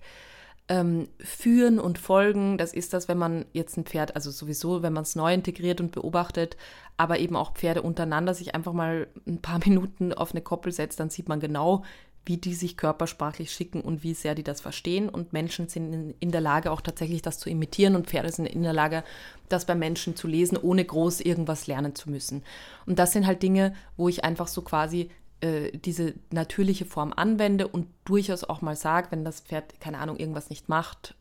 Ähm, 0.68 1.08
führen 1.18 1.80
und 1.80 1.98
folgen, 1.98 2.56
das 2.56 2.72
ist 2.72 2.92
das, 2.92 3.08
wenn 3.08 3.18
man 3.18 3.46
jetzt 3.52 3.76
ein 3.76 3.84
Pferd, 3.84 4.14
also 4.14 4.30
sowieso, 4.30 4.80
wenn 4.84 4.92
man 4.92 5.02
es 5.02 5.16
neu 5.16 5.34
integriert 5.34 5.80
und 5.80 5.90
beobachtet, 5.90 6.56
aber 6.96 7.18
eben 7.18 7.34
auch 7.34 7.54
Pferde 7.54 7.82
untereinander 7.82 8.32
sich 8.32 8.54
einfach 8.54 8.72
mal 8.72 9.08
ein 9.26 9.42
paar 9.42 9.58
Minuten 9.66 10.12
auf 10.12 10.30
eine 10.30 10.40
Koppel 10.40 10.70
setzt, 10.70 11.00
dann 11.00 11.10
sieht 11.10 11.28
man 11.28 11.40
genau, 11.40 11.82
wie 12.24 12.36
die 12.36 12.54
sich 12.54 12.76
körpersprachlich 12.76 13.50
schicken 13.50 13.80
und 13.80 14.02
wie 14.04 14.14
sehr 14.14 14.34
die 14.34 14.44
das 14.44 14.60
verstehen. 14.60 15.08
Und 15.08 15.32
Menschen 15.32 15.68
sind 15.68 16.14
in, 16.20 16.30
der 16.30 16.40
Lage, 16.40 16.70
auch 16.70 16.80
tatsächlich 16.80 17.22
das 17.22 17.38
zu 17.38 17.50
imitieren 17.50 17.96
und 17.96 18.06
Pferde 18.06 18.30
sind 18.30 18.46
in 18.46 18.62
der 18.62 18.72
Lage, 18.72 19.02
das 19.48 19.66
bei 19.66 19.74
Menschen 19.74 20.14
zu 20.14 20.28
lesen, 20.28 20.56
ohne 20.56 20.84
groß 20.84 21.20
irgendwas 21.20 21.66
lernen 21.66 21.94
zu 21.94 22.10
müssen. 22.10 22.44
Und 22.86 22.98
das 22.98 23.12
sind 23.12 23.26
halt 23.26 23.42
Dinge, 23.42 23.74
wo 23.96 24.08
ich 24.08 24.24
einfach 24.24 24.46
so 24.46 24.62
quasi 24.62 25.10
äh, 25.40 25.76
diese 25.76 26.14
natürliche 26.30 26.84
Form 26.84 27.12
anwende 27.14 27.66
und 27.66 27.88
durchaus 28.04 28.44
auch 28.44 28.62
mal 28.62 28.76
sage, 28.76 29.08
wenn 29.10 29.24
das 29.24 29.40
Pferd, 29.40 29.80
keine 29.80 29.98
Ahnung, 29.98 30.16
irgendwas 30.16 30.48
nicht 30.48 30.68
macht, 30.68 31.16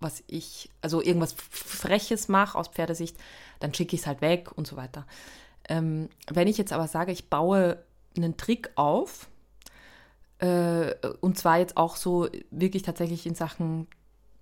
was 0.00 0.22
ich, 0.26 0.68
also 0.82 1.00
irgendwas 1.00 1.34
Freches 1.50 2.28
mache 2.28 2.58
aus 2.58 2.68
Pferdesicht, 2.68 3.16
dann 3.60 3.72
schicke 3.72 3.94
ich 3.94 4.02
es 4.02 4.06
halt 4.06 4.20
weg 4.20 4.50
und 4.54 4.66
so 4.66 4.76
weiter. 4.76 5.06
Ähm, 5.68 6.10
wenn 6.28 6.48
ich 6.48 6.58
jetzt 6.58 6.72
aber 6.72 6.88
sage, 6.88 7.12
ich 7.12 7.30
baue 7.30 7.82
einen 8.16 8.36
Trick 8.36 8.70
auf, 8.74 9.28
äh, 10.42 10.94
und 11.20 11.38
zwar 11.38 11.58
jetzt 11.58 11.76
auch 11.76 11.94
so 11.94 12.28
wirklich 12.50 12.82
tatsächlich 12.82 13.26
in 13.26 13.34
Sachen 13.34 13.86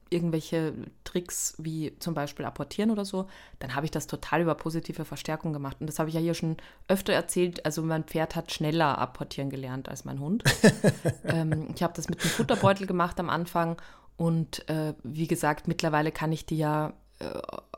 irgendwelche 0.08 0.72
Tricks 1.04 1.54
wie 1.58 1.96
zum 2.00 2.14
Beispiel 2.14 2.44
apportieren 2.44 2.90
oder 2.90 3.04
so, 3.04 3.28
dann 3.60 3.76
habe 3.76 3.84
ich 3.84 3.92
das 3.92 4.08
total 4.08 4.40
über 4.40 4.56
positive 4.56 5.04
Verstärkung 5.04 5.52
gemacht. 5.52 5.76
Und 5.78 5.86
das 5.86 5.98
habe 5.98 6.08
ich 6.08 6.14
ja 6.16 6.20
hier 6.20 6.34
schon 6.34 6.56
öfter 6.88 7.12
erzählt. 7.12 7.64
Also 7.64 7.82
mein 7.82 8.04
Pferd 8.04 8.34
hat 8.34 8.50
schneller 8.50 8.98
apportieren 8.98 9.50
gelernt 9.50 9.88
als 9.88 10.04
mein 10.04 10.18
Hund. 10.18 10.42
ähm, 11.24 11.68
ich 11.74 11.82
habe 11.82 11.92
das 11.94 12.08
mit 12.08 12.20
einem 12.20 12.30
Futterbeutel 12.30 12.86
gemacht 12.86 13.20
am 13.20 13.30
Anfang. 13.30 13.80
Und 14.16 14.68
äh, 14.68 14.94
wie 15.04 15.28
gesagt, 15.28 15.68
mittlerweile 15.68 16.12
kann 16.12 16.32
ich 16.32 16.44
die 16.44 16.58
ja 16.58 16.94
äh, 17.20 17.26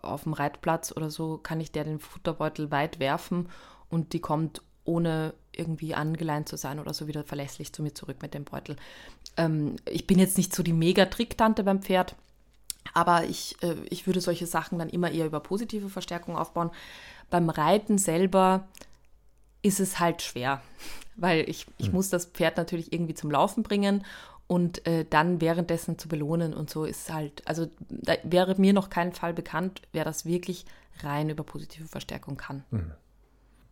auf 0.00 0.22
dem 0.22 0.32
Reitplatz 0.32 0.92
oder 0.96 1.10
so, 1.10 1.38
kann 1.38 1.60
ich 1.60 1.70
der 1.72 1.84
den 1.84 1.98
Futterbeutel 1.98 2.70
weit 2.70 2.98
werfen 2.98 3.48
und 3.90 4.12
die 4.14 4.20
kommt 4.20 4.62
ohne 4.84 5.34
irgendwie 5.56 5.94
angeleint 5.94 6.48
zu 6.48 6.56
sein 6.56 6.78
oder 6.78 6.94
so 6.94 7.06
wieder 7.06 7.24
verlässlich 7.24 7.72
zu 7.72 7.82
mir 7.82 7.94
zurück 7.94 8.18
mit 8.22 8.34
dem 8.34 8.44
Beutel. 8.44 8.76
Ähm, 9.36 9.76
ich 9.86 10.06
bin 10.06 10.18
jetzt 10.18 10.36
nicht 10.36 10.54
so 10.54 10.62
die 10.62 10.72
Mega-Tricktante 10.72 11.64
beim 11.64 11.82
Pferd, 11.82 12.14
aber 12.94 13.24
ich, 13.24 13.56
äh, 13.62 13.76
ich 13.88 14.06
würde 14.06 14.20
solche 14.20 14.46
Sachen 14.46 14.78
dann 14.78 14.88
immer 14.88 15.10
eher 15.10 15.26
über 15.26 15.40
positive 15.40 15.88
Verstärkung 15.88 16.36
aufbauen. 16.36 16.70
Beim 17.30 17.50
Reiten 17.50 17.98
selber 17.98 18.66
ist 19.62 19.80
es 19.80 20.00
halt 20.00 20.22
schwer, 20.22 20.60
weil 21.16 21.48
ich, 21.48 21.66
ich 21.78 21.88
mhm. 21.88 21.94
muss 21.94 22.10
das 22.10 22.26
Pferd 22.26 22.56
natürlich 22.56 22.92
irgendwie 22.92 23.14
zum 23.14 23.30
Laufen 23.30 23.62
bringen 23.62 24.04
und 24.46 24.86
äh, 24.86 25.06
dann 25.08 25.40
währenddessen 25.40 25.98
zu 25.98 26.08
belohnen 26.08 26.52
und 26.52 26.68
so 26.68 26.84
ist 26.84 27.12
halt, 27.12 27.46
also 27.46 27.68
da 27.88 28.14
wäre 28.22 28.60
mir 28.60 28.72
noch 28.72 28.90
kein 28.90 29.12
Fall 29.12 29.32
bekannt, 29.32 29.82
wer 29.92 30.04
das 30.04 30.26
wirklich 30.26 30.66
rein 31.00 31.30
über 31.30 31.42
positive 31.42 31.88
Verstärkung 31.88 32.36
kann. 32.36 32.64
Mhm. 32.70 32.92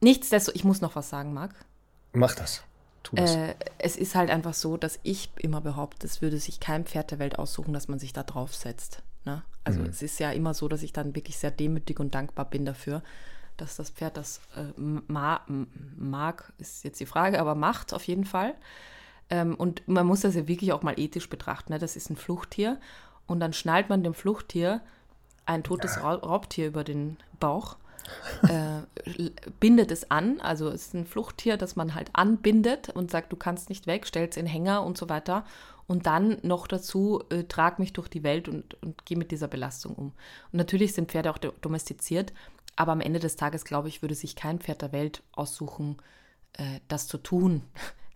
Nichtsdestotrotz, 0.00 0.56
ich 0.56 0.64
muss 0.64 0.80
noch 0.80 0.96
was 0.96 1.10
sagen, 1.10 1.34
Marc. 1.34 1.54
Mach 2.12 2.34
das. 2.34 2.64
tu 3.02 3.16
das. 3.16 3.34
Äh, 3.34 3.54
es 3.78 3.96
ist 3.96 4.14
halt 4.14 4.30
einfach 4.30 4.54
so, 4.54 4.76
dass 4.76 4.98
ich 5.02 5.30
immer 5.38 5.60
behaupte, 5.60 6.06
es 6.06 6.22
würde 6.22 6.38
sich 6.38 6.60
kein 6.60 6.84
Pferd 6.84 7.10
der 7.10 7.18
Welt 7.18 7.38
aussuchen, 7.38 7.72
dass 7.72 7.88
man 7.88 7.98
sich 7.98 8.12
da 8.12 8.22
draufsetzt. 8.22 9.02
Ne? 9.24 9.42
Also 9.64 9.80
mhm. 9.80 9.86
es 9.86 10.02
ist 10.02 10.18
ja 10.18 10.32
immer 10.32 10.54
so, 10.54 10.68
dass 10.68 10.82
ich 10.82 10.92
dann 10.92 11.14
wirklich 11.14 11.38
sehr 11.38 11.50
demütig 11.50 12.00
und 12.00 12.14
dankbar 12.14 12.44
bin 12.46 12.64
dafür, 12.64 13.02
dass 13.56 13.76
das 13.76 13.90
Pferd 13.90 14.16
das 14.16 14.40
äh, 14.56 14.80
ma 14.80 15.42
mag, 15.46 16.52
ist 16.58 16.84
jetzt 16.84 17.00
die 17.00 17.06
Frage, 17.06 17.40
aber 17.40 17.54
macht 17.54 17.92
auf 17.92 18.04
jeden 18.04 18.24
Fall. 18.24 18.54
Ähm, 19.28 19.54
und 19.54 19.86
man 19.86 20.06
muss 20.06 20.20
das 20.20 20.34
ja 20.34 20.48
wirklich 20.48 20.72
auch 20.72 20.82
mal 20.82 20.98
ethisch 20.98 21.28
betrachten. 21.28 21.72
Ne? 21.72 21.78
Das 21.78 21.96
ist 21.96 22.10
ein 22.10 22.16
Fluchttier 22.16 22.80
und 23.26 23.40
dann 23.40 23.52
schnallt 23.52 23.88
man 23.88 24.02
dem 24.02 24.14
Fluchttier 24.14 24.80
ein 25.46 25.62
totes 25.62 25.96
ja. 25.96 26.14
Raubtier 26.14 26.68
über 26.68 26.84
den 26.84 27.16
Bauch 27.38 27.76
äh, 28.42 29.30
bindet 29.60 29.90
es 29.90 30.10
an. 30.10 30.40
Also 30.40 30.68
es 30.68 30.86
ist 30.86 30.94
ein 30.94 31.06
Fluchttier, 31.06 31.56
das 31.56 31.76
man 31.76 31.94
halt 31.94 32.10
anbindet 32.12 32.90
und 32.90 33.10
sagt, 33.10 33.32
du 33.32 33.36
kannst 33.36 33.68
nicht 33.68 33.86
weg, 33.86 34.06
stellt 34.06 34.32
es 34.32 34.36
in 34.36 34.46
Hänger 34.46 34.84
und 34.84 34.98
so 34.98 35.08
weiter. 35.08 35.44
Und 35.86 36.06
dann 36.06 36.38
noch 36.42 36.66
dazu, 36.66 37.22
äh, 37.30 37.44
trag 37.44 37.78
mich 37.78 37.92
durch 37.92 38.08
die 38.08 38.22
Welt 38.22 38.48
und, 38.48 38.74
und 38.82 39.04
geh 39.06 39.16
mit 39.16 39.32
dieser 39.32 39.48
Belastung 39.48 39.94
um. 39.94 40.06
Und 40.52 40.58
natürlich 40.58 40.92
sind 40.92 41.10
Pferde 41.10 41.30
auch 41.30 41.38
domestiziert, 41.38 42.32
aber 42.76 42.92
am 42.92 43.00
Ende 43.00 43.18
des 43.18 43.36
Tages, 43.36 43.64
glaube 43.64 43.88
ich, 43.88 44.00
würde 44.00 44.14
sich 44.14 44.36
kein 44.36 44.60
Pferd 44.60 44.82
der 44.82 44.92
Welt 44.92 45.22
aussuchen, 45.32 45.96
äh, 46.54 46.80
das 46.88 47.08
zu 47.08 47.18
tun. 47.18 47.62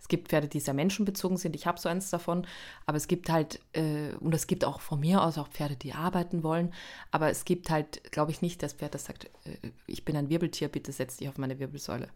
Es 0.05 0.09
gibt 0.09 0.27
Pferde, 0.27 0.47
die 0.47 0.59
sehr 0.59 0.75
menschenbezogen 0.75 1.35
sind. 1.35 1.55
Ich 1.55 1.65
habe 1.65 1.79
so 1.79 1.89
eins 1.89 2.11
davon. 2.11 2.45
Aber 2.85 2.95
es 2.95 3.07
gibt 3.07 3.27
halt, 3.31 3.59
äh, 3.73 4.11
und 4.19 4.35
es 4.35 4.45
gibt 4.45 4.63
auch 4.63 4.79
von 4.79 4.99
mir 4.99 5.23
aus 5.23 5.39
auch 5.39 5.47
Pferde, 5.47 5.75
die 5.75 5.93
arbeiten 5.93 6.43
wollen. 6.43 6.71
Aber 7.09 7.31
es 7.31 7.43
gibt 7.43 7.71
halt, 7.71 8.11
glaube 8.11 8.29
ich, 8.29 8.43
nicht 8.43 8.61
das 8.61 8.73
Pferd, 8.73 8.93
das 8.93 9.05
sagt, 9.05 9.25
äh, 9.45 9.69
ich 9.87 10.05
bin 10.05 10.15
ein 10.15 10.29
Wirbeltier, 10.29 10.67
bitte 10.67 10.91
setz 10.91 11.17
dich 11.17 11.27
auf 11.27 11.39
meine 11.39 11.57
Wirbelsäule. 11.57 12.09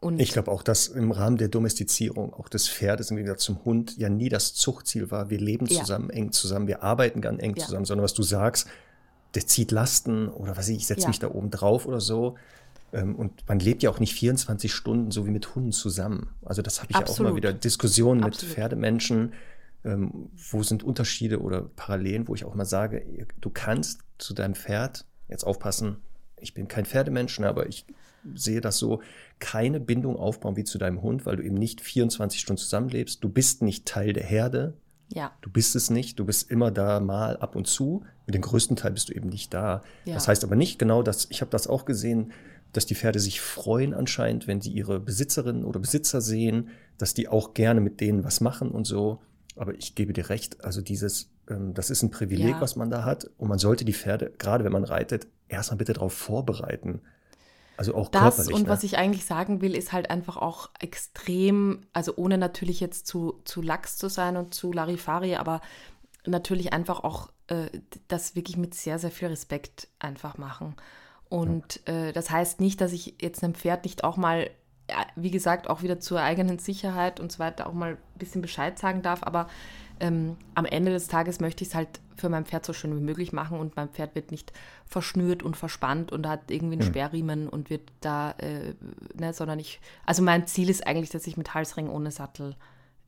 Und 0.00 0.18
ich 0.18 0.32
glaube 0.32 0.50
auch, 0.50 0.64
dass 0.64 0.88
im 0.88 1.12
Rahmen 1.12 1.36
der 1.36 1.46
Domestizierung 1.46 2.34
auch 2.34 2.48
des 2.48 2.68
Pferdes 2.68 3.12
im 3.12 3.18
Gegensatz 3.18 3.44
zum 3.44 3.64
Hund 3.64 3.96
ja 3.98 4.08
nie 4.08 4.28
das 4.28 4.54
Zuchtziel 4.54 5.12
war. 5.12 5.30
Wir 5.30 5.38
leben 5.38 5.68
zusammen, 5.68 6.08
ja. 6.10 6.16
eng 6.16 6.32
zusammen, 6.32 6.66
wir 6.66 6.82
arbeiten 6.82 7.20
ganz 7.20 7.40
eng 7.40 7.54
ja. 7.54 7.64
zusammen, 7.64 7.84
sondern 7.84 8.02
was 8.02 8.14
du 8.14 8.24
sagst, 8.24 8.66
der 9.36 9.46
zieht 9.46 9.70
Lasten 9.70 10.28
oder 10.28 10.56
was 10.56 10.68
ich, 10.68 10.78
ich 10.78 10.86
setze 10.88 11.02
ja. 11.02 11.08
mich 11.08 11.20
da 11.20 11.30
oben 11.30 11.52
drauf 11.52 11.86
oder 11.86 12.00
so. 12.00 12.34
Ähm, 12.92 13.16
und 13.16 13.46
man 13.46 13.60
lebt 13.60 13.82
ja 13.82 13.90
auch 13.90 14.00
nicht 14.00 14.14
24 14.14 14.72
Stunden 14.72 15.10
so 15.10 15.26
wie 15.26 15.30
mit 15.30 15.54
Hunden 15.54 15.72
zusammen. 15.72 16.30
Also 16.44 16.62
das 16.62 16.80
habe 16.80 16.90
ich 16.90 16.96
Absolut. 16.96 17.18
ja 17.18 17.24
auch 17.24 17.30
mal 17.30 17.36
wieder 17.36 17.52
Diskussionen 17.52 18.20
mit 18.20 18.34
Absolut. 18.34 18.54
Pferdemenschen. 18.54 19.32
Ähm, 19.84 20.30
wo 20.50 20.62
sind 20.62 20.82
Unterschiede 20.82 21.40
oder 21.40 21.62
Parallelen, 21.62 22.26
wo 22.26 22.34
ich 22.34 22.44
auch 22.44 22.54
mal 22.54 22.64
sage, 22.64 23.26
du 23.40 23.48
kannst 23.48 24.00
zu 24.18 24.34
deinem 24.34 24.56
Pferd, 24.56 25.06
jetzt 25.28 25.44
aufpassen, 25.44 25.98
ich 26.40 26.52
bin 26.52 26.66
kein 26.66 26.84
Pferdemensch, 26.84 27.38
ne, 27.38 27.48
aber 27.48 27.68
ich 27.68 27.86
sehe 28.34 28.60
das 28.60 28.78
so, 28.78 29.00
keine 29.38 29.80
Bindung 29.80 30.16
aufbauen 30.16 30.56
wie 30.56 30.64
zu 30.64 30.78
deinem 30.78 31.02
Hund, 31.02 31.26
weil 31.26 31.36
du 31.36 31.44
eben 31.44 31.54
nicht 31.54 31.80
24 31.80 32.40
Stunden 32.40 32.60
zusammenlebst. 32.60 33.22
Du 33.22 33.28
bist 33.28 33.62
nicht 33.62 33.86
Teil 33.86 34.12
der 34.12 34.24
Herde. 34.24 34.74
Ja. 35.08 35.32
Du 35.40 35.50
bist 35.50 35.76
es 35.76 35.90
nicht. 35.90 36.18
Du 36.18 36.24
bist 36.24 36.50
immer 36.50 36.70
da 36.70 37.00
mal 37.00 37.36
ab 37.38 37.56
und 37.56 37.66
zu. 37.66 38.04
Mit 38.26 38.34
dem 38.34 38.42
größten 38.42 38.76
Teil 38.76 38.92
bist 38.92 39.08
du 39.08 39.14
eben 39.14 39.28
nicht 39.28 39.54
da. 39.54 39.82
Ja. 40.04 40.14
Das 40.14 40.28
heißt 40.28 40.44
aber 40.44 40.56
nicht 40.56 40.78
genau, 40.78 41.02
dass 41.02 41.28
ich 41.30 41.40
habe 41.40 41.50
das 41.50 41.66
auch 41.66 41.84
gesehen, 41.84 42.32
dass 42.72 42.86
die 42.86 42.94
Pferde 42.94 43.20
sich 43.20 43.40
freuen 43.40 43.94
anscheinend, 43.94 44.46
wenn 44.46 44.60
sie 44.60 44.70
ihre 44.70 45.00
Besitzerinnen 45.00 45.64
oder 45.64 45.80
Besitzer 45.80 46.20
sehen, 46.20 46.68
dass 46.98 47.14
die 47.14 47.28
auch 47.28 47.54
gerne 47.54 47.80
mit 47.80 48.00
denen 48.00 48.24
was 48.24 48.40
machen 48.40 48.70
und 48.70 48.86
so. 48.86 49.20
Aber 49.56 49.74
ich 49.74 49.94
gebe 49.94 50.12
dir 50.12 50.28
recht, 50.28 50.64
also 50.64 50.80
dieses, 50.80 51.30
ähm, 51.48 51.74
das 51.74 51.90
ist 51.90 52.02
ein 52.02 52.10
Privileg, 52.10 52.56
ja. 52.56 52.60
was 52.60 52.76
man 52.76 52.90
da 52.90 53.04
hat. 53.04 53.30
Und 53.38 53.48
man 53.48 53.58
sollte 53.58 53.84
die 53.84 53.92
Pferde, 53.92 54.32
gerade 54.38 54.64
wenn 54.64 54.72
man 54.72 54.84
reitet, 54.84 55.26
erstmal 55.48 55.78
bitte 55.78 55.94
darauf 55.94 56.12
vorbereiten. 56.12 57.00
Also 57.76 57.94
auch 57.94 58.08
das 58.08 58.36
körperlich. 58.36 58.54
Und 58.54 58.62
ne? 58.64 58.68
was 58.68 58.82
ich 58.82 58.98
eigentlich 58.98 59.24
sagen 59.24 59.60
will, 59.60 59.74
ist 59.74 59.92
halt 59.92 60.10
einfach 60.10 60.36
auch 60.36 60.70
extrem, 60.80 61.86
also 61.92 62.12
ohne 62.16 62.36
natürlich 62.36 62.80
jetzt 62.80 63.06
zu, 63.06 63.40
zu 63.44 63.62
lax 63.62 63.96
zu 63.96 64.08
sein 64.08 64.36
und 64.36 64.52
zu 64.52 64.72
Larifari, 64.72 65.36
aber 65.36 65.60
natürlich 66.26 66.72
einfach 66.72 67.04
auch 67.04 67.30
äh, 67.46 67.68
das 68.08 68.34
wirklich 68.34 68.56
mit 68.56 68.74
sehr, 68.74 68.98
sehr 68.98 69.10
viel 69.10 69.28
Respekt 69.28 69.88
einfach 69.98 70.38
machen. 70.38 70.74
Und 71.28 71.86
äh, 71.88 72.12
das 72.12 72.30
heißt 72.30 72.60
nicht, 72.60 72.80
dass 72.80 72.92
ich 72.92 73.16
jetzt 73.20 73.44
einem 73.44 73.54
Pferd 73.54 73.84
nicht 73.84 74.04
auch 74.04 74.16
mal, 74.16 74.50
wie 75.16 75.30
gesagt, 75.30 75.68
auch 75.68 75.82
wieder 75.82 76.00
zur 76.00 76.20
eigenen 76.20 76.58
Sicherheit 76.58 77.20
und 77.20 77.30
so 77.30 77.38
weiter 77.38 77.66
auch 77.66 77.74
mal 77.74 77.92
ein 77.92 78.18
bisschen 78.18 78.40
Bescheid 78.40 78.78
sagen 78.78 79.02
darf. 79.02 79.22
Aber 79.22 79.48
ähm, 80.00 80.36
am 80.54 80.64
Ende 80.64 80.92
des 80.92 81.08
Tages 81.08 81.40
möchte 81.40 81.64
ich 81.64 81.70
es 81.70 81.74
halt 81.74 82.00
für 82.16 82.28
mein 82.28 82.46
Pferd 82.46 82.64
so 82.64 82.72
schön 82.72 82.96
wie 82.96 83.02
möglich 83.02 83.32
machen 83.32 83.58
und 83.58 83.76
mein 83.76 83.88
Pferd 83.88 84.14
wird 84.14 84.30
nicht 84.30 84.52
verschnürt 84.86 85.42
und 85.42 85.56
verspannt 85.56 86.12
und 86.12 86.26
hat 86.26 86.50
irgendwie 86.50 86.74
einen 86.74 86.86
mhm. 86.86 86.92
Sperrriemen 86.92 87.48
und 87.48 87.70
wird 87.70 87.92
da, 88.00 88.32
äh, 88.38 88.74
ne, 89.14 89.32
sondern 89.32 89.58
ich, 89.58 89.80
also 90.04 90.22
mein 90.22 90.46
Ziel 90.46 90.70
ist 90.70 90.86
eigentlich, 90.86 91.10
dass 91.10 91.26
ich 91.26 91.36
mit 91.36 91.54
Halsring 91.54 91.88
ohne 91.88 92.10
Sattel 92.10 92.56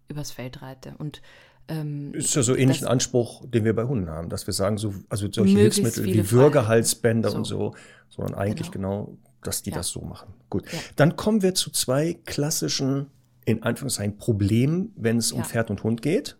übers 0.08 0.30
Feld 0.30 0.62
reite. 0.62 0.94
Und 0.98 1.22
ähm, 1.70 2.12
ist 2.14 2.34
ja 2.34 2.42
so 2.42 2.54
ähnlich 2.54 2.82
ein 2.82 2.88
Anspruch, 2.88 3.44
den 3.46 3.64
wir 3.64 3.74
bei 3.74 3.84
Hunden 3.84 4.10
haben, 4.10 4.28
dass 4.28 4.46
wir 4.46 4.54
sagen, 4.54 4.76
so, 4.76 4.94
also 5.08 5.28
solche 5.30 5.56
Hilfsmittel 5.56 6.04
wie 6.04 6.30
Würgehalsbänder 6.30 7.30
so. 7.30 7.36
und 7.36 7.44
so, 7.44 7.74
sondern 8.08 8.34
eigentlich 8.34 8.70
genau, 8.70 9.04
genau 9.04 9.18
dass 9.42 9.62
die 9.62 9.70
ja. 9.70 9.76
das 9.76 9.88
so 9.88 10.00
machen. 10.00 10.34
Gut. 10.50 10.70
Ja. 10.70 10.78
Dann 10.96 11.16
kommen 11.16 11.42
wir 11.42 11.54
zu 11.54 11.70
zwei 11.70 12.18
klassischen, 12.24 13.06
in 13.44 13.62
Anführungszeichen, 13.62 14.18
Problemen, 14.18 14.92
wenn 14.96 15.16
es 15.16 15.32
um 15.32 15.40
ja. 15.40 15.44
Pferd 15.44 15.70
und 15.70 15.82
Hund 15.82 16.02
geht. 16.02 16.36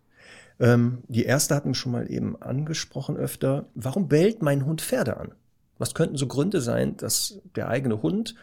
Ähm, 0.59 1.03
die 1.09 1.25
erste 1.25 1.55
hatten 1.55 1.71
wir 1.71 1.75
schon 1.75 1.93
mal 1.93 2.11
eben 2.11 2.41
angesprochen 2.41 3.17
öfter. 3.17 3.67
Warum 3.75 4.09
bellt 4.09 4.43
mein 4.43 4.67
Hund 4.67 4.83
Pferde 4.83 5.17
an? 5.17 5.33
Was 5.79 5.95
könnten 5.95 6.17
so 6.19 6.27
Gründe 6.27 6.61
sein, 6.61 6.97
dass 6.99 7.41
der 7.57 7.69
eigene 7.69 8.03
Hund 8.03 8.35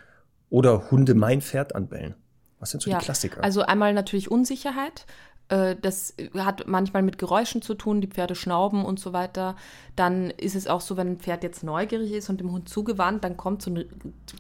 oder 0.50 0.90
Hunde 0.90 1.14
mein 1.14 1.42
Pferd 1.42 1.76
anbellen? 1.76 2.16
Was 2.60 2.72
sind 2.72 2.82
so 2.82 2.90
die 2.90 2.98
Klassiker? 2.98 3.44
Also 3.44 3.62
einmal 3.62 3.94
natürlich 3.94 4.32
Unsicherheit. 4.32 5.06
Äh, 5.50 5.76
das 5.82 6.14
hat 6.38 6.68
manchmal 6.68 7.04
mit 7.04 7.18
Geräuschen 7.18 7.62
zu 7.62 7.74
tun, 7.74 8.02
die 8.02 8.08
Pferde 8.08 8.36
schnauben 8.36 8.84
und 8.84 9.00
so 9.00 9.14
weiter. 9.14 9.56
Dann 9.96 10.30
ist 10.32 10.56
es 10.56 10.68
auch 10.68 10.82
so, 10.82 10.98
wenn 10.98 11.08
ein 11.08 11.20
Pferd 11.20 11.44
jetzt 11.44 11.64
neugierig 11.64 12.12
ist 12.12 12.30
und 12.30 12.40
dem 12.42 12.52
Hund 12.52 12.68
zugewandt, 12.68 13.24
dann 13.24 13.38
kommt 13.38 13.62
so 13.62 13.72
ein 13.72 13.86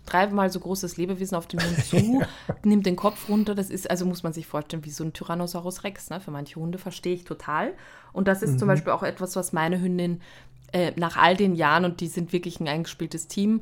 dreimal 0.05 0.51
so 0.51 0.60
großes 0.60 0.97
Lebewesen 0.97 1.38
auf 1.38 1.47
den 1.47 1.62
Hund 1.62 1.86
zu, 1.86 2.22
nimmt 2.64 2.86
den 2.86 2.95
Kopf 2.95 3.30
runter. 3.30 3.55
Das 3.55 3.70
ist, 3.70 3.89
also 3.89 4.05
muss 4.05 4.24
man 4.24 4.34
sich 4.34 4.47
vorstellen, 4.47 4.86
wie 4.86 4.91
so 4.91 5.03
ein 5.03 5.14
Tyrannosaurus 5.14 5.84
Rex. 5.84 6.10
Ne? 6.10 6.20
Für 6.20 6.32
manche 6.32 6.60
Hunde 6.60 6.78
verstehe 6.78 7.14
ich 7.14 7.24
total. 7.24 7.74
Und 8.12 8.28
das 8.28 8.41
ist 8.41 8.53
mhm. 8.53 8.60
zum 8.60 8.68
Beispiel 8.68 8.91
auch 8.91 9.03
etwas, 9.03 9.36
was 9.36 9.53
meine 9.53 9.82
Hündin 9.82 10.22
äh, 10.74 10.91
nach 10.97 11.16
all 11.16 11.38
den 11.38 11.55
Jahren, 11.55 11.86
und 11.86 12.01
die 12.01 12.08
sind 12.08 12.34
wirklich 12.34 12.60
ein 12.60 12.68
eingespieltes 12.68 13.28
Team, 13.28 13.62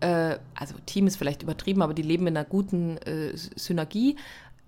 äh, 0.00 0.38
also 0.54 0.74
Team 0.84 1.06
ist 1.06 1.16
vielleicht 1.16 1.42
übertrieben, 1.42 1.82
aber 1.82 1.94
die 1.94 2.02
leben 2.02 2.26
in 2.26 2.36
einer 2.36 2.46
guten 2.46 2.98
äh, 2.98 3.32
Synergie 3.34 4.16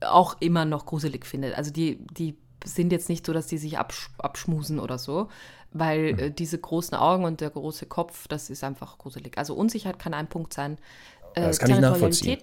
auch 0.00 0.36
immer 0.40 0.64
noch 0.64 0.86
gruselig 0.86 1.26
findet. 1.26 1.56
Also 1.56 1.70
die, 1.70 1.98
die 2.12 2.36
sind 2.64 2.92
jetzt 2.92 3.08
nicht 3.08 3.26
so, 3.26 3.32
dass 3.32 3.46
die 3.46 3.58
sich 3.58 3.78
absch 3.78 4.10
abschmusen 4.18 4.78
oder 4.78 4.98
so, 4.98 5.28
weil 5.72 6.12
mhm. 6.12 6.18
äh, 6.18 6.30
diese 6.30 6.58
großen 6.58 6.96
Augen 6.96 7.24
und 7.24 7.40
der 7.40 7.50
große 7.50 7.86
Kopf, 7.86 8.28
das 8.28 8.50
ist 8.50 8.64
einfach 8.64 8.98
gruselig. 8.98 9.38
Also 9.38 9.54
Unsicherheit 9.54 9.98
kann 9.98 10.14
ein 10.14 10.28
Punkt 10.28 10.54
sein. 10.54 10.78
Äh, 11.34 11.42
das 11.42 11.58
kann 11.58 11.70
ich 11.70 11.80
nachvollziehen. 11.80 12.38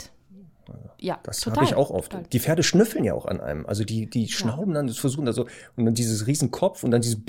Ja, 0.98 1.20
das 1.24 1.46
habe 1.46 1.64
ich 1.64 1.76
auch 1.76 1.92
oft. 1.92 2.12
Total. 2.12 2.28
Die 2.32 2.40
Pferde 2.40 2.64
schnüffeln 2.64 3.04
ja 3.04 3.14
auch 3.14 3.26
an 3.26 3.40
einem. 3.40 3.66
Also 3.68 3.84
die, 3.84 4.10
die 4.10 4.30
schnauben 4.30 4.74
ja. 4.74 4.82
dann, 4.82 4.90
versuchen 4.90 5.26
da 5.26 5.34
so, 5.34 5.46
und 5.76 5.86
dann 5.86 5.94
dieses 5.94 6.26
riesen 6.26 6.50
Kopf 6.50 6.84
und 6.84 6.92
dann 6.92 7.02
dieses 7.02 7.20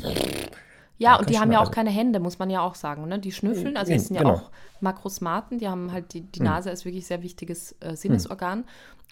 ja, 0.99 1.13
ja 1.13 1.19
und 1.19 1.31
die 1.31 1.39
haben 1.39 1.53
ja 1.53 1.61
auch 1.61 1.71
keine 1.71 1.91
Hände, 1.91 2.21
muss 2.21 2.39
man 2.39 2.51
ja 2.51 2.61
auch 2.61 2.75
sagen. 2.75 3.07
Ne? 3.09 3.19
Die 3.19 3.33
schnüffeln, 3.33 3.77
also 3.77 3.93
die 3.93 3.99
sind 3.99 4.17
ja 4.17 4.23
genau. 4.23 4.35
auch 4.35 4.51
Makrosmaten, 4.81 5.59
die 5.59 5.69
haben 5.69 5.93
halt, 5.93 6.13
die, 6.15 6.23
die 6.23 6.41
hm. 6.41 6.47
Nase 6.47 6.71
hm. 6.71 6.75
ist 6.75 6.85
wirklich 6.85 7.07
sehr 7.07 7.23
wichtiges 7.23 7.77
äh, 7.81 7.97
Sinnesorgan. 7.97 8.61
Hm. 8.61 8.65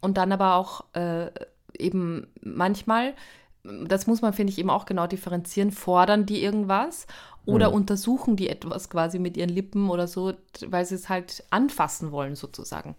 Und 0.03 0.17
dann 0.17 0.33
aber 0.33 0.57
auch 0.57 0.85
äh, 0.95 1.31
eben 1.79 2.27
manchmal, 2.43 3.15
das 3.63 4.07
muss 4.07 4.23
man, 4.23 4.33
finde 4.33 4.53
ich, 4.53 4.59
eben 4.59 4.71
auch 4.71 4.87
genau 4.87 5.07
differenzieren, 5.07 5.73
fordern 5.73 6.27
die 6.27 6.43
irgendwas 6.43 7.07
oder 7.47 7.69
hm. 7.69 7.75
untersuchen 7.75 8.37
die 8.37 8.49
etwas 8.49 8.89
quasi 8.89 9.19
mit 9.19 9.37
ihren 9.37 9.51
Lippen 9.51 9.91
oder 9.91 10.07
so, 10.07 10.33
weil 10.67 10.85
sie 10.85 10.95
es 10.95 11.09
halt 11.09 11.45
anfassen 11.51 12.13
wollen, 12.13 12.37
sozusagen. 12.37 12.97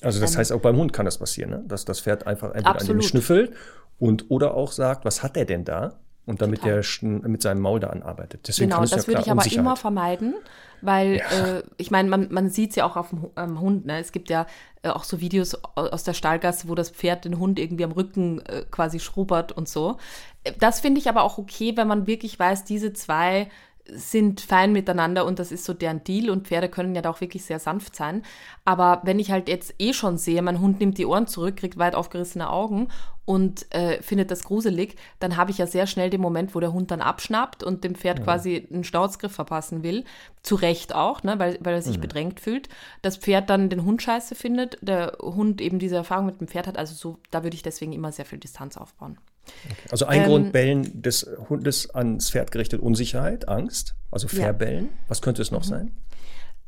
Also 0.00 0.20
das 0.20 0.32
ähm, 0.32 0.38
heißt, 0.38 0.52
auch 0.52 0.60
beim 0.60 0.76
Hund 0.76 0.92
kann 0.92 1.06
das 1.06 1.18
passieren, 1.18 1.50
ne? 1.50 1.64
dass 1.66 1.84
das 1.84 2.00
Pferd 2.00 2.26
einfach 2.26 2.54
absolut. 2.54 2.80
an 2.80 2.86
dem 2.86 3.02
schnüffelt 3.02 3.52
und 3.98 4.30
oder 4.30 4.54
auch 4.54 4.72
sagt, 4.72 5.04
was 5.04 5.22
hat 5.22 5.36
der 5.36 5.44
denn 5.44 5.64
da? 5.64 5.98
Und 6.26 6.42
damit 6.42 6.60
Total. 6.60 6.82
der 6.82 7.28
mit 7.28 7.40
seinem 7.40 7.60
Maul 7.60 7.80
da 7.80 7.88
anarbeitet. 7.88 8.48
Deswegen 8.48 8.70
genau, 8.70 8.82
das 8.82 8.90
ja 8.90 9.06
würde 9.06 9.22
ich 9.22 9.30
aber 9.30 9.46
immer 9.46 9.76
vermeiden, 9.76 10.34
weil 10.82 11.18
ja. 11.18 11.58
äh, 11.58 11.62
ich 11.76 11.90
meine, 11.90 12.08
man, 12.08 12.28
man 12.32 12.50
sieht 12.50 12.70
es 12.70 12.76
ja 12.76 12.84
auch 12.84 12.96
auf 12.96 13.10
dem 13.10 13.30
ähm, 13.36 13.60
Hund. 13.60 13.86
Ne? 13.86 14.00
Es 14.00 14.10
gibt 14.10 14.28
ja 14.28 14.46
äh, 14.82 14.88
auch 14.88 15.04
so 15.04 15.20
Videos 15.20 15.54
aus 15.76 16.02
der 16.02 16.14
Stallgasse, 16.14 16.68
wo 16.68 16.74
das 16.74 16.90
Pferd 16.90 17.24
den 17.24 17.38
Hund 17.38 17.60
irgendwie 17.60 17.84
am 17.84 17.92
Rücken 17.92 18.40
äh, 18.46 18.64
quasi 18.70 18.98
schrubbert 18.98 19.52
und 19.52 19.68
so. 19.68 19.98
Äh, 20.42 20.52
das 20.58 20.80
finde 20.80 21.00
ich 21.00 21.08
aber 21.08 21.22
auch 21.22 21.38
okay, 21.38 21.76
wenn 21.76 21.86
man 21.86 22.08
wirklich 22.08 22.38
weiß, 22.38 22.64
diese 22.64 22.92
zwei 22.92 23.48
sind 23.88 24.40
fein 24.40 24.72
miteinander 24.72 25.24
und 25.24 25.38
das 25.38 25.52
ist 25.52 25.64
so 25.64 25.72
deren 25.72 26.02
Deal 26.02 26.30
und 26.30 26.48
Pferde 26.48 26.68
können 26.68 26.96
ja 26.96 27.02
da 27.02 27.10
auch 27.10 27.20
wirklich 27.20 27.44
sehr 27.44 27.60
sanft 27.60 27.94
sein. 27.94 28.22
Aber 28.64 29.00
wenn 29.04 29.20
ich 29.20 29.30
halt 29.30 29.48
jetzt 29.48 29.74
eh 29.78 29.92
schon 29.92 30.18
sehe, 30.18 30.42
mein 30.42 30.60
Hund 30.60 30.80
nimmt 30.80 30.98
die 30.98 31.06
Ohren 31.06 31.28
zurück, 31.28 31.56
kriegt 31.56 31.78
weit 31.78 31.94
aufgerissene 31.94 32.50
Augen 32.50 32.88
und 33.26 33.66
äh, 33.74 34.00
findet 34.02 34.30
das 34.30 34.44
gruselig, 34.44 34.96
dann 35.18 35.36
habe 35.36 35.50
ich 35.50 35.58
ja 35.58 35.66
sehr 35.66 35.86
schnell 35.86 36.08
den 36.08 36.20
Moment, 36.20 36.54
wo 36.54 36.60
der 36.60 36.72
Hund 36.72 36.90
dann 36.90 37.02
abschnappt 37.02 37.62
und 37.62 37.84
dem 37.84 37.96
Pferd 37.96 38.20
ja. 38.20 38.24
quasi 38.24 38.66
einen 38.72 38.84
Schnauzgriff 38.84 39.32
verpassen 39.32 39.82
will. 39.82 40.04
Zu 40.42 40.54
Recht 40.54 40.94
auch, 40.94 41.24
ne, 41.24 41.38
weil, 41.38 41.58
weil 41.60 41.74
er 41.74 41.82
sich 41.82 41.96
mhm. 41.96 42.02
bedrängt 42.02 42.40
fühlt. 42.40 42.68
Das 43.02 43.16
Pferd 43.16 43.50
dann 43.50 43.68
den 43.68 43.84
Hund 43.84 44.00
scheiße 44.00 44.36
findet, 44.36 44.78
der 44.80 45.18
Hund 45.20 45.60
eben 45.60 45.80
diese 45.80 45.96
Erfahrung 45.96 46.26
mit 46.26 46.40
dem 46.40 46.46
Pferd 46.46 46.68
hat. 46.68 46.78
Also 46.78 46.94
so, 46.94 47.18
da 47.32 47.42
würde 47.42 47.56
ich 47.56 47.62
deswegen 47.62 47.92
immer 47.92 48.12
sehr 48.12 48.24
viel 48.24 48.38
Distanz 48.38 48.76
aufbauen. 48.76 49.18
Okay. 49.44 49.74
Also 49.90 50.06
ein 50.06 50.22
ähm, 50.22 50.26
Grund 50.28 50.52
Bellen 50.52 51.02
des 51.02 51.28
Hundes 51.48 51.90
ans 51.90 52.30
Pferd 52.30 52.52
gerichtet, 52.52 52.80
Unsicherheit, 52.80 53.48
Angst, 53.48 53.96
also 54.12 54.28
Verbellen. 54.28 54.84
Ja. 54.84 54.98
Was 55.08 55.20
könnte 55.20 55.42
es 55.42 55.50
noch 55.50 55.64
mhm. 55.64 55.68
sein? 55.68 55.90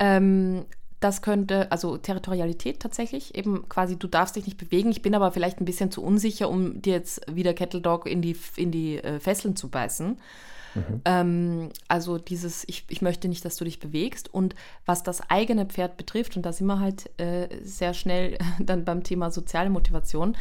Ähm, 0.00 0.66
das 1.00 1.22
könnte, 1.22 1.70
also 1.70 1.96
Territorialität 1.96 2.80
tatsächlich, 2.80 3.36
eben 3.36 3.68
quasi, 3.68 3.96
du 3.96 4.08
darfst 4.08 4.36
dich 4.36 4.46
nicht 4.46 4.58
bewegen. 4.58 4.90
Ich 4.90 5.02
bin 5.02 5.14
aber 5.14 5.30
vielleicht 5.30 5.60
ein 5.60 5.64
bisschen 5.64 5.90
zu 5.90 6.02
unsicher, 6.02 6.48
um 6.50 6.82
dir 6.82 6.94
jetzt 6.94 7.20
wieder 7.32 7.54
Kettle 7.54 7.80
Dog 7.80 8.06
in 8.06 8.20
die, 8.20 8.36
in 8.56 8.72
die 8.72 8.98
äh, 8.98 9.20
Fesseln 9.20 9.54
zu 9.54 9.68
beißen. 9.68 10.18
Mhm. 10.74 11.00
Ähm, 11.04 11.68
also 11.86 12.18
dieses, 12.18 12.64
ich, 12.66 12.84
ich 12.88 13.00
möchte 13.00 13.28
nicht, 13.28 13.44
dass 13.44 13.56
du 13.56 13.64
dich 13.64 13.78
bewegst. 13.78 14.32
Und 14.32 14.54
was 14.86 15.02
das 15.02 15.20
eigene 15.30 15.66
Pferd 15.66 15.96
betrifft, 15.96 16.36
und 16.36 16.44
da 16.44 16.52
sind 16.52 16.66
wir 16.66 16.80
halt 16.80 17.10
äh, 17.20 17.48
sehr 17.62 17.94
schnell 17.94 18.36
dann 18.58 18.84
beim 18.84 19.04
Thema 19.04 19.30
soziale 19.30 19.70
Motivation, 19.70 20.36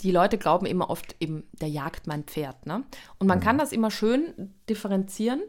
die 0.00 0.12
Leute 0.12 0.38
glauben 0.38 0.66
immer 0.66 0.90
oft 0.90 1.16
eben, 1.18 1.44
der 1.60 1.68
jagt 1.68 2.06
mein 2.06 2.22
Pferd. 2.24 2.66
Ne? 2.66 2.84
Und 3.18 3.26
man 3.26 3.38
mhm. 3.38 3.42
kann 3.42 3.58
das 3.58 3.72
immer 3.72 3.90
schön 3.90 4.54
differenzieren. 4.68 5.40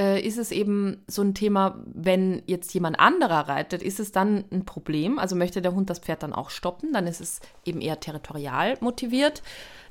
Äh, 0.00 0.26
ist 0.26 0.38
es 0.38 0.50
eben 0.50 1.04
so 1.06 1.20
ein 1.20 1.34
Thema, 1.34 1.78
wenn 1.84 2.42
jetzt 2.46 2.72
jemand 2.72 2.98
anderer 2.98 3.48
reitet, 3.48 3.82
ist 3.82 4.00
es 4.00 4.12
dann 4.12 4.44
ein 4.50 4.64
Problem? 4.64 5.18
Also 5.18 5.36
möchte 5.36 5.60
der 5.60 5.74
Hund 5.74 5.90
das 5.90 5.98
Pferd 5.98 6.22
dann 6.22 6.32
auch 6.32 6.48
stoppen? 6.48 6.94
Dann 6.94 7.06
ist 7.06 7.20
es 7.20 7.40
eben 7.66 7.82
eher 7.82 8.00
territorial 8.00 8.78
motiviert. 8.80 9.42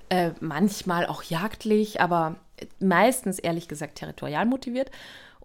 Äh, 0.10 0.32
manchmal 0.40 1.06
auch 1.06 1.22
jagdlich, 1.22 2.02
aber 2.02 2.38
meistens 2.80 3.38
ehrlich 3.38 3.68
gesagt 3.68 4.00
territorial 4.00 4.48
motiviert. 4.48 4.90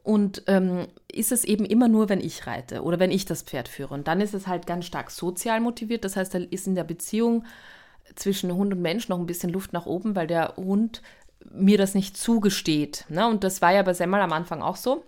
Und 0.02 0.42
ähm, 0.46 0.86
ist 1.12 1.32
es 1.32 1.44
eben 1.44 1.66
immer 1.66 1.88
nur, 1.88 2.08
wenn 2.08 2.20
ich 2.20 2.46
reite 2.46 2.82
oder 2.82 2.98
wenn 2.98 3.10
ich 3.10 3.26
das 3.26 3.42
Pferd 3.42 3.68
führe. 3.68 3.92
Und 3.92 4.08
dann 4.08 4.22
ist 4.22 4.32
es 4.32 4.46
halt 4.46 4.66
ganz 4.66 4.86
stark 4.86 5.10
sozial 5.10 5.60
motiviert. 5.60 6.04
Das 6.04 6.16
heißt, 6.16 6.32
da 6.32 6.38
ist 6.38 6.66
in 6.66 6.74
der 6.74 6.84
Beziehung 6.84 7.44
zwischen 8.14 8.54
Hund 8.54 8.72
und 8.72 8.80
Mensch 8.80 9.10
noch 9.10 9.18
ein 9.18 9.26
bisschen 9.26 9.50
Luft 9.50 9.74
nach 9.74 9.84
oben, 9.84 10.16
weil 10.16 10.26
der 10.26 10.56
Hund 10.56 11.02
mir 11.52 11.78
das 11.78 11.94
nicht 11.94 12.16
zugesteht. 12.16 13.04
Ne? 13.08 13.28
Und 13.28 13.44
das 13.44 13.62
war 13.62 13.72
ja 13.72 13.82
bei 13.82 13.94
Semmel 13.94 14.20
am 14.20 14.32
Anfang 14.32 14.62
auch 14.62 14.76
so. 14.76 15.04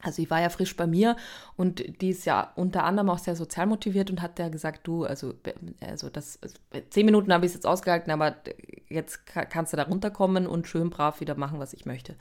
Also 0.00 0.22
ich 0.22 0.30
war 0.30 0.40
ja 0.40 0.48
frisch 0.48 0.76
bei 0.76 0.86
mir 0.86 1.16
und 1.56 2.00
die 2.00 2.10
ist 2.10 2.24
ja 2.24 2.52
unter 2.54 2.84
anderem 2.84 3.10
auch 3.10 3.18
sehr 3.18 3.34
sozial 3.34 3.66
motiviert 3.66 4.10
und 4.10 4.22
hat 4.22 4.38
ja 4.38 4.48
gesagt, 4.48 4.86
du, 4.86 5.04
also, 5.04 5.34
also 5.80 6.08
das, 6.08 6.38
also 6.40 6.54
zehn 6.90 7.04
Minuten 7.04 7.32
habe 7.32 7.44
ich 7.44 7.50
es 7.50 7.54
jetzt 7.54 7.66
ausgehalten, 7.66 8.12
aber 8.12 8.36
jetzt 8.88 9.26
kannst 9.26 9.72
du 9.72 9.76
da 9.76 9.82
runterkommen 9.82 10.46
und 10.46 10.68
schön 10.68 10.88
brav 10.90 11.20
wieder 11.20 11.34
machen, 11.34 11.58
was 11.58 11.72
ich 11.72 11.84
möchte. 11.84 12.14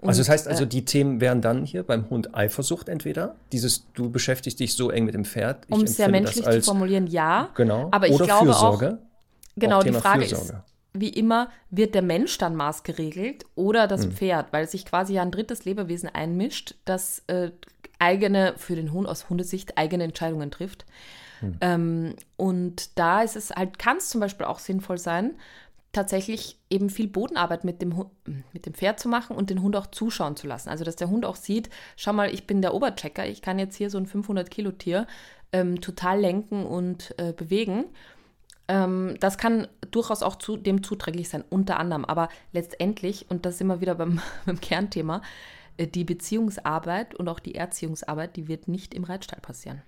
Und, 0.00 0.08
also 0.08 0.20
das 0.20 0.30
heißt 0.30 0.48
also, 0.48 0.64
äh, 0.64 0.66
die 0.66 0.86
Themen 0.86 1.20
wären 1.20 1.42
dann 1.42 1.66
hier 1.66 1.82
beim 1.82 2.08
Hund 2.08 2.34
Eifersucht 2.34 2.88
entweder, 2.88 3.36
dieses 3.52 3.92
du 3.92 4.08
beschäftigst 4.08 4.58
dich 4.58 4.72
so 4.72 4.90
eng 4.90 5.04
mit 5.04 5.12
dem 5.12 5.26
Pferd. 5.26 5.66
Um 5.68 5.82
es 5.82 5.96
sehr 5.96 6.08
menschlich 6.08 6.46
als, 6.46 6.64
zu 6.64 6.70
formulieren, 6.70 7.06
ja. 7.06 7.50
Genau. 7.54 7.88
Aber 7.90 8.08
ich 8.08 8.14
Oder 8.14 8.24
glaube 8.24 8.44
Fürsorge. 8.46 8.98
auch, 8.98 9.10
Genau, 9.56 9.82
die 9.82 9.92
Frage 9.92 10.24
Fürsorge. 10.24 10.52
ist, 10.54 10.64
wie 10.92 11.10
immer, 11.10 11.50
wird 11.70 11.94
der 11.94 12.02
Mensch 12.02 12.38
dann 12.38 12.56
maßgeregelt 12.56 13.44
oder 13.54 13.86
das 13.86 14.04
hm. 14.04 14.12
Pferd, 14.12 14.52
weil 14.52 14.68
sich 14.68 14.84
quasi 14.84 15.14
ja 15.14 15.22
ein 15.22 15.30
drittes 15.30 15.64
Lebewesen 15.64 16.08
einmischt, 16.08 16.74
das 16.84 17.22
äh, 17.28 17.50
eigene, 17.98 18.54
für 18.56 18.76
den 18.76 18.92
Hund 18.92 19.08
aus 19.08 19.28
Hundesicht, 19.28 19.78
eigene 19.78 20.04
Entscheidungen 20.04 20.50
trifft. 20.50 20.86
Hm. 21.40 21.56
Ähm, 21.60 22.14
und 22.36 22.98
da 22.98 23.22
ist 23.22 23.36
es 23.36 23.50
halt, 23.50 23.78
kann 23.78 23.98
es 23.98 24.08
zum 24.08 24.20
Beispiel 24.20 24.46
auch 24.46 24.58
sinnvoll 24.58 24.98
sein, 24.98 25.36
tatsächlich 25.92 26.58
eben 26.70 26.88
viel 26.88 27.08
Bodenarbeit 27.08 27.64
mit 27.64 27.82
dem, 27.82 28.06
mit 28.52 28.66
dem 28.66 28.74
Pferd 28.74 29.00
zu 29.00 29.08
machen 29.08 29.36
und 29.36 29.50
den 29.50 29.62
Hund 29.62 29.74
auch 29.76 29.88
zuschauen 29.88 30.36
zu 30.36 30.46
lassen. 30.46 30.68
Also, 30.68 30.84
dass 30.84 30.96
der 30.96 31.10
Hund 31.10 31.24
auch 31.24 31.36
sieht, 31.36 31.68
schau 31.96 32.12
mal, 32.12 32.32
ich 32.32 32.46
bin 32.46 32.62
der 32.62 32.74
Oberchecker, 32.74 33.26
ich 33.26 33.42
kann 33.42 33.58
jetzt 33.58 33.76
hier 33.76 33.90
so 33.90 33.98
ein 33.98 34.06
500-Kilo-Tier 34.06 35.06
ähm, 35.52 35.80
total 35.80 36.20
lenken 36.20 36.64
und 36.64 37.14
äh, 37.18 37.32
bewegen. 37.32 37.86
Ähm, 38.70 39.16
das 39.18 39.36
kann 39.36 39.66
durchaus 39.90 40.22
auch 40.22 40.36
zu, 40.36 40.56
dem 40.56 40.84
zuträglich 40.84 41.28
sein, 41.28 41.42
unter 41.50 41.80
anderem. 41.80 42.04
Aber 42.04 42.28
letztendlich, 42.52 43.26
und 43.28 43.44
das 43.44 43.54
ist 43.54 43.60
immer 43.60 43.80
wieder 43.80 43.96
beim, 43.96 44.20
beim 44.46 44.60
Kernthema, 44.60 45.22
äh, 45.76 45.88
die 45.88 46.04
Beziehungsarbeit 46.04 47.16
und 47.16 47.28
auch 47.28 47.40
die 47.40 47.56
Erziehungsarbeit, 47.56 48.36
die 48.36 48.46
wird 48.46 48.68
nicht 48.68 48.94
im 48.94 49.02
Reitstall 49.02 49.40
passieren. 49.40 49.82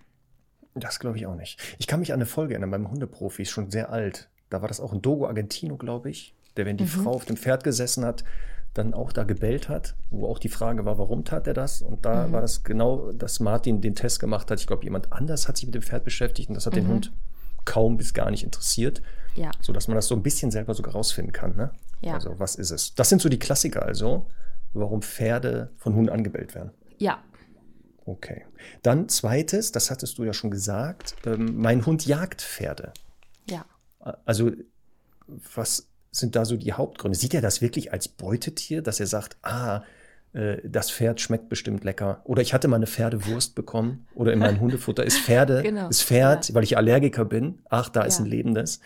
Das 0.74 0.98
glaube 0.98 1.16
ich 1.16 1.26
auch 1.26 1.36
nicht. 1.36 1.60
Ich 1.78 1.86
kann 1.86 2.00
mich 2.00 2.12
an 2.12 2.18
eine 2.18 2.26
Folge 2.26 2.54
erinnern 2.54 2.72
beim 2.72 2.90
Hundeprofi, 2.90 3.42
ist 3.42 3.50
schon 3.50 3.70
sehr 3.70 3.90
alt. 3.90 4.28
Da 4.50 4.62
war 4.62 4.68
das 4.68 4.80
auch 4.80 4.92
ein 4.92 5.00
Dogo 5.00 5.26
Argentino, 5.26 5.76
glaube 5.76 6.10
ich, 6.10 6.34
der, 6.56 6.66
wenn 6.66 6.76
die 6.76 6.84
mhm. 6.84 6.88
Frau 6.88 7.12
auf 7.12 7.24
dem 7.24 7.36
Pferd 7.36 7.62
gesessen 7.62 8.04
hat, 8.04 8.24
dann 8.74 8.94
auch 8.94 9.12
da 9.12 9.24
gebellt 9.24 9.68
hat, 9.68 9.94
wo 10.10 10.26
auch 10.26 10.38
die 10.38 10.48
Frage 10.48 10.84
war, 10.86 10.98
warum 10.98 11.24
tat 11.24 11.46
er 11.46 11.54
das? 11.54 11.82
Und 11.82 12.04
da 12.04 12.26
mhm. 12.26 12.32
war 12.32 12.40
das 12.40 12.64
genau, 12.64 13.12
dass 13.12 13.38
Martin 13.38 13.80
den 13.80 13.94
Test 13.94 14.18
gemacht 14.18 14.50
hat. 14.50 14.58
Ich 14.58 14.66
glaube, 14.66 14.82
jemand 14.82 15.12
anders 15.12 15.46
hat 15.46 15.56
sich 15.56 15.66
mit 15.66 15.74
dem 15.74 15.82
Pferd 15.82 16.04
beschäftigt 16.04 16.48
und 16.48 16.54
das 16.54 16.66
hat 16.66 16.72
mhm. 16.72 16.78
den 16.78 16.88
Hund 16.88 17.12
kaum 17.64 17.96
bis 17.96 18.14
gar 18.14 18.30
nicht 18.30 18.44
interessiert. 18.44 19.02
Ja. 19.34 19.50
Sodass 19.60 19.88
man 19.88 19.94
das 19.94 20.08
so 20.08 20.14
ein 20.14 20.22
bisschen 20.22 20.50
selber 20.50 20.74
sogar 20.74 20.92
rausfinden 20.92 21.32
kann. 21.32 21.56
Ne? 21.56 21.70
Ja. 22.02 22.14
Also, 22.14 22.38
was 22.38 22.56
ist 22.56 22.70
es? 22.70 22.94
Das 22.94 23.08
sind 23.08 23.22
so 23.22 23.28
die 23.28 23.38
Klassiker 23.38 23.82
also, 23.82 24.26
warum 24.74 25.02
Pferde 25.02 25.72
von 25.78 25.94
Hunden 25.94 26.10
angebellt 26.10 26.54
werden. 26.54 26.72
Ja. 26.98 27.22
Okay. 28.04 28.44
Dann 28.82 29.08
zweites, 29.08 29.72
das 29.72 29.90
hattest 29.90 30.18
du 30.18 30.24
ja 30.24 30.32
schon 30.32 30.50
gesagt, 30.50 31.16
ähm, 31.24 31.56
mein 31.56 31.86
Hund 31.86 32.04
jagt 32.06 32.42
Pferde. 32.42 32.92
Ja. 33.48 33.64
Also, 34.24 34.52
was 35.54 35.88
sind 36.10 36.36
da 36.36 36.44
so 36.44 36.56
die 36.56 36.72
Hauptgründe? 36.72 37.16
Sieht 37.16 37.34
er 37.34 37.40
das 37.40 37.62
wirklich 37.62 37.92
als 37.92 38.08
Beutetier, 38.08 38.82
dass 38.82 39.00
er 39.00 39.06
sagt, 39.06 39.36
ah, 39.42 39.82
das 40.64 40.90
Pferd 40.90 41.20
schmeckt 41.20 41.50
bestimmt 41.50 41.84
lecker. 41.84 42.22
Oder 42.24 42.40
ich 42.40 42.54
hatte 42.54 42.66
mal 42.66 42.76
eine 42.76 42.86
Pferdewurst 42.86 43.54
bekommen. 43.54 44.06
Oder 44.14 44.32
in 44.32 44.38
meinem 44.38 44.60
Hundefutter 44.60 45.04
ist 45.04 45.18
Pferde, 45.18 45.62
genau. 45.62 45.88
ist 45.88 46.02
Pferd, 46.02 46.48
ja. 46.48 46.54
weil 46.54 46.64
ich 46.64 46.76
Allergiker 46.76 47.26
bin. 47.26 47.58
Ach, 47.68 47.90
da 47.90 48.00
ja. 48.00 48.06
ist 48.06 48.18
ein 48.18 48.26
lebendes. 48.26 48.80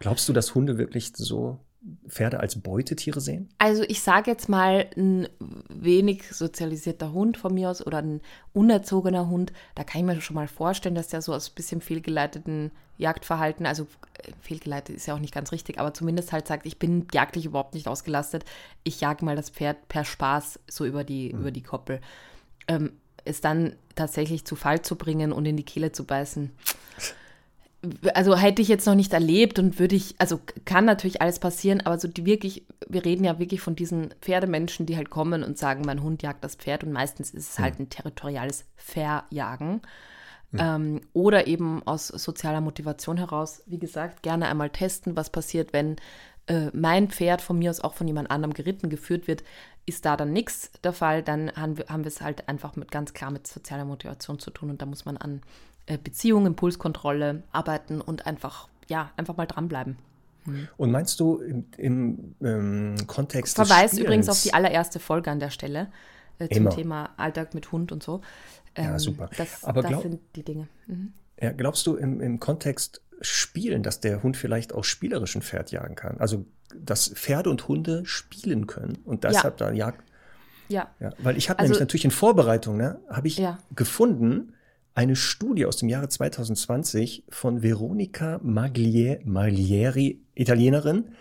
Glaubst 0.00 0.28
du, 0.28 0.32
dass 0.32 0.54
Hunde 0.54 0.76
wirklich 0.76 1.12
so 1.14 1.60
Pferde 2.08 2.40
als 2.40 2.60
Beutetiere 2.60 3.20
sehen? 3.20 3.48
Also 3.58 3.82
ich 3.82 4.00
sage 4.00 4.30
jetzt 4.30 4.48
mal, 4.48 4.86
ein 4.96 5.28
wenig 5.68 6.32
sozialisierter 6.32 7.12
Hund 7.12 7.36
von 7.36 7.52
mir 7.52 7.70
aus 7.70 7.86
oder 7.86 7.98
ein 7.98 8.20
unerzogener 8.52 9.28
Hund, 9.28 9.52
da 9.74 9.84
kann 9.84 10.00
ich 10.00 10.06
mir 10.06 10.20
schon 10.20 10.34
mal 10.34 10.48
vorstellen, 10.48 10.94
dass 10.94 11.08
der 11.08 11.22
so 11.22 11.34
aus 11.34 11.50
ein 11.50 11.54
bisschen 11.54 11.80
fehlgeleiteten 11.80 12.70
Jagdverhalten, 12.96 13.66
also 13.66 13.86
äh, 14.22 14.32
fehlgeleitet 14.40 14.96
ist 14.96 15.06
ja 15.06 15.14
auch 15.14 15.18
nicht 15.18 15.34
ganz 15.34 15.52
richtig, 15.52 15.78
aber 15.78 15.92
zumindest 15.92 16.32
halt 16.32 16.46
sagt, 16.46 16.64
ich 16.64 16.78
bin 16.78 17.06
jagdlich 17.12 17.44
überhaupt 17.44 17.74
nicht 17.74 17.88
ausgelastet, 17.88 18.44
ich 18.82 19.00
jage 19.00 19.24
mal 19.24 19.36
das 19.36 19.50
Pferd 19.50 19.88
per 19.88 20.04
Spaß 20.04 20.60
so 20.68 20.84
über 20.84 21.04
die, 21.04 21.32
mhm. 21.32 21.40
über 21.40 21.50
die 21.50 21.62
Koppel. 21.62 22.00
Ähm, 22.68 22.92
es 23.24 23.40
dann 23.40 23.74
tatsächlich 23.94 24.44
zu 24.44 24.54
Fall 24.54 24.82
zu 24.82 24.96
bringen 24.96 25.32
und 25.32 25.46
in 25.46 25.56
die 25.56 25.64
Kehle 25.64 25.92
zu 25.92 26.04
beißen 26.04 26.50
also 28.14 28.36
hätte 28.36 28.62
ich 28.62 28.68
jetzt 28.68 28.86
noch 28.86 28.94
nicht 28.94 29.12
erlebt 29.12 29.58
und 29.58 29.78
würde 29.78 29.96
ich, 29.96 30.14
also 30.18 30.40
kann 30.64 30.84
natürlich 30.84 31.22
alles 31.22 31.38
passieren, 31.38 31.80
aber 31.80 31.98
so 31.98 32.08
die 32.08 32.26
wirklich, 32.26 32.66
wir 32.88 33.04
reden 33.04 33.24
ja 33.24 33.38
wirklich 33.38 33.60
von 33.60 33.76
diesen 33.76 34.14
Pferdemenschen, 34.20 34.86
die 34.86 34.96
halt 34.96 35.10
kommen 35.10 35.42
und 35.42 35.58
sagen, 35.58 35.82
mein 35.84 36.02
Hund 36.02 36.22
jagt 36.22 36.44
das 36.44 36.56
Pferd 36.56 36.84
und 36.84 36.92
meistens 36.92 37.30
ist 37.30 37.50
es 37.50 37.58
halt 37.58 37.78
ein 37.78 37.88
territoriales 37.88 38.64
Verjagen. 38.76 39.82
Ja. 40.52 40.76
Ähm, 40.76 41.00
oder 41.12 41.46
eben 41.46 41.82
aus 41.84 42.08
sozialer 42.08 42.60
Motivation 42.60 43.16
heraus, 43.16 43.62
wie 43.66 43.78
gesagt, 43.78 44.22
gerne 44.22 44.46
einmal 44.46 44.70
testen, 44.70 45.16
was 45.16 45.30
passiert, 45.30 45.72
wenn 45.72 45.96
äh, 46.46 46.68
mein 46.72 47.08
Pferd 47.08 47.42
von 47.42 47.58
mir 47.58 47.70
aus 47.70 47.80
auch 47.80 47.94
von 47.94 48.06
jemand 48.06 48.30
anderem 48.30 48.54
geritten, 48.54 48.90
geführt 48.90 49.26
wird, 49.26 49.42
ist 49.86 50.04
da 50.04 50.16
dann 50.16 50.32
nichts 50.32 50.70
der 50.82 50.92
Fall, 50.92 51.22
dann 51.22 51.50
haben 51.56 51.78
wir, 51.78 51.86
haben 51.88 52.04
wir 52.04 52.08
es 52.08 52.20
halt 52.20 52.48
einfach 52.48 52.76
mit 52.76 52.90
ganz 52.90 53.12
klar 53.12 53.30
mit 53.30 53.46
sozialer 53.46 53.84
Motivation 53.84 54.38
zu 54.38 54.50
tun 54.50 54.70
und 54.70 54.80
da 54.80 54.86
muss 54.86 55.04
man 55.04 55.16
an 55.16 55.42
Beziehung, 55.86 56.46
Impulskontrolle 56.46 57.42
arbeiten 57.52 58.00
und 58.00 58.26
einfach, 58.26 58.68
ja, 58.88 59.10
einfach 59.16 59.36
mal 59.36 59.46
dranbleiben. 59.46 59.96
Mhm. 60.46 60.68
Und 60.76 60.90
meinst 60.90 61.20
du 61.20 61.38
im, 61.38 61.66
im 61.76 62.34
ähm, 62.42 62.96
Kontext 63.06 63.56
Verweis 63.56 63.92
des 63.92 64.00
übrigens 64.00 64.28
auf 64.28 64.42
die 64.42 64.54
allererste 64.54 65.00
Folge 65.00 65.30
an 65.30 65.40
der 65.40 65.50
Stelle 65.50 65.88
äh, 66.38 66.48
zum 66.48 66.56
Immer. 66.56 66.70
Thema 66.70 67.10
Alltag 67.16 67.54
mit 67.54 67.70
Hund 67.72 67.92
und 67.92 68.02
so. 68.02 68.20
Ähm, 68.74 68.84
ja, 68.84 68.98
super. 68.98 69.30
Das, 69.36 69.64
Aber 69.64 69.82
das 69.82 70.02
sind 70.02 70.20
die 70.36 70.42
Dinge. 70.42 70.68
Mhm. 70.86 71.12
Ja, 71.40 71.52
glaubst 71.52 71.86
du 71.86 71.96
im, 71.96 72.20
im 72.20 72.40
Kontext 72.40 73.00
Spielen, 73.20 73.82
dass 73.82 74.00
der 74.00 74.22
Hund 74.22 74.36
vielleicht 74.36 74.72
auch 74.72 74.84
spielerisch 74.84 75.34
ein 75.36 75.42
Pferd 75.42 75.70
jagen 75.70 75.94
kann? 75.94 76.18
Also, 76.18 76.44
dass 76.74 77.08
Pferde 77.08 77.50
und 77.50 77.68
Hunde 77.68 78.04
spielen 78.06 78.66
können 78.66 78.98
und 79.04 79.24
deshalb 79.24 79.60
ja. 79.60 79.68
da 79.68 79.72
jagt. 79.72 80.02
Ja. 80.68 80.90
ja. 80.98 81.12
Weil 81.18 81.36
ich 81.36 81.50
habe 81.50 81.60
also, 81.60 81.70
nämlich 81.70 81.80
natürlich 81.80 82.04
in 82.04 82.10
Vorbereitung, 82.10 82.76
ne, 82.76 82.98
habe 83.08 83.28
ich 83.28 83.38
ja. 83.38 83.58
gefunden, 83.74 84.53
eine 84.94 85.16
Studie 85.16 85.66
aus 85.66 85.76
dem 85.76 85.88
Jahre 85.88 86.08
2020 86.08 87.24
von 87.28 87.62
Veronica 87.62 88.40
Maglieri, 88.42 89.20
Maglieri 89.24 90.20
Italienerin. 90.34 91.12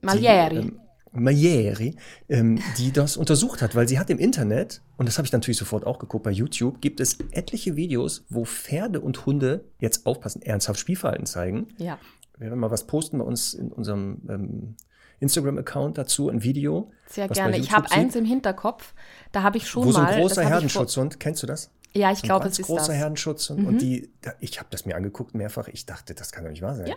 Maglieri. 0.00 0.60
Die, 0.60 0.68
ähm, 0.68 0.80
Maglieri, 1.12 1.96
ähm, 2.30 2.58
die 2.78 2.90
das 2.90 3.18
untersucht 3.18 3.60
hat, 3.60 3.74
weil 3.74 3.86
sie 3.86 3.98
hat 3.98 4.08
im 4.08 4.18
Internet, 4.18 4.80
und 4.96 5.06
das 5.06 5.18
habe 5.18 5.26
ich 5.26 5.32
natürlich 5.32 5.58
sofort 5.58 5.86
auch 5.86 5.98
geguckt, 5.98 6.24
bei 6.24 6.30
YouTube 6.30 6.80
gibt 6.80 7.00
es 7.00 7.18
etliche 7.32 7.76
Videos, 7.76 8.24
wo 8.30 8.46
Pferde 8.46 9.00
und 9.00 9.26
Hunde, 9.26 9.64
jetzt 9.78 10.06
aufpassen, 10.06 10.40
ernsthaft 10.40 10.80
Spielverhalten 10.80 11.26
zeigen. 11.26 11.68
Ja. 11.76 11.98
werden 12.38 12.58
mal 12.58 12.70
was 12.70 12.86
posten 12.86 13.18
bei 13.18 13.24
uns 13.24 13.52
in 13.52 13.70
unserem 13.70 14.22
ähm, 14.30 14.76
Instagram-Account 15.20 15.98
dazu, 15.98 16.30
ein 16.30 16.42
Video. 16.42 16.90
Sehr 17.06 17.28
gerne. 17.28 17.58
Ich 17.58 17.72
habe 17.72 17.90
eins 17.92 18.16
im 18.16 18.24
Hinterkopf. 18.24 18.94
Da 19.32 19.42
habe 19.42 19.58
ich 19.58 19.68
schon 19.68 19.84
Wo 19.84 19.90
mal. 19.90 19.92
so 19.92 20.00
ein 20.00 20.20
großer 20.20 20.44
Herdenschutzhund, 20.44 21.20
kennst 21.20 21.42
du 21.42 21.46
das? 21.46 21.70
Ja, 21.94 22.10
ich 22.12 22.22
glaube, 22.22 22.48
es 22.48 22.58
ist 22.58 22.66
großer 22.66 22.88
das. 22.88 22.96
Herdenschutzhund. 22.96 23.60
Mhm. 23.60 23.66
Und 23.66 23.82
die, 23.82 24.12
ich 24.40 24.58
habe 24.58 24.68
das 24.70 24.86
mir 24.86 24.96
angeguckt 24.96 25.34
mehrfach. 25.34 25.68
Ich 25.68 25.86
dachte, 25.86 26.14
das 26.14 26.32
kann 26.32 26.44
doch 26.44 26.50
nicht 26.50 26.62
wahr 26.62 26.74
sein. 26.74 26.86
Ja. 26.86 26.94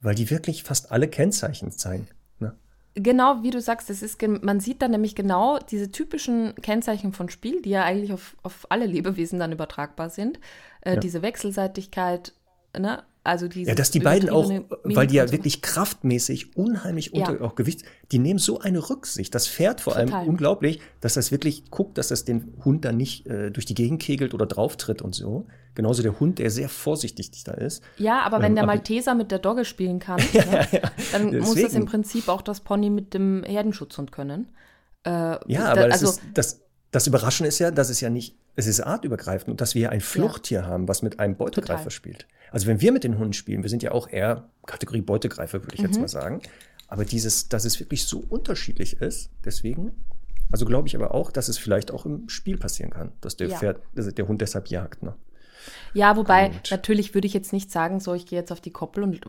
Weil 0.00 0.14
die 0.14 0.30
wirklich 0.30 0.62
fast 0.62 0.92
alle 0.92 1.08
Kennzeichen 1.08 1.72
zeigen. 1.72 2.08
Ne? 2.38 2.54
Genau, 2.94 3.42
wie 3.42 3.50
du 3.50 3.60
sagst, 3.60 3.90
es 3.90 4.02
ist, 4.02 4.20
man 4.22 4.60
sieht 4.60 4.82
dann 4.82 4.90
nämlich 4.90 5.14
genau 5.14 5.58
diese 5.58 5.90
typischen 5.90 6.54
Kennzeichen 6.56 7.12
von 7.12 7.28
Spiel, 7.30 7.62
die 7.62 7.70
ja 7.70 7.84
eigentlich 7.84 8.12
auf, 8.12 8.36
auf 8.42 8.66
alle 8.70 8.86
Lebewesen 8.86 9.38
dann 9.38 9.52
übertragbar 9.52 10.10
sind. 10.10 10.38
Äh, 10.82 10.94
Ja. 10.94 11.00
Diese 11.00 11.22
Wechselseitigkeit, 11.22 12.32
ne? 12.78 13.02
Also 13.28 13.46
diese 13.46 13.68
Ja, 13.68 13.74
dass 13.74 13.90
die 13.90 14.00
beiden 14.00 14.30
auch, 14.30 14.50
weil 14.84 15.06
die 15.06 15.16
ja 15.16 15.30
wirklich 15.30 15.60
kraftmäßig 15.60 16.56
unheimlich 16.56 17.10
Ja. 17.12 17.28
unter 17.28 17.44
auch 17.44 17.54
Gewicht, 17.54 17.82
die 18.10 18.18
nehmen 18.18 18.38
so 18.38 18.60
eine 18.60 18.88
Rücksicht. 18.88 19.34
Das 19.34 19.46
Pferd 19.46 19.80
vor 19.82 19.94
Total. 19.94 20.12
allem 20.20 20.28
unglaublich, 20.28 20.80
dass 21.00 21.14
das 21.14 21.30
wirklich 21.30 21.70
guckt, 21.70 21.98
dass 21.98 22.08
das 22.08 22.24
den 22.24 22.54
Hund 22.64 22.84
dann 22.84 22.96
nicht 22.96 23.26
äh, 23.26 23.50
durch 23.50 23.66
die 23.66 23.74
Gegend 23.74 24.00
kegelt 24.02 24.32
oder 24.32 24.46
drauftritt 24.46 25.02
und 25.02 25.14
so. 25.14 25.46
Genauso 25.74 26.02
der 26.02 26.18
Hund, 26.18 26.38
der 26.38 26.50
sehr 26.50 26.68
vorsichtig 26.68 27.30
da 27.44 27.52
ist. 27.52 27.82
Ja, 27.98 28.20
aber 28.22 28.38
wenn 28.38 28.46
Ähm, 28.52 28.54
der 28.56 28.64
aber- 28.64 28.72
Malteser 28.72 29.14
mit 29.14 29.30
der 29.30 29.38
Dogge 29.38 29.64
spielen 29.64 29.98
kann, 29.98 30.16
ne, 30.32 30.66
dann 31.12 31.26
muss 31.38 31.48
das 31.50 31.54
Deswegen. 31.54 31.76
im 31.82 31.86
Prinzip 31.86 32.28
auch 32.28 32.42
das 32.42 32.60
Pony 32.60 32.90
mit 32.90 33.12
dem 33.14 33.44
Herdenschutzhund 33.44 34.10
können. 34.10 34.48
Äh, 35.04 35.10
Ja, 35.10 35.38
da- 35.46 35.66
aber 35.72 35.88
das, 35.88 36.02
also, 36.02 36.06
ist, 36.12 36.20
das, 36.34 36.60
das 36.90 37.06
Überraschende 37.06 37.48
ist 37.48 37.58
ja, 37.58 37.70
dass 37.70 37.90
es 37.90 38.00
ja 38.00 38.10
nicht, 38.10 38.36
es 38.58 38.66
ist 38.66 38.80
artübergreifend 38.80 39.48
und 39.50 39.60
dass 39.60 39.74
wir 39.74 39.90
ein 39.90 40.00
Fluchttier 40.00 40.66
haben, 40.66 40.88
was 40.88 41.02
mit 41.02 41.20
einem 41.20 41.36
Beutegreifer 41.36 41.84
Total. 41.84 41.90
spielt. 41.92 42.26
Also 42.50 42.66
wenn 42.66 42.80
wir 42.80 42.92
mit 42.92 43.04
den 43.04 43.16
Hunden 43.18 43.32
spielen, 43.32 43.62
wir 43.62 43.70
sind 43.70 43.82
ja 43.82 43.92
auch 43.92 44.08
eher 44.08 44.48
Kategorie 44.66 45.00
Beutegreifer, 45.00 45.62
würde 45.62 45.74
ich 45.74 45.80
Mhm. 45.80 45.86
jetzt 45.86 46.00
mal 46.00 46.08
sagen. 46.08 46.40
Aber 46.88 47.04
dieses, 47.04 47.48
dass 47.48 47.64
es 47.64 47.78
wirklich 47.78 48.04
so 48.06 48.24
unterschiedlich 48.28 49.00
ist, 49.00 49.30
deswegen, 49.44 49.92
also 50.50 50.64
glaube 50.66 50.88
ich 50.88 50.96
aber 50.96 51.14
auch, 51.14 51.30
dass 51.30 51.48
es 51.48 51.56
vielleicht 51.58 51.90
auch 51.92 52.04
im 52.06 52.28
Spiel 52.28 52.56
passieren 52.56 52.90
kann, 52.90 53.12
dass 53.20 53.36
der 53.36 53.48
Ja. 53.48 53.58
Pferd, 53.58 53.80
also 53.96 54.10
der 54.10 54.26
Hund 54.26 54.40
deshalb 54.40 54.68
jagt. 54.68 55.02
Ne? 55.02 55.14
Ja, 55.94 56.16
wobei, 56.16 56.48
Gut. 56.48 56.70
natürlich 56.70 57.14
würde 57.14 57.26
ich 57.26 57.34
jetzt 57.34 57.52
nicht 57.52 57.70
sagen, 57.70 58.00
so, 58.00 58.14
ich 58.14 58.26
gehe 58.26 58.38
jetzt 58.38 58.52
auf 58.52 58.60
die 58.60 58.70
Koppel 58.70 59.02
und 59.02 59.20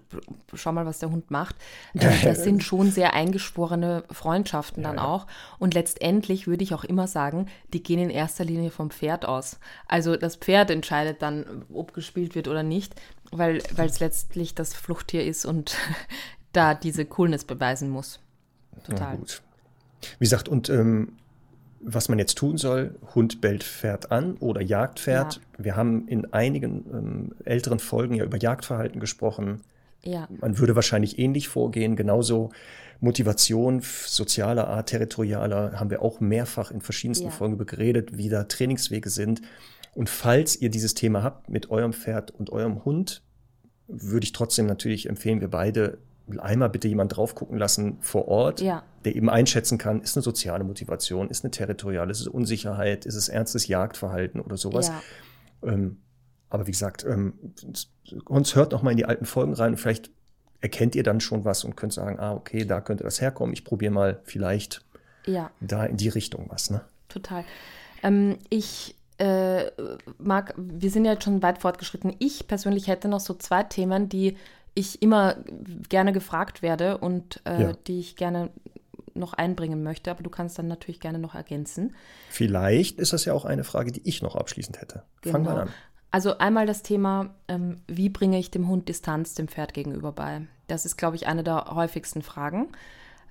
schau 0.54 0.72
mal, 0.72 0.86
was 0.86 1.00
der 1.00 1.10
Hund 1.12 1.32
macht. 1.32 1.56
Äh, 1.94 2.10
Das 2.24 2.44
sind 2.44 2.64
schon 2.64 2.92
sehr 2.92 3.14
eingeschworene 3.14 4.04
Freundschaften 4.12 4.84
dann 4.84 4.98
Ja, 4.98 5.04
ja. 5.04 5.08
auch. 5.10 5.28
Und 5.58 5.74
letztendlich 5.74 6.48
würde 6.48 6.64
ich 6.64 6.74
auch 6.74 6.84
immer 6.84 7.08
sagen, 7.08 7.48
die 7.74 7.82
gehen 7.84 8.00
in 8.00 8.10
erster 8.10 8.44
Linie 8.46 8.72
vom 8.72 8.92
Pferd 8.92 9.26
aus. 9.26 9.60
Also 9.88 10.16
das 10.16 10.36
Pferd 10.36 10.70
entscheidet 10.72 11.22
dann, 11.22 11.66
ob 11.74 11.94
gespielt 11.94 12.36
wird 12.36 12.48
oder 12.48 12.64
nicht, 12.64 12.96
weil 13.32 13.62
weil 13.76 13.88
es 13.90 14.00
letztlich 14.00 14.56
das 14.56 14.74
Fluchttier 14.74 15.26
ist 15.26 15.46
und 15.46 15.76
da 16.54 16.74
diese 16.74 17.06
Coolness 17.06 17.46
beweisen 17.46 17.90
muss. 17.90 18.20
Total. 18.86 19.10
Na 19.12 19.16
gut. 19.16 19.42
Wie 20.18 20.26
gesagt, 20.26 20.48
und 20.50 20.70
ähm, 20.70 21.14
was 21.82 22.10
man 22.10 22.20
jetzt 22.20 22.38
tun 22.38 22.58
soll, 22.58 22.96
Hund 23.16 23.42
bellt 23.42 23.64
Pferd 23.64 24.12
an 24.12 24.36
oder 24.38 24.62
jagt 24.62 25.00
Pferd. 25.00 25.40
Wir 25.58 25.76
haben 25.76 26.08
in 26.08 26.34
einigen 26.34 26.86
ähm, 26.92 27.36
älteren 27.46 27.80
Folgen 27.80 28.16
ja 28.16 28.26
über 28.26 28.38
Jagdverhalten 28.38 29.00
gesprochen. 29.00 29.62
Ja. 30.04 30.28
Man 30.42 30.58
würde 30.58 30.76
wahrscheinlich 30.76 31.20
ähnlich 31.20 31.48
vorgehen. 31.48 31.96
Genauso 31.96 32.52
Motivation 33.00 33.82
sozialer 33.82 34.68
Art, 34.68 34.90
territorialer, 34.90 35.80
haben 35.80 35.90
wir 35.90 36.02
auch 36.02 36.20
mehrfach 36.20 36.72
in 36.72 36.82
verschiedensten 36.82 37.28
Ja. 37.28 37.32
Folgen 37.32 37.58
beredet, 37.58 38.18
wie 38.18 38.30
da 38.30 38.44
Trainingswege 38.44 39.10
sind. 39.10 39.42
Und 39.96 40.10
falls 40.10 40.62
ihr 40.62 40.70
dieses 40.70 40.94
Thema 40.94 41.24
habt 41.24 41.50
mit 41.50 41.70
eurem 41.70 41.94
Pferd 41.94 42.32
und 42.32 42.52
eurem 42.52 42.84
Hund, 42.86 43.24
würde 43.88 44.24
ich 44.24 44.34
trotzdem 44.34 44.66
natürlich 44.66 45.10
empfehlen, 45.10 45.42
wir 45.42 45.50
beide 45.50 45.98
einmal 46.38 46.70
bitte 46.70 46.88
jemand 46.88 47.16
drauf 47.16 47.34
gucken 47.34 47.58
lassen 47.58 47.98
vor 48.02 48.28
Ort, 48.28 48.62
Ja. 48.62 48.84
der 49.06 49.16
eben 49.16 49.30
einschätzen 49.30 49.78
kann, 49.78 50.02
ist 50.02 50.16
eine 50.16 50.24
soziale 50.24 50.64
Motivation, 50.64 51.30
ist 51.30 51.44
eine 51.44 51.52
territoriale, 51.52 52.12
ist 52.12 52.20
es 52.22 52.28
Unsicherheit, 52.28 53.06
ist 53.06 53.16
es 53.16 53.30
ernstes 53.30 53.68
Jagdverhalten 53.68 54.42
oder 54.42 54.58
sowas. 54.58 54.90
Ja. 54.90 55.02
Ähm, 55.72 55.98
aber 56.50 56.68
wie 56.68 56.72
gesagt, 56.72 57.06
ähm, 57.06 57.34
uns 58.26 58.56
hört 58.56 58.72
noch 58.74 58.82
mal 58.84 58.92
in 58.92 58.98
die 58.98 59.06
alten 59.06 59.26
Folgen 59.26 59.54
rein. 59.54 59.78
Vielleicht 59.78 60.12
erkennt 60.62 60.96
ihr 60.96 61.04
dann 61.04 61.22
schon 61.22 61.46
was 61.46 61.64
und 61.64 61.76
könnt 61.78 61.94
sagen, 61.94 62.20
ah, 62.20 62.34
okay, 62.34 62.66
da 62.66 62.82
könnte 62.82 63.04
das 63.04 63.22
herkommen. 63.22 63.54
Ich 63.54 63.64
probiere 63.64 63.92
mal 63.94 64.20
vielleicht 64.24 64.84
Ja. 65.26 65.52
da 65.62 65.86
in 65.86 65.98
die 65.98 66.10
Richtung 66.10 66.48
was. 66.50 66.70
Ne? 66.70 66.82
Total. 67.08 67.44
Ähm, 68.04 68.38
ich 68.50 68.96
äh, 69.20 69.72
mag, 70.18 70.54
wir 70.58 70.90
sind 70.90 71.04
ja 71.04 71.12
jetzt 71.12 71.26
schon 71.26 71.44
weit 71.44 71.58
fortgeschritten. 71.60 72.16
Ich 72.20 72.48
persönlich 72.48 72.88
hätte 72.88 73.10
noch 73.10 73.20
so 73.20 73.34
zwei 73.34 73.64
Themen, 73.64 74.08
die 74.08 74.38
ich 74.76 75.02
immer 75.02 75.36
gerne 75.90 76.14
gefragt 76.14 76.62
werde 76.62 76.98
und 76.98 77.42
äh, 77.46 77.62
Ja. 77.62 77.74
die 77.88 78.00
ich 78.00 78.16
gerne 78.16 78.50
noch 79.16 79.34
einbringen 79.34 79.84
möchte, 79.84 80.12
aber 80.12 80.24
du 80.24 80.30
kannst 80.30 80.58
dann 80.60 80.68
natürlich 80.68 81.00
gerne 81.00 81.20
noch 81.20 81.36
ergänzen. 81.36 81.96
Vielleicht 82.30 83.00
ist 83.00 83.12
das 83.14 83.26
ja 83.26 83.34
auch 83.34 83.46
eine 83.46 83.64
Frage, 83.64 83.92
die 83.92 84.08
ich 84.08 84.22
noch 84.22 84.36
abschließend 84.36 84.80
hätte. 84.82 85.04
Fang 85.24 85.44
mal 85.44 85.62
an. 85.62 85.70
Also 86.12 86.38
einmal 86.38 86.66
das 86.66 86.82
Thema, 86.82 87.36
ähm, 87.48 87.82
wie 87.88 88.10
bringe 88.10 88.40
ich 88.40 88.50
dem 88.50 88.68
Hund 88.68 88.90
Distanz 88.90 89.36
dem 89.36 89.48
Pferd 89.48 89.74
gegenüber 89.74 90.12
bei? 90.12 90.42
Das 90.68 90.86
ist, 90.86 90.98
glaube 90.98 91.16
ich, 91.18 91.28
eine 91.28 91.44
der 91.44 91.66
häufigsten 91.76 92.22
Fragen. 92.22 92.70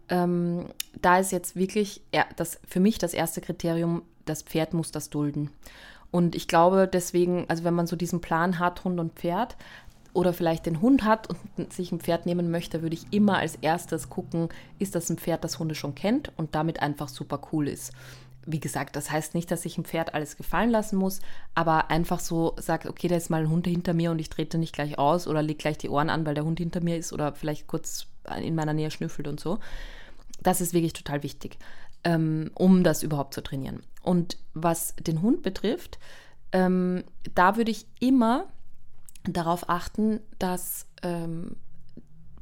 Ähm, 0.08 0.66
da 1.00 1.18
ist 1.18 1.32
jetzt 1.32 1.56
wirklich 1.56 2.02
ja, 2.14 2.24
das, 2.36 2.60
für 2.66 2.80
mich 2.80 2.98
das 2.98 3.14
erste 3.14 3.40
Kriterium, 3.40 4.02
das 4.26 4.42
Pferd 4.42 4.74
muss 4.74 4.92
das 4.92 5.10
dulden. 5.10 5.50
Und 6.10 6.34
ich 6.34 6.48
glaube 6.48 6.88
deswegen, 6.90 7.44
also 7.48 7.64
wenn 7.64 7.74
man 7.74 7.86
so 7.86 7.96
diesen 7.96 8.20
Plan 8.20 8.58
hat, 8.58 8.84
Hund 8.84 8.98
und 9.00 9.14
Pferd, 9.14 9.56
oder 10.12 10.32
vielleicht 10.32 10.66
den 10.66 10.80
Hund 10.80 11.04
hat 11.04 11.28
und 11.56 11.72
sich 11.72 11.92
ein 11.92 12.00
Pferd 12.00 12.26
nehmen 12.26 12.50
möchte, 12.50 12.82
würde 12.82 12.94
ich 12.94 13.06
immer 13.12 13.38
als 13.38 13.56
erstes 13.56 14.08
gucken, 14.08 14.48
ist 14.78 14.94
das 14.94 15.10
ein 15.10 15.18
Pferd, 15.18 15.44
das 15.44 15.58
Hunde 15.58 15.74
schon 15.74 15.94
kennt 15.94 16.32
und 16.36 16.54
damit 16.54 16.80
einfach 16.80 17.08
super 17.08 17.40
cool 17.52 17.68
ist. 17.68 17.92
Wie 18.46 18.60
gesagt, 18.60 18.96
das 18.96 19.10
heißt 19.10 19.34
nicht, 19.34 19.50
dass 19.50 19.66
ich 19.66 19.76
ein 19.76 19.84
Pferd 19.84 20.14
alles 20.14 20.36
gefallen 20.36 20.70
lassen 20.70 20.96
muss, 20.96 21.20
aber 21.54 21.90
einfach 21.90 22.18
so 22.18 22.54
sagt, 22.58 22.86
okay, 22.86 23.06
da 23.06 23.16
ist 23.16 23.28
mal 23.28 23.42
ein 23.42 23.50
Hund 23.50 23.66
hinter 23.66 23.92
mir 23.92 24.10
und 24.10 24.18
ich 24.18 24.30
trete 24.30 24.56
nicht 24.56 24.74
gleich 24.74 24.98
aus 24.98 25.28
oder 25.28 25.42
leg 25.42 25.58
gleich 25.58 25.76
die 25.76 25.90
Ohren 25.90 26.08
an, 26.08 26.24
weil 26.24 26.34
der 26.34 26.44
Hund 26.44 26.58
hinter 26.58 26.80
mir 26.80 26.96
ist 26.96 27.12
oder 27.12 27.34
vielleicht 27.34 27.66
kurz 27.66 28.06
in 28.36 28.54
meiner 28.54 28.72
Nähe 28.72 28.90
schnüffelt 28.90 29.28
und 29.28 29.38
so. 29.38 29.58
Das 30.42 30.60
ist 30.60 30.72
wirklich 30.72 30.94
total 30.94 31.22
wichtig, 31.22 31.58
ähm, 32.04 32.50
um 32.54 32.84
das 32.84 33.02
überhaupt 33.02 33.34
zu 33.34 33.42
trainieren. 33.42 33.82
Und 34.02 34.38
was 34.54 34.94
den 34.96 35.20
Hund 35.20 35.42
betrifft, 35.42 35.98
ähm, 36.52 37.04
da 37.34 37.56
würde 37.56 37.70
ich 37.70 37.86
immer 38.00 38.46
darauf 39.32 39.68
achten, 39.68 40.20
dass 40.38 40.86
ähm, 41.02 41.56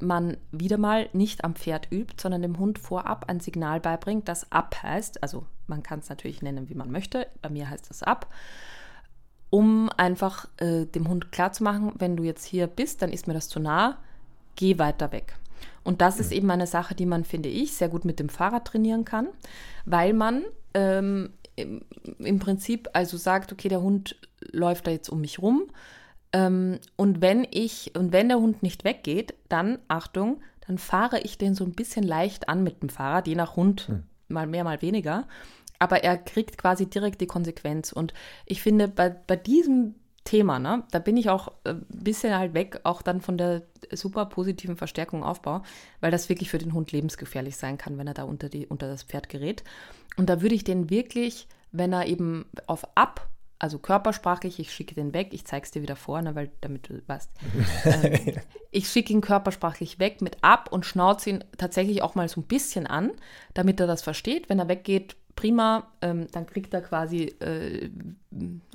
man 0.00 0.36
wieder 0.52 0.78
mal 0.78 1.08
nicht 1.12 1.44
am 1.44 1.54
Pferd 1.54 1.88
übt, 1.90 2.14
sondern 2.20 2.42
dem 2.42 2.58
Hund 2.58 2.78
vorab 2.78 3.28
ein 3.28 3.40
Signal 3.40 3.80
beibringt, 3.80 4.28
das 4.28 4.50
ab 4.52 4.82
heißt. 4.82 5.22
Also 5.22 5.46
man 5.66 5.82
kann 5.82 6.00
es 6.00 6.08
natürlich 6.08 6.42
nennen, 6.42 6.68
wie 6.68 6.74
man 6.74 6.90
möchte. 6.90 7.26
Bei 7.42 7.48
mir 7.48 7.68
heißt 7.68 7.90
es 7.90 8.02
ab. 8.02 8.32
Um 9.48 9.88
einfach 9.96 10.48
äh, 10.58 10.86
dem 10.86 11.08
Hund 11.08 11.32
klarzumachen, 11.32 11.92
wenn 11.98 12.16
du 12.16 12.24
jetzt 12.24 12.44
hier 12.44 12.66
bist, 12.66 13.02
dann 13.02 13.10
ist 13.10 13.26
mir 13.26 13.34
das 13.34 13.48
zu 13.48 13.60
nah, 13.60 13.98
geh 14.56 14.78
weiter 14.78 15.12
weg. 15.12 15.36
Und 15.84 16.00
das 16.00 16.18
ist 16.18 16.32
eben 16.32 16.50
eine 16.50 16.66
Sache, 16.66 16.94
die 16.94 17.06
man, 17.06 17.24
finde 17.24 17.48
ich, 17.48 17.74
sehr 17.74 17.88
gut 17.88 18.04
mit 18.04 18.18
dem 18.18 18.28
Fahrrad 18.28 18.66
trainieren 18.66 19.04
kann, 19.04 19.28
weil 19.84 20.12
man 20.12 20.42
ähm, 20.74 21.30
im, 21.54 21.82
im 22.18 22.38
Prinzip 22.40 22.88
also 22.92 23.16
sagt, 23.16 23.52
okay, 23.52 23.68
der 23.68 23.80
Hund 23.80 24.16
läuft 24.50 24.86
da 24.86 24.90
jetzt 24.90 25.08
um 25.08 25.20
mich 25.20 25.40
rum. 25.40 25.62
Ähm, 26.36 26.80
und 26.96 27.22
wenn 27.22 27.46
ich, 27.50 27.92
und 27.96 28.12
wenn 28.12 28.28
der 28.28 28.38
Hund 28.38 28.62
nicht 28.62 28.84
weggeht, 28.84 29.34
dann, 29.48 29.78
Achtung, 29.88 30.42
dann 30.66 30.76
fahre 30.76 31.20
ich 31.20 31.38
den 31.38 31.54
so 31.54 31.64
ein 31.64 31.72
bisschen 31.72 32.04
leicht 32.04 32.50
an 32.50 32.62
mit 32.62 32.82
dem 32.82 32.90
Fahrrad, 32.90 33.26
je 33.26 33.36
nach 33.36 33.56
Hund, 33.56 33.88
mal 34.28 34.46
mehr, 34.46 34.62
mal 34.62 34.82
weniger. 34.82 35.26
Aber 35.78 36.04
er 36.04 36.18
kriegt 36.18 36.58
quasi 36.58 36.86
direkt 36.86 37.22
die 37.22 37.26
Konsequenz. 37.26 37.90
Und 37.90 38.12
ich 38.44 38.62
finde, 38.62 38.86
bei, 38.86 39.08
bei 39.08 39.36
diesem 39.36 39.94
Thema, 40.24 40.58
ne, 40.58 40.84
da 40.90 40.98
bin 40.98 41.16
ich 41.16 41.30
auch 41.30 41.52
ein 41.64 41.86
bisschen 41.88 42.36
halt 42.36 42.52
weg, 42.52 42.80
auch 42.82 43.00
dann 43.00 43.22
von 43.22 43.38
der 43.38 43.62
super 43.92 44.26
positiven 44.26 44.76
Verstärkung 44.76 45.22
Aufbau, 45.22 45.62
weil 46.00 46.10
das 46.10 46.28
wirklich 46.28 46.50
für 46.50 46.58
den 46.58 46.74
Hund 46.74 46.92
lebensgefährlich 46.92 47.56
sein 47.56 47.78
kann, 47.78 47.96
wenn 47.96 48.08
er 48.08 48.14
da 48.14 48.24
unter, 48.24 48.50
die, 48.50 48.66
unter 48.66 48.88
das 48.88 49.04
Pferd 49.04 49.30
gerät. 49.30 49.64
Und 50.18 50.28
da 50.28 50.42
würde 50.42 50.54
ich 50.54 50.64
den 50.64 50.90
wirklich, 50.90 51.48
wenn 51.72 51.94
er 51.94 52.06
eben 52.06 52.46
auf 52.66 52.84
Ab, 52.96 53.28
also 53.58 53.78
körpersprachlich, 53.78 54.58
ich 54.58 54.72
schicke 54.72 54.94
den 54.94 55.14
weg, 55.14 55.28
ich 55.32 55.46
zeige 55.46 55.64
es 55.64 55.70
dir 55.70 55.82
wieder 55.82 55.96
vor, 55.96 56.20
ne, 56.20 56.34
weil 56.34 56.50
damit 56.60 56.88
du 56.88 57.00
weißt. 57.06 57.30
ähm, 57.84 58.34
ich 58.70 58.88
schicke 58.88 59.12
ihn 59.12 59.20
körpersprachlich 59.22 59.98
weg 59.98 60.20
mit 60.20 60.38
ab 60.42 60.70
und 60.70 60.84
schnauze 60.84 61.30
ihn 61.30 61.44
tatsächlich 61.56 62.02
auch 62.02 62.14
mal 62.14 62.28
so 62.28 62.40
ein 62.40 62.46
bisschen 62.46 62.86
an, 62.86 63.12
damit 63.54 63.80
er 63.80 63.86
das 63.86 64.02
versteht. 64.02 64.48
Wenn 64.50 64.58
er 64.58 64.68
weggeht, 64.68 65.16
prima, 65.36 65.86
ähm, 66.02 66.26
dann 66.32 66.46
kriegt 66.46 66.74
er 66.74 66.82
quasi 66.82 67.34
äh, 67.40 67.90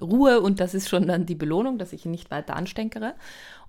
Ruhe 0.02 0.41
und 0.41 0.60
das 0.60 0.74
ist 0.74 0.90
schon 0.90 1.08
dann 1.08 1.26
die 1.26 1.36
Belohnung, 1.36 1.78
dass 1.78 1.94
ich 1.94 2.06
ihn 2.06 2.12
nicht 2.12 2.32
weiter 2.32 2.56
anstenkere. 2.56 3.16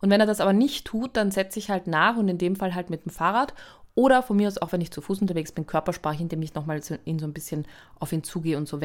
Und 0.00 0.10
wenn 0.10 0.20
er 0.20 0.26
das 0.26 0.40
aber 0.40 0.52
nicht 0.52 0.86
tut, 0.86 1.16
dann 1.16 1.30
setze 1.30 1.58
ich 1.58 1.70
halt 1.70 1.86
nach 1.86 2.16
und 2.16 2.28
in 2.28 2.38
dem 2.38 2.56
Fall 2.56 2.74
halt 2.74 2.90
mit 2.90 3.04
dem 3.04 3.10
Fahrrad 3.10 3.54
oder 3.94 4.22
von 4.22 4.36
mir 4.36 4.48
aus 4.48 4.58
auch, 4.58 4.72
wenn 4.72 4.80
ich 4.80 4.90
zu 4.90 5.02
Fuß 5.02 5.20
unterwegs 5.20 5.52
bin, 5.52 5.66
körpersprachlich, 5.66 6.22
indem 6.22 6.42
ich 6.42 6.54
nochmal 6.54 6.82
so, 6.82 6.96
ihn 7.04 7.18
so 7.18 7.26
ein 7.26 7.34
bisschen 7.34 7.66
auf 7.98 8.12
ihn 8.12 8.24
zugehe 8.24 8.56
und 8.56 8.68
so 8.68 8.80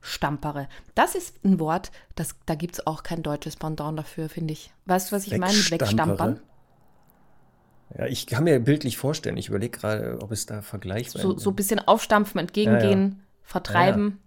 wegstampere. 0.00 0.68
Das 0.94 1.14
ist 1.14 1.44
ein 1.44 1.60
Wort, 1.60 1.90
das, 2.14 2.34
da 2.46 2.54
gibt 2.54 2.74
es 2.74 2.86
auch 2.86 3.02
kein 3.02 3.22
deutsches 3.22 3.56
Pendant 3.56 3.98
dafür, 3.98 4.28
finde 4.28 4.52
ich. 4.52 4.72
Weißt 4.86 5.10
du, 5.10 5.16
was 5.16 5.26
ich 5.26 5.36
meine 5.36 5.56
mit 5.56 5.70
wegstampern? 5.70 6.40
Ja, 7.96 8.06
ich 8.06 8.26
kann 8.26 8.44
mir 8.44 8.60
bildlich 8.60 8.98
vorstellen, 8.98 9.36
ich 9.36 9.48
überlege 9.48 9.78
gerade, 9.78 10.18
ob 10.20 10.30
es 10.30 10.44
da 10.46 10.60
vergleichbar 10.60 11.22
So, 11.22 11.38
so 11.38 11.50
ein 11.50 11.56
bisschen 11.56 11.78
aufstampfen, 11.80 12.38
entgegengehen, 12.38 13.00
ja, 13.00 13.08
ja. 13.08 13.16
vertreiben. 13.42 14.20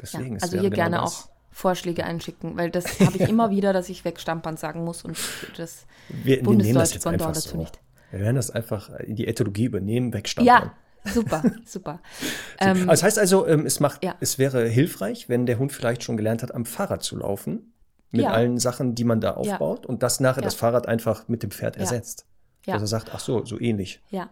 Deswegen, 0.00 0.40
also 0.40 0.58
hier 0.58 0.70
genau 0.70 0.74
gerne 0.74 0.96
das. 0.98 1.24
auch 1.24 1.28
Vorschläge 1.50 2.04
einschicken, 2.04 2.56
weil 2.56 2.70
das 2.70 3.00
habe 3.00 3.16
ich 3.16 3.28
immer 3.28 3.50
wieder, 3.50 3.72
dass 3.72 3.88
ich 3.88 4.04
wegstampern 4.04 4.56
sagen 4.58 4.84
muss 4.84 5.02
und 5.02 5.18
das 5.56 5.86
wir, 6.08 6.42
Bundesdeutsch 6.42 7.02
Gondor 7.02 7.28
dazu 7.28 7.48
so. 7.48 7.56
nicht. 7.56 7.80
Wir 8.10 8.20
werden 8.20 8.36
das 8.36 8.50
einfach 8.50 8.90
in 9.00 9.16
die 9.16 9.26
Ethologie 9.26 9.64
übernehmen, 9.64 10.12
wegstampern. 10.12 10.46
Ja, 10.46 10.72
super, 11.04 11.42
super. 11.64 12.00
ähm, 12.60 12.86
das 12.86 13.02
heißt 13.02 13.18
also, 13.18 13.46
ähm, 13.46 13.66
es, 13.66 13.80
macht, 13.80 14.04
ja. 14.04 14.16
es 14.20 14.38
wäre 14.38 14.68
hilfreich, 14.68 15.28
wenn 15.28 15.46
der 15.46 15.58
Hund 15.58 15.72
vielleicht 15.72 16.02
schon 16.02 16.16
gelernt 16.16 16.42
hat, 16.42 16.54
am 16.54 16.64
Fahrrad 16.64 17.02
zu 17.02 17.16
laufen, 17.16 17.72
mit 18.10 18.22
ja. 18.22 18.30
allen 18.30 18.58
Sachen, 18.58 18.94
die 18.94 19.04
man 19.04 19.20
da 19.20 19.32
aufbaut, 19.32 19.84
ja. 19.84 19.88
und 19.88 20.02
das 20.02 20.20
nachher 20.20 20.42
das 20.42 20.54
Fahrrad 20.54 20.88
einfach 20.88 21.28
mit 21.28 21.42
dem 21.42 21.50
Pferd 21.50 21.76
ersetzt. 21.76 22.26
Dass 22.64 22.82
er 22.82 22.86
sagt, 22.86 23.10
ach 23.14 23.20
so, 23.20 23.44
so 23.44 23.58
ähnlich. 23.58 24.02
Ja. 24.10 24.28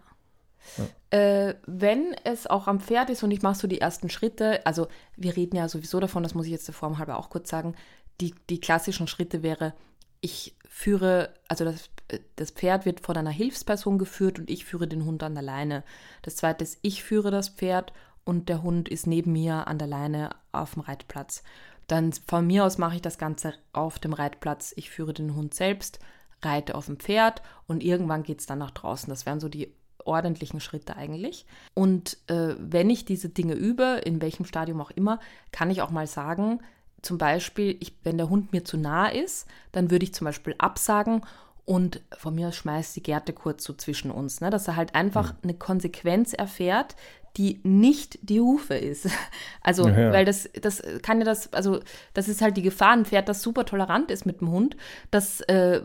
Äh, 1.10 1.54
wenn 1.66 2.14
es 2.24 2.46
auch 2.46 2.66
am 2.66 2.80
Pferd 2.80 3.10
ist 3.10 3.22
und 3.22 3.30
ich 3.30 3.42
mache 3.42 3.58
so 3.58 3.68
die 3.68 3.80
ersten 3.80 4.10
Schritte, 4.10 4.66
also 4.66 4.88
wir 5.16 5.36
reden 5.36 5.56
ja 5.56 5.68
sowieso 5.68 6.00
davon, 6.00 6.22
das 6.22 6.34
muss 6.34 6.46
ich 6.46 6.52
jetzt 6.52 6.66
der 6.66 6.74
Form 6.74 6.98
halber 6.98 7.18
auch 7.18 7.30
kurz 7.30 7.48
sagen, 7.48 7.74
die, 8.20 8.34
die 8.50 8.60
klassischen 8.60 9.06
Schritte 9.06 9.42
wäre, 9.42 9.74
ich 10.20 10.56
führe, 10.68 11.30
also 11.48 11.64
das, 11.64 11.90
das 12.36 12.50
Pferd 12.50 12.86
wird 12.86 13.00
von 13.00 13.16
einer 13.16 13.30
Hilfsperson 13.30 13.98
geführt 13.98 14.38
und 14.38 14.50
ich 14.50 14.64
führe 14.64 14.86
den 14.86 15.04
Hund 15.04 15.22
an 15.22 15.34
der 15.34 15.42
Leine. 15.42 15.84
Das 16.22 16.36
zweite 16.36 16.64
ist, 16.64 16.78
ich 16.82 17.02
führe 17.02 17.30
das 17.30 17.48
Pferd 17.48 17.92
und 18.24 18.48
der 18.48 18.62
Hund 18.62 18.88
ist 18.88 19.06
neben 19.06 19.32
mir 19.32 19.66
an 19.66 19.78
der 19.78 19.88
Leine 19.88 20.30
auf 20.52 20.74
dem 20.74 20.82
Reitplatz. 20.82 21.42
Dann 21.86 22.12
von 22.12 22.46
mir 22.46 22.64
aus 22.64 22.78
mache 22.78 22.96
ich 22.96 23.02
das 23.02 23.18
Ganze 23.18 23.54
auf 23.72 23.98
dem 23.98 24.12
Reitplatz. 24.12 24.72
Ich 24.76 24.90
führe 24.90 25.14
den 25.14 25.36
Hund 25.36 25.54
selbst, 25.54 26.00
reite 26.42 26.74
auf 26.74 26.86
dem 26.86 26.98
Pferd 26.98 27.42
und 27.66 27.82
irgendwann 27.82 28.24
geht 28.24 28.40
es 28.40 28.46
dann 28.46 28.58
nach 28.58 28.72
draußen. 28.72 29.08
Das 29.08 29.26
wären 29.26 29.40
so 29.40 29.48
die 29.48 29.72
ordentlichen 30.04 30.60
Schritte 30.60 30.96
eigentlich. 30.96 31.46
Und 31.74 32.18
äh, 32.28 32.54
wenn 32.58 32.90
ich 32.90 33.04
diese 33.04 33.28
Dinge 33.28 33.54
übe, 33.54 34.00
in 34.04 34.20
welchem 34.20 34.44
Stadium 34.44 34.80
auch 34.80 34.90
immer, 34.90 35.20
kann 35.52 35.70
ich 35.70 35.82
auch 35.82 35.90
mal 35.90 36.06
sagen, 36.06 36.60
zum 37.02 37.18
Beispiel, 37.18 37.76
ich, 37.80 37.96
wenn 38.02 38.16
der 38.16 38.30
Hund 38.30 38.52
mir 38.52 38.64
zu 38.64 38.76
nah 38.76 39.08
ist, 39.08 39.46
dann 39.72 39.90
würde 39.90 40.04
ich 40.04 40.14
zum 40.14 40.24
Beispiel 40.24 40.54
absagen 40.58 41.22
und 41.66 42.00
von 42.16 42.34
mir 42.34 42.48
aus 42.48 42.56
schmeißt 42.56 42.94
die 42.96 43.02
Gerte 43.02 43.32
kurz 43.32 43.64
so 43.64 43.74
zwischen 43.74 44.10
uns, 44.10 44.40
ne? 44.40 44.50
dass 44.50 44.68
er 44.68 44.76
halt 44.76 44.94
einfach 44.94 45.32
mhm. 45.32 45.38
eine 45.42 45.54
Konsequenz 45.54 46.32
erfährt, 46.32 46.94
die 47.36 47.60
nicht 47.64 48.18
die 48.22 48.40
Hufe 48.40 48.74
ist. 48.74 49.08
Also, 49.60 49.88
ja, 49.88 49.98
ja. 49.98 50.12
weil 50.12 50.24
das, 50.24 50.48
das 50.62 50.80
kann 51.02 51.18
ja 51.18 51.24
das, 51.24 51.52
also 51.52 51.80
das 52.14 52.28
ist 52.28 52.40
halt 52.40 52.56
die 52.56 52.62
Gefahr, 52.62 52.92
ein 52.92 53.04
Pferd, 53.04 53.28
das 53.28 53.42
super 53.42 53.64
tolerant 53.64 54.12
ist 54.12 54.24
mit 54.24 54.40
dem 54.40 54.52
Hund, 54.52 54.76
das, 55.10 55.40
äh, 55.40 55.82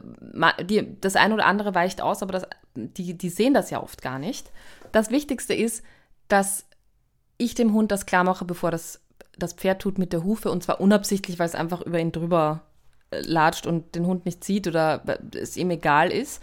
die, 0.63 1.01
das 1.01 1.15
eine 1.15 1.33
oder 1.33 1.47
andere 1.47 1.73
weicht 1.73 1.99
aus, 1.99 2.21
aber 2.21 2.33
das, 2.33 2.43
die, 2.75 3.17
die 3.17 3.29
sehen 3.29 3.55
das 3.55 3.71
ja 3.71 3.81
oft 3.81 4.03
gar 4.03 4.19
nicht. 4.19 4.51
Das 4.91 5.09
Wichtigste 5.09 5.55
ist, 5.55 5.83
dass 6.27 6.67
ich 7.39 7.55
dem 7.55 7.73
Hund 7.73 7.91
das 7.91 8.05
klar 8.05 8.23
mache, 8.23 8.45
bevor 8.45 8.69
das, 8.69 9.01
das 9.35 9.53
Pferd 9.53 9.81
tut 9.81 9.97
mit 9.97 10.13
der 10.13 10.23
Hufe 10.23 10.51
und 10.51 10.61
zwar 10.61 10.79
unabsichtlich, 10.79 11.39
weil 11.39 11.47
es 11.47 11.55
einfach 11.55 11.81
über 11.81 11.97
ihn 11.97 12.11
drüber 12.11 12.61
latscht 13.11 13.67
und 13.67 13.95
den 13.95 14.05
Hund 14.05 14.25
nicht 14.25 14.43
sieht 14.43 14.67
oder 14.67 15.03
es 15.35 15.57
ihm 15.57 15.69
egal 15.69 16.11
ist. 16.11 16.41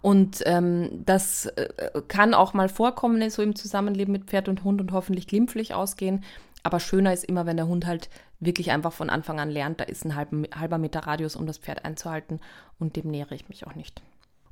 Und 0.00 0.42
ähm, 0.46 1.02
das 1.04 1.46
äh, 1.46 1.68
kann 2.06 2.34
auch 2.34 2.54
mal 2.54 2.68
vorkommen, 2.68 3.28
so 3.30 3.42
im 3.42 3.56
Zusammenleben 3.56 4.12
mit 4.12 4.24
Pferd 4.24 4.48
und 4.48 4.62
Hund 4.62 4.80
und 4.80 4.92
hoffentlich 4.92 5.26
glimpflich 5.26 5.74
ausgehen. 5.74 6.24
Aber 6.62 6.80
schöner 6.80 7.12
ist 7.12 7.24
immer, 7.24 7.46
wenn 7.46 7.56
der 7.56 7.66
Hund 7.68 7.86
halt 7.86 8.08
wirklich 8.40 8.70
einfach 8.70 8.92
von 8.92 9.10
Anfang 9.10 9.40
an 9.40 9.50
lernt, 9.50 9.80
da 9.80 9.84
ist 9.84 10.04
ein 10.04 10.14
halber, 10.14 10.46
halber 10.54 10.78
Meter 10.78 11.00
Radius, 11.00 11.34
um 11.34 11.46
das 11.46 11.58
Pferd 11.58 11.84
einzuhalten 11.84 12.40
und 12.78 12.94
dem 12.96 13.10
nähere 13.10 13.34
ich 13.34 13.48
mich 13.48 13.66
auch 13.66 13.74
nicht. 13.74 14.02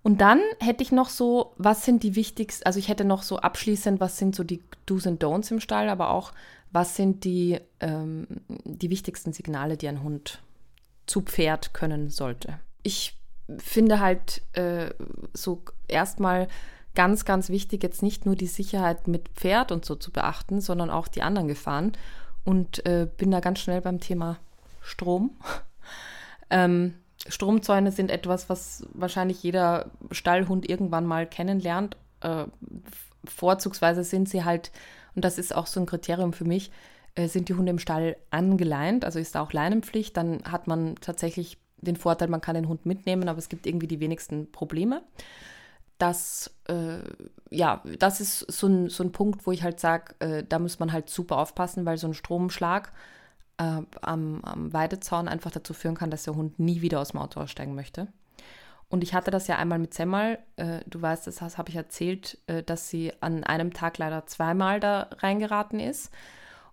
Und 0.02 0.20
dann 0.20 0.40
hätte 0.60 0.82
ich 0.82 0.92
noch 0.92 1.08
so, 1.08 1.52
was 1.56 1.84
sind 1.84 2.02
die 2.02 2.14
wichtigsten, 2.14 2.64
also 2.64 2.78
ich 2.78 2.88
hätte 2.88 3.04
noch 3.04 3.22
so 3.22 3.38
abschließend, 3.38 4.00
was 4.00 4.18
sind 4.18 4.36
so 4.36 4.44
die 4.44 4.62
Do's 4.86 5.06
und 5.06 5.22
Don'ts 5.22 5.50
im 5.50 5.60
Stall, 5.60 5.88
aber 5.88 6.10
auch, 6.10 6.32
was 6.70 6.94
sind 6.94 7.24
die, 7.24 7.58
ähm, 7.80 8.26
die 8.64 8.90
wichtigsten 8.90 9.32
Signale, 9.32 9.76
die 9.76 9.88
ein 9.88 10.02
Hund 10.02 10.40
zu 11.06 11.22
Pferd 11.22 11.74
können 11.74 12.10
sollte. 12.10 12.58
Ich 12.82 13.16
finde 13.58 14.00
halt 14.00 14.42
äh, 14.54 14.90
so 15.32 15.62
erstmal 15.88 16.48
ganz, 16.94 17.24
ganz 17.24 17.48
wichtig, 17.48 17.82
jetzt 17.82 18.02
nicht 18.02 18.26
nur 18.26 18.34
die 18.34 18.46
Sicherheit 18.46 19.06
mit 19.06 19.28
Pferd 19.30 19.70
und 19.70 19.84
so 19.84 19.94
zu 19.94 20.10
beachten, 20.10 20.60
sondern 20.60 20.90
auch 20.90 21.08
die 21.08 21.22
anderen 21.22 21.46
Gefahren. 21.46 21.92
Und 22.44 22.84
äh, 22.86 23.08
bin 23.16 23.30
da 23.30 23.40
ganz 23.40 23.60
schnell 23.60 23.80
beim 23.80 24.00
Thema 24.00 24.38
Strom. 24.80 25.36
ähm, 26.50 26.94
Stromzäune 27.28 27.92
sind 27.92 28.10
etwas, 28.10 28.48
was 28.48 28.86
wahrscheinlich 28.92 29.42
jeder 29.42 29.90
Stallhund 30.10 30.68
irgendwann 30.68 31.06
mal 31.06 31.26
kennenlernt. 31.26 31.96
Äh, 32.20 32.44
vorzugsweise 33.24 34.04
sind 34.04 34.28
sie 34.28 34.44
halt, 34.44 34.70
und 35.14 35.24
das 35.24 35.38
ist 35.38 35.54
auch 35.54 35.66
so 35.66 35.80
ein 35.80 35.86
Kriterium 35.86 36.32
für 36.32 36.44
mich, 36.44 36.70
sind 37.16 37.48
die 37.48 37.54
Hunde 37.54 37.70
im 37.70 37.78
Stall 37.78 38.16
angeleint, 38.30 39.04
also 39.04 39.18
ist 39.18 39.34
da 39.34 39.40
auch 39.40 39.52
Leinenpflicht, 39.52 40.16
dann 40.16 40.42
hat 40.44 40.66
man 40.66 40.96
tatsächlich 40.96 41.58
den 41.78 41.96
Vorteil, 41.96 42.28
man 42.28 42.40
kann 42.40 42.54
den 42.54 42.68
Hund 42.68 42.86
mitnehmen, 42.86 43.28
aber 43.28 43.38
es 43.38 43.48
gibt 43.48 43.66
irgendwie 43.66 43.86
die 43.86 44.00
wenigsten 44.00 44.50
Probleme. 44.50 45.02
Das, 45.98 46.54
äh, 46.68 46.98
ja, 47.50 47.82
das 47.98 48.20
ist 48.20 48.40
so 48.40 48.66
ein, 48.66 48.88
so 48.90 49.02
ein 49.02 49.12
Punkt, 49.12 49.46
wo 49.46 49.52
ich 49.52 49.62
halt 49.62 49.80
sage, 49.80 50.14
äh, 50.18 50.44
da 50.46 50.58
muss 50.58 50.78
man 50.78 50.92
halt 50.92 51.08
super 51.08 51.38
aufpassen, 51.38 51.86
weil 51.86 51.96
so 51.96 52.06
ein 52.06 52.14
Stromschlag 52.14 52.92
äh, 53.58 53.80
am, 54.02 54.40
am 54.42 54.72
Weidezaun 54.72 55.28
einfach 55.28 55.50
dazu 55.50 55.72
führen 55.72 55.96
kann, 55.96 56.10
dass 56.10 56.24
der 56.24 56.34
Hund 56.34 56.58
nie 56.58 56.82
wieder 56.82 57.00
aus 57.00 57.10
dem 57.12 57.20
Auto 57.20 57.40
aussteigen 57.40 57.74
möchte. 57.74 58.08
Und 58.88 59.02
ich 59.02 59.14
hatte 59.14 59.30
das 59.30 59.46
ja 59.46 59.56
einmal 59.56 59.78
mit 59.78 59.94
Semmel. 59.94 60.38
Äh, 60.56 60.80
du 60.86 61.00
weißt, 61.00 61.26
das 61.26 61.40
habe 61.58 61.70
ich 61.70 61.76
erzählt, 61.76 62.38
äh, 62.46 62.62
dass 62.62 62.88
sie 62.88 63.12
an 63.20 63.42
einem 63.44 63.72
Tag 63.72 63.98
leider 63.98 64.26
zweimal 64.26 64.80
da 64.80 65.08
reingeraten 65.18 65.80
ist. 65.80 66.12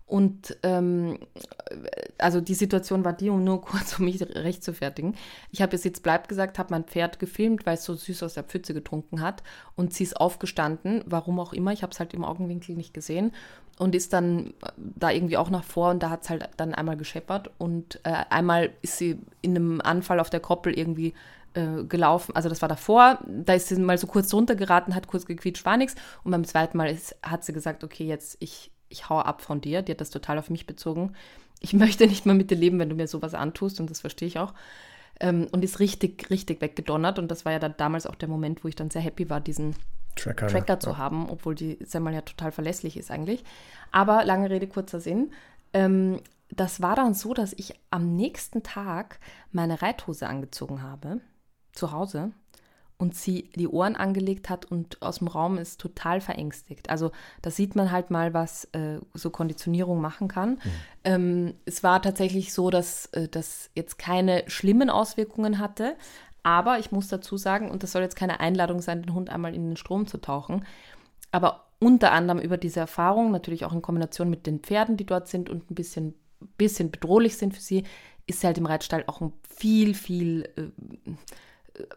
Und 0.06 0.56
ähm, 0.62 1.18
also 2.18 2.40
die 2.40 2.54
Situation 2.54 3.04
war 3.04 3.14
die, 3.14 3.30
um 3.30 3.42
nur 3.42 3.60
kurz 3.62 3.98
um 3.98 4.04
mich 4.04 4.20
recht 4.22 4.62
zu 4.62 4.74
fertigen. 4.74 5.14
Ich 5.50 5.62
habe 5.62 5.72
jetzt 5.72 5.84
jetzt 5.84 6.02
bleibt 6.02 6.28
gesagt, 6.28 6.58
habe 6.58 6.72
mein 6.72 6.84
Pferd 6.84 7.18
gefilmt, 7.18 7.64
weil 7.66 7.74
es 7.74 7.84
so 7.84 7.94
süß 7.94 8.22
aus 8.22 8.34
der 8.34 8.44
Pfütze 8.44 8.74
getrunken 8.74 9.20
hat. 9.20 9.42
Und 9.76 9.94
sie 9.94 10.04
ist 10.04 10.20
aufgestanden, 10.20 11.02
warum 11.06 11.40
auch 11.40 11.52
immer, 11.52 11.72
ich 11.72 11.82
habe 11.82 11.92
es 11.92 12.00
halt 12.00 12.14
im 12.14 12.24
Augenwinkel 12.24 12.76
nicht 12.76 12.94
gesehen. 12.94 13.32
Und 13.76 13.96
ist 13.96 14.12
dann 14.12 14.54
da 14.76 15.10
irgendwie 15.10 15.36
auch 15.36 15.50
nach 15.50 15.64
vor 15.64 15.90
und 15.90 16.00
da 16.00 16.10
hat 16.10 16.22
es 16.22 16.30
halt 16.30 16.48
dann 16.58 16.74
einmal 16.74 16.96
gescheppert. 16.96 17.50
Und 17.58 17.98
äh, 18.04 18.24
einmal 18.30 18.70
ist 18.82 18.98
sie 18.98 19.18
in 19.42 19.56
einem 19.56 19.80
Anfall 19.80 20.20
auf 20.20 20.30
der 20.30 20.38
Koppel 20.38 20.78
irgendwie 20.78 21.12
äh, 21.54 21.84
gelaufen, 21.84 22.34
also 22.34 22.48
das 22.48 22.62
war 22.62 22.68
davor, 22.68 23.20
da 23.26 23.54
ist 23.54 23.68
sie 23.68 23.76
mal 23.76 23.96
so 23.96 24.08
kurz 24.08 24.34
runtergeraten, 24.34 24.94
hat 24.94 25.06
kurz 25.06 25.24
gequietscht, 25.24 25.64
war 25.64 25.76
nichts 25.76 25.94
und 26.24 26.32
beim 26.32 26.44
zweiten 26.44 26.76
Mal 26.76 26.90
ist, 26.90 27.16
hat 27.22 27.44
sie 27.44 27.52
gesagt, 27.52 27.84
okay, 27.84 28.04
jetzt 28.04 28.36
ich 28.40 28.72
ich 28.88 29.08
hau 29.08 29.18
ab 29.18 29.42
von 29.42 29.60
dir. 29.60 29.82
Die 29.82 29.92
hat 29.92 30.00
das 30.00 30.10
total 30.10 30.38
auf 30.38 30.50
mich 30.50 30.66
bezogen. 30.66 31.14
Ich 31.60 31.72
möchte 31.74 32.06
nicht 32.06 32.26
mehr 32.26 32.34
mit 32.34 32.50
dir 32.50 32.56
leben, 32.56 32.78
wenn 32.78 32.88
du 32.88 32.96
mir 32.96 33.08
sowas 33.08 33.34
antust 33.34 33.80
und 33.80 33.90
das 33.90 34.00
verstehe 34.00 34.28
ich 34.28 34.38
auch. 34.38 34.54
Ähm, 35.20 35.46
und 35.52 35.64
ist 35.64 35.80
richtig, 35.80 36.30
richtig 36.30 36.60
weggedonnert. 36.60 37.18
Und 37.18 37.30
das 37.30 37.44
war 37.44 37.52
ja 37.52 37.58
dann 37.58 37.74
damals 37.76 38.06
auch 38.06 38.16
der 38.16 38.28
Moment, 38.28 38.64
wo 38.64 38.68
ich 38.68 38.74
dann 38.74 38.90
sehr 38.90 39.02
happy 39.02 39.30
war, 39.30 39.40
diesen 39.40 39.76
Tracker, 40.16 40.46
Tracker 40.46 40.80
zu 40.80 40.90
ja. 40.90 40.98
haben, 40.98 41.28
obwohl 41.28 41.54
die 41.54 41.78
Semmel 41.84 42.14
ja 42.14 42.20
total 42.22 42.52
verlässlich 42.52 42.96
ist 42.96 43.10
eigentlich. 43.10 43.44
Aber 43.90 44.24
lange 44.24 44.50
Rede, 44.50 44.66
kurzer 44.66 45.00
Sinn. 45.00 45.32
Ähm, 45.72 46.20
das 46.50 46.80
war 46.80 46.94
dann 46.94 47.14
so, 47.14 47.34
dass 47.34 47.52
ich 47.52 47.74
am 47.90 48.14
nächsten 48.16 48.62
Tag 48.62 49.18
meine 49.50 49.82
Reithose 49.82 50.28
angezogen 50.28 50.82
habe, 50.82 51.20
zu 51.72 51.90
Hause, 51.90 52.32
und 52.96 53.14
sie 53.14 53.50
die 53.56 53.68
Ohren 53.68 53.96
angelegt 53.96 54.48
hat 54.48 54.64
und 54.64 55.02
aus 55.02 55.18
dem 55.18 55.28
Raum 55.28 55.58
ist 55.58 55.80
total 55.80 56.20
verängstigt. 56.20 56.90
Also 56.90 57.10
da 57.42 57.50
sieht 57.50 57.74
man 57.74 57.90
halt 57.90 58.10
mal, 58.10 58.34
was 58.34 58.66
äh, 58.72 58.98
so 59.14 59.30
Konditionierung 59.30 60.00
machen 60.00 60.28
kann. 60.28 60.50
Mhm. 60.50 60.58
Ähm, 61.04 61.54
es 61.64 61.82
war 61.82 62.00
tatsächlich 62.02 62.52
so, 62.52 62.70
dass 62.70 63.06
äh, 63.06 63.28
das 63.28 63.70
jetzt 63.74 63.98
keine 63.98 64.44
schlimmen 64.46 64.90
Auswirkungen 64.90 65.58
hatte, 65.58 65.96
aber 66.42 66.78
ich 66.78 66.92
muss 66.92 67.08
dazu 67.08 67.36
sagen, 67.36 67.70
und 67.70 67.82
das 67.82 67.92
soll 67.92 68.02
jetzt 68.02 68.16
keine 68.16 68.40
Einladung 68.40 68.80
sein, 68.80 69.02
den 69.02 69.14
Hund 69.14 69.30
einmal 69.30 69.54
in 69.54 69.70
den 69.70 69.76
Strom 69.76 70.06
zu 70.06 70.18
tauchen, 70.18 70.64
aber 71.32 71.64
unter 71.80 72.12
anderem 72.12 72.40
über 72.40 72.56
diese 72.56 72.80
Erfahrung, 72.80 73.30
natürlich 73.30 73.64
auch 73.64 73.72
in 73.72 73.82
Kombination 73.82 74.30
mit 74.30 74.46
den 74.46 74.60
Pferden, 74.60 74.96
die 74.96 75.06
dort 75.06 75.28
sind 75.28 75.50
und 75.50 75.70
ein 75.70 75.74
bisschen, 75.74 76.14
bisschen 76.56 76.90
bedrohlich 76.90 77.36
sind 77.36 77.54
für 77.54 77.60
sie, 77.60 77.84
ist 78.26 78.40
sie 78.40 78.46
halt 78.46 78.58
im 78.58 78.66
Reitstall 78.66 79.04
auch 79.06 79.20
ein 79.20 79.32
viel, 79.48 79.94
viel 79.94 80.48
äh, 80.56 81.10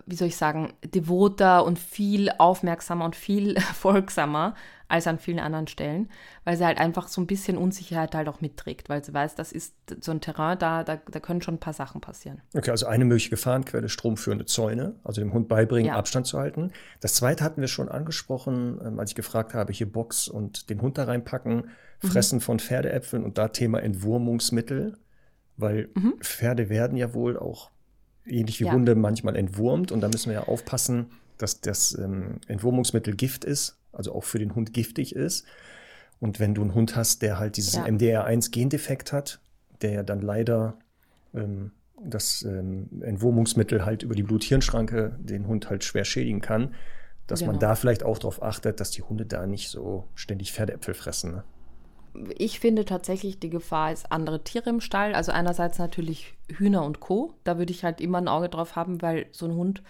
wie 0.06 0.16
soll 0.16 0.28
ich 0.28 0.38
sagen, 0.38 0.74
devoter 0.84 1.64
und 1.66 1.78
viel 1.78 2.32
aufmerksamer 2.38 3.06
und 3.06 3.16
viel 3.16 3.60
folgsamer 3.76 4.56
als 4.90 5.06
an 5.06 5.20
vielen 5.20 5.40
anderen 5.40 5.68
Stellen, 5.68 6.10
weil 6.46 6.56
sie 6.56 6.66
halt 6.66 6.80
einfach 6.80 7.10
so 7.10 7.20
ein 7.20 7.28
bisschen 7.28 7.58
Unsicherheit 7.58 8.16
halt 8.16 8.30
auch 8.30 8.40
mitträgt, 8.40 8.88
weil 8.88 9.04
sie 9.04 9.14
weiß, 9.14 9.36
das 9.36 9.52
ist 9.52 9.76
so 10.00 10.12
ein 10.12 10.22
Terrain, 10.22 10.58
da, 10.58 10.84
da, 10.84 10.96
da 10.96 11.20
können 11.20 11.42
schon 11.42 11.56
ein 11.56 11.60
paar 11.60 11.74
Sachen 11.74 12.00
passieren. 12.00 12.42
Okay, 12.56 12.72
also 12.72 12.86
eine 12.86 13.04
mögliche 13.04 13.30
Gefahrenquelle, 13.30 13.90
stromführende 13.90 14.46
Zäune, 14.46 14.96
also 15.04 15.20
dem 15.20 15.34
Hund 15.34 15.50
beibringen, 15.50 15.88
ja. 15.88 15.98
Abstand 15.98 16.26
zu 16.26 16.40
halten. 16.40 16.72
Das 17.02 17.16
zweite 17.16 17.44
hatten 17.44 17.60
wir 17.60 17.68
schon 17.68 17.90
angesprochen, 17.90 18.80
ähm, 18.84 19.00
als 19.00 19.12
ich 19.12 19.16
gefragt 19.16 19.54
habe, 19.54 19.74
hier 19.74 19.92
Box 19.92 20.30
und 20.30 20.70
den 20.70 20.82
Hund 20.82 20.98
da 20.98 21.04
reinpacken, 21.04 21.70
mhm. 22.02 22.08
Fressen 22.08 22.38
mhm. 22.38 22.42
von 22.42 22.60
Pferdeäpfeln 22.60 23.26
und 23.26 23.38
da 23.38 23.50
Thema 23.50 23.84
Entwurmungsmittel, 23.84 24.98
weil 25.58 25.90
mhm. 25.96 26.14
Pferde 26.22 26.70
werden 26.70 26.96
ja 26.96 27.14
wohl 27.14 27.38
auch 27.38 27.72
ähnlich 28.28 28.60
wie 28.60 28.66
ja. 28.66 28.72
Hunde 28.74 28.96
manchmal 28.96 29.36
entwurmt 29.36 29.92
und 29.92 30.02
da 30.02 30.08
müssen 30.10 30.30
wir 30.30 30.40
ja 30.42 30.44
aufpassen, 30.48 31.08
dass 31.38 31.62
das 31.62 31.98
ähm, 31.98 32.40
Entwurmungsmittel 32.48 33.16
Gift 33.16 33.46
ist, 33.46 33.78
also 33.94 34.14
auch 34.14 34.24
für 34.24 34.40
den 34.40 34.56
Hund 34.56 34.74
giftig 34.74 35.16
ist. 35.16 35.46
Und 36.20 36.40
wenn 36.40 36.56
du 36.56 36.62
einen 36.62 36.74
Hund 36.74 36.96
hast, 36.96 37.22
der 37.22 37.38
halt 37.38 37.58
dieses 37.58 37.76
Ja. 37.76 37.86
MDR1-Gendefekt 37.86 39.12
hat, 39.14 39.40
der 39.82 39.92
ja 39.92 40.04
dann 40.04 40.22
leider 40.22 40.78
ähm, 41.36 41.72
das 42.04 42.44
ähm, 42.44 42.90
Entwurmungsmittel 43.02 43.86
halt 43.86 44.04
über 44.04 44.16
die 44.16 44.24
Blut-Hirn-Schranke 44.24 45.16
den 45.20 45.48
Hund 45.48 45.70
halt 45.70 45.84
schwer 45.84 46.06
schädigen 46.06 46.42
kann, 46.42 46.74
dass 47.28 47.42
man 47.42 47.52
Genau. 47.52 47.60
da 47.60 47.76
vielleicht 47.76 48.04
auch 48.04 48.18
darauf 48.18 48.42
achtet, 48.42 48.80
dass 48.80 48.92
die 48.92 49.02
Hunde 49.04 49.26
da 49.26 49.46
nicht 49.46 49.70
so 49.70 50.08
ständig 50.16 50.54
Pferdeäpfel 50.54 50.94
fressen. 50.94 51.32
Ne? 51.34 51.44
Ich 52.38 52.60
finde 52.60 52.86
tatsächlich, 52.86 53.40
die 53.40 53.50
Gefahr 53.50 53.92
ist 53.92 54.12
andere 54.12 54.44
Tiere 54.44 54.70
im 54.70 54.82
Stall. 54.82 55.14
Also 55.14 55.32
einerseits 55.32 55.78
natürlich 55.80 56.34
Hühner 56.50 56.84
und 56.84 57.00
Co. 57.00 57.34
Da 57.44 57.58
würde 57.58 57.72
ich 57.72 57.84
halt 57.84 58.02
immer 58.02 58.20
ein 58.20 58.28
Auge 58.28 58.50
drauf 58.50 58.76
haben, 58.76 59.02
weil 59.02 59.28
so 59.32 59.46
ein 59.46 59.56
Hund 59.56 59.84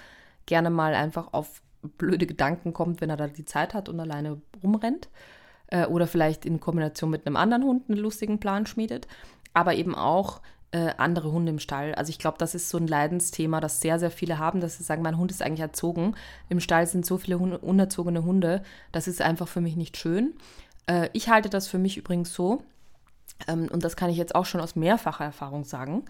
gerne 0.46 0.70
mal 0.70 0.94
einfach 0.94 1.34
auf 1.34 1.62
blöde 1.82 2.26
Gedanken 2.26 2.74
kommt, 2.74 3.02
wenn 3.02 3.10
er 3.10 3.18
da 3.18 3.28
die 3.28 3.46
Zeit 3.46 3.74
hat 3.74 3.90
und 3.90 4.00
alleine 4.00 4.42
rumrennt. 4.64 5.10
Äh, 5.68 5.86
oder 5.86 6.08
vielleicht 6.08 6.46
in 6.46 6.60
Kombination 6.60 7.10
mit 7.10 7.26
einem 7.26 7.36
anderen 7.36 7.64
Hund 7.64 7.90
einen 7.90 8.00
lustigen 8.00 8.40
Plan 8.40 8.66
schmiedet. 8.66 9.08
Aber 9.54 9.76
eben 9.76 9.96
auch 9.96 10.42
äh, 10.72 10.94
andere 10.98 11.32
Hunde 11.32 11.52
im 11.52 11.60
Stall. 11.60 11.96
Also 11.96 12.10
ich 12.10 12.20
glaube, 12.20 12.38
das 12.38 12.54
ist 12.56 12.70
so 12.70 12.78
ein 12.78 12.88
Leidensthema, 12.88 13.62
das 13.62 13.80
sehr, 13.80 14.00
sehr 14.00 14.12
viele 14.12 14.38
haben, 14.38 14.60
dass 14.60 14.78
sie 14.78 14.84
sagen, 14.84 15.02
mein 15.02 15.18
Hund 15.18 15.32
ist 15.32 15.42
eigentlich 15.42 15.62
erzogen. 15.62 16.16
Im 16.50 16.60
Stall 16.60 16.88
sind 16.88 17.06
so 17.06 17.18
viele 17.18 17.40
Hunde, 17.40 17.58
unerzogene 17.60 18.24
Hunde. 18.24 18.64
Das 18.92 19.08
ist 19.08 19.22
einfach 19.22 19.48
für 19.48 19.62
mich 19.62 19.76
nicht 19.76 19.98
schön. 19.98 20.34
Äh, 20.88 21.10
ich 21.14 21.30
halte 21.30 21.50
das 21.50 21.68
für 21.68 21.78
mich 21.78 21.98
übrigens 21.98 22.34
so, 22.34 22.64
ähm, 23.48 23.68
und 23.72 23.84
das 23.84 23.96
kann 23.96 24.10
ich 24.10 24.18
jetzt 24.18 24.36
auch 24.36 24.46
schon 24.46 24.62
aus 24.62 24.76
mehrfacher 24.76 25.26
Erfahrung 25.26 25.64
sagen. 25.64 26.06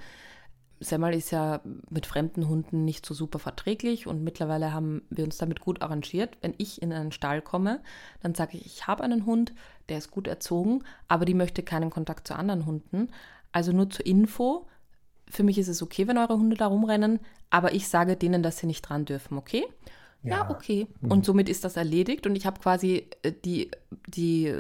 Semmel 0.80 1.16
ist 1.16 1.32
ja 1.32 1.62
mit 1.90 2.06
fremden 2.06 2.48
Hunden 2.48 2.86
nicht 2.86 3.04
so 3.06 3.16
super 3.16 3.40
verträglich 3.40 4.06
und 4.06 4.24
mittlerweile 4.24 4.74
haben 4.74 5.02
wir 5.10 5.24
uns 5.24 5.38
damit 5.38 5.60
gut 5.60 5.82
arrangiert. 5.82 6.38
Wenn 6.42 6.54
ich 6.58 6.82
in 6.82 6.94
einen 6.94 7.12
Stall 7.12 7.42
komme, 7.42 7.82
dann 8.22 8.36
sage 8.36 8.58
ich, 8.58 8.66
ich 8.66 8.88
habe 8.88 9.04
einen 9.04 9.26
Hund, 9.26 9.54
der 9.90 9.98
ist 9.98 10.12
gut 10.12 10.28
erzogen, 10.28 10.84
aber 11.08 11.26
die 11.26 11.34
möchte 11.34 11.64
keinen 11.64 11.90
Kontakt 11.90 12.28
zu 12.28 12.36
anderen 12.36 12.68
Hunden. 12.68 13.10
Also 13.52 13.72
nur 13.72 13.90
zur 13.90 14.06
Info, 14.06 14.68
für 15.28 15.44
mich 15.44 15.58
ist 15.58 15.68
es 15.68 15.82
okay, 15.82 16.08
wenn 16.08 16.20
eure 16.20 16.38
Hunde 16.38 16.56
da 16.56 16.68
rumrennen, 16.68 17.20
aber 17.50 17.74
ich 17.74 17.88
sage 17.88 18.16
denen, 18.16 18.44
dass 18.44 18.60
sie 18.60 18.68
nicht 18.68 18.84
dran 18.84 19.06
dürfen, 19.06 19.38
okay? 19.38 19.66
Ja, 20.24 20.38
Ja. 20.38 20.50
okay. 20.50 20.88
Und 21.02 21.26
somit 21.26 21.48
ist 21.50 21.64
das 21.64 21.78
erledigt 21.78 22.26
und 22.26 22.36
ich 22.36 22.46
habe 22.46 22.60
quasi 22.60 23.08
äh, 23.22 23.32
die, 23.32 23.72
die, 24.08 24.54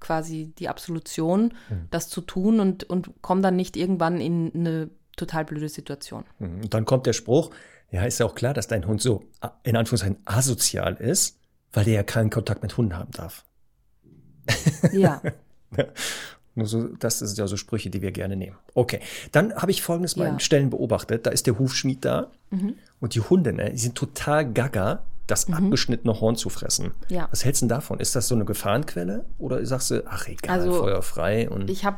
quasi 0.00 0.52
die 0.58 0.68
Absolution, 0.68 1.52
das 1.90 2.08
zu 2.08 2.20
tun 2.20 2.58
und, 2.60 2.84
und 2.84 3.10
komme 3.22 3.42
dann 3.42 3.56
nicht 3.56 3.76
irgendwann 3.76 4.20
in 4.20 4.52
eine 4.54 4.90
total 5.16 5.44
blöde 5.44 5.68
Situation. 5.68 6.24
Mhm. 6.38 6.62
Und 6.62 6.74
dann 6.74 6.84
kommt 6.84 7.06
der 7.06 7.12
Spruch, 7.12 7.50
ja, 7.90 8.02
ist 8.04 8.18
ja 8.18 8.26
auch 8.26 8.34
klar, 8.34 8.54
dass 8.54 8.66
dein 8.66 8.86
Hund 8.86 9.00
so 9.00 9.22
in 9.62 9.76
Anführungszeichen 9.76 10.16
asozial 10.24 10.94
ist, 10.96 11.38
weil 11.72 11.84
der 11.84 11.94
ja 11.94 12.02
keinen 12.02 12.30
Kontakt 12.30 12.62
mit 12.62 12.76
Hunden 12.76 12.96
haben 12.96 13.12
darf. 13.12 13.44
Ja. 14.92 15.22
Nur 16.56 16.66
so, 16.66 16.88
das 17.00 17.18
sind 17.18 17.36
ja 17.36 17.46
so 17.48 17.56
Sprüche, 17.56 17.90
die 17.90 18.00
wir 18.02 18.12
gerne 18.12 18.36
nehmen. 18.36 18.56
Okay, 18.74 19.00
dann 19.32 19.54
habe 19.54 19.70
ich 19.72 19.82
folgendes 19.82 20.16
mal 20.16 20.24
Ja. 20.26 20.30
in 20.30 20.40
Stellen 20.40 20.70
beobachtet. 20.70 21.26
Da 21.26 21.30
ist 21.30 21.46
der 21.46 21.58
Hufschmied 21.58 22.04
da 22.04 22.30
und 23.00 23.14
die 23.16 23.20
Hunde, 23.20 23.52
ne, 23.52 23.70
die 23.72 23.78
sind 23.78 23.96
total 23.96 24.50
gaga, 24.52 25.02
das 25.26 25.50
abgeschnittene 25.50 26.20
Horn 26.20 26.36
zu 26.36 26.50
fressen. 26.50 26.92
Ja. 27.08 27.26
Was 27.30 27.44
hältst 27.44 27.62
du 27.62 27.64
denn 27.64 27.70
davon? 27.70 27.98
Ist 27.98 28.14
das 28.14 28.28
so 28.28 28.34
eine 28.34 28.44
Gefahrenquelle 28.44 29.24
oder 29.38 29.64
sagst 29.66 29.90
du, 29.90 30.04
ach 30.06 30.28
egal, 30.28 30.60
Also, 30.60 30.74
Feuer 30.74 31.02
frei 31.02 31.48
und 31.50 31.68
Ich 31.70 31.84
habe 31.84 31.96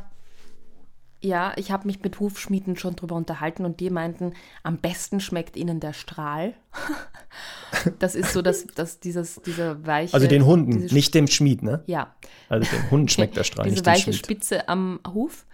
ja, 1.27 1.53
ich 1.57 1.71
habe 1.71 1.87
mich 1.87 2.03
mit 2.03 2.21
Hufschmieden 2.21 2.77
schon 2.77 2.97
drüber 2.97 3.17
unterhalten 3.17 3.65
und 3.65 3.81
die 3.81 3.91
meinten, 3.91 4.33
am 4.63 4.79
besten 4.79 5.21
schmeckt 5.21 5.57
ihnen 5.57 5.81
der 5.81 5.93
Strahl. 5.93 6.55
das 7.99 8.15
ist 8.15 8.33
so, 8.33 8.43
dass, 8.43 8.67
dass 8.67 9.01
dieses, 9.01 9.41
diese 9.45 9.85
weiche. 9.87 10.15
also 10.15 10.27
den 10.27 10.47
Hunden, 10.47 10.87
nicht 10.95 11.15
dem 11.15 11.27
Schmied, 11.27 11.63
ne? 11.63 11.83
Ja, 11.87 12.15
Also 12.49 12.71
dem 12.71 12.91
Hund 12.91 13.13
schmeckt 13.13 13.37
der 13.37 13.45
Strahl, 13.45 13.65
diese 13.65 13.77
nicht 13.77 13.87
weiche 13.87 14.13
Schmied. 14.13 14.25
Spitze 14.25 14.69
am 14.69 15.01
Huf. 15.13 15.45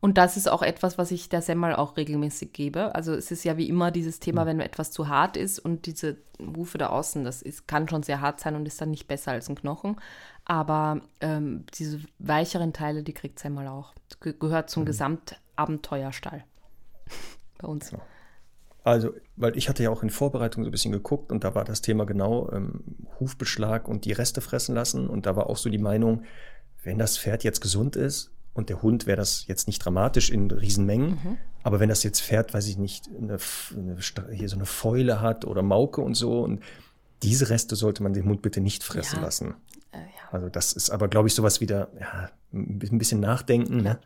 Und 0.00 0.16
das 0.16 0.38
ist 0.38 0.48
auch 0.48 0.62
etwas, 0.62 0.96
was 0.96 1.10
ich 1.10 1.28
der 1.28 1.42
Semmel 1.42 1.74
auch 1.74 1.98
regelmäßig 1.98 2.54
gebe. 2.54 2.94
Also 2.94 3.12
es 3.12 3.30
ist 3.30 3.44
ja 3.44 3.58
wie 3.58 3.68
immer 3.68 3.90
dieses. 3.90 4.18
Thema, 4.18 4.46
wenn 4.46 4.60
etwas 4.60 4.90
zu 4.90 5.08
hart 5.08 5.36
ist 5.36 5.58
und 5.58 5.84
diese 5.84 6.16
Hufe 6.56 6.78
da 6.78 6.88
außen, 6.88 7.22
das 7.22 7.42
ist, 7.42 7.68
kann 7.68 7.86
schon 7.86 8.02
sehr 8.02 8.22
hart 8.22 8.40
sein 8.40 8.56
und 8.56 8.66
ist 8.66 8.80
dann 8.80 8.90
nicht 8.90 9.08
besser 9.08 9.32
als 9.32 9.50
ein 9.50 9.56
Knochen. 9.56 9.96
Aber 10.50 11.00
ähm, 11.20 11.64
diese 11.74 12.00
weicheren 12.18 12.72
Teile, 12.72 13.04
die 13.04 13.12
kriegt 13.12 13.38
Semmel 13.38 13.68
auch. 13.68 13.94
Das 14.08 14.18
ge 14.18 14.34
gehört 14.36 14.68
zum 14.68 14.84
Gesamtabenteuerstall 14.84 16.42
bei 17.58 17.68
uns. 17.68 17.92
Also, 18.82 19.14
weil 19.36 19.56
ich 19.56 19.68
hatte 19.68 19.84
ja 19.84 19.90
auch 19.90 20.02
in 20.02 20.10
Vorbereitung 20.10 20.64
so 20.64 20.68
ein 20.68 20.72
bisschen 20.72 20.90
geguckt 20.90 21.30
und 21.30 21.44
da 21.44 21.54
war 21.54 21.62
das 21.64 21.82
Thema 21.82 22.04
genau 22.04 22.50
ähm, 22.50 22.82
Hufbeschlag 23.20 23.86
und 23.86 24.04
die 24.06 24.10
Reste 24.12 24.40
fressen 24.40 24.74
lassen. 24.74 25.06
Und 25.08 25.24
da 25.26 25.36
war 25.36 25.48
auch 25.48 25.56
so 25.56 25.70
die 25.70 25.78
Meinung, 25.78 26.24
wenn 26.82 26.98
das 26.98 27.16
Pferd 27.16 27.44
jetzt 27.44 27.60
gesund 27.60 27.94
ist 27.94 28.32
und 28.52 28.70
der 28.70 28.82
Hund 28.82 29.06
wäre 29.06 29.18
das 29.18 29.46
jetzt 29.46 29.68
nicht 29.68 29.78
dramatisch 29.84 30.30
in 30.30 30.50
Riesenmengen, 30.50 31.10
Mhm. 31.10 31.36
aber 31.62 31.78
wenn 31.78 31.90
das 31.90 32.02
jetzt 32.02 32.22
Pferd, 32.22 32.54
weiß 32.54 32.66
ich 32.66 32.76
nicht, 32.76 33.08
eine, 33.16 33.38
eine, 33.76 33.96
hier 34.34 34.48
so 34.48 34.56
eine 34.56 34.66
Fäule 34.66 35.20
hat 35.20 35.44
oder 35.44 35.62
Mauke 35.62 36.00
und 36.00 36.14
so 36.14 36.40
und 36.42 36.60
diese 37.22 37.50
Reste 37.50 37.76
sollte 37.76 38.02
man 38.02 38.14
dem 38.14 38.24
Hund 38.24 38.42
bitte 38.42 38.60
nicht 38.60 38.82
fressen 38.82 39.16
Ja. 39.18 39.22
lassen. 39.26 39.54
Also 40.30 40.48
das 40.48 40.72
ist 40.72 40.90
aber, 40.90 41.08
glaube 41.08 41.28
ich, 41.28 41.34
sowas 41.34 41.60
wieder, 41.60 41.90
ja, 41.98 42.30
ein 42.52 42.78
bisschen 42.98 43.20
nachdenken, 43.20 43.78
ne? 43.82 43.98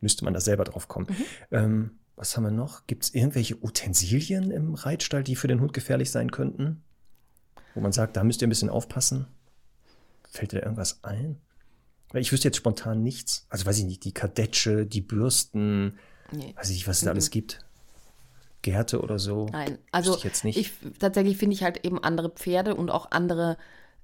müsste 0.00 0.24
man 0.24 0.34
da 0.34 0.40
selber 0.40 0.64
drauf 0.64 0.88
kommen. 0.88 1.06
Mhm. 1.08 1.24
Ähm, 1.50 1.90
was 2.16 2.36
haben 2.36 2.44
wir 2.44 2.50
noch? 2.50 2.86
Gibt 2.86 3.04
es 3.04 3.14
irgendwelche 3.14 3.56
Utensilien 3.62 4.50
im 4.50 4.74
Reitstall, 4.74 5.22
die 5.22 5.36
für 5.36 5.48
den 5.48 5.60
Hund 5.60 5.72
gefährlich 5.72 6.10
sein 6.10 6.30
könnten? 6.30 6.82
Wo 7.74 7.80
man 7.80 7.92
sagt, 7.92 8.16
da 8.16 8.24
müsst 8.24 8.40
ihr 8.42 8.46
ein 8.46 8.50
bisschen 8.50 8.70
aufpassen? 8.70 9.26
Fällt 10.30 10.52
dir 10.52 10.60
da 10.60 10.64
irgendwas 10.64 11.02
ein? 11.04 11.40
Weil 12.10 12.22
ich 12.22 12.32
wüsste 12.32 12.48
jetzt 12.48 12.56
spontan 12.56 13.02
nichts. 13.02 13.46
Also 13.50 13.66
weiß 13.66 13.78
ich 13.78 13.84
nicht, 13.84 14.04
die 14.04 14.12
Kadetsche, 14.12 14.86
die 14.86 15.00
Bürsten, 15.02 15.98
Nee. 16.32 16.54
weiß 16.56 16.70
ich 16.70 16.76
nicht, 16.76 16.88
was 16.88 16.98
es 16.98 17.04
da 17.04 17.10
alles 17.10 17.30
gibt. 17.30 17.64
Gärte 18.62 19.00
oder 19.00 19.18
so. 19.18 19.46
Nein, 19.52 19.78
also 19.92 20.16
ich 20.16 20.24
jetzt 20.24 20.44
nicht. 20.44 20.58
ich 20.58 20.72
tatsächlich 20.98 21.36
finde 21.36 21.54
ich 21.54 21.62
halt 21.62 21.84
eben 21.84 22.02
andere 22.02 22.30
Pferde 22.30 22.74
und 22.74 22.90
auch 22.90 23.10
andere 23.10 23.58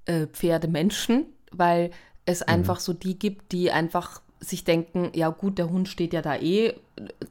äh, 0.04 0.26
Pferdemenschen, 0.28 1.26
weil 1.54 1.90
es 2.26 2.40
Mhm. 2.40 2.46
einfach 2.48 2.80
so 2.80 2.92
die 2.92 3.18
gibt, 3.18 3.52
die 3.52 3.70
einfach 3.70 4.20
sich 4.40 4.64
denken, 4.64 5.10
ja 5.14 5.28
gut, 5.28 5.58
der 5.58 5.70
Hund 5.70 5.88
steht 5.88 6.12
ja 6.12 6.20
da 6.22 6.36
eh 6.36 6.74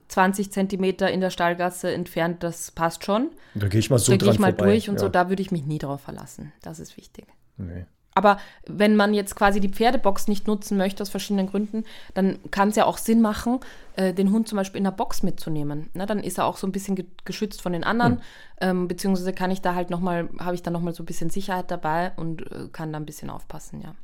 20 0.08 0.52
Zentimeter 0.52 1.12
in 1.12 1.20
der 1.22 1.30
Stallgasse 1.30 1.92
entfernt, 1.94 2.42
das 2.44 2.72
passt 2.72 3.04
schon. 3.06 3.30
Da 3.54 3.68
gehe 3.68 3.80
ich 3.80 3.90
mal 3.90 4.00
so 4.00 4.12
da 4.14 4.18
gehe 4.18 4.26
dran 4.28 4.34
ich 4.36 4.40
mal 4.40 4.52
vorbei. 4.54 4.66
durch 4.72 4.90
und 4.90 4.96
ja. 4.96 5.02
so, 5.02 5.10
da 5.10 5.30
würde 5.30 5.42
ich 5.42 5.52
mich 5.52 5.66
nie 5.66 5.78
drauf 5.78 6.02
verlassen. 6.02 6.54
Das 6.62 6.80
ist 6.80 6.96
wichtig. 6.98 7.26
Nee. 7.58 7.86
Aber 8.14 8.40
wenn 8.68 8.98
man 8.98 9.14
jetzt 9.14 9.36
quasi 9.38 9.62
die 9.62 9.70
Pferdebox 9.70 10.28
nicht 10.28 10.46
nutzen 10.48 10.78
möchte 10.78 11.02
aus 11.02 11.10
verschiedenen 11.10 11.48
Gründen, 11.48 11.86
dann 12.14 12.40
kann 12.52 12.70
es 12.70 12.76
ja 12.76 12.86
auch 12.86 12.98
Sinn 12.98 13.22
machen, 13.22 13.60
äh, 13.96 14.14
den 14.14 14.32
Hund 14.32 14.50
zum 14.50 14.58
Beispiel 14.58 14.80
in 14.80 14.84
der 14.84 14.92
Box 14.92 15.24
mitzunehmen. 15.24 15.90
Ne, 15.94 16.06
dann 16.06 16.20
ist 16.20 16.38
er 16.38 16.46
auch 16.46 16.58
so 16.58 16.68
ein 16.68 16.74
bisschen 16.74 16.96
ge 16.96 17.06
geschützt 17.24 17.62
von 17.62 17.72
den 17.74 17.84
anderen, 17.86 18.16
Hm. 18.16 18.22
ähm, 18.62 18.88
beziehungsweise 18.90 19.32
kann 19.34 19.52
ich 19.52 19.62
da 19.62 19.76
halt 19.76 19.90
noch 19.90 20.02
mal, 20.02 20.30
habe 20.40 20.56
ich 20.56 20.62
da 20.64 20.72
noch 20.72 20.82
mal 20.82 20.94
so 20.94 21.04
ein 21.04 21.06
bisschen 21.06 21.30
Sicherheit 21.30 21.72
dabei 21.72 22.12
und 22.18 22.42
äh, 22.52 22.68
kann 22.72 22.92
da 22.92 23.00
ein 23.00 23.06
bisschen 23.06 23.30
aufpassen, 23.30 23.82
ja. 23.82 23.96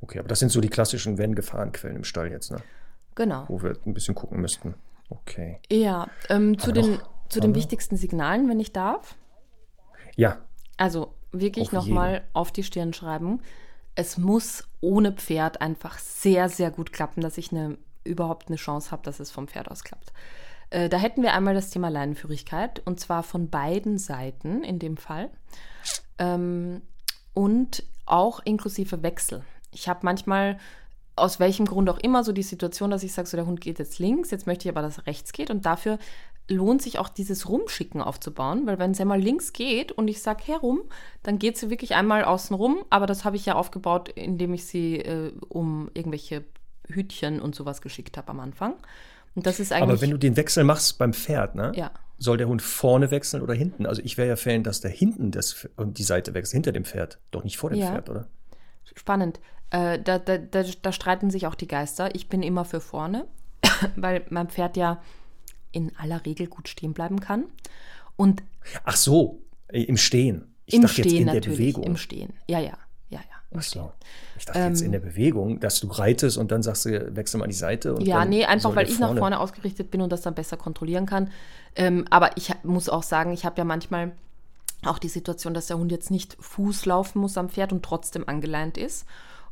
Okay, 0.00 0.18
aber 0.18 0.28
das 0.28 0.38
sind 0.38 0.50
so 0.50 0.60
die 0.60 0.68
klassischen 0.70 1.18
Wenn-Gefahrenquellen 1.18 1.96
im 1.98 2.04
Stall 2.04 2.30
jetzt, 2.30 2.50
ne? 2.50 2.58
Genau. 3.16 3.44
wo 3.48 3.62
wir 3.62 3.76
ein 3.86 3.94
bisschen 3.94 4.14
gucken 4.14 4.40
müssten. 4.40 4.74
Okay. 5.08 5.60
Ja, 5.70 6.08
ähm, 6.30 6.58
zu 6.58 6.70
Aber 6.70 6.80
den, 6.82 6.94
noch- 6.94 7.10
zu 7.28 7.40
den 7.40 7.50
wir? 7.54 7.60
wichtigsten 7.60 7.96
Signalen, 7.96 8.48
wenn 8.48 8.58
ich 8.60 8.72
darf. 8.72 9.14
Ja, 10.16 10.38
Also 10.76 11.14
wirklich 11.32 11.70
nochmal 11.72 12.22
auf 12.32 12.50
die 12.52 12.62
Stirn 12.64 12.92
schreiben. 12.92 13.40
Es 13.94 14.18
muss 14.18 14.66
ohne 14.80 15.12
Pferd 15.12 15.60
einfach 15.60 15.98
sehr, 15.98 16.48
sehr 16.48 16.70
gut 16.72 16.92
klappen, 16.92 17.20
dass 17.20 17.38
ich 17.38 17.52
eine, 17.52 17.76
überhaupt 18.04 18.48
eine 18.48 18.56
Chance 18.56 18.90
habe, 18.90 19.02
dass 19.02 19.20
es 19.20 19.30
vom 19.30 19.46
Pferd 19.48 19.70
aus 19.70 19.84
klappt. 19.84 20.12
Äh, 20.70 20.88
da 20.88 20.96
hätten 20.96 21.22
wir 21.22 21.34
einmal 21.34 21.54
das 21.54 21.70
Thema 21.70 21.88
Leinenführigkeit 21.90 22.82
und 22.84 22.98
zwar 22.98 23.22
von 23.22 23.50
beiden 23.50 23.98
Seiten 23.98 24.64
in 24.64 24.78
dem 24.80 24.96
Fall. 24.96 25.30
Ähm, 26.18 26.82
und 27.34 27.84
auch 28.06 28.40
inklusive 28.44 29.02
Wechsel. 29.02 29.42
Ich 29.72 29.88
habe 29.88 30.00
manchmal 30.02 30.58
aus 31.16 31.38
welchem 31.38 31.66
Grund 31.66 31.88
auch 31.88 31.98
immer 31.98 32.24
so 32.24 32.32
die 32.32 32.42
Situation, 32.42 32.90
dass 32.90 33.02
ich 33.02 33.12
sage, 33.12 33.28
so 33.28 33.36
der 33.36 33.46
Hund 33.46 33.60
geht 33.60 33.78
jetzt 33.78 33.98
links, 33.98 34.30
jetzt 34.30 34.46
möchte 34.46 34.68
ich 34.68 34.74
aber, 34.74 34.82
dass 34.82 34.98
er 34.98 35.06
rechts 35.06 35.32
geht 35.32 35.50
und 35.50 35.64
dafür 35.64 35.98
lohnt 36.48 36.82
sich 36.82 36.98
auch 36.98 37.08
dieses 37.08 37.48
Rumschicken 37.48 38.02
aufzubauen, 38.02 38.66
weil 38.66 38.78
wenn 38.78 38.90
es 38.90 39.00
einmal 39.00 39.20
links 39.20 39.52
geht 39.52 39.92
und 39.92 40.08
ich 40.08 40.20
sage 40.20 40.42
herum, 40.44 40.82
dann 41.22 41.38
geht 41.38 41.56
sie 41.56 41.70
wirklich 41.70 41.94
einmal 41.94 42.24
außen 42.24 42.54
rum, 42.54 42.84
aber 42.90 43.06
das 43.06 43.24
habe 43.24 43.36
ich 43.36 43.46
ja 43.46 43.54
aufgebaut, 43.54 44.10
indem 44.10 44.52
ich 44.52 44.66
sie 44.66 44.96
äh, 44.96 45.32
um 45.48 45.90
irgendwelche 45.94 46.44
Hütchen 46.88 47.40
und 47.40 47.54
sowas 47.54 47.80
geschickt 47.80 48.18
habe 48.18 48.28
am 48.30 48.40
Anfang. 48.40 48.74
Und 49.34 49.46
das 49.46 49.58
ist 49.58 49.72
eigentlich 49.72 49.84
aber 49.84 50.00
wenn 50.02 50.10
du 50.10 50.18
den 50.18 50.36
Wechsel 50.36 50.64
machst 50.64 50.98
beim 50.98 51.14
Pferd, 51.14 51.54
ne? 51.54 51.72
ja 51.74 51.90
Soll 52.18 52.36
der 52.36 52.48
Hund 52.48 52.62
vorne 52.62 53.10
wechseln 53.10 53.42
oder 53.42 53.54
hinten? 53.54 53.86
Also 53.86 54.00
ich 54.04 54.16
wäre 54.16 54.28
ja 54.28 54.36
Fan, 54.36 54.62
dass 54.62 54.80
der 54.80 54.90
hinten 54.90 55.30
das 55.30 55.68
die 55.78 56.02
Seite 56.02 56.32
wechselt, 56.34 56.52
hinter 56.54 56.72
dem 56.72 56.84
Pferd, 56.84 57.18
doch 57.30 57.44
nicht 57.44 57.56
vor 57.56 57.70
dem 57.70 57.78
Ja. 57.80 57.90
Pferd, 57.92 58.08
oder? 58.10 58.28
spannend. 58.96 59.40
Äh, 59.70 59.98
da, 59.98 60.20
da, 60.20 60.38
da, 60.38 60.62
da 60.62 60.92
streiten 60.92 61.28
sich 61.30 61.48
auch 61.48 61.56
die 61.56 61.66
Geister. 61.66 62.14
Ich 62.14 62.28
bin 62.28 62.44
immer 62.44 62.64
für 62.64 62.80
vorne, 62.80 63.26
weil 63.96 64.24
mein 64.30 64.48
Pferd 64.48 64.76
ja 64.76 65.02
in 65.72 65.90
aller 65.96 66.24
Regel 66.24 66.46
gut 66.46 66.68
stehen 66.68 66.92
bleiben 66.92 67.18
kann. 67.18 67.46
Und 68.16 68.44
Ach 68.84 68.94
so, 68.96 69.42
Äh, 69.68 69.82
Im 69.82 69.96
Stehen. 69.96 70.54
Ich 70.66 70.74
Im 70.74 70.82
dachte 70.82 70.94
Stehen 70.94 71.04
jetzt 71.06 71.18
in 71.20 71.26
natürlich. 71.26 71.44
Der 71.44 71.50
Bewegung. 71.50 71.82
Im 71.82 71.96
Stehen. 71.96 72.32
Ja, 72.46 72.60
ja. 72.60 72.78
Ja, 73.08 73.18
ja. 73.18 73.36
So. 73.60 73.92
Ich 74.38 74.44
dachte 74.44 74.58
ähm, 74.58 74.70
jetzt 74.70 74.80
in 74.80 74.92
der 74.92 75.00
Bewegung, 75.00 75.60
dass 75.60 75.80
du 75.80 75.88
reitest 75.88 76.38
und 76.38 76.50
dann 76.50 76.62
sagst 76.62 76.86
du, 76.86 77.16
wechsel 77.16 77.38
mal 77.38 77.46
die 77.46 77.54
Seite. 77.54 77.94
ja, 78.00 78.24
nee, 78.24 78.44
einfach 78.44 78.74
weil 78.74 78.88
ich 78.88 78.98
nach 78.98 79.16
vorne 79.16 79.38
ausgerichtet 79.38 79.90
bin 79.90 80.00
und 80.00 80.10
das 80.10 80.22
dann 80.22 80.34
besser 80.34 80.56
kontrollieren 80.56 81.06
kann. 81.06 81.30
Ähm, 81.76 82.04
aber 82.10 82.36
ich 82.36 82.52
muss 82.62 82.88
auch 82.88 83.02
sagen, 83.02 83.32
ich 83.32 83.44
habe 83.44 83.58
ja 83.58 83.64
manchmal 83.64 84.12
auch 84.84 84.98
die 84.98 85.08
Situation, 85.08 85.54
dass 85.54 85.68
der 85.68 85.78
Hund 85.78 85.90
jetzt 85.92 86.10
nicht 86.10 86.36
Fuß 86.40 86.86
laufen 86.86 87.20
muss 87.20 87.38
am 87.38 87.48
Pferd 87.48 87.72
und 87.72 87.84
trotzdem 87.84 88.28
angeleint 88.28 88.76
ist. 88.76 89.06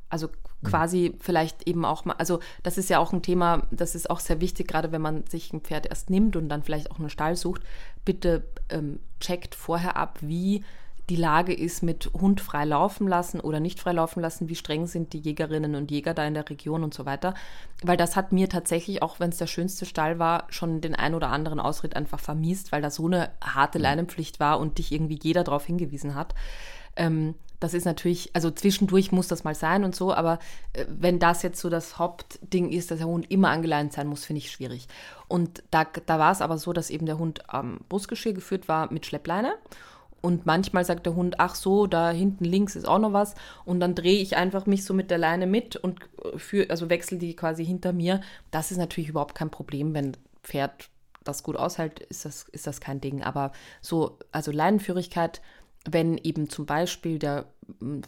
Also 0.09 0.29
hm. 0.29 0.71
quasi 0.71 1.15
vielleicht 1.21 1.67
eben 1.67 1.85
auch 1.85 2.05
mal, 2.05 2.15
also 2.15 2.41
das 2.63 2.79
ist 2.79 2.91
ja 2.91 2.99
auch 2.99 3.13
ein 3.13 3.23
Thema, 3.23 3.67
das 3.71 3.95
ist 3.95 4.11
auch 4.11 4.21
sehr 4.21 4.41
wichtig, 4.41 4.69
gerade 4.69 4.93
wenn 4.93 5.01
man 5.01 5.27
sich 5.27 5.53
ein 5.53 5.61
Pferd 5.61 5.87
erst 5.87 6.11
nimmt 6.11 6.37
und 6.37 6.49
dann 6.49 6.63
vielleicht 6.63 6.91
auch 6.91 6.99
einen 6.99 7.11
Stall 7.11 7.37
sucht. 7.37 7.63
Bitte 8.05 8.45
ähm, 8.69 9.01
checkt 9.21 9.55
vorher 9.55 9.97
ab, 9.97 10.19
wie 10.21 10.65
die 11.13 11.17
Lage 11.17 11.53
ist 11.53 11.83
mit 11.83 12.11
Hund 12.15 12.41
frei 12.41 12.65
laufen 12.65 13.07
lassen 13.07 13.39
oder 13.39 13.61
nicht 13.61 13.79
frei 13.79 13.93
laufen 13.93 14.21
lassen, 14.21 14.49
wie 14.49 14.55
streng 14.55 14.87
sind 14.87 15.13
die 15.13 15.19
Jägerinnen 15.19 15.75
und 15.75 15.91
Jäger 15.91 16.15
da 16.15 16.25
in 16.25 16.33
der 16.33 16.49
Region 16.49 16.83
und 16.83 16.95
so 16.95 17.05
weiter. 17.05 17.35
Weil 17.83 17.99
das 17.99 18.17
hat 18.17 18.33
mir 18.33 18.49
tatsächlich, 18.49 19.03
auch 19.03 19.21
wenn 19.21 19.29
es 19.29 19.37
der 19.37 19.47
schönste 19.47 19.85
Stall 19.85 20.19
war, 20.19 20.47
schon 20.49 20.81
den 20.81 20.95
ein 20.95 21.15
oder 21.15 21.29
anderen 21.29 21.61
Ausritt 21.61 21.97
einfach 21.97 22.19
vermiest, 22.19 22.73
weil 22.73 22.81
da 22.81 22.89
so 22.91 23.05
eine 23.05 23.29
harte. 23.45 23.79
Leinenpflicht 23.79 24.41
war 24.41 24.59
und 24.59 24.79
dich 24.79 24.91
irgendwie 24.91 25.19
jeder 25.23 25.45
darauf 25.45 25.67
hingewiesen 25.67 26.15
hat. 26.15 26.35
Ähm, 26.97 27.35
das 27.61 27.75
ist 27.75 27.85
natürlich, 27.85 28.31
also 28.33 28.51
zwischendurch 28.51 29.13
muss 29.13 29.29
das 29.29 29.45
mal 29.45 29.55
sein 29.55 29.85
und 29.85 29.95
so, 29.95 30.15
aber 30.15 30.39
äh, 30.73 30.87
wenn 30.89 31.19
das 31.19 31.43
jetzt 31.43 31.61
so 31.61 31.69
das 31.69 31.99
Hauptding 31.99 32.71
ist, 32.71 32.91
dass 32.91 32.99
der 32.99 33.07
Hund 33.07 33.31
immer 33.31 33.51
angeleint 33.51 33.93
sein 33.93 34.07
muss, 34.07 34.25
finde 34.25 34.39
ich 34.39 34.51
schwierig. 34.51 34.89
Und 35.29 35.63
da, 35.71 35.85
da 36.07 36.19
war 36.19 36.33
es 36.33 36.41
aber 36.41 36.57
so, 36.57 36.73
dass 36.73 36.89
eben 36.89 37.05
der 37.05 37.19
Hund 37.19 37.51
am 37.51 37.81
Brustgeschirr 37.91 38.33
geführt 38.33 38.67
war 38.67 38.91
mit 38.91 39.05
Schleppleine 39.05 39.53
und 40.23 40.47
manchmal 40.47 40.85
sagt 40.85 41.05
der 41.05 41.17
Hund, 41.17 41.35
ach 41.39 41.57
so, 41.57 41.87
da 41.87 42.11
hinten 42.11 42.45
links 42.45 42.77
ist 42.77 42.87
auch 42.87 43.01
noch 43.01 43.13
was. 43.13 43.35
Und 43.65 43.81
dann 43.81 43.97
drehe 43.97 44.23
ich 44.23 44.37
einfach 44.37 44.67
mich 44.67 44.85
so 44.85 44.95
mit 44.95 45.11
der 45.11 45.19
Leine 45.19 45.47
mit 45.47 45.77
und 45.77 45.99
für, 46.37 46.71
also 46.71 46.89
wechsle 46.89 47.19
die 47.19 47.35
quasi 47.35 47.67
hinter 47.67 47.93
mir. 47.93 48.21
Das 48.53 48.71
ist 48.71 48.79
natürlich 48.79 49.11
überhaupt 49.11 49.35
kein 49.35 49.51
Problem, 49.51 49.95
wenn 49.95 50.17
Pferd 50.45 50.89
das 51.25 51.43
gut 51.43 51.57
aushält, 51.57 52.01
ist 52.01 52.25
das, 52.25 52.45
ist 52.53 52.67
das 52.67 52.81
kein 52.81 53.01
Ding. 53.01 53.23
Aber 53.23 53.53
so, 53.81 54.19
also 54.31 54.53
Leinenführigkeit, 54.53 55.43
wenn 55.91 56.19
eben 56.19 56.49
zum 56.49 56.67
Beispiel 56.67 57.19
der 57.19 57.47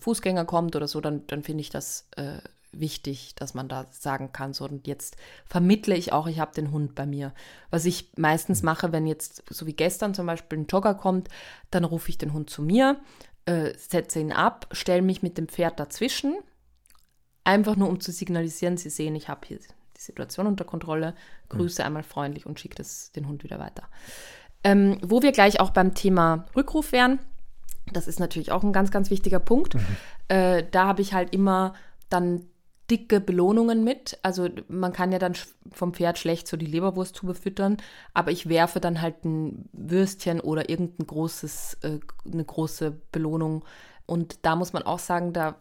Fußgänger 0.00 0.44
kommt 0.44 0.76
oder 0.76 0.86
so, 0.86 1.00
dann, 1.00 1.26
dann 1.26 1.42
finde 1.42 1.62
ich 1.62 1.70
das 1.70 2.08
äh, 2.16 2.38
wichtig, 2.80 3.34
dass 3.34 3.54
man 3.54 3.68
da 3.68 3.86
sagen 3.90 4.32
kann, 4.32 4.52
so 4.52 4.64
und 4.64 4.86
jetzt 4.86 5.16
vermittle 5.46 5.96
ich 5.96 6.12
auch, 6.12 6.26
ich 6.26 6.40
habe 6.40 6.54
den 6.54 6.70
Hund 6.70 6.94
bei 6.94 7.06
mir. 7.06 7.32
Was 7.70 7.84
ich 7.84 8.10
meistens 8.16 8.62
mhm. 8.62 8.66
mache, 8.66 8.92
wenn 8.92 9.06
jetzt, 9.06 9.42
so 9.48 9.66
wie 9.66 9.72
gestern 9.72 10.14
zum 10.14 10.26
Beispiel 10.26 10.58
ein 10.58 10.66
Jogger 10.66 10.94
kommt, 10.94 11.28
dann 11.70 11.84
rufe 11.84 12.08
ich 12.08 12.18
den 12.18 12.32
Hund 12.32 12.50
zu 12.50 12.62
mir, 12.62 13.00
äh, 13.46 13.72
setze 13.76 14.20
ihn 14.20 14.32
ab, 14.32 14.68
stelle 14.72 15.02
mich 15.02 15.22
mit 15.22 15.38
dem 15.38 15.48
Pferd 15.48 15.78
dazwischen, 15.78 16.34
einfach 17.44 17.76
nur 17.76 17.88
um 17.88 18.00
zu 18.00 18.12
signalisieren, 18.12 18.76
sie 18.76 18.90
sehen, 18.90 19.14
ich 19.14 19.28
habe 19.28 19.46
hier 19.46 19.58
die 19.58 20.00
Situation 20.00 20.46
unter 20.46 20.64
Kontrolle, 20.64 21.14
grüße 21.50 21.82
mhm. 21.82 21.86
einmal 21.86 22.02
freundlich 22.02 22.46
und 22.46 22.58
schicke 22.58 22.82
den 23.16 23.28
Hund 23.28 23.44
wieder 23.44 23.58
weiter. 23.58 23.84
Ähm, 24.64 24.98
wo 25.02 25.22
wir 25.22 25.32
gleich 25.32 25.60
auch 25.60 25.70
beim 25.70 25.94
Thema 25.94 26.46
Rückruf 26.56 26.92
wären, 26.92 27.18
das 27.92 28.08
ist 28.08 28.18
natürlich 28.18 28.50
auch 28.50 28.62
ein 28.62 28.72
ganz, 28.72 28.90
ganz 28.90 29.10
wichtiger 29.10 29.40
Punkt. 29.40 29.74
Mhm. 29.74 29.86
Äh, 30.28 30.64
da 30.70 30.86
habe 30.86 31.02
ich 31.02 31.12
halt 31.12 31.34
immer 31.34 31.74
dann 32.08 32.46
dicke 32.90 33.20
Belohnungen 33.20 33.84
mit. 33.84 34.18
Also 34.22 34.48
man 34.68 34.92
kann 34.92 35.12
ja 35.12 35.18
dann 35.18 35.34
vom 35.72 35.94
Pferd 35.94 36.18
schlecht 36.18 36.48
so 36.48 36.56
die 36.56 36.66
Leberwursttube 36.66 37.34
füttern, 37.34 37.78
aber 38.12 38.30
ich 38.30 38.48
werfe 38.48 38.80
dann 38.80 39.00
halt 39.00 39.24
ein 39.24 39.68
Würstchen 39.72 40.40
oder 40.40 40.68
irgendein 40.68 41.06
großes, 41.06 41.78
äh, 41.82 42.00
eine 42.30 42.44
große 42.44 42.92
Belohnung. 43.12 43.64
Und 44.06 44.38
da 44.42 44.56
muss 44.56 44.72
man 44.72 44.82
auch 44.82 44.98
sagen, 44.98 45.32
da 45.32 45.56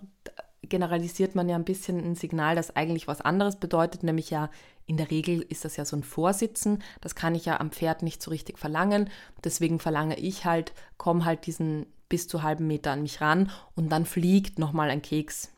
generalisiert 0.63 1.35
man 1.35 1.49
ja 1.49 1.55
ein 1.55 1.65
bisschen 1.65 1.99
ein 1.99 2.15
Signal, 2.15 2.55
das 2.55 2.75
eigentlich 2.75 3.07
was 3.07 3.21
anderes 3.21 3.57
bedeutet, 3.57 4.03
nämlich 4.03 4.29
ja 4.29 4.49
in 4.85 4.97
der 4.97 5.11
Regel 5.11 5.41
ist 5.41 5.63
das 5.63 5.77
ja 5.77 5.85
so 5.85 5.95
ein 5.95 6.03
Vorsitzen. 6.03 6.83
Das 6.99 7.15
kann 7.15 7.35
ich 7.35 7.45
ja 7.45 7.59
am 7.59 7.71
Pferd 7.71 8.03
nicht 8.03 8.21
so 8.21 8.31
richtig 8.31 8.59
verlangen. 8.59 9.09
Deswegen 9.43 9.79
verlange 9.79 10.19
ich 10.19 10.43
halt, 10.43 10.73
komm 10.97 11.23
halt 11.23 11.45
diesen 11.45 11.85
bis 12.09 12.27
zu 12.27 12.43
halben 12.43 12.67
Meter 12.67 12.91
an 12.91 13.01
mich 13.01 13.21
ran 13.21 13.49
und 13.75 13.89
dann 13.89 14.05
fliegt 14.05 14.59
nochmal 14.59 14.89
ein 14.89 15.01
Keks 15.01 15.53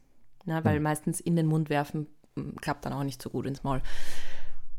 ne, 0.46 0.64
weil 0.64 0.78
mhm. 0.78 0.84
meistens 0.84 1.20
in 1.20 1.36
den 1.36 1.48
Mund 1.48 1.70
werfen 1.70 2.08
hm, 2.36 2.56
klappt 2.58 2.86
dann 2.86 2.94
auch 2.94 3.04
nicht 3.04 3.22
so 3.22 3.30
gut 3.30 3.46
ins 3.46 3.64
Maul. 3.64 3.82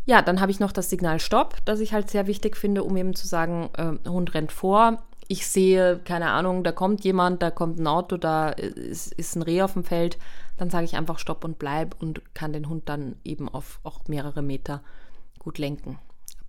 Ja, 0.05 0.23
dann 0.23 0.41
habe 0.41 0.53
ich 0.53 0.61
noch 0.61 0.73
das 0.73 0.89
Signal 0.89 1.19
Stopp, 1.19 1.57
das 1.65 1.81
ich 1.81 1.93
halt 1.93 2.11
sehr 2.11 2.29
wichtig 2.29 2.57
finde, 2.57 2.85
um 2.85 2.97
eben 2.97 3.15
zu 3.15 3.27
sagen, 3.27 3.71
äh, 3.77 4.09
Hund 4.09 4.35
rennt 4.35 4.53
vor. 4.53 5.03
Ich 5.27 5.49
sehe, 5.49 5.99
keine 6.05 6.31
Ahnung, 6.31 6.63
da 6.63 6.71
kommt 6.71 7.03
jemand, 7.03 7.43
da 7.43 7.51
kommt 7.51 7.81
ein 7.81 7.89
Auto, 7.89 8.17
da 8.17 8.51
ist, 8.51 9.13
ist 9.15 9.35
ein 9.35 9.43
Reh 9.43 9.63
auf 9.63 9.73
dem 9.73 9.83
Feld. 9.83 10.19
Dann 10.57 10.71
sage 10.71 10.85
ich 10.85 10.97
einfach 10.97 11.19
Stopp 11.19 11.45
und 11.45 11.59
bleib 11.59 12.01
und 12.01 12.23
kann 12.35 12.53
den 12.53 12.69
Hund 12.69 12.89
dann 12.89 13.17
eben 13.25 13.49
auf 13.49 13.81
auch 13.83 14.07
mehrere 14.07 14.43
Meter 14.43 14.83
gut 15.41 15.59
lenken. 15.59 15.99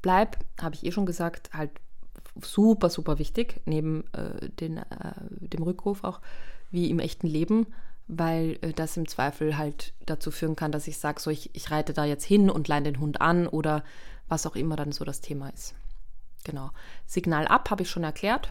Bleib, 0.03 0.38
habe 0.61 0.76
ich 0.76 0.85
eh 0.85 0.91
schon 0.91 1.07
gesagt, 1.07 1.49
halt 1.53 1.72
super, 2.39 2.91
super 2.91 3.18
wichtig, 3.18 3.61
neben 3.65 4.03
äh, 4.14 4.49
den, 4.49 4.77
äh, 4.77 4.84
dem 5.39 5.64
Rückruf 5.64 6.03
auch, 6.03 6.22
wie 6.69 6.91
im 6.91 6.99
echten 6.99 7.26
Leben 7.26 7.65
weil 8.07 8.57
äh, 8.61 8.73
das 8.73 8.97
im 8.97 9.07
Zweifel 9.07 9.57
halt 9.57 9.93
dazu 10.05 10.31
führen 10.31 10.55
kann, 10.55 10.71
dass 10.71 10.88
ich 10.88 10.97
sage, 10.97 11.21
so 11.21 11.29
ich, 11.29 11.53
ich 11.55 11.71
reite 11.71 11.93
da 11.93 12.05
jetzt 12.05 12.25
hin 12.25 12.49
und 12.49 12.67
leine 12.67 12.91
den 12.91 13.01
Hund 13.01 13.21
an 13.21 13.47
oder 13.47 13.84
was 14.27 14.45
auch 14.45 14.55
immer 14.55 14.75
dann 14.75 14.91
so 14.91 15.05
das 15.05 15.21
Thema 15.21 15.49
ist. 15.49 15.75
Genau. 16.43 16.71
Signal 17.05 17.47
ab 17.47 17.69
habe 17.69 17.84
ich 17.84 17.89
schon 17.89 18.03
erklärt. 18.03 18.49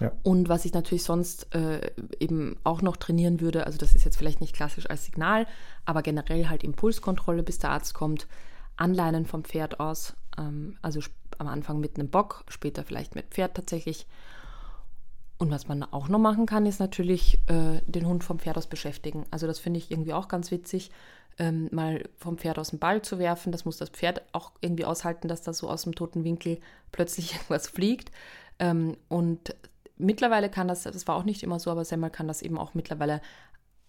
Ja. 0.00 0.12
Und 0.22 0.48
was 0.48 0.64
ich 0.64 0.72
natürlich 0.72 1.02
sonst 1.02 1.54
äh, 1.54 1.90
eben 2.20 2.56
auch 2.62 2.82
noch 2.82 2.96
trainieren 2.96 3.40
würde, 3.40 3.66
also 3.66 3.78
das 3.78 3.94
ist 3.94 4.04
jetzt 4.04 4.16
vielleicht 4.16 4.40
nicht 4.40 4.54
klassisch 4.54 4.88
als 4.88 5.04
Signal, 5.04 5.46
aber 5.84 6.02
generell 6.02 6.48
halt 6.48 6.62
Impulskontrolle, 6.62 7.42
bis 7.42 7.58
der 7.58 7.70
Arzt 7.70 7.94
kommt, 7.94 8.28
Anleinen 8.76 9.26
vom 9.26 9.42
Pferd 9.42 9.80
aus, 9.80 10.14
ähm, 10.38 10.78
also 10.82 11.00
am 11.38 11.48
Anfang 11.48 11.80
mit 11.80 11.98
einem 11.98 12.10
Bock, 12.10 12.44
später 12.48 12.84
vielleicht 12.84 13.16
mit 13.16 13.26
Pferd 13.30 13.54
tatsächlich 13.54 14.06
und 15.38 15.50
was 15.52 15.68
man 15.68 15.84
auch 15.84 16.08
noch 16.08 16.18
machen 16.18 16.46
kann, 16.46 16.66
ist 16.66 16.80
natürlich 16.80 17.38
äh, 17.46 17.80
den 17.86 18.06
Hund 18.06 18.24
vom 18.24 18.40
Pferd 18.40 18.56
aus 18.58 18.66
beschäftigen. 18.66 19.24
Also 19.30 19.46
das 19.46 19.60
finde 19.60 19.78
ich 19.78 19.90
irgendwie 19.90 20.12
auch 20.12 20.26
ganz 20.26 20.50
witzig, 20.50 20.90
ähm, 21.38 21.68
mal 21.70 22.08
vom 22.16 22.38
Pferd 22.38 22.58
aus 22.58 22.70
dem 22.70 22.80
Ball 22.80 23.02
zu 23.02 23.20
werfen. 23.20 23.52
Das 23.52 23.64
muss 23.64 23.76
das 23.76 23.90
Pferd 23.90 24.22
auch 24.32 24.50
irgendwie 24.60 24.84
aushalten, 24.84 25.28
dass 25.28 25.42
da 25.42 25.52
so 25.52 25.70
aus 25.70 25.84
dem 25.84 25.94
toten 25.94 26.24
Winkel 26.24 26.58
plötzlich 26.90 27.32
irgendwas 27.34 27.68
fliegt. 27.68 28.10
Ähm, 28.58 28.96
und 29.06 29.54
mittlerweile 29.96 30.50
kann 30.50 30.66
das, 30.66 30.82
das 30.82 31.06
war 31.06 31.14
auch 31.14 31.24
nicht 31.24 31.44
immer 31.44 31.60
so, 31.60 31.70
aber 31.70 31.84
Semmel 31.84 32.10
kann 32.10 32.26
das 32.26 32.42
eben 32.42 32.58
auch 32.58 32.74
mittlerweile 32.74 33.20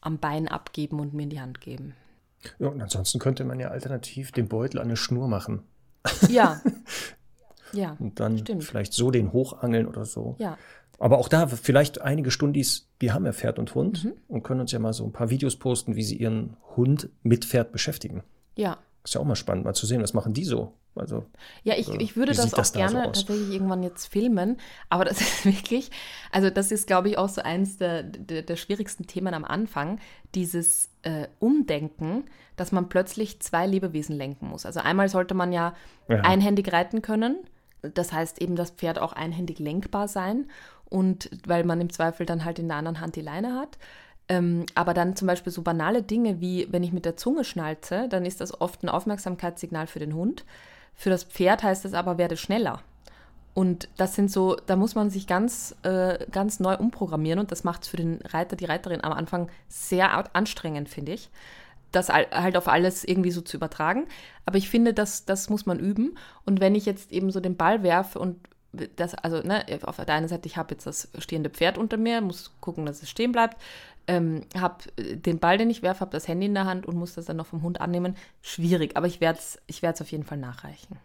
am 0.02 0.20
Bein 0.20 0.48
abgeben 0.48 1.00
und 1.00 1.14
mir 1.14 1.24
in 1.24 1.30
die 1.30 1.42
Hand 1.42 1.62
geben. 1.62 1.96
Ja, 2.60 2.70
und 2.70 2.82
ansonsten 2.82 3.20
könnte 3.20 3.44
man 3.44 3.60
ja 3.60 3.70
alternativ 3.70 4.32
den 4.32 4.48
Beutel 4.48 4.80
an 4.80 4.86
eine 4.86 4.96
Schnur 4.98 5.28
machen. 5.28 5.64
Ja. 6.30 6.62
ja. 7.74 7.98
Und 8.00 8.20
dann 8.20 8.38
stimmt. 8.38 8.64
vielleicht 8.64 8.94
so 8.94 9.12
den 9.12 9.34
hochangeln 9.34 9.88
oder 9.88 10.06
so. 10.06 10.36
Ja. 10.38 10.58
Aber 11.00 11.18
auch 11.18 11.30
da 11.30 11.48
vielleicht 11.48 12.02
einige 12.02 12.30
Stundis, 12.30 12.90
die 13.02 13.12
haben 13.12 13.26
ja 13.26 13.32
Pferd 13.32 13.58
und 13.58 13.74
Hund 13.74 14.04
mhm. 14.04 14.14
und 14.28 14.44
können 14.44 14.60
uns 14.60 14.72
ja 14.72 14.80
mal 14.80 14.94
so 14.94 15.06
ein 15.06 15.14
paar 15.14 15.30
Videos 15.30 15.56
posten, 15.56 15.96
wie 15.96 16.04
sie 16.04 16.18
ihren 16.18 16.58
Hund 16.76 17.10
mit 17.24 17.46
Pferd 17.46 17.72
beschäftigen. 17.72 18.24
Ja. 18.56 18.78
Ist 19.04 19.16
ja 19.16 19.22
auch 19.22 19.26
mal 19.26 19.36
spannend, 19.36 19.64
mal 19.64 19.74
zu 19.74 19.86
sehen, 19.86 20.02
was 20.04 20.14
machen 20.14 20.34
die 20.34 20.44
so. 20.44 20.74
Also, 20.96 21.26
ja, 21.64 21.76
ich, 21.78 21.88
ich 21.88 22.18
würde 22.18 22.34
das 22.34 22.54
auch 22.54 22.58
das 22.58 22.74
gerne 22.74 22.92
so 22.92 23.04
tatsächlich 23.04 23.52
irgendwann 23.52 23.84
jetzt 23.84 24.08
filmen, 24.08 24.58
aber 24.90 25.06
das 25.06 25.22
ist 25.22 25.46
wirklich, 25.46 25.92
also 26.32 26.50
das 26.50 26.72
ist, 26.72 26.88
glaube 26.88 27.10
ich, 27.10 27.18
auch 27.18 27.30
so 27.30 27.42
eins 27.42 27.78
der, 27.78 28.04
der, 28.04 28.42
der 28.42 28.56
schwierigsten 28.58 29.08
Themen 29.08 29.34
am 29.34 29.46
Anfang, 29.46 30.00
dieses 30.36 30.90
äh, 31.04 31.28
Umdenken, 31.40 32.26
dass 32.58 32.72
man 32.72 32.90
plötzlich 32.90 33.40
zwei 33.40 33.66
Lebewesen 33.66 34.18
lenken 34.18 34.50
muss. 34.50 34.66
Also 34.66 34.82
einmal 34.82 35.08
sollte 35.08 35.36
man 35.36 35.54
ja, 35.54 35.74
ja. 36.10 36.18
einhändig 36.22 36.74
reiten 36.74 37.02
können, 37.02 37.38
das 37.82 38.12
heißt 38.12 38.42
eben 38.42 38.56
das 38.56 38.72
Pferd 38.72 39.00
auch 39.00 39.14
einhändig 39.14 39.60
lenkbar 39.60 40.08
sein 40.08 40.48
und 40.90 41.30
weil 41.46 41.64
man 41.64 41.82
im 41.82 41.92
Zweifel 41.92 42.26
dann 42.26 42.46
halt 42.46 42.60
in 42.60 42.68
der 42.68 42.78
anderen 42.78 43.00
Hand 43.00 43.16
die 43.16 43.22
Leine 43.22 43.56
hat. 43.56 43.78
Ähm, 44.28 44.66
aber 44.76 44.94
dann 44.94 45.16
zum 45.16 45.28
Beispiel 45.28 45.52
so 45.52 45.64
banale 45.64 46.04
Dinge 46.04 46.40
wie, 46.40 46.68
wenn 46.72 46.84
ich 46.84 46.92
mit 46.92 47.06
der 47.06 47.18
Zunge 47.18 47.44
schnalze, 47.44 48.08
dann 48.10 48.26
ist 48.26 48.42
das 48.42 48.62
oft 48.62 48.84
ein 48.84 48.90
Aufmerksamkeitssignal 48.90 49.88
für 49.88 50.00
den 50.00 50.14
Hund. 50.14 50.46
Für 50.94 51.10
das 51.10 51.24
Pferd 51.24 51.64
heißt 51.64 51.86
es 51.86 51.94
aber, 51.94 52.18
werde 52.18 52.38
schneller. 52.38 52.82
Und 53.56 53.90
das 53.98 54.16
sind 54.16 54.32
so, 54.32 54.56
da 54.68 54.76
muss 54.76 54.96
man 54.96 55.10
sich 55.10 55.26
ganz, 55.26 55.76
äh, 55.84 56.26
ganz 56.32 56.60
neu 56.60 56.78
umprogrammieren 56.78 57.40
und 57.40 57.52
das 57.52 57.64
macht 57.64 57.84
es 57.84 57.90
für 57.90 57.98
den 57.98 58.20
Reiter, 58.24 58.56
die 58.56 58.66
Reiterin 58.66 59.04
am 59.04 59.12
Anfang 59.12 59.50
sehr 59.68 60.36
anstrengend, 60.36 60.90
finde 60.90 61.14
ich. 61.14 61.30
Das 61.92 62.10
halt 62.10 62.56
auf 62.56 62.68
alles 62.68 63.04
irgendwie 63.04 63.32
so 63.32 63.42
zu 63.42 63.58
übertragen. 63.58 64.06
Aber 64.46 64.60
ich 64.60 64.70
finde, 64.70 64.94
das, 64.94 65.26
das 65.26 65.50
muss 65.50 65.66
man 65.66 65.80
üben. 65.80 66.16
Und 66.46 66.60
wenn 66.60 66.76
ich 66.76 66.86
jetzt 66.86 67.12
eben 67.12 67.32
so 67.32 67.40
den 67.40 67.58
Ball 67.58 67.82
werfe 67.82 68.20
und 68.20 68.38
das, 68.72 69.16
also 69.16 69.42
ne, 69.42 69.66
auf 69.84 69.98
der 69.98 70.10
einen 70.10 70.28
Seite, 70.28 70.48
ich 70.48 70.58
habe 70.58 70.74
jetzt 70.74 70.86
das 70.86 71.10
stehende 71.18 71.50
Pferd 71.50 71.78
unter 71.78 71.98
mir, 71.98 72.22
muss 72.22 72.52
gucken, 72.62 72.86
dass 72.86 73.02
es 73.02 73.10
stehen 73.10 73.32
bleibt, 73.32 73.58
ähm, 74.08 74.42
habe 74.58 74.78
den 74.98 75.40
Ball, 75.40 75.58
den 75.58 75.70
ich 75.70 75.82
werfe, 75.82 76.02
habe 76.02 76.12
das 76.12 76.28
Handy 76.28 76.46
in 76.46 76.54
der 76.54 76.66
Hand 76.66 76.86
und 76.86 76.96
muss 76.96 77.16
das 77.16 77.26
dann 77.26 77.38
noch 77.38 77.48
vom 77.48 77.62
Hund 77.62 77.82
annehmen. 77.82 78.16
Schwierig, 78.42 78.96
aber 78.96 79.08
ich 79.08 79.22
werde 79.22 79.40
es 79.40 79.60
ich 79.68 79.86
auf 79.86 80.12
jeden 80.12 80.24
Fall 80.24 80.38
nachreichen. 80.38 80.98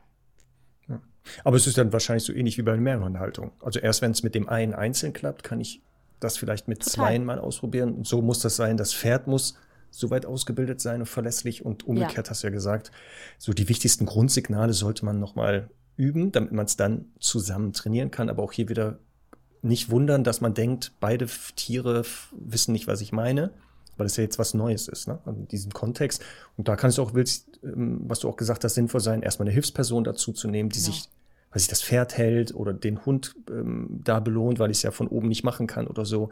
Aber 1.42 1.56
es 1.56 1.66
ist 1.66 1.78
dann 1.78 1.92
wahrscheinlich 1.92 2.24
so 2.24 2.32
ähnlich 2.32 2.58
wie 2.58 2.62
bei 2.62 2.72
der 2.72 2.80
Mehrhundhaltung. 2.80 3.52
Also 3.60 3.80
erst 3.80 4.02
wenn 4.02 4.10
es 4.10 4.22
mit 4.22 4.34
dem 4.34 4.48
einen 4.48 4.74
einzeln 4.74 5.12
klappt, 5.12 5.42
kann 5.42 5.60
ich 5.60 5.82
das 6.20 6.36
vielleicht 6.36 6.68
mit 6.68 6.80
Total. 6.80 6.92
zweien 6.92 7.24
mal 7.24 7.38
ausprobieren. 7.38 7.94
Und 7.94 8.06
so 8.06 8.22
muss 8.22 8.40
das 8.40 8.56
sein. 8.56 8.76
Das 8.76 8.94
Pferd 8.94 9.26
muss 9.26 9.56
soweit 9.90 10.26
ausgebildet 10.26 10.80
sein 10.80 11.00
und 11.00 11.06
verlässlich. 11.06 11.64
Und 11.64 11.86
umgekehrt 11.86 12.26
ja. 12.26 12.30
hast 12.30 12.42
du 12.42 12.48
ja 12.48 12.52
gesagt, 12.52 12.90
so 13.38 13.52
die 13.52 13.68
wichtigsten 13.68 14.06
Grundsignale 14.06 14.72
sollte 14.72 15.04
man 15.04 15.18
nochmal 15.18 15.70
üben, 15.96 16.32
damit 16.32 16.52
man 16.52 16.66
es 16.66 16.76
dann 16.76 17.06
zusammen 17.18 17.72
trainieren 17.72 18.10
kann. 18.10 18.28
Aber 18.28 18.42
auch 18.42 18.52
hier 18.52 18.68
wieder 18.68 18.98
nicht 19.62 19.90
wundern, 19.90 20.24
dass 20.24 20.40
man 20.40 20.54
denkt, 20.54 20.92
beide 21.00 21.26
Tiere 21.56 22.04
wissen 22.32 22.72
nicht, 22.72 22.86
was 22.86 23.00
ich 23.00 23.12
meine, 23.12 23.50
weil 23.96 24.06
es 24.06 24.16
ja 24.16 24.22
jetzt 24.22 24.38
was 24.38 24.54
Neues 24.54 24.88
ist, 24.88 25.08
ne? 25.08 25.18
in 25.26 25.48
diesem 25.48 25.72
Kontext. 25.72 26.22
Und 26.56 26.68
da 26.68 26.76
kann 26.76 26.90
es 26.90 26.98
auch, 26.98 27.14
willst, 27.14 27.60
ähm, 27.62 28.00
was 28.06 28.20
du 28.20 28.28
auch 28.28 28.36
gesagt 28.36 28.64
hast, 28.64 28.74
sinnvoll 28.74 29.00
sein, 29.00 29.22
erstmal 29.22 29.46
eine 29.46 29.54
Hilfsperson 29.54 30.04
dazu 30.04 30.32
zu 30.32 30.48
nehmen, 30.48 30.68
die 30.68 30.78
ja. 30.78 30.86
sich 30.86 31.08
weil 31.54 31.60
sich 31.60 31.68
das 31.68 31.84
Pferd 31.84 32.18
hält 32.18 32.52
oder 32.52 32.72
den 32.72 33.06
Hund 33.06 33.36
ähm, 33.48 34.00
da 34.02 34.18
belohnt, 34.18 34.58
weil 34.58 34.72
ich 34.72 34.78
es 34.78 34.82
ja 34.82 34.90
von 34.90 35.06
oben 35.06 35.28
nicht 35.28 35.44
machen 35.44 35.68
kann 35.68 35.86
oder 35.86 36.04
so. 36.04 36.30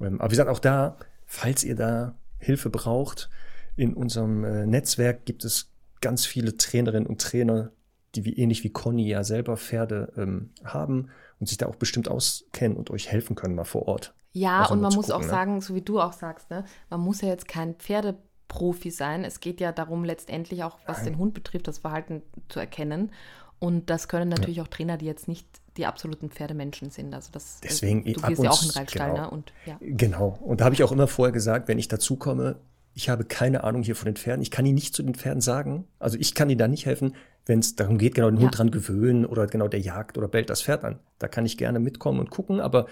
Ähm, 0.00 0.20
aber 0.20 0.30
wie 0.30 0.34
gesagt, 0.34 0.50
auch 0.50 0.58
da, 0.58 0.98
falls 1.24 1.64
ihr 1.64 1.74
da 1.74 2.14
Hilfe 2.38 2.68
braucht, 2.68 3.30
in 3.76 3.94
unserem 3.94 4.44
äh, 4.44 4.66
Netzwerk 4.66 5.24
gibt 5.24 5.46
es 5.46 5.70
ganz 6.02 6.26
viele 6.26 6.58
Trainerinnen 6.58 7.06
und 7.06 7.22
Trainer, 7.22 7.72
die 8.14 8.24
wie 8.24 8.36
ähnlich 8.36 8.64
wie 8.64 8.70
Conny 8.70 9.08
ja 9.08 9.24
selber 9.24 9.56
Pferde 9.56 10.12
ähm, 10.16 10.50
haben 10.64 11.08
und 11.38 11.48
sich 11.48 11.58
da 11.58 11.66
auch 11.66 11.76
bestimmt 11.76 12.08
auskennen 12.08 12.76
und 12.76 12.90
euch 12.90 13.10
helfen 13.10 13.36
können 13.36 13.54
mal 13.54 13.64
vor 13.64 13.88
Ort. 13.88 14.14
Ja, 14.32 14.66
und 14.66 14.80
man 14.80 14.94
muss 14.94 15.06
gucken, 15.06 15.20
auch 15.20 15.26
ne? 15.26 15.28
sagen, 15.28 15.60
so 15.60 15.74
wie 15.74 15.80
du 15.82 16.00
auch 16.00 16.12
sagst, 16.12 16.50
ne, 16.50 16.64
man 16.88 17.00
muss 17.00 17.20
ja 17.20 17.28
jetzt 17.28 17.48
kein 17.48 17.74
Pferdeprofi 17.74 18.90
sein. 18.90 19.24
Es 19.24 19.40
geht 19.40 19.60
ja 19.60 19.72
darum, 19.72 20.04
letztendlich 20.04 20.62
auch, 20.62 20.78
was 20.86 20.98
Nein. 20.98 21.06
den 21.06 21.18
Hund 21.18 21.34
betrifft, 21.34 21.66
das 21.66 21.78
Verhalten 21.78 22.22
zu 22.48 22.60
erkennen. 22.60 23.10
Und 23.58 23.90
das 23.90 24.08
können 24.08 24.28
natürlich 24.28 24.56
ja. 24.56 24.62
auch 24.62 24.68
Trainer, 24.68 24.96
die 24.96 25.06
jetzt 25.06 25.28
nicht 25.28 25.46
die 25.76 25.86
absoluten 25.86 26.30
Pferdemenschen 26.30 26.90
sind. 26.90 27.14
Also 27.14 27.30
das, 27.32 27.60
Deswegen, 27.62 28.04
du 28.04 28.20
gehst 28.20 28.42
ja 28.42 28.50
auch 28.50 28.62
in 28.62 28.70
Reitstall, 28.70 29.10
genau. 29.10 29.22
ne? 29.22 29.30
Und, 29.30 29.52
ja. 29.66 29.76
Genau. 29.80 30.38
Und 30.42 30.60
da 30.60 30.64
habe 30.64 30.74
ich 30.74 30.82
auch 30.82 30.92
immer 30.92 31.06
vorher 31.06 31.32
gesagt, 31.32 31.68
wenn 31.68 31.78
ich 31.78 31.88
dazu 31.88 32.16
komme, 32.16 32.60
ich 32.94 33.08
habe 33.08 33.24
keine 33.24 33.64
Ahnung 33.64 33.82
hier 33.82 33.96
von 33.96 34.06
den 34.06 34.16
Pferden. 34.16 34.42
Ich 34.42 34.50
kann 34.50 34.66
Ihnen 34.66 34.74
nicht 34.74 34.94
zu 34.94 35.02
den 35.02 35.14
Pferden 35.14 35.40
sagen. 35.40 35.84
Also 35.98 36.18
ich 36.18 36.34
kann 36.34 36.50
Ihnen 36.50 36.58
da 36.58 36.68
nicht 36.68 36.86
helfen, 36.86 37.14
wenn 37.46 37.60
es 37.60 37.76
darum 37.76 37.98
geht, 37.98 38.14
genau 38.14 38.30
den 38.30 38.38
ja. 38.38 38.42
Hund 38.42 38.58
dran 38.58 38.70
gewöhnen 38.70 39.24
oder 39.24 39.46
genau 39.46 39.68
der 39.68 39.80
jagt 39.80 40.18
oder 40.18 40.28
bellt 40.28 40.50
das 40.50 40.62
Pferd 40.62 40.84
an. 40.84 40.98
Da 41.18 41.28
kann 41.28 41.46
ich 41.46 41.56
gerne 41.56 41.78
mitkommen 41.78 42.20
und 42.20 42.30
gucken, 42.30 42.60
aber 42.60 42.86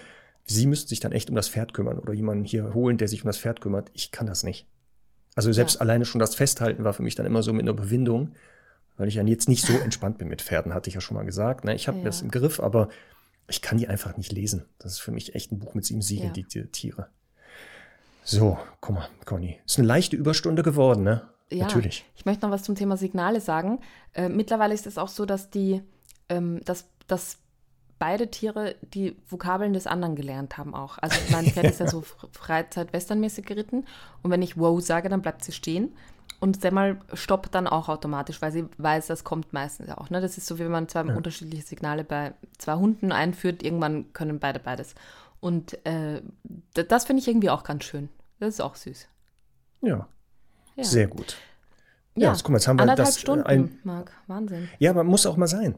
Sie 0.45 0.65
müssen 0.65 0.87
sich 0.87 0.99
dann 0.99 1.11
echt 1.11 1.29
um 1.29 1.35
das 1.35 1.47
Pferd 1.47 1.75
kümmern 1.75 1.99
oder 1.99 2.13
jemanden 2.13 2.43
hier 2.43 2.73
holen, 2.73 2.97
der 2.97 3.07
sich 3.07 3.23
um 3.23 3.27
das 3.27 3.37
Pferd 3.37 3.61
kümmert. 3.61 3.91
Ich 3.93 4.11
kann 4.11 4.25
das 4.25 4.43
nicht. 4.43 4.67
Also 5.35 5.51
selbst 5.51 5.75
ja. 5.75 5.81
alleine 5.81 6.05
schon 6.05 6.19
das 6.19 6.33
Festhalten 6.33 6.83
war 6.83 6.93
für 6.93 7.03
mich 7.03 7.13
dann 7.13 7.27
immer 7.27 7.43
so 7.43 7.53
mit 7.53 7.61
einer 7.61 7.73
Bewindung 7.73 8.33
weil 8.99 9.07
ich 9.07 9.15
ja 9.15 9.23
jetzt 9.23 9.49
nicht 9.49 9.65
so 9.65 9.73
entspannt 9.83 10.19
bin 10.19 10.27
mit 10.27 10.43
Pferden, 10.43 10.75
hatte 10.75 10.89
ich 10.89 10.93
ja 10.93 11.01
schon 11.01 11.15
mal 11.15 11.25
gesagt. 11.25 11.65
Ne? 11.65 11.73
Ich 11.73 11.87
habe 11.87 11.97
ja. 11.99 12.03
das 12.03 12.21
im 12.21 12.29
Griff, 12.29 12.59
aber 12.59 12.89
ich 13.47 13.63
kann 13.63 13.79
die 13.79 13.87
einfach 13.87 14.15
nicht 14.17 14.31
lesen. 14.31 14.65
Das 14.77 14.91
ist 14.91 14.99
für 14.99 15.11
mich 15.11 15.33
echt 15.33 15.51
ein 15.51 15.57
Buch 15.57 15.73
mit 15.73 15.85
sieben 15.85 16.03
Siegeln, 16.03 16.27
ja. 16.27 16.33
die, 16.33 16.43
die 16.43 16.67
Tiere. 16.67 17.07
So, 18.31 18.59
guck 18.79 18.93
mal, 18.93 19.09
Conny. 19.25 19.57
Ist 19.65 19.79
eine 19.79 19.87
leichte 19.87 20.15
Überstunde 20.15 20.61
geworden, 20.61 21.03
ne? 21.03 21.23
Ja, 21.49 21.63
Natürlich. 21.65 22.05
Ich 22.15 22.25
möchte 22.25 22.45
noch 22.45 22.53
was 22.53 22.61
zum 22.61 22.75
Thema 22.75 22.95
Signale 22.95 23.41
sagen. 23.41 23.79
Äh, 24.13 24.29
mittlerweile 24.29 24.75
ist 24.75 24.85
es 24.85 24.99
auch 24.99 25.07
so, 25.07 25.25
dass 25.25 25.49
die, 25.49 25.81
ähm, 26.29 26.61
dass, 26.63 26.85
dass 27.07 27.39
beide 27.97 28.29
Tiere 28.29 28.75
die 28.93 29.15
Vokabeln 29.27 29.73
des 29.73 29.87
anderen 29.87 30.15
gelernt 30.15 30.59
haben 30.59 30.75
auch. 30.75 30.99
Also 30.99 31.17
mein 31.31 31.47
Pferd 31.47 31.65
ist 31.65 31.79
ja 31.79 31.87
so 31.89 32.03
Freizeit-Westernmäßig 32.31 33.47
geritten 33.47 33.87
und 34.21 34.29
wenn 34.29 34.43
ich 34.43 34.59
wow 34.59 34.79
sage, 34.79 35.09
dann 35.09 35.23
bleibt 35.23 35.43
sie 35.43 35.51
stehen. 35.51 35.95
Und 36.39 36.61
Semmel 36.61 36.99
stoppt 37.13 37.55
dann 37.55 37.65
auch 37.65 37.89
automatisch, 37.89 38.43
weil 38.43 38.51
sie 38.51 38.65
weiß, 38.77 39.07
das 39.07 39.23
kommt 39.23 39.53
meistens 39.53 39.89
auch. 39.89 40.11
Ne? 40.11 40.21
Das 40.21 40.37
ist 40.37 40.45
so, 40.45 40.59
wie 40.59 40.65
wenn 40.65 40.71
man 40.71 40.87
zwei 40.87 41.03
ja. 41.03 41.15
unterschiedliche 41.15 41.65
Signale 41.65 42.03
bei 42.03 42.35
zwei 42.59 42.75
Hunden 42.75 43.11
einführt. 43.11 43.63
Irgendwann 43.63 44.13
können 44.13 44.39
beide 44.39 44.59
beides. 44.59 44.93
Und 45.39 45.83
äh, 45.87 46.21
das 46.73 47.05
finde 47.05 47.21
ich 47.21 47.27
irgendwie 47.27 47.49
auch 47.49 47.63
ganz 47.63 47.85
schön. 47.85 48.09
Das 48.39 48.55
ist 48.55 48.61
auch 48.61 48.75
süß. 48.75 49.07
Ja. 49.81 50.07
ja. 50.75 50.83
Sehr 50.83 51.07
gut. 51.07 51.37
Ja, 52.15 52.33
ja. 52.33 52.33
guck 52.33 52.49
mal, 52.49 52.57
jetzt 52.57 52.67
haben 52.67 52.77
wir 52.77 52.83
Anderthalb 52.83 53.07
das. 53.07 53.17
Äh, 53.17 53.21
Stunden, 53.21 53.45
ein, 53.45 53.79
Marc. 53.83 54.11
Wahnsinn. 54.27 54.69
Ja, 54.79 54.91
aber 54.91 55.03
muss 55.03 55.25
auch 55.25 55.37
mal 55.37 55.47
sein. 55.47 55.75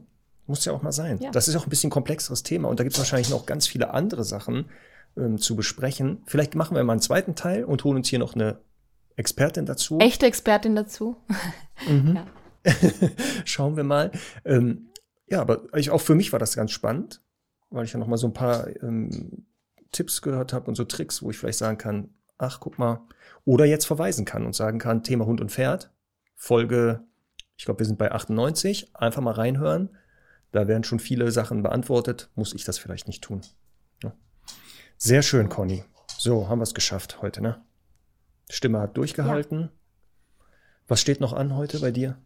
Muss 0.48 0.66
ja 0.66 0.74
auch 0.74 0.82
mal 0.82 0.92
sein. 0.92 1.20
Ja. 1.20 1.32
Das 1.32 1.48
ist 1.48 1.56
auch 1.56 1.66
ein 1.66 1.70
bisschen 1.70 1.90
komplexeres 1.90 2.44
Thema 2.44 2.68
und 2.68 2.80
da 2.80 2.84
gibt 2.84 2.94
es 2.94 3.00
wahrscheinlich 3.00 3.30
noch 3.30 3.46
ganz 3.46 3.68
viele 3.68 3.94
andere 3.94 4.24
Sachen 4.24 4.70
ähm, 5.18 5.38
zu 5.38 5.56
besprechen. 5.56 6.24
Vielleicht 6.26 6.56
machen 6.56 6.76
wir 6.76 6.84
mal 6.84 6.94
einen 6.94 7.02
zweiten 7.02 7.36
Teil 7.36 7.64
und 7.64 7.84
holen 7.84 7.98
uns 7.98 8.10
hier 8.10 8.20
noch 8.20 8.36
eine 8.36 8.60
Expertin 9.16 9.66
dazu. 9.66 10.00
Echte 10.00 10.26
Expertin 10.26 10.76
dazu. 10.76 11.18
Mhm. 11.88 12.20
Ja. 12.64 12.74
Schauen 13.46 13.76
wir 13.76 13.84
mal. 13.84 14.12
Ähm, 14.46 14.92
ja, 15.26 15.42
aber 15.42 15.64
ich, 15.76 15.90
auch 15.90 16.02
für 16.02 16.14
mich 16.14 16.32
war 16.32 16.38
das 16.38 16.56
ganz 16.56 16.70
spannend, 16.70 17.24
weil 17.72 17.86
ich 17.86 17.94
ja 17.94 18.00
noch 18.00 18.06
mal 18.06 18.18
so 18.18 18.28
ein 18.28 18.34
paar 18.34 18.68
ähm, 18.84 19.48
Tipps 19.92 20.22
gehört 20.22 20.54
habe 20.54 20.68
und 20.68 20.76
so 20.76 20.84
Tricks, 20.84 21.24
wo 21.24 21.32
ich 21.32 21.40
vielleicht 21.40 21.58
sagen 21.58 21.80
kann, 21.80 22.14
ach, 22.42 22.60
guck 22.60 22.80
mal, 22.80 23.02
oder 23.46 23.66
jetzt 23.66 23.86
verweisen 23.86 24.26
kann 24.26 24.46
und 24.46 24.56
sagen 24.56 24.80
kann, 24.80 25.04
Thema 25.04 25.26
Hund 25.26 25.42
und 25.42 25.52
Pferd, 25.52 25.92
Folge, 26.36 27.02
ich 27.56 27.66
glaube, 27.66 27.80
wir 27.80 27.86
sind 27.86 28.00
bei 28.00 28.12
98, 28.12 28.96
einfach 28.96 29.22
mal 29.22 29.34
reinhören. 29.34 29.90
Da 30.52 30.68
werden 30.68 30.84
schon 30.84 31.00
viele 31.00 31.32
Sachen 31.32 31.64
beantwortet, 31.64 32.30
muss 32.36 32.54
ich 32.54 32.66
das 32.66 32.78
vielleicht 32.78 33.08
nicht 33.08 33.24
tun. 33.24 33.42
Ja. 34.04 34.14
Sehr 34.98 35.22
schön, 35.22 35.48
Conny. 35.48 35.84
So, 36.18 36.50
haben 36.50 36.60
wir 36.60 36.64
es 36.64 36.74
geschafft 36.74 37.22
heute, 37.22 37.42
ne? 37.42 37.62
Stimme 38.50 38.80
hat 38.80 38.98
durchgehalten. 38.98 39.62
Ja. 39.62 39.70
Was 40.88 41.00
steht 41.00 41.22
noch 41.22 41.34
an 41.34 41.56
heute 41.56 41.80
bei 41.80 41.92
dir? 41.92 42.18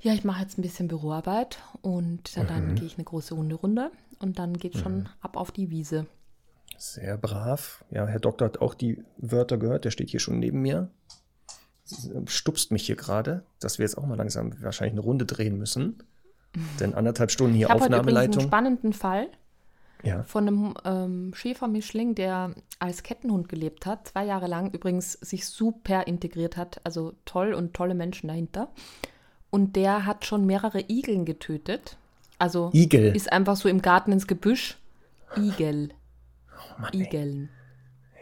Ja, 0.00 0.12
ich 0.12 0.24
mache 0.24 0.42
jetzt 0.42 0.58
ein 0.58 0.62
bisschen 0.62 0.88
Büroarbeit 0.88 1.58
und 1.82 2.36
dann 2.36 2.70
mhm. 2.70 2.74
gehe 2.76 2.86
ich 2.86 2.96
eine 2.96 3.04
große 3.04 3.36
Hunderunde 3.36 3.90
und 4.20 4.38
dann 4.38 4.56
geht 4.56 4.76
schon 4.76 5.00
mhm. 5.00 5.08
ab 5.20 5.36
auf 5.36 5.50
die 5.50 5.70
Wiese. 5.70 6.06
Sehr 6.78 7.16
brav. 7.16 7.84
Ja, 7.90 8.06
Herr 8.06 8.20
Doktor 8.20 8.46
hat 8.46 8.60
auch 8.60 8.74
die 8.74 9.02
Wörter 9.16 9.58
gehört, 9.58 9.84
der 9.84 9.90
steht 9.90 10.10
hier 10.10 10.20
schon 10.20 10.38
neben 10.38 10.62
mir. 10.62 10.90
Stupst 12.26 12.72
mich 12.72 12.86
hier 12.86 12.96
gerade, 12.96 13.44
dass 13.60 13.78
wir 13.78 13.84
jetzt 13.84 13.96
auch 13.96 14.06
mal 14.06 14.16
langsam 14.16 14.52
wahrscheinlich 14.62 14.94
eine 14.94 15.02
Runde 15.02 15.24
drehen 15.24 15.56
müssen. 15.56 16.02
Denn 16.80 16.94
anderthalb 16.94 17.30
Stunden 17.30 17.54
hier 17.54 17.68
ich 17.68 17.72
Aufnahmeleitung. 17.72 18.32
Ich 18.32 18.38
einen 18.38 18.48
spannenden 18.48 18.92
Fall 18.92 19.28
ja. 20.02 20.22
von 20.22 20.46
einem 20.46 20.74
ähm, 20.84 21.32
Schäfermischling, 21.34 22.14
der 22.14 22.54
als 22.78 23.02
Kettenhund 23.02 23.48
gelebt 23.48 23.86
hat, 23.86 24.08
zwei 24.08 24.24
Jahre 24.24 24.46
lang 24.46 24.70
übrigens 24.72 25.12
sich 25.12 25.46
super 25.46 26.06
integriert 26.06 26.56
hat, 26.56 26.80
also 26.84 27.14
toll 27.24 27.54
und 27.54 27.74
tolle 27.74 27.94
Menschen 27.94 28.28
dahinter. 28.28 28.68
Und 29.50 29.76
der 29.76 30.06
hat 30.06 30.24
schon 30.24 30.46
mehrere 30.46 30.84
Igeln 30.88 31.24
getötet. 31.24 31.96
Also 32.38 32.70
Igel. 32.74 33.14
ist 33.16 33.32
einfach 33.32 33.56
so 33.56 33.68
im 33.68 33.80
Garten 33.80 34.12
ins 34.12 34.26
Gebüsch. 34.26 34.78
Igel. 35.36 35.90
Oh 36.56 36.80
Mann, 36.80 36.92
Igeln. 36.92 37.50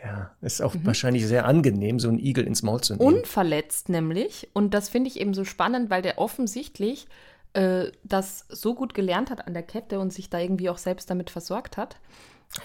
Ja, 0.03 0.31
ist 0.43 0.61
auch 0.61 0.75
mhm. 0.75 0.85
wahrscheinlich 0.85 1.27
sehr 1.27 1.47
angenehm, 1.47 1.99
so 1.99 2.09
einen 2.09 2.19
Igel 2.19 2.47
ins 2.47 2.63
Maul 2.63 2.83
zu 2.83 2.95
nehmen. 2.95 3.15
Unverletzt 3.15 3.89
nämlich. 3.89 4.51
Und 4.53 4.75
das 4.75 4.91
finde 4.91 5.09
ich 5.09 5.19
eben 5.19 5.33
so 5.33 5.45
spannend, 5.45 5.89
weil 5.89 6.03
der 6.03 6.19
offensichtlich 6.19 7.07
äh, 7.55 7.91
das 8.03 8.45
so 8.51 8.75
gut 8.75 8.93
gelernt 8.93 9.31
hat 9.31 9.47
an 9.47 9.55
der 9.55 9.63
Kette 9.63 9.99
und 10.01 10.13
sich 10.13 10.29
da 10.29 10.39
irgendwie 10.39 10.69
auch 10.69 10.79
selbst 10.79 11.09
damit 11.09 11.31
versorgt 11.31 11.79
hat. 11.79 11.97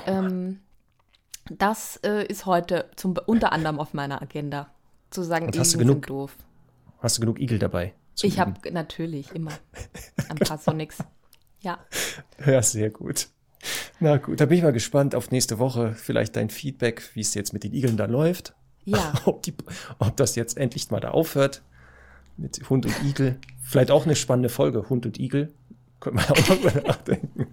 Ähm, 0.05 0.59
das 1.49 1.97
äh, 2.03 2.25
ist 2.25 2.45
heute 2.45 2.89
zum, 2.95 3.15
unter 3.25 3.53
anderem 3.53 3.79
auf 3.79 3.93
meiner 3.93 4.21
Agenda. 4.21 4.69
Zu 5.09 5.23
sagen, 5.23 5.47
und 5.47 5.57
hast 5.57 5.73
du 5.73 5.79
genug, 5.79 6.05
doof. 6.05 6.35
Hast 6.99 7.17
du 7.17 7.21
genug 7.21 7.39
Igel 7.39 7.57
dabei? 7.57 7.93
Ich 8.21 8.39
habe 8.39 8.53
natürlich 8.71 9.33
immer 9.33 9.53
ein 10.29 10.37
paar 10.37 10.57
Sonics. 10.57 10.97
Ja. 11.61 11.79
Ja, 12.45 12.61
sehr 12.61 12.89
gut. 12.89 13.27
Na 13.99 14.17
gut, 14.17 14.39
da 14.39 14.45
bin 14.45 14.57
ich 14.57 14.63
mal 14.63 14.73
gespannt 14.73 15.15
auf 15.15 15.31
nächste 15.31 15.59
Woche. 15.59 15.93
Vielleicht 15.93 16.35
dein 16.35 16.49
Feedback, 16.49 17.09
wie 17.13 17.21
es 17.21 17.33
jetzt 17.33 17.53
mit 17.53 17.63
den 17.63 17.73
Igeln 17.73 17.97
da 17.97 18.05
läuft. 18.05 18.53
Ja. 18.85 19.13
ob, 19.25 19.43
die, 19.43 19.53
ob 19.99 20.15
das 20.17 20.35
jetzt 20.35 20.57
endlich 20.57 20.89
mal 20.89 20.99
da 20.99 21.11
aufhört 21.11 21.61
mit 22.37 22.69
Hund 22.69 22.85
und 22.85 23.03
Igel. 23.03 23.37
Vielleicht 23.61 23.91
auch 23.91 24.05
eine 24.05 24.15
spannende 24.15 24.49
Folge, 24.49 24.89
Hund 24.89 25.05
und 25.05 25.19
Igel. 25.19 25.53
Können 25.99 26.17
wir 26.17 26.31
auch 26.31 26.63
mal 26.63 26.81
nachdenken. 26.87 27.47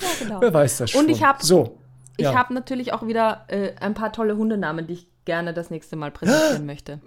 Ja, 0.00 0.08
genau. 0.18 0.40
Wer 0.40 0.52
weiß 0.52 0.78
das 0.78 0.90
schon. 0.90 1.04
Und 1.04 1.10
ich 1.10 1.22
habe 1.22 1.42
so, 1.42 1.78
ja. 2.20 2.34
hab 2.34 2.50
natürlich 2.50 2.92
auch 2.92 3.06
wieder 3.06 3.46
äh, 3.48 3.72
ein 3.80 3.94
paar 3.94 4.12
tolle 4.12 4.36
Hundenamen, 4.36 4.86
die 4.86 4.92
ich 4.92 5.08
gerne 5.24 5.54
das 5.54 5.70
nächste 5.70 5.96
Mal 5.96 6.10
präsentieren 6.10 6.66
möchte. 6.66 7.00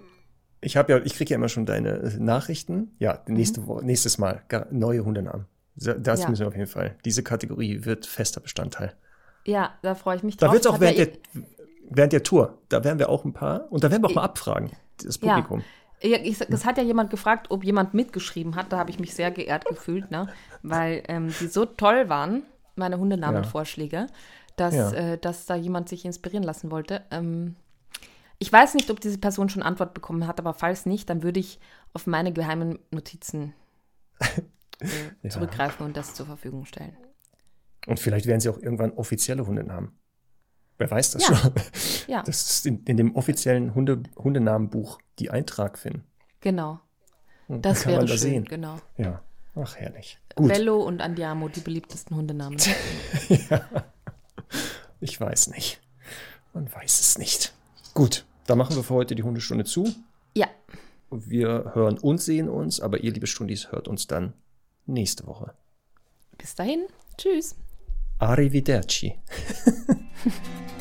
Ich 0.60 0.76
habe 0.76 0.92
ja, 0.92 0.98
ich 1.04 1.14
kriege 1.14 1.30
ja 1.30 1.36
immer 1.36 1.48
schon 1.48 1.66
deine 1.66 1.90
äh, 1.90 2.18
Nachrichten. 2.18 2.90
Ja, 2.98 3.20
nächste 3.26 3.60
mhm. 3.60 3.66
Woche, 3.66 3.84
nächstes 3.84 4.18
Mal 4.18 4.42
neue 4.70 5.04
Hundenamen. 5.04 5.46
Das 5.74 6.20
ja. 6.20 6.28
müssen 6.28 6.40
wir 6.40 6.48
auf 6.48 6.56
jeden 6.56 6.66
Fall. 6.66 6.96
Diese 7.04 7.22
Kategorie 7.22 7.84
wird 7.84 8.06
fester 8.06 8.40
Bestandteil. 8.40 8.94
Ja, 9.44 9.74
da 9.82 9.94
freue 9.94 10.16
ich 10.16 10.22
mich 10.22 10.36
drauf. 10.36 10.48
Da 10.48 10.52
wird 10.52 10.64
es 10.64 10.70
auch 10.70 10.80
während, 10.80 10.98
ja 10.98 11.04
der, 11.06 11.42
während 11.90 12.12
der 12.12 12.22
Tour, 12.22 12.58
da 12.68 12.84
werden 12.84 12.98
wir 12.98 13.08
auch 13.08 13.24
ein 13.24 13.32
paar, 13.32 13.70
und 13.70 13.82
da 13.82 13.90
werden 13.90 14.02
wir 14.02 14.10
auch 14.10 14.14
mal 14.14 14.24
abfragen, 14.24 14.70
das 15.02 15.18
Publikum. 15.18 15.60
Ja. 15.60 15.66
Es 16.04 16.64
hat 16.64 16.78
ja 16.78 16.82
jemand 16.82 17.10
gefragt, 17.10 17.46
ob 17.50 17.62
jemand 17.62 17.94
mitgeschrieben 17.94 18.56
hat. 18.56 18.72
Da 18.72 18.78
habe 18.78 18.90
ich 18.90 18.98
mich 18.98 19.14
sehr 19.14 19.30
geehrt 19.30 19.66
gefühlt, 19.66 20.10
ne? 20.10 20.26
weil 20.62 21.04
ähm, 21.06 21.32
die 21.40 21.46
so 21.46 21.64
toll 21.64 22.08
waren, 22.08 22.42
meine 22.74 22.98
Hundenamenvorschläge, 22.98 23.96
ja. 23.96 24.06
dass, 24.56 24.74
ja. 24.74 24.92
äh, 24.92 25.18
dass 25.18 25.46
da 25.46 25.54
jemand 25.54 25.88
sich 25.88 26.04
inspirieren 26.04 26.42
lassen 26.42 26.72
wollte. 26.72 27.02
Ähm, 27.12 27.54
ich 28.40 28.52
weiß 28.52 28.74
nicht, 28.74 28.90
ob 28.90 28.98
diese 28.98 29.18
Person 29.18 29.48
schon 29.48 29.62
Antwort 29.62 29.94
bekommen 29.94 30.26
hat, 30.26 30.40
aber 30.40 30.54
falls 30.54 30.86
nicht, 30.86 31.08
dann 31.08 31.22
würde 31.22 31.38
ich 31.38 31.60
auf 31.92 32.08
meine 32.08 32.32
geheimen 32.32 32.80
Notizen 32.90 33.54
äh, 35.22 35.28
zurückgreifen 35.28 35.86
und 35.86 35.96
das 35.96 36.14
zur 36.14 36.26
Verfügung 36.26 36.64
stellen. 36.64 36.96
Und 37.86 37.98
vielleicht 38.00 38.26
werden 38.26 38.40
sie 38.40 38.48
auch 38.48 38.58
irgendwann 38.58 38.92
offizielle 38.92 39.46
Hundenamen. 39.46 39.98
Wer 40.78 40.90
weiß 40.90 41.12
das 41.12 41.28
Ja. 41.28 41.36
schon? 41.36 41.52
Ja. 42.08 42.22
Das 42.24 42.50
ist 42.50 42.66
in, 42.66 42.82
in 42.84 42.96
dem 42.96 43.14
offiziellen 43.14 43.74
Hunde, 43.74 44.02
Hundenamenbuch 44.16 44.98
die 45.18 45.30
Eintrag 45.30 45.78
finden. 45.78 46.04
Genau. 46.40 46.80
Und 47.48 47.64
Das 47.64 47.82
kann 47.82 47.92
wäre 47.92 48.02
da 48.06 48.08
schön, 48.08 48.18
sehen. 48.18 48.44
genau. 48.44 48.78
Ja. 48.96 49.22
Ach, 49.54 49.76
herrlich. 49.76 50.18
Gut. 50.34 50.48
Bello 50.48 50.82
und 50.82 51.00
Andiamo, 51.00 51.48
die 51.48 51.60
beliebtesten 51.60 52.16
Hundenamen. 52.16 52.58
Ich 55.00 55.20
weiß 55.20 55.48
nicht. 55.48 55.80
Man 56.52 56.72
weiß 56.72 57.00
es 57.00 57.18
nicht. 57.18 57.52
Gut, 57.94 58.24
dann 58.46 58.58
machen 58.58 58.76
wir 58.76 58.84
für 58.84 58.94
heute 58.94 59.14
die 59.14 59.22
Hundestunde 59.22 59.64
zu. 59.64 59.92
ja, 60.34 60.46
Wir 61.10 61.72
hören 61.74 61.98
und 61.98 62.20
sehen 62.20 62.48
uns, 62.48 62.80
aber 62.80 62.98
ihr, 63.00 63.12
liebe 63.12 63.26
Stundis, 63.26 63.72
hört 63.72 63.88
uns 63.88 64.06
dann 64.06 64.32
nächste 64.86 65.26
Woche. 65.26 65.54
bis 66.38 66.54
dahin. 66.54 66.86
Tschüss. 67.16 67.54
Arrivederci. 68.18 69.18